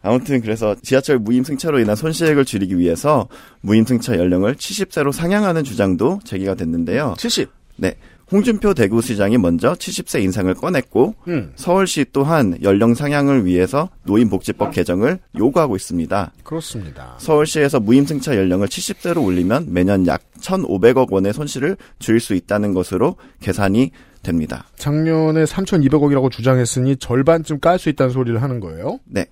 아무튼 0.01 0.41
그래서 0.41 0.75
지하철 0.81 1.19
무임승차로 1.19 1.79
인한 1.79 1.95
손실액을 1.95 2.45
줄이기 2.45 2.77
위해서 2.77 3.27
무임승차 3.61 4.17
연령을 4.17 4.55
70세로 4.55 5.11
상향하는 5.11 5.63
주장도 5.63 6.19
제기가 6.23 6.55
됐는데요. 6.55 7.15
70. 7.17 7.49
네. 7.77 7.95
홍준표 8.29 8.73
대구시장이 8.73 9.37
먼저 9.37 9.73
70세 9.73 10.21
인상을 10.21 10.53
꺼냈고 10.55 11.15
음. 11.29 11.53
서울시 11.55 12.05
또한 12.11 12.57
연령 12.61 12.93
상향을 12.93 13.45
위해서 13.45 13.89
노인복지법 14.03 14.73
개정을 14.73 15.19
요구하고 15.37 15.77
있습니다. 15.77 16.33
그렇습니다. 16.43 17.15
서울시에서 17.19 17.79
무임승차 17.79 18.35
연령을 18.35 18.67
70세로 18.67 19.23
올리면 19.23 19.67
매년 19.69 20.05
약 20.07 20.21
1,500억 20.41 21.09
원의 21.09 21.31
손실을 21.31 21.77
줄일 21.99 22.19
수 22.19 22.33
있다는 22.33 22.73
것으로 22.73 23.15
계산이 23.39 23.91
됩니다. 24.23 24.65
작년에 24.75 25.45
3,200억이라고 25.45 26.29
주장했으니 26.29 26.97
절반쯤 26.97 27.59
깔 27.59 27.79
수 27.79 27.87
있다는 27.87 28.11
소리를 28.11 28.41
하는 28.41 28.59
거예요. 28.59 28.99
네. 29.05 29.25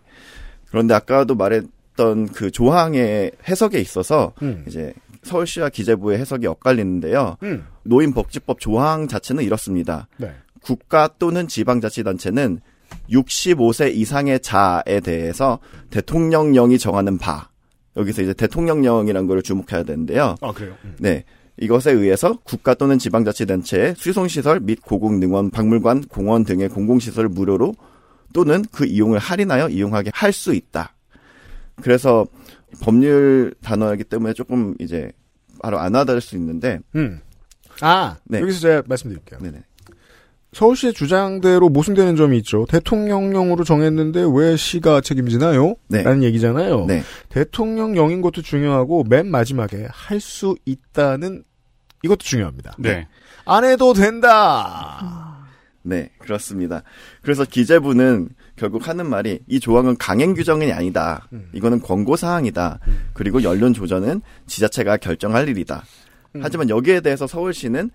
그런데 0.75 0.93
아까도 0.93 1.35
말했던 1.35 2.27
그 2.33 2.51
조항의 2.51 3.31
해석에 3.47 3.79
있어서 3.79 4.33
음. 4.41 4.65
이제 4.67 4.93
서울시와 5.23 5.69
기재부의 5.69 6.19
해석이 6.19 6.47
엇갈리는데요. 6.47 7.37
음. 7.43 7.65
노인복지법 7.83 8.59
조항 8.59 9.07
자체는 9.07 9.45
이렇습니다. 9.45 10.09
네. 10.17 10.33
국가 10.61 11.07
또는 11.17 11.47
지방자치단체는 11.47 12.59
65세 13.09 13.95
이상의 13.95 14.41
자에 14.41 14.99
대해서 14.99 15.59
대통령령이 15.91 16.77
정하는 16.77 17.17
바 17.17 17.47
여기서 17.95 18.23
이제 18.23 18.33
대통령령이라는 18.33 19.27
걸 19.29 19.41
주목해야 19.43 19.83
되는데요. 19.83 20.35
아, 20.41 20.51
그래요? 20.51 20.73
음. 20.83 20.97
네. 20.99 21.23
이것에 21.57 21.93
의해서 21.93 22.37
국가 22.43 22.73
또는 22.73 22.99
지방자치단체의 22.99 23.95
수송시설 23.95 24.59
및 24.59 24.81
고궁능원, 24.81 25.51
박물관, 25.51 26.03
공원 26.09 26.43
등의 26.43 26.67
공공시설을 26.67 27.29
무료로 27.29 27.75
또는 28.33 28.63
그 28.71 28.85
이용을 28.85 29.19
할인하여 29.19 29.69
이용하게 29.69 30.11
할 30.13 30.31
수 30.33 30.53
있다. 30.53 30.93
그래서 31.81 32.25
법률 32.81 33.53
단어이기 33.61 34.05
때문에 34.05 34.33
조금 34.33 34.75
이제 34.79 35.11
바로 35.61 35.79
안 35.79 35.93
와닿을 35.95 36.21
수 36.21 36.35
있는데 36.35 36.79
음. 36.95 37.19
아, 37.81 38.15
네. 38.25 38.39
여기서 38.41 38.59
제가 38.59 38.83
말씀드릴게요. 38.87 39.39
네네. 39.39 39.63
서울시의 40.53 40.93
주장대로 40.93 41.67
모순되는 41.67 42.15
점이 42.15 42.37
있죠. 42.37 42.65
대통령령으로 42.69 43.65
정했는데 43.65 44.23
왜 44.33 44.55
시가 44.55 45.01
책임지나요? 45.01 45.75
네. 45.89 46.01
라는 46.03 46.23
얘기잖아요. 46.23 46.85
네. 46.85 47.03
대통령령인 47.27 48.21
것도 48.21 48.41
중요하고 48.41 49.03
맨 49.09 49.27
마지막에 49.29 49.87
할 49.91 50.21
수 50.21 50.55
있다는 50.65 51.43
이것도 52.03 52.19
중요합니다. 52.19 52.75
네. 52.77 53.07
안 53.45 53.65
해도 53.65 53.93
된다. 53.93 55.24
네, 55.85 56.09
그렇습니다. 56.17 56.81
그래서 57.21 57.45
기재부는 57.45 58.29
결국 58.55 58.87
하는 58.87 59.07
말이 59.07 59.39
이 59.47 59.59
조항은 59.59 59.97
강행 59.97 60.33
규정이 60.33 60.71
아니다. 60.71 61.27
이거는 61.53 61.79
권고 61.79 62.15
사항이다. 62.15 62.79
그리고 63.13 63.43
연륜 63.43 63.73
조정은 63.73 64.21
지자체가 64.47 64.97
결정할 64.97 65.47
일이다. 65.47 65.83
하지만 66.41 66.69
여기에 66.69 67.01
대해서 67.01 67.27
서울시는 67.27 67.91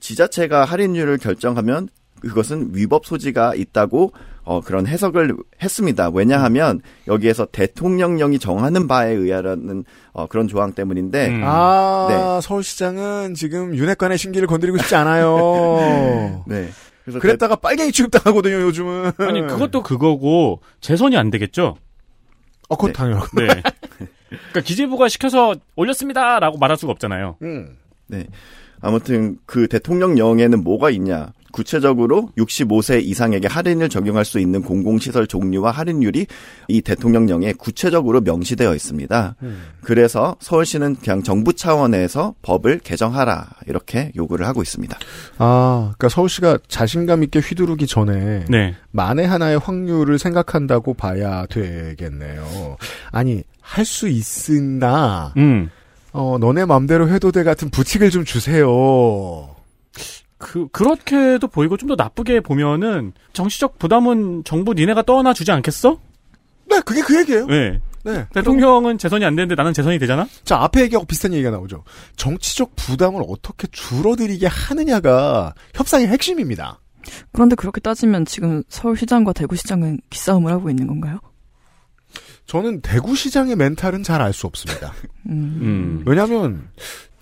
지자체가 0.00 0.64
할인율을 0.64 1.18
결정하면 1.18 1.88
그것은 2.20 2.70
위법 2.72 3.04
소지가 3.04 3.54
있다고 3.54 4.12
어, 4.44 4.60
그런 4.60 4.86
해석을 4.86 5.36
했습니다. 5.62 6.10
왜냐하면 6.12 6.80
여기에서 7.06 7.46
대통령령이 7.46 8.38
정하는 8.38 8.88
바에 8.88 9.12
의하라는 9.12 9.84
어, 10.12 10.26
그런 10.26 10.48
조항 10.48 10.72
때문인데 10.72 11.28
음. 11.28 11.42
아, 11.44 12.40
서울시장은 12.42 13.34
지금 13.34 13.76
윤핵관의 13.76 14.18
신기를 14.18 14.46
건드리고 14.48 14.78
싶지 14.78 14.94
않아요. 14.96 16.44
네. 16.46 16.68
그래서 17.04 17.18
그랬다가 17.18 17.56
빨갱이 17.56 17.92
취급당하거든요, 17.92 18.62
요즘은. 18.62 19.12
아니 19.18 19.40
그것도 19.42 19.82
그거고 19.82 20.60
재선이 20.80 21.16
안 21.16 21.30
되겠죠. 21.30 21.76
어, 22.68 22.76
그것 22.76 22.88
네. 22.88 22.92
당연하고. 22.92 23.26
네. 23.36 23.46
그러니까 24.28 24.60
기재부가 24.64 25.08
시켜서 25.08 25.54
올렸습니다라고 25.76 26.58
말할 26.58 26.76
수가 26.76 26.92
없잖아요. 26.92 27.36
음. 27.42 27.76
네. 28.06 28.26
아무튼 28.80 29.38
그 29.46 29.68
대통령령에는 29.68 30.62
뭐가 30.62 30.90
있냐? 30.90 31.32
구체적으로 31.52 32.30
65세 32.36 33.02
이상에게 33.04 33.46
할인을 33.46 33.88
적용할 33.88 34.24
수 34.24 34.40
있는 34.40 34.62
공공시설 34.62 35.26
종류와 35.26 35.70
할인율이 35.70 36.26
이 36.68 36.80
대통령령에 36.82 37.52
구체적으로 37.52 38.20
명시되어 38.20 38.74
있습니다. 38.74 39.36
그래서 39.82 40.36
서울시는 40.40 40.96
그냥 40.96 41.22
정부 41.22 41.52
차원에서 41.52 42.34
법을 42.42 42.80
개정하라 42.80 43.50
이렇게 43.68 44.10
요구를 44.16 44.46
하고 44.46 44.62
있습니다. 44.62 44.98
아, 45.38 45.92
그러니까 45.96 46.08
서울시가 46.08 46.58
자신감 46.66 47.22
있게 47.24 47.38
휘두르기 47.38 47.86
전에 47.86 48.44
네. 48.48 48.74
만에 48.90 49.24
하나의 49.24 49.58
확률을 49.58 50.18
생각한다고 50.18 50.94
봐야 50.94 51.46
되겠네요. 51.46 52.76
아니, 53.12 53.42
할 53.60 53.84
수 53.84 54.08
있으나 54.08 55.32
음. 55.36 55.70
어, 56.12 56.36
너네 56.38 56.64
맘대로 56.66 57.08
해도 57.08 57.32
돼 57.32 57.42
같은 57.42 57.70
부칙을 57.70 58.10
좀 58.10 58.24
주세요. 58.24 59.54
그 60.42 60.66
그렇게도 60.68 61.46
보이고 61.48 61.76
좀 61.76 61.88
더 61.88 61.94
나쁘게 61.94 62.40
보면은 62.40 63.12
정치적 63.32 63.78
부담은 63.78 64.42
정부 64.44 64.74
니네가 64.74 65.02
떠안아 65.02 65.32
주지 65.34 65.52
않겠어? 65.52 65.98
네, 66.68 66.80
그게 66.84 67.00
그 67.02 67.18
얘기예요. 67.20 67.46
네. 67.46 67.80
네. 68.04 68.26
대통령은 68.34 68.98
재선이 68.98 69.24
안 69.24 69.36
되는데 69.36 69.54
나는 69.54 69.72
재선이 69.72 69.98
되잖아? 70.00 70.26
자, 70.44 70.56
앞에 70.62 70.80
얘기하고 70.82 71.06
비슷한 71.06 71.32
얘기가 71.34 71.50
나오죠. 71.50 71.84
정치적 72.16 72.74
부담을 72.74 73.22
어떻게 73.28 73.68
줄어들이게 73.70 74.46
하느냐가 74.48 75.54
협상의 75.74 76.08
핵심입니다. 76.08 76.80
그런데 77.32 77.54
그렇게 77.54 77.80
따지면 77.80 78.24
지금 78.24 78.62
서울시장과 78.68 79.32
대구시장은 79.34 80.00
기싸움을 80.10 80.50
하고 80.50 80.68
있는 80.70 80.86
건가요? 80.88 81.18
저는 82.46 82.80
대구시장의 82.80 83.54
멘탈은 83.56 84.02
잘 84.02 84.20
알 84.20 84.32
수 84.32 84.46
없습니다. 84.48 84.92
음. 85.30 85.58
음. 85.62 86.02
왜냐하면 86.06 86.68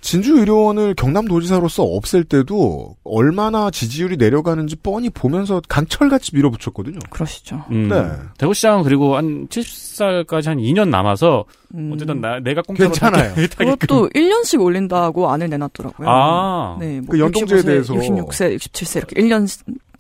진주의료원을 0.01 0.95
경남도지사로서 0.95 1.83
없앨 1.83 2.25
때도 2.25 2.97
얼마나 3.05 3.71
지지율이 3.71 4.17
내려가는지 4.17 4.77
뻔히 4.77 5.11
보면서 5.11 5.61
강철같이 5.69 6.35
밀어붙였거든요. 6.35 6.99
그러시죠. 7.11 7.65
음. 7.71 7.89
네. 7.89 8.11
대구시장은 8.39 8.85
그리고 8.85 9.17
한 9.17 9.47
70살까지 9.49 10.47
한 10.47 10.59
2년 10.59 10.89
남아서 10.89 11.45
음. 11.75 11.91
어쨌든 11.95 12.21
나, 12.21 12.41
내가 12.41 12.63
공짜로 12.63 12.91
괜찮아요. 12.91 13.35
그것도 13.57 14.09
1년씩 14.11 14.61
올린다고 14.63 15.31
안을 15.31 15.49
내놨더라고요. 15.51 16.09
아. 16.09 16.77
네, 16.81 17.01
뭐 17.01 17.11
그 17.11 17.19
연동제에 17.19 17.59
65세, 17.61 17.67
대해서. 17.67 17.95
66세, 17.95 18.57
67세 18.57 18.97
이렇게 18.99 19.17
1년 19.23 19.47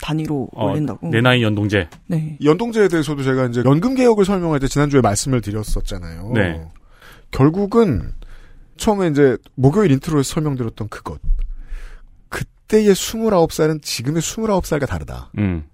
단위로 0.00 0.48
어, 0.54 0.70
올린다고. 0.70 1.08
내 1.10 1.20
나이 1.20 1.42
연동제. 1.42 1.88
네. 2.06 2.38
연동제에 2.42 2.88
대해서도 2.88 3.22
제가 3.22 3.46
이제 3.46 3.62
연금 3.66 3.94
개혁을 3.94 4.24
설명할 4.24 4.58
때 4.60 4.66
지난주에 4.66 5.02
말씀을 5.02 5.42
드렸었잖아요. 5.42 6.32
네. 6.34 6.62
결국은 7.32 8.12
처음에 8.80 9.08
이제 9.08 9.36
목요일 9.54 9.92
인트로에서 9.92 10.34
설명드렸던 10.34 10.88
그것. 10.88 11.20
그때의 12.30 12.88
29살은 12.88 13.82
지금의 13.82 14.22
29살과 14.22 14.86
다르다. 14.88 15.30
음. 15.38 15.64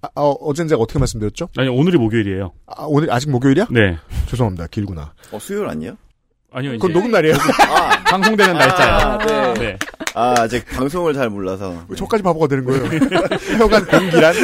아, 0.00 0.08
어, 0.14 0.30
어젠 0.30 0.66
제가 0.66 0.80
어떻게 0.80 0.98
말씀드렸죠? 0.98 1.48
아니 1.56 1.68
오늘이 1.68 1.98
목요일이에요. 1.98 2.52
아, 2.66 2.84
오늘 2.88 3.12
아직 3.12 3.30
목요일이야? 3.30 3.66
네. 3.70 3.98
죄송합니다. 4.28 4.66
길구나. 4.68 5.12
어, 5.30 5.38
수요일 5.38 5.68
아니에요? 5.68 5.96
아니요. 6.52 6.72
그건 6.72 6.90
이제 6.90 6.98
녹음 6.98 7.10
날이에요. 7.10 7.34
아, 7.68 8.02
방송되는 8.04 8.54
날짜요. 8.54 8.92
아, 8.92 9.18
네. 9.18 9.54
네. 9.54 9.78
아, 10.14 10.34
아직 10.38 10.64
방송을 10.66 11.12
잘 11.12 11.28
몰라서. 11.28 11.84
왜 11.88 11.96
저까지 11.96 12.22
바보가 12.22 12.46
되는 12.48 12.64
거예요? 12.64 12.82
하여간 13.58 13.86
공기란 13.86 14.34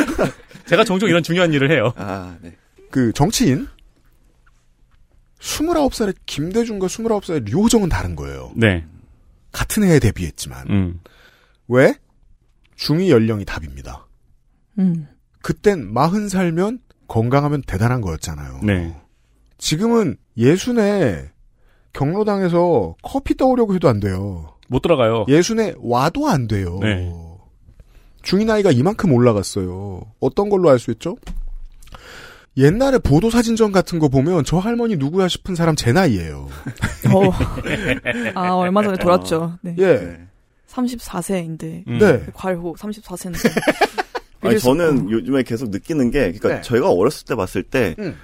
제가 0.67 0.85
종종 0.85 1.09
이런 1.09 1.23
중요한 1.23 1.53
일을 1.55 1.71
해요. 1.71 1.93
아, 1.97 2.37
네. 2.43 2.55
그 2.91 3.13
정치인 3.15 3.67
29살의 5.43 6.15
김대중과 6.27 6.87
29살의 6.87 7.45
류호정은 7.51 7.89
다른 7.89 8.15
거예요. 8.17 8.53
네. 8.55 8.85
같은 9.51 9.83
해에 9.83 9.99
데뷔했지만. 9.99 10.71
음. 10.71 11.01
왜? 11.69 11.95
중위 12.77 13.11
연령이 13.11 13.45
답입니다. 13.45 14.07
음. 14.79 15.09
그땐 15.43 15.93
마흔 15.93 16.29
살면 16.29 16.79
건강하면 17.09 17.63
대단한 17.67 18.01
거였잖아요. 18.01 18.61
네. 18.63 18.97
지금은 19.59 20.17
예순에 20.37 21.31
경로당에서 21.93 22.97
커피 23.03 23.37
떠오려고 23.37 23.75
해도 23.75 23.89
안 23.89 24.01
돼요. 24.01 24.57
못 24.69 24.81
들어가요. 24.81 25.27
예순에 25.29 25.75
와도 25.79 26.29
안 26.29 26.47
돼요. 26.49 26.79
네. 26.81 27.13
중위 28.23 28.45
나이가 28.45 28.71
이만큼 28.71 29.13
올라갔어요. 29.13 30.01
어떤 30.21 30.49
걸로 30.49 30.71
알 30.71 30.79
수 30.79 30.91
있죠? 30.93 31.17
옛날에 32.57 32.99
보도 32.99 33.31
사진전 33.31 33.73
같은 33.73 33.99
거 33.99 34.09
보면 34.09 34.45
저 34.45 34.59
할머니 34.59 34.97
누구야 34.97 35.29
싶은 35.29 35.55
사람 35.55 35.75
제 35.75 35.93
나이예요. 35.93 36.49
어. 37.15 37.31
아, 38.35 38.51
얼마 38.55 38.83
전에 38.83 38.99
돌았죠. 38.99 39.59
네. 39.63 39.75
예. 39.79 40.19
34세인데. 40.69 41.87
음. 41.87 41.99
네. 41.99 42.27
괄호 42.35 42.75
34세인데. 42.75 43.51
아니, 44.43 44.59
저는 44.59 45.11
요즘에 45.11 45.45
계속 45.45 45.71
느끼는 45.71 46.11
게, 46.11 46.33
그러니까 46.33 46.49
네. 46.49 46.61
저희가 46.63 46.91
어렸을 46.91 47.25
때 47.27 47.35
봤을 47.35 47.63
때, 47.63 47.95
음. 47.99 48.17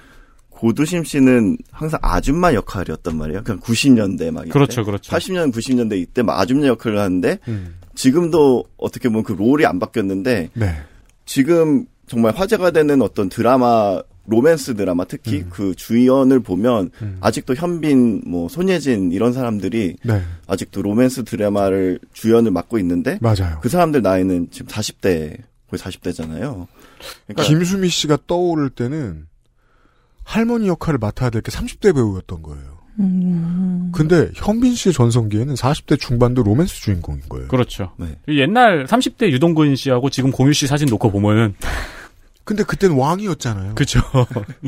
고두심 0.49 1.05
씨는 1.05 1.57
항상 1.71 1.99
아줌마 2.03 2.53
역할이었단 2.53 3.15
말이에요. 3.15 3.43
그냥 3.43 3.61
90년대 3.61 4.31
막. 4.31 4.43
이때. 4.43 4.51
그렇죠, 4.51 4.83
그렇죠. 4.83 5.15
80년, 5.15 5.53
90년대 5.53 5.97
이때 5.97 6.21
막 6.21 6.37
아줌마 6.39 6.67
역할을 6.67 6.99
하는데, 6.99 7.39
음. 7.47 7.75
지금도 7.95 8.65
어떻게 8.77 9.07
보면 9.07 9.23
그 9.23 9.31
롤이 9.31 9.65
안 9.65 9.79
바뀌었는데, 9.79 10.49
네. 10.53 10.75
지금 11.25 11.85
정말 12.07 12.35
화제가 12.35 12.71
되는 12.71 13.01
어떤 13.01 13.29
드라마, 13.29 14.01
로맨스 14.29 14.75
드라마 14.75 15.05
특히 15.05 15.43
그 15.49 15.73
주연을 15.75 16.39
보면 16.39 16.91
아직도 17.21 17.55
현빈, 17.55 18.21
뭐 18.27 18.47
손예진 18.49 19.11
이런 19.11 19.33
사람들이 19.33 19.95
네. 20.03 20.21
아직도 20.47 20.81
로맨스 20.81 21.23
드라마를 21.25 21.99
주연을 22.13 22.51
맡고 22.51 22.77
있는데 22.79 23.17
맞아요. 23.21 23.59
그 23.61 23.69
사람들 23.69 24.01
나이는 24.01 24.47
지금 24.51 24.67
40대 24.67 25.37
거의 25.69 25.79
40대잖아요. 25.79 26.67
그러니까 27.27 27.43
김수미 27.43 27.89
씨가 27.89 28.17
떠오를 28.27 28.69
때는 28.69 29.27
할머니 30.23 30.67
역할을 30.67 30.99
맡아야 30.99 31.29
될 31.29 31.41
게 31.41 31.51
30대 31.51 31.93
배우였던 31.95 32.41
거예요. 32.43 32.79
음. 32.99 33.91
근데 33.93 34.29
현빈 34.35 34.75
씨의 34.75 34.93
전성기에는 34.93 35.53
40대 35.55 35.97
중반도 35.99 36.43
로맨스 36.43 36.81
주인공인 36.81 37.21
거예요. 37.29 37.47
그렇죠. 37.47 37.93
네. 37.97 38.17
옛날 38.27 38.85
30대 38.85 39.31
유동근 39.31 39.75
씨하고 39.77 40.09
지금 40.09 40.31
공유 40.31 40.51
씨 40.53 40.67
사진 40.67 40.87
놓고 40.89 41.09
보면은 41.11 41.55
근데 42.49 42.63
그땐 42.63 42.93
왕이었잖아요. 42.93 43.75
그죠. 43.75 44.01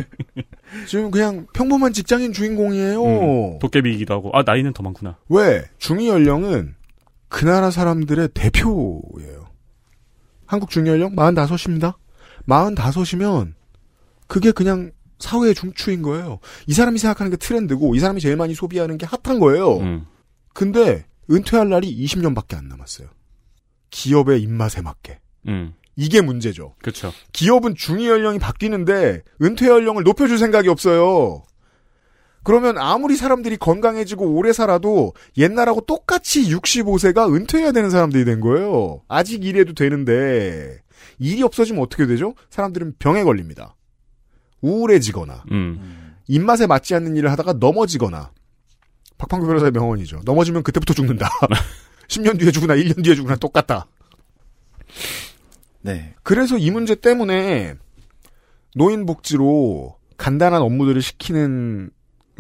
지금 0.88 1.10
그냥 1.10 1.48
평범한 1.52 1.94
직장인 1.94 2.32
주인공이에요. 2.32 3.03
음, 3.03 3.58
도깨비이기도 3.58 4.14
하고 4.14 4.30
아 4.36 4.44
나이는 4.44 4.72
더 4.74 4.84
많구나. 4.84 5.18
왜? 5.30 5.64
중위 5.80 6.08
연령은 6.08 6.76
그 7.28 7.44
나라 7.44 7.72
사람들의 7.72 8.30
대표예요. 8.36 9.48
한국 10.45 10.70
중위 10.70 10.91
연령 10.91 11.16
45입니다. 11.16 11.95
45이면 12.48 13.53
그게 14.28 14.52
그냥 14.52 14.91
사회의 15.18 15.56
중추인 15.56 16.03
거예요. 16.03 16.38
이 16.68 16.74
사람이 16.74 16.99
생각하는 16.99 17.32
게 17.32 17.38
트렌드고 17.38 17.95
이 17.95 17.99
사람이 17.99 18.22
제일 18.22 18.36
많이 18.36 18.53
소비하는 18.53 18.99
게 18.99 19.08
핫한 19.08 19.40
거예요. 19.40 19.78
음. 19.78 20.06
근데 20.53 21.08
은퇴할 21.32 21.68
날이 21.68 21.98
20년밖에 22.06 22.56
안 22.56 22.68
남았어요. 22.68 23.08
기업의 23.90 24.40
입맛에 24.44 24.84
맞게. 24.84 25.20
음. 25.48 25.74
이게 26.02 26.19
문제죠. 26.19 26.73
그렇죠. 26.82 27.14
기업은 27.32 27.76
중위 27.76 28.07
연령이 28.07 28.40
바뀌는데 28.40 29.22
은퇴 29.40 29.68
연령을 29.68 30.03
높여줄 30.03 30.40
생각이 30.40 30.68
없어요. 30.68 31.44
그러면 32.44 32.80
아무리 32.80 33.15
사람들이 33.15 33.57
건강해지고 33.57 34.34
오래 34.34 34.52
살아도 34.52 35.14
옛날하고 35.38 35.82
똑같이 35.82 36.44
65세가 36.45 37.32
은퇴해야 37.32 37.72
되는 37.72 37.91
사람들이 37.91 38.26
된 38.26 38.40
거예요. 38.40 39.03
아직 39.07 39.45
일해도 39.45 39.73
되는데 39.73 40.80
일이 41.19 41.44
없어지면 41.44 41.84
어떻게 41.84 42.07
되죠? 42.07 42.34
사람들은 42.49 42.95
병에 42.98 43.23
걸립니다. 43.23 43.76
우울해지거나 44.61 45.44
음. 45.52 46.15
입맛에 46.28 46.65
맞지 46.65 46.95
않는 46.95 47.15
일을 47.15 47.30
하다가 47.30 47.53
넘어지거나 47.53 48.32
박판구 49.19 49.45
변호사의 49.45 49.72
명언이죠. 49.72 50.22
넘어지면 50.26 50.64
그때부터 50.64 50.95
죽는다. 50.95 51.30
10년 52.10 52.40
뒤에 52.40 52.49
죽으나 52.49 52.76
1년 52.76 53.03
뒤에 53.03 53.14
죽으나 53.14 53.36
똑같다. 53.36 53.86
네. 55.82 56.14
그래서 56.24 56.58
이 56.58 56.72
문제 56.72 56.95
때문에 56.95 57.76
노인복지로 58.76 59.98
간단한 60.18 60.62
업무들을 60.62 61.02
시키는 61.02 61.90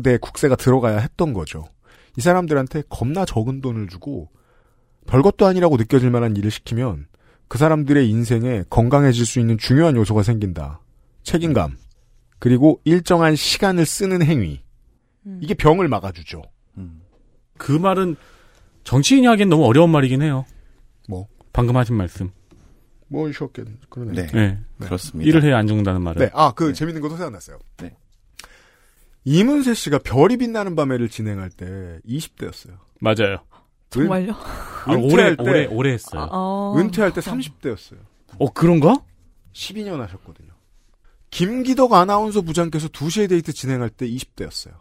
데 0.03 0.17
국세가 0.17 0.55
들어가야 0.55 0.99
했던 0.99 1.33
거죠. 1.33 1.65
이 2.17 2.21
사람들한테 2.21 2.83
겁나 2.89 3.25
적은 3.25 3.61
돈을 3.61 3.87
주고 3.87 4.29
별것도 5.07 5.45
아니라고 5.45 5.77
느껴질 5.77 6.11
만한 6.11 6.35
일을 6.35 6.51
시키면 6.51 7.07
그 7.47 7.57
사람들의 7.57 8.09
인생에 8.09 8.63
건강해질 8.69 9.25
수 9.25 9.39
있는 9.39 9.57
중요한 9.57 9.95
요소가 9.95 10.23
생긴다. 10.23 10.81
책임감. 11.23 11.77
그리고 12.39 12.79
일정한 12.85 13.35
시간을 13.35 13.85
쓰는 13.85 14.23
행위. 14.23 14.61
이게 15.41 15.53
병을 15.53 15.87
막아주죠. 15.87 16.41
그 17.57 17.71
말은 17.71 18.15
정치인이 18.83 19.27
하기엔 19.27 19.49
너무 19.49 19.65
어려운 19.65 19.89
말이긴 19.91 20.21
해요. 20.21 20.45
뭐? 21.07 21.27
방금 21.53 21.77
하신 21.77 21.95
말씀. 21.95 22.31
뭐 23.11 23.29
쉬었겠 23.29 23.67
그러네. 23.89 24.13
네. 24.13 24.31
네. 24.33 24.59
그렇습니다. 24.79 25.27
일을 25.27 25.43
해야 25.43 25.57
안 25.57 25.67
죽는다는 25.67 26.01
말은. 26.01 26.21
네. 26.25 26.31
아, 26.33 26.53
그 26.53 26.71
재밌는 26.71 27.01
것도 27.01 27.17
생각났어요. 27.17 27.59
네. 27.77 27.93
이문세 29.25 29.73
씨가 29.73 29.99
별이 29.99 30.37
빛나는 30.37 30.77
밤에를 30.77 31.09
진행할 31.09 31.49
때 31.49 31.99
20대였어요. 32.07 32.77
맞아요. 33.01 33.39
정말요? 33.89 34.31
아, 34.31 34.93
오래 34.93 35.35
오래 35.37 35.65
오래 35.65 35.91
했어요. 35.91 36.29
어. 36.31 36.73
은퇴할 36.77 37.13
때 37.13 37.19
30대였어요. 37.19 37.97
어 38.39 38.53
그런가? 38.53 39.03
12년 39.51 39.97
하셨거든요. 39.97 40.49
김기덕 41.29 41.91
아나운서 41.93 42.41
부장께서 42.41 42.87
2시에 42.87 43.27
데이트 43.27 43.51
진행할 43.51 43.89
때 43.89 44.07
20대였어요. 44.07 44.71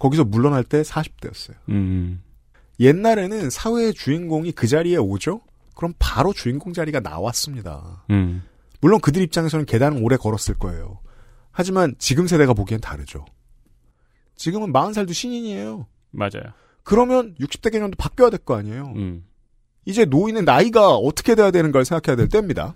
거기서 0.00 0.24
물러날 0.24 0.64
때 0.64 0.82
40대였어요. 0.82 1.54
음. 1.68 2.22
옛날에는 2.80 3.50
사회의 3.50 3.94
주인공이 3.94 4.52
그 4.52 4.66
자리에 4.66 4.96
오죠? 4.96 5.42
그럼 5.80 5.94
바로 5.98 6.34
주인공 6.34 6.74
자리가 6.74 7.00
나왔습니다. 7.00 8.04
음. 8.10 8.42
물론 8.82 9.00
그들 9.00 9.22
입장에서는 9.22 9.64
계단은 9.64 10.02
오래 10.04 10.18
걸었을 10.18 10.58
거예요. 10.58 11.00
하지만 11.50 11.94
지금 11.98 12.26
세대가 12.26 12.52
보기엔 12.52 12.82
다르죠. 12.82 13.24
지금은 14.36 14.74
40살도 14.74 15.14
신인이에요. 15.14 15.86
맞아요. 16.10 16.52
그러면 16.84 17.34
60대 17.40 17.72
개념도 17.72 17.96
바뀌어야 17.96 18.28
될 18.28 18.40
거 18.40 18.56
아니에요. 18.58 18.92
음. 18.94 19.24
이제 19.86 20.04
노인의 20.04 20.42
나이가 20.42 20.96
어떻게 20.96 21.34
돼야 21.34 21.50
되는 21.50 21.72
걸 21.72 21.86
생각해야 21.86 22.14
될 22.14 22.28
때입니다. 22.28 22.74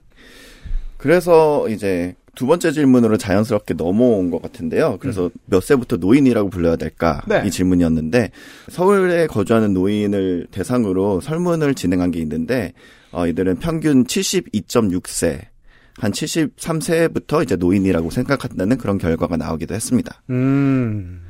그래서 0.97 1.69
이제 1.69 2.15
두 2.35 2.47
번째 2.47 2.73
질문으로 2.73 3.17
자연스럽게 3.17 3.75
넘어온 3.75 4.31
것 4.31 4.43
같은데요. 4.43 4.99
그래서 5.01 5.31
몇 5.47 5.63
세부터 5.63 5.97
노인이라고 5.97 6.51
불러야 6.51 6.77
될까? 6.77 7.23
네. 7.27 7.43
이 7.47 7.51
질문이었는데 7.51 8.31
서울에 8.71 9.27
거주하는 9.27 9.75
노인을 9.75 10.49
대상으로 10.51 11.21
설문을 11.21 11.75
진행한 11.75 12.11
게 12.11 12.21
있는데 12.21 12.73
어, 13.13 13.27
이들은 13.27 13.57
평균 13.61 14.05
72.6세, 14.05 15.41
한 15.99 16.11
73세부터 16.11 17.45
이제 17.45 17.57
노인이라고 17.57 18.11
생각한다는 18.11 18.77
그런 18.77 18.99
결과가 18.99 19.37
나오기도 19.37 19.75
했습니다. 19.75 20.23
음. 20.31 21.23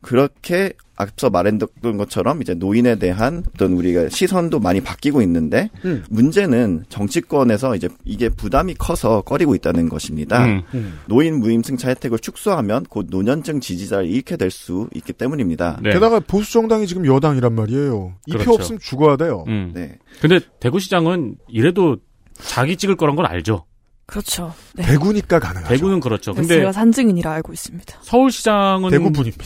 그렇게 0.00 0.72
앞서 1.02 1.28
말했던 1.30 1.96
것처럼 1.98 2.40
이제 2.40 2.54
노인에 2.54 2.96
대한 2.96 3.42
어떤 3.54 3.72
우리가 3.72 4.08
시선도 4.08 4.60
많이 4.60 4.80
바뀌고 4.80 5.20
있는데 5.22 5.70
음. 5.84 6.04
문제는 6.08 6.84
정치권에서 6.88 7.76
이제 7.76 7.88
이게 8.04 8.28
부담이 8.28 8.74
커서 8.74 9.22
꺼리고 9.22 9.54
있다는 9.54 9.88
것입니다. 9.88 10.44
음. 10.46 10.62
음. 10.74 10.98
노인 11.06 11.40
무임승차 11.40 11.88
혜택을 11.88 12.18
축소하면 12.20 12.84
곧 12.84 13.06
노년층 13.10 13.60
지지자를 13.60 14.06
잃게 14.06 14.36
될 14.36 14.52
수 14.52 14.88
있기 14.94 15.14
때문입니다. 15.14 15.80
네. 15.82 15.94
게다가 15.94 16.20
보수 16.20 16.52
정당이 16.52 16.86
지금 16.86 17.06
여당이란 17.06 17.54
말이에요. 17.54 18.14
이표 18.26 18.38
그렇죠. 18.38 18.52
없으면 18.52 18.78
죽어야 18.80 19.16
돼요. 19.16 19.44
음. 19.48 19.72
네. 19.74 19.98
근데 20.20 20.40
대구시장은 20.60 21.36
이래도 21.48 21.96
자기 22.38 22.76
찍을 22.76 22.96
거란 22.96 23.16
건 23.16 23.24
알죠. 23.26 23.64
그렇죠. 24.06 24.52
네. 24.74 24.84
대구니까 24.84 25.38
가능하죠. 25.38 25.74
대구는 25.74 26.00
그렇죠. 26.00 26.32
네, 26.32 26.42
근데 26.42 26.56
제가 26.56 26.72
산증인이라 26.72 27.32
알고 27.32 27.52
있습니다. 27.54 27.98
서울시장은 28.02 28.90
대구분입니다. 28.90 29.44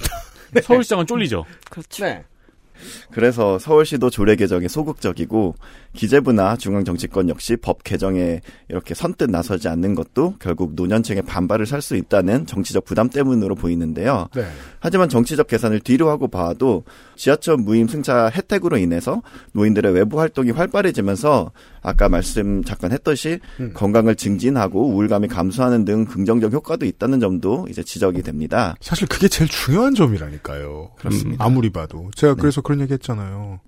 서울시장은 0.62 1.06
쫄리죠. 1.06 1.44
그렇죠. 1.70 2.04
네. 2.04 2.24
그래서 3.10 3.58
서울시도 3.58 4.10
조례 4.10 4.36
개정에 4.36 4.68
소극적이고 4.68 5.54
기재부나 5.96 6.56
중앙 6.56 6.84
정치권 6.84 7.28
역시 7.28 7.56
법 7.56 7.82
개정에 7.82 8.40
이렇게 8.68 8.94
선뜻 8.94 9.30
나서지 9.30 9.66
않는 9.68 9.94
것도 9.94 10.34
결국 10.38 10.74
노년층의 10.74 11.22
반발을 11.22 11.66
살 11.66 11.80
수 11.80 11.96
있다는 11.96 12.46
정치적 12.46 12.84
부담 12.84 13.08
때문으로 13.10 13.54
보이는데요. 13.54 14.28
네. 14.34 14.44
하지만 14.80 15.08
정치적 15.08 15.46
계산을 15.46 15.80
뒤로 15.80 16.10
하고 16.10 16.26
봐도 16.28 16.84
지하철 17.16 17.56
무임 17.56 17.86
승차 17.86 18.28
혜택으로 18.28 18.76
인해서 18.76 19.22
노인들의 19.52 19.92
외부 19.92 20.18
활동이 20.20 20.50
활발해지면서 20.50 21.52
아까 21.82 22.08
말씀 22.08 22.64
잠깐 22.64 22.92
했듯이 22.92 23.38
음. 23.60 23.72
건강을 23.72 24.16
증진하고 24.16 24.88
우울감이 24.88 25.28
감소하는 25.28 25.84
등 25.84 26.04
긍정적 26.06 26.52
효과도 26.52 26.84
있다는 26.86 27.20
점도 27.20 27.66
이제 27.70 27.82
지적이 27.82 28.22
됩니다. 28.22 28.74
사실 28.80 29.06
그게 29.06 29.28
제일 29.28 29.48
중요한 29.48 29.94
점이라니까요. 29.94 30.90
그렇습니다. 30.98 31.44
아무리 31.44 31.70
봐도. 31.70 32.10
제가 32.16 32.34
그래서 32.34 32.60
그런 32.60 32.80
얘기 32.80 32.92
했잖아요. 32.94 33.60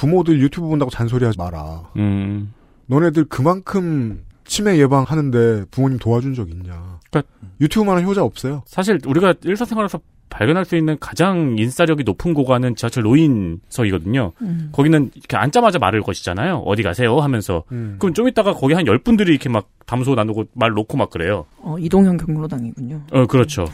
부모들 0.00 0.40
유튜브 0.40 0.66
본다고 0.68 0.90
잔소리하지 0.90 1.36
마라. 1.38 1.82
음. 1.96 2.54
너네들 2.86 3.26
그만큼 3.26 4.24
치매 4.44 4.78
예방하는데 4.78 5.66
부모님 5.70 5.98
도와준 5.98 6.32
적 6.34 6.48
있냐. 6.50 6.98
그러니까 7.10 7.30
유튜브만한 7.60 8.04
효자 8.06 8.24
없어요. 8.24 8.62
사실 8.66 8.98
우리가 9.06 9.34
일상생활에서 9.44 10.00
발견할 10.30 10.64
수 10.64 10.76
있는 10.76 10.96
가장 11.00 11.56
인싸력이 11.58 12.04
높은 12.04 12.34
고관은 12.34 12.76
지하철 12.76 13.02
노인석이거든요. 13.02 14.32
음. 14.40 14.68
거기는 14.72 15.10
이렇게 15.14 15.36
앉자마자 15.36 15.78
말을 15.78 16.02
거시잖아요. 16.02 16.58
어디 16.58 16.82
가세요? 16.82 17.18
하면서. 17.18 17.64
음. 17.72 17.96
그럼 17.98 18.14
좀 18.14 18.26
있다가 18.28 18.54
거기 18.54 18.72
한 18.74 18.86
열 18.86 18.98
분들이 18.98 19.32
이렇게 19.32 19.48
막 19.48 19.68
담소 19.86 20.14
나누고 20.14 20.46
말 20.54 20.70
놓고 20.70 20.96
막 20.96 21.10
그래요. 21.10 21.44
어, 21.58 21.76
이동형 21.78 22.16
경로당이군요. 22.16 23.02
어, 23.12 23.26
그렇죠. 23.26 23.66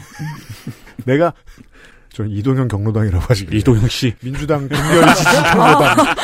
내가 1.05 1.33
전 2.17 2.27
이동형 2.31 2.67
경로당이라고 2.67 3.25
하지. 3.27 3.45
이동형 3.51 3.87
씨. 3.89 4.11
민주당 4.21 4.67
분열 4.67 5.13
지지 5.13 5.29
경로당. 5.53 5.97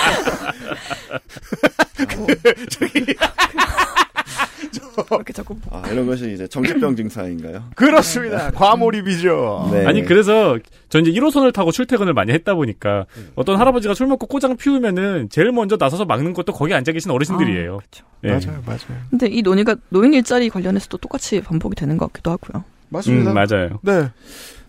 그렇게 5.07 5.33
자꾸 5.33 5.55
아, 5.69 5.83
이런 5.91 6.07
것이 6.07 6.33
이제 6.33 6.47
정신병 6.47 6.95
증상인가요? 6.95 7.65
그렇습니다. 7.75 8.49
과몰입이죠. 8.49 9.69
네. 9.71 9.85
아니 9.85 10.03
그래서 10.03 10.57
전 10.89 11.05
이제 11.05 11.11
1호선을 11.11 11.53
타고 11.53 11.71
출퇴근을 11.71 12.15
많이 12.15 12.31
했다 12.31 12.55
보니까 12.55 13.05
음. 13.15 13.29
어떤 13.35 13.59
할아버지가 13.59 13.93
술 13.93 14.07
먹고 14.07 14.25
꼬장 14.25 14.57
피우면은 14.57 15.29
제일 15.29 15.51
먼저 15.51 15.77
나서서 15.79 16.05
막는 16.05 16.33
것도 16.33 16.53
거기 16.53 16.73
앉아 16.73 16.91
계신 16.91 17.11
어르신들이에요. 17.11 17.77
예. 18.23 18.29
맞아요, 18.29 18.63
맞아요. 18.65 18.79
근데 19.11 19.27
이 19.27 19.43
논의가 19.43 19.75
노인 19.89 20.15
일자리 20.15 20.49
관련해서도 20.49 20.97
똑같이 20.97 21.39
반복이 21.39 21.75
되는 21.75 21.97
것 21.97 22.11
같기도 22.11 22.31
하고요. 22.31 22.63
맞습니다. 22.89 23.31
음, 23.31 23.35
맞아요. 23.35 23.79
네. 23.83 24.09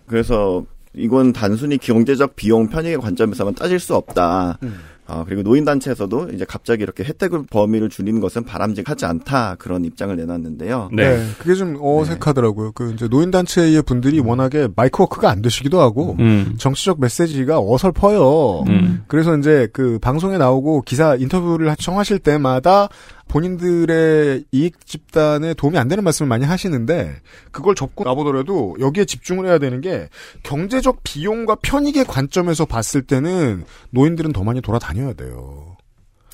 그래서 0.06 0.64
이건 0.94 1.32
단순히 1.32 1.78
경제적 1.78 2.36
비용 2.36 2.68
편익의 2.68 2.98
관점에서만 2.98 3.54
따질 3.54 3.78
수 3.80 3.94
없다. 3.94 4.58
음. 4.62 4.74
아, 5.06 5.22
그리고 5.26 5.42
노인단체에서도 5.42 6.30
이제 6.32 6.46
갑자기 6.48 6.82
이렇게 6.82 7.04
혜택을 7.04 7.44
범위를 7.50 7.90
줄이는 7.90 8.20
것은 8.20 8.44
바람직하지 8.44 9.04
않다. 9.04 9.56
그런 9.58 9.84
입장을 9.84 10.16
내놨는데요. 10.16 10.90
네. 10.92 11.22
그게 11.38 11.54
좀 11.54 11.76
어색하더라고요. 11.78 12.72
그 12.72 12.92
이제 12.94 13.06
노인단체의 13.08 13.82
분들이 13.82 14.20
워낙에 14.20 14.68
마이크워크가 14.74 15.28
안 15.30 15.42
되시기도 15.42 15.80
하고 15.80 16.16
음. 16.20 16.54
정치적 16.56 17.00
메시지가 17.00 17.58
어설퍼요. 17.60 18.64
음. 18.68 19.04
그래서 19.06 19.36
이제 19.36 19.68
그 19.74 19.98
방송에 20.00 20.38
나오고 20.38 20.82
기사 20.82 21.16
인터뷰를 21.16 21.74
청하실 21.76 22.20
때마다 22.20 22.88
본인들의 23.28 24.44
이익 24.52 24.86
집단에 24.86 25.54
도움이 25.54 25.76
안 25.78 25.88
되는 25.88 26.04
말씀을 26.04 26.28
많이 26.28 26.44
하시는데 26.44 27.16
그걸 27.50 27.74
접고 27.74 28.04
나보더라도 28.04 28.76
여기에 28.80 29.04
집중을 29.06 29.46
해야 29.46 29.58
되는 29.58 29.80
게 29.80 30.08
경제적 30.42 31.00
비용과 31.02 31.56
편익의 31.56 32.04
관점에서 32.04 32.64
봤을 32.64 33.02
때는 33.02 33.64
노인들은 33.90 34.32
더 34.32 34.44
많이 34.44 34.60
돌아다녀야 34.60 35.14
돼요. 35.14 35.76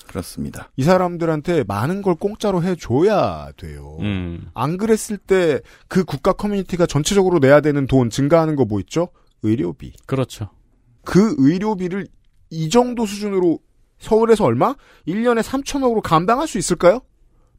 그렇습니다. 0.07 0.71
이 0.77 0.83
사람들한테 0.83 1.63
많은 1.69 2.03
걸 2.03 2.17
공짜로 2.17 2.63
해줘야 2.65 3.53
돼요. 3.57 3.97
음. 4.01 4.49
안 4.55 4.77
그랬을 4.77 5.17
때 5.19 5.61
그 5.87 6.05
국가 6.05 6.33
커뮤니티가 6.33 6.87
전체적으로 6.87 7.39
내야 7.39 7.61
되는 7.61 7.87
돈 7.87 8.11
증가하는 8.11 8.57
거 8.57 8.65
뭐 8.65 8.81
있죠? 8.81 9.09
의료비. 9.43 9.93
그렇죠. 10.07 10.51
그 11.05 11.35
의료비를 11.39 12.09
이 12.51 12.69
정도 12.69 13.07
수준으로 13.07 13.59
서울에서 14.01 14.45
얼마? 14.45 14.75
1년에 15.07 15.43
3천억으로 15.43 16.01
감당할 16.03 16.49
수 16.49 16.59
있을까요? 16.59 17.01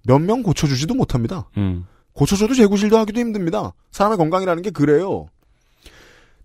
몇 0.06 0.20
명 0.20 0.42
고쳐주지도 0.44 0.94
못합니다. 0.96 1.48
음. 1.58 1.86
고쳐줘도 2.14 2.54
재구실도 2.56 2.98
하기도 2.98 3.20
힘듭니다. 3.20 3.74
사람의 3.92 4.18
건강이라는 4.18 4.62
게 4.64 4.70
그래요. 4.72 5.28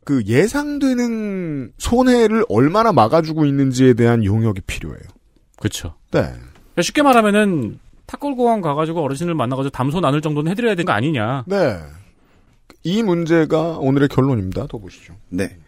그 0.05 0.23
예상되는 0.25 1.73
손해를 1.79 2.45
얼마나 2.49 2.93
막아주고 2.93 3.45
있는지에 3.47 3.95
대한 3.95 4.25
용역이 4.25 4.61
필요해요. 4.67 5.01
그렇죠. 5.59 5.95
네. 6.13 6.21
그러니까 6.21 6.83
쉽게 6.83 7.03
말하면은 7.03 7.81
탁골공원 8.07 8.61
가가지고 8.61 9.03
어르신을 9.03 9.35
만나가지고 9.35 9.71
담소 9.71 9.99
나눌 10.01 10.21
정도는 10.21 10.51
해드려야 10.53 10.75
되는 10.77 10.85
거 10.85 10.93
아니냐. 10.93 11.45
네. 11.49 11.81
이 12.85 13.03
문제가 13.03 13.79
오늘의 13.79 14.09
결론입니다. 14.09 14.67
더 14.69 14.79
보시죠. 14.79 15.15
네. 15.29 15.59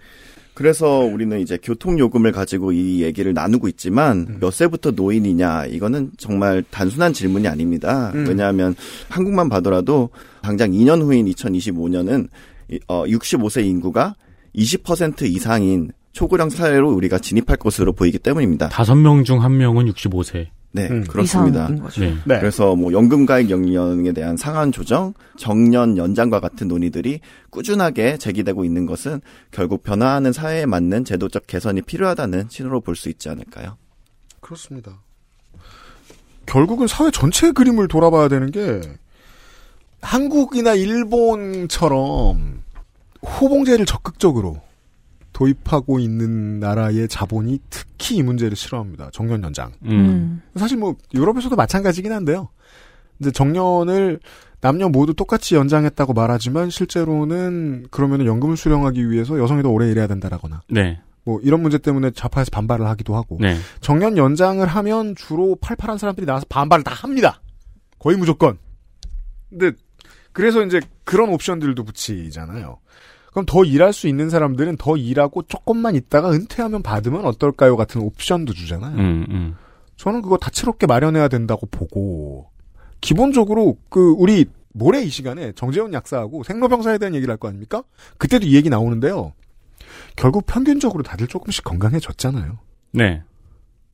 그래서 0.59 0.99
우리는 0.99 1.39
이제 1.39 1.57
교통요금을 1.63 2.33
가지고 2.33 2.73
이 2.73 3.01
얘기를 3.05 3.33
나누고 3.33 3.69
있지만 3.69 4.39
몇 4.41 4.53
세부터 4.53 4.91
노인이냐 4.91 5.67
이거는 5.67 6.11
정말 6.19 6.65
단순한 6.69 7.13
질문이 7.13 7.47
아닙니다. 7.47 8.11
음. 8.17 8.27
왜냐하면 8.27 8.75
한국만 9.09 9.49
봐더라도 9.49 10.11
당장 10.43 10.73
2년 10.73 11.01
후인 11.01 11.27
2025년은 11.27 12.27
어 12.89 13.05
65세 13.05 13.65
인구가 13.67 14.17
20% 14.57 15.23
이상인 15.23 15.93
초고령 16.11 16.51
사회로 16.51 16.91
우리가 16.91 17.21
진입할 17.21 17.57
것으로 17.57 17.93
보이기 17.93 18.19
때문입니다. 18.19 18.69
다섯 18.71 18.97
명중한 18.97 19.57
명은 19.57 19.87
65세. 19.93 20.49
네, 20.71 20.87
음. 20.89 21.05
그렇습니다. 21.05 21.69
네. 21.69 22.15
네. 22.27 22.39
그래서 22.41 22.77
뭐 22.77 22.93
연금가액 22.93 23.49
연령에 23.51 24.13
대한 24.13 24.37
상한 24.37 24.71
조정, 24.71 25.15
정년 25.39 25.97
연장과 25.97 26.41
같은 26.41 26.69
논의들이 26.69 27.21
꾸준하게 27.51 28.19
제기되고 28.19 28.65
있는 28.65 28.85
것은 28.85 29.21
결국 29.51 29.83
변화하는 29.83 30.33
사회에 30.33 30.67
맞는 30.67 31.05
제도적 31.05 31.47
개선이 31.47 31.83
필요하다는 31.83 32.49
신호로 32.51 32.81
볼 32.83 32.97
수 32.97 33.09
있지 33.09 33.29
않을까요? 33.31 33.77
그렇습니다. 34.41 35.01
결국은 36.47 36.87
사회 36.87 37.11
전체의 37.11 37.53
그림을 37.55 37.89
돌아봐야 37.89 38.29
되는 38.29 38.51
게 38.51 38.81
한국이나 40.01 40.75
일본처럼 40.75 42.63
호봉제를 43.23 43.85
적극적으로 43.87 44.61
도입하고 45.39 46.01
있는 46.01 46.59
나라의 46.59 47.07
자본이 47.07 47.61
특히 47.71 48.17
이 48.17 48.23
문제를 48.25 48.57
싫어합니다. 48.57 49.11
정년 49.13 49.41
연장. 49.45 49.71
음. 49.85 50.43
사실 50.57 50.77
뭐 50.77 50.97
유럽에서도 51.15 51.55
마찬가지긴 51.55 52.11
한데요. 52.11 52.49
이제 53.21 53.31
정년을 53.31 54.19
남녀 54.61 54.89
모두 54.89 55.15
똑같이 55.15 55.55
연장했다고 55.55 56.13
말하지만 56.13 56.71
실제로는 56.71 57.87
그러면 57.93 58.27
연금을 58.27 58.57
수령하기 58.57 59.11
위해서 59.11 59.39
여성이 59.39 59.63
더 59.63 59.71
오래 59.71 59.89
일해야 59.89 60.09
된다라거나 60.09 60.63
네. 60.71 61.01
뭐 61.23 61.39
이런 61.45 61.63
문제 61.63 61.79
때문에 61.79 62.11
좌파에서 62.11 62.51
반발을 62.51 62.89
하기도 62.89 63.15
하고 63.15 63.39
네. 63.41 63.57
정년 63.81 64.17
연장을 64.17 64.67
하면 64.67 65.15
주로 65.15 65.57
팔팔한 65.61 65.99
사람들이 65.99 66.27
나와서 66.27 66.47
반발을 66.49 66.83
다 66.83 66.95
합니다. 66.95 67.41
거의 68.01 68.17
무조건. 68.17 68.59
근데 69.51 69.71
그래서 70.33 70.65
이제 70.65 70.81
그런 71.05 71.29
옵션들도 71.29 71.85
붙이잖아요. 71.85 72.79
그럼 73.39 73.47
더 73.47 73.63
일할 73.65 73.93
수 73.93 74.09
있는 74.09 74.31
사람들은 74.31 74.79
더 74.79 74.97
일하고 74.97 75.43
조금만 75.43 75.95
있다가 75.95 76.33
은퇴하면 76.33 76.83
받으면 76.83 77.25
어떨까요? 77.25 77.77
같은 77.77 78.01
옵션도 78.01 78.53
주잖아요. 78.53 78.97
음, 78.97 79.27
음. 79.31 79.55
저는 79.97 80.23
그거 80.23 80.39
다채롭게 80.39 80.89
마련해야 80.89 81.29
된다고 81.29 81.67
보고 81.71 82.51
기본적으로 83.01 83.77
그 83.91 84.13
우리 84.19 84.47
모레 84.73 85.05
이 85.05 85.09
시간에 85.09 85.53
정재훈 85.53 85.93
약사하고 85.93 86.43
생로병사에 86.43 86.99
대한 86.99 87.15
얘기를 87.15 87.31
할 87.31 87.39
거 87.39 87.47
아닙니까? 87.47 87.85
그때도 88.17 88.45
이 88.45 88.57
얘기 88.57 88.71
나오는데요. 88.71 89.35
결국 90.17 90.45
평균적으로 90.47 91.05
다들 91.05 91.29
조금씩 91.29 91.63
건강해졌잖아요. 91.63 92.59
네. 92.91 93.23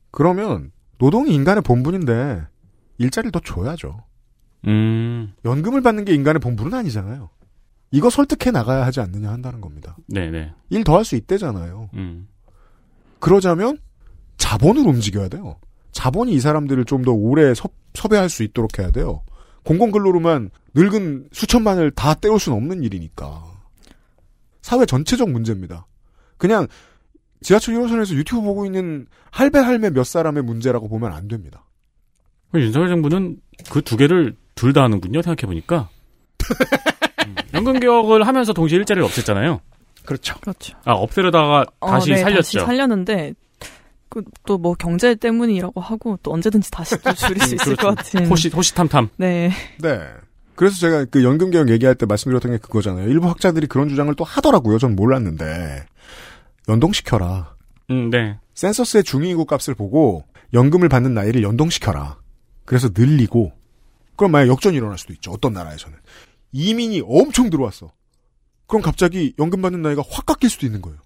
그러면 0.09 0.71
노동이 0.97 1.35
인간의 1.35 1.61
본분인데 1.61 2.41
일자리를 2.97 3.31
더 3.31 3.39
줘야죠. 3.41 4.03
음. 4.65 5.33
연금을 5.45 5.81
받는 5.81 6.03
게 6.05 6.15
인간의 6.15 6.39
본분은 6.39 6.73
아니잖아요. 6.73 7.29
이거 7.95 8.09
설득해 8.09 8.51
나가야 8.51 8.85
하지 8.85 8.99
않느냐 8.99 9.29
한다는 9.31 9.61
겁니다. 9.61 9.95
네, 10.07 10.29
네. 10.29 10.53
일 10.69 10.83
더 10.83 10.95
할 10.97 11.05
수 11.05 11.15
있대잖아요. 11.15 11.89
음. 11.93 12.27
그러자면 13.19 13.77
자본을 14.37 14.85
움직여야 14.85 15.29
돼요. 15.29 15.55
자본이 15.93 16.33
이 16.33 16.39
사람들을 16.41 16.83
좀 16.85 17.03
더 17.03 17.11
오래 17.13 17.53
섭, 17.53 17.71
섭외할 17.93 18.29
수 18.29 18.43
있도록 18.43 18.79
해야 18.79 18.91
돼요. 18.91 19.23
공공근로로만 19.63 20.49
늙은 20.73 21.29
수천만을 21.31 21.91
다 21.91 22.13
때울 22.15 22.39
수는 22.39 22.57
없는 22.57 22.83
일이니까. 22.83 23.43
사회 24.61 24.85
전체적 24.85 25.29
문제입니다. 25.29 25.87
그냥 26.37 26.67
지하철 27.41 27.75
1호선에서 27.75 28.15
유튜브 28.15 28.41
보고 28.41 28.65
있는 28.65 29.07
할배 29.31 29.57
할매 29.59 29.91
몇 29.91 30.03
사람의 30.05 30.43
문제라고 30.43 30.89
보면 30.89 31.13
안 31.13 31.27
됩니다. 31.29 31.63
윤석열 32.53 32.89
정부는 32.89 33.39
그 33.71 33.81
두 33.81 33.95
개를 33.95 34.35
둘 34.55 34.73
다 34.73 34.83
하는군요. 34.83 35.21
생각해 35.21 35.47
보니까. 35.47 35.89
음. 37.25 37.35
연금 37.53 37.79
개혁을 37.79 38.25
하면서 38.25 38.53
동시에 38.53 38.79
일자리를 38.79 39.07
없앴잖아요. 39.07 39.59
그렇죠. 40.05 40.35
그렇죠. 40.39 40.77
아 40.85 40.93
없애려다가 40.93 41.65
어, 41.79 41.89
다시 41.89 42.11
네, 42.11 42.17
살렸죠. 42.17 42.59
다시 42.59 42.65
살렸는데 42.65 43.33
또뭐 44.45 44.75
경제 44.75 45.15
때문이라고 45.15 45.81
하고 45.81 46.17
또 46.23 46.31
언제든지 46.31 46.71
다시 46.71 46.97
또 47.01 47.11
줄일 47.15 47.41
수 47.41 47.55
있을 47.55 47.75
것 47.75 47.95
같은. 47.95 48.27
호시 48.27 48.49
호시탐탐. 48.49 49.09
네. 49.17 49.51
네. 49.79 49.99
그래서 50.55 50.77
제가 50.77 51.05
그 51.05 51.23
연금 51.23 51.51
개혁 51.51 51.69
얘기할 51.69 51.95
때 51.95 52.05
말씀드렸던 52.05 52.51
게 52.51 52.57
그거잖아요. 52.59 53.09
일부 53.09 53.27
학자들이 53.27 53.67
그런 53.67 53.89
주장을 53.89 54.13
또 54.15 54.23
하더라고요. 54.23 54.77
전 54.77 54.95
몰랐는데 54.95 55.85
연동시켜라. 56.69 57.55
음, 57.91 58.09
네. 58.09 58.37
센서스의 58.53 59.03
중위인구 59.03 59.45
값을 59.45 59.75
보고 59.75 60.23
연금을 60.53 60.87
받는 60.87 61.13
나이를 61.13 61.43
연동시켜라. 61.43 62.17
그래서 62.63 62.89
늘리고 62.95 63.51
그럼 64.15 64.31
만약 64.31 64.47
역전이 64.47 64.77
일어날 64.77 64.97
수도 64.97 65.11
있죠. 65.13 65.31
어떤 65.31 65.53
나라에서는 65.53 65.97
이민이 66.55 67.03
엄청 67.05 67.49
들어왔어. 67.49 67.91
그럼 68.65 68.81
갑자기 68.81 69.33
연금 69.37 69.61
받는 69.61 69.81
나이가 69.81 70.01
확 70.09 70.25
깎일 70.25 70.49
수도 70.49 70.65
있는 70.65 70.81
거예요. 70.81 70.97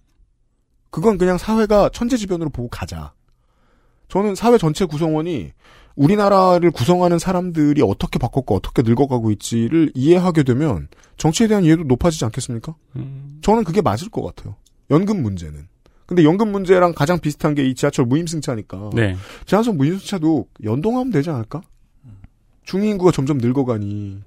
그건 0.91 1.17
그냥 1.17 1.39
사회가 1.39 1.89
천재지변으로 1.89 2.51
보고 2.51 2.69
가자. 2.69 3.13
저는 4.09 4.35
사회 4.35 4.57
전체 4.59 4.85
구성원이 4.85 5.51
우리나라를 5.95 6.69
구성하는 6.71 7.17
사람들이 7.17 7.81
어떻게 7.81 8.19
바꿨고 8.19 8.55
어떻게 8.55 8.83
늙어가고 8.83 9.31
있지를 9.31 9.91
이해하게 9.95 10.43
되면 10.43 10.87
정치에 11.17 11.47
대한 11.47 11.63
이해도 11.65 11.83
높아지지 11.83 12.25
않겠습니까? 12.25 12.75
저는 13.41 13.63
그게 13.63 13.81
맞을 13.81 14.09
것 14.09 14.21
같아요. 14.21 14.55
연금 14.91 15.21
문제는. 15.23 15.67
근데 16.05 16.23
연금 16.23 16.51
문제랑 16.51 16.93
가장 16.93 17.19
비슷한 17.19 17.53
게 17.55 17.63
이 17.67 17.73
지하철 17.75 18.05
무임승차니까. 18.05 18.91
네. 18.93 19.15
지하철 19.45 19.73
무임승차도 19.73 20.47
연동하면 20.63 21.11
되지 21.11 21.29
않을까? 21.31 21.61
중위인구가 22.63 23.11
점점 23.11 23.37
늙어가니 23.39 24.21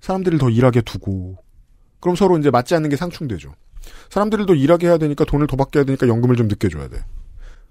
사람들을 0.00 0.38
더 0.38 0.50
일하게 0.50 0.82
두고 0.82 1.36
그럼 2.00 2.16
서로 2.16 2.38
이제 2.38 2.50
맞지 2.50 2.74
않는 2.74 2.90
게 2.90 2.96
상충되죠. 2.96 3.52
사람들을 4.10 4.46
더 4.46 4.54
일하게 4.54 4.86
해야 4.86 4.98
되니까 4.98 5.24
돈을 5.24 5.46
더 5.46 5.56
받게 5.56 5.80
해야 5.80 5.84
되니까 5.84 6.08
연금을 6.08 6.36
좀 6.36 6.48
늦게 6.48 6.68
줘야 6.68 6.88
돼. 6.88 6.98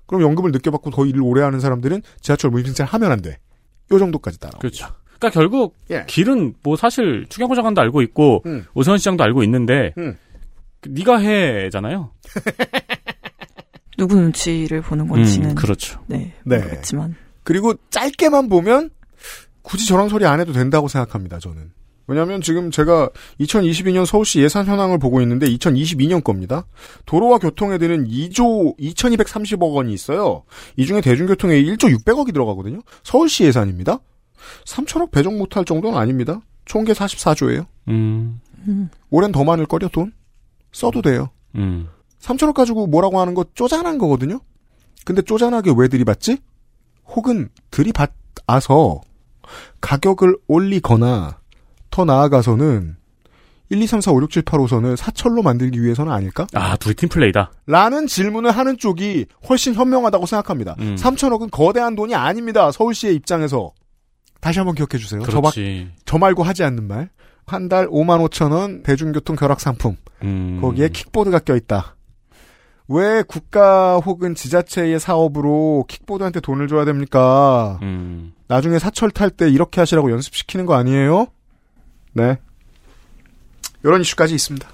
그럼 0.06 0.22
연금을 0.24 0.52
늦게 0.52 0.72
받고 0.72 0.90
더 0.90 1.06
일을 1.06 1.22
오래 1.22 1.42
하는 1.42 1.60
사람들은 1.60 2.02
지하철 2.22 2.52
무임승차를 2.52 2.92
하면 2.94 3.12
안 3.12 3.22
돼. 3.22 3.38
요 3.92 4.00
정도까지 4.00 4.40
따라. 4.40 4.58
그렇죠. 4.60 4.88
그러니까 5.20 5.30
결국 5.40 5.76
예. 5.90 6.04
길은 6.08 6.56
뭐 6.64 6.76
사실 6.76 7.26
추경호 7.30 7.56
장관도 7.56 7.82
알고 7.82 8.02
있고 8.04 8.44
음. 8.46 8.66
오세훈 8.74 8.98
시장도 8.98 9.24
알고 9.24 9.44
있는데 9.44 9.94
음. 9.98 10.18
그 10.82 10.90
네가 10.90 11.18
해잖아요. 11.20 12.12
누구 13.98 14.16
눈치를 14.16 14.82
보는 14.82 15.08
건지는 15.08 15.52
음, 15.52 15.56
그렇죠. 15.56 16.00
네, 16.06 16.34
네. 16.46 16.58
모르겠지만 16.58 17.16
그리고 17.44 17.74
짧게만 17.90 18.48
보면 18.48 18.92
굳이 19.64 19.88
저런 19.88 20.08
소리 20.08 20.26
안 20.26 20.40
해도 20.40 20.54
된다고 20.54 20.88
생각합니다. 20.88 21.40
저는. 21.40 21.72
왜냐하면 22.08 22.42
지금 22.42 22.72
제가 22.72 23.10
2022년 23.40 24.06
서울시 24.06 24.40
예산 24.40 24.66
현황을 24.66 24.98
보고 24.98 25.22
있는데 25.22 25.48
2022년 25.48 26.24
겁니다. 26.24 26.66
도로와 27.06 27.38
교통에 27.38 27.78
드는 27.78 28.08
2조 28.08 28.78
2,230억 28.80 29.74
원이 29.74 29.94
있어요. 29.94 30.44
이 30.78 30.86
중에 30.86 31.02
대중교통에 31.02 31.62
1조 31.62 31.96
600억이 31.98 32.34
들어가거든요. 32.34 32.82
서울시 33.04 33.44
예산입니다. 33.44 34.00
3천억 34.66 35.12
배정 35.12 35.38
못할 35.38 35.66
정도는 35.66 35.98
아닙니다. 35.98 36.40
총계 36.66 36.94
44조예요. 36.94 37.66
음. 37.90 38.40
올해는 39.10 39.32
더 39.32 39.44
많을 39.44 39.66
거려 39.66 39.88
돈. 39.90 40.14
써도 40.72 41.02
돼요. 41.02 41.30
음. 41.56 41.88
3천억 42.20 42.54
가지고 42.54 42.88
뭐라고 42.88 43.20
하는 43.20 43.34
거 43.34 43.46
쪼잔한 43.54 43.98
거거든요. 43.98 44.40
근데 45.06 45.22
쪼잔하게 45.22 45.74
왜 45.78 45.88
들이받지? 45.88 46.38
혹은 47.08 47.50
들이받아서 47.72 49.02
가격을 49.80 50.38
올리거나 50.48 51.40
더 51.92 52.06
나아가서는 52.06 52.96
1, 53.70 53.82
2, 53.82 53.88
3, 53.88 54.00
4, 54.02 54.12
5, 54.12 54.22
6, 54.22 54.30
7, 54.30 54.44
8 54.44 54.60
호선을 54.62 54.96
사철로 54.96 55.42
만들기 55.42 55.82
위해서는 55.84 56.12
아닐까? 56.12 56.48
아, 56.54 56.78
둘이 56.78 56.94
팀플레이다. 56.96 57.52
라는 57.66 58.08
질문을 58.08 58.52
하는 58.52 58.78
쪽이 58.78 59.26
훨씬 59.50 59.74
현명하다고 59.74 60.26
생각합니다. 60.26 60.76
음. 60.80 60.96
3천억은 60.98 61.50
거대한 61.52 61.96
돈이 61.96 62.16
아닙니다. 62.16 62.72
서울시의 62.72 63.16
입장에서. 63.16 63.72
다시 64.40 64.60
한번 64.60 64.76
기억해 64.76 64.98
주세요. 64.98 65.22
저, 65.30 65.42
막- 65.42 65.54
그렇지. 65.54 65.90
저 66.06 66.18
말고 66.18 66.44
하지 66.44 66.64
않는 66.64 66.88
말. 66.88 67.10
한 67.46 67.68
달 67.70 67.88
5만 67.88 68.26
5천 68.30 68.52
원 68.52 68.84
대중교통 68.84 69.36
결합 69.36 69.60
상품. 69.60 69.96
음. 70.24 70.60
거기에 70.62 70.90
킥보드가 70.90 71.40
껴있다. 71.40 71.96
왜 72.90 73.22
국가 73.28 73.98
혹은 73.98 74.34
지자체의 74.34 75.00
사업으로 75.00 75.84
킥보드한테 75.90 76.40
돈을 76.40 76.68
줘야 76.70 76.86
됩니까? 76.86 77.80
음. 77.82 78.34
나중에 78.48 78.80
사철 78.80 79.12
탈 79.12 79.30
때 79.30 79.50
이렇게 79.50 79.82
하시라고 79.82 80.10
연습시키는 80.12 80.66
거 80.66 80.76
아니에요? 80.76 81.28
네. 82.18 82.40
이런 83.84 84.02
이슈까지 84.02 84.34
있습니다. 84.34 84.68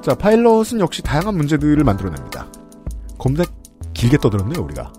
자, 0.00 0.14
파일럿은 0.14 0.78
역시 0.78 1.02
다양한 1.02 1.36
문제들을 1.36 1.82
만들어냅니다. 1.82 2.46
검색 3.18 3.50
길게 3.94 4.18
떠들었네요, 4.18 4.62
우리가. 4.62 4.92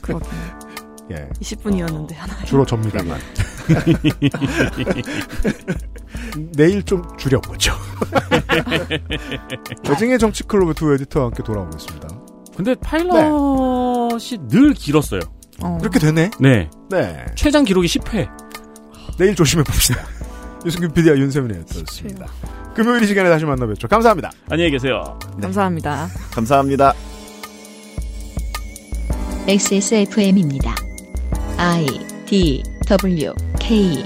그렇군요. 0.00 0.30
예. 1.10 1.28
20분이었는데 1.40 2.14
하나. 2.14 2.44
주로 2.44 2.64
접니다만. 2.64 3.18
내일 6.54 6.84
좀 6.84 7.02
줄여보죠. 7.16 7.72
여증의 9.88 10.20
정치 10.20 10.44
클럽의 10.44 10.74
두 10.74 10.94
에디터와 10.94 11.26
함께 11.26 11.42
돌아오겠습니다. 11.42 12.08
근데 12.56 12.76
파일럿이 12.76 14.38
늘 14.48 14.74
길었어요. 14.74 15.35
그렇게 15.80 15.98
되네? 15.98 16.30
네. 16.40 16.70
네. 16.90 17.24
최장 17.34 17.64
기록이 17.64 17.86
10회. 17.88 18.28
내일 19.18 19.34
조심해 19.34 19.62
봅시다. 19.64 20.00
유승균 20.64 20.92
PD와 20.92 21.16
윤세민 21.16 21.50
에디터였습니다. 21.56 22.26
금요일 22.74 23.02
이 23.02 23.06
시간에 23.06 23.28
다시 23.30 23.44
만나뵙죠. 23.44 23.88
감사합니다. 23.88 24.30
안녕히 24.50 24.70
계세요. 24.70 25.18
감사합니다. 25.40 26.08
감사합니다. 26.32 26.92
XSFM입니다. 29.48 30.74
I 31.56 31.86
D 32.26 32.62
W 32.88 33.32
K 33.60 34.04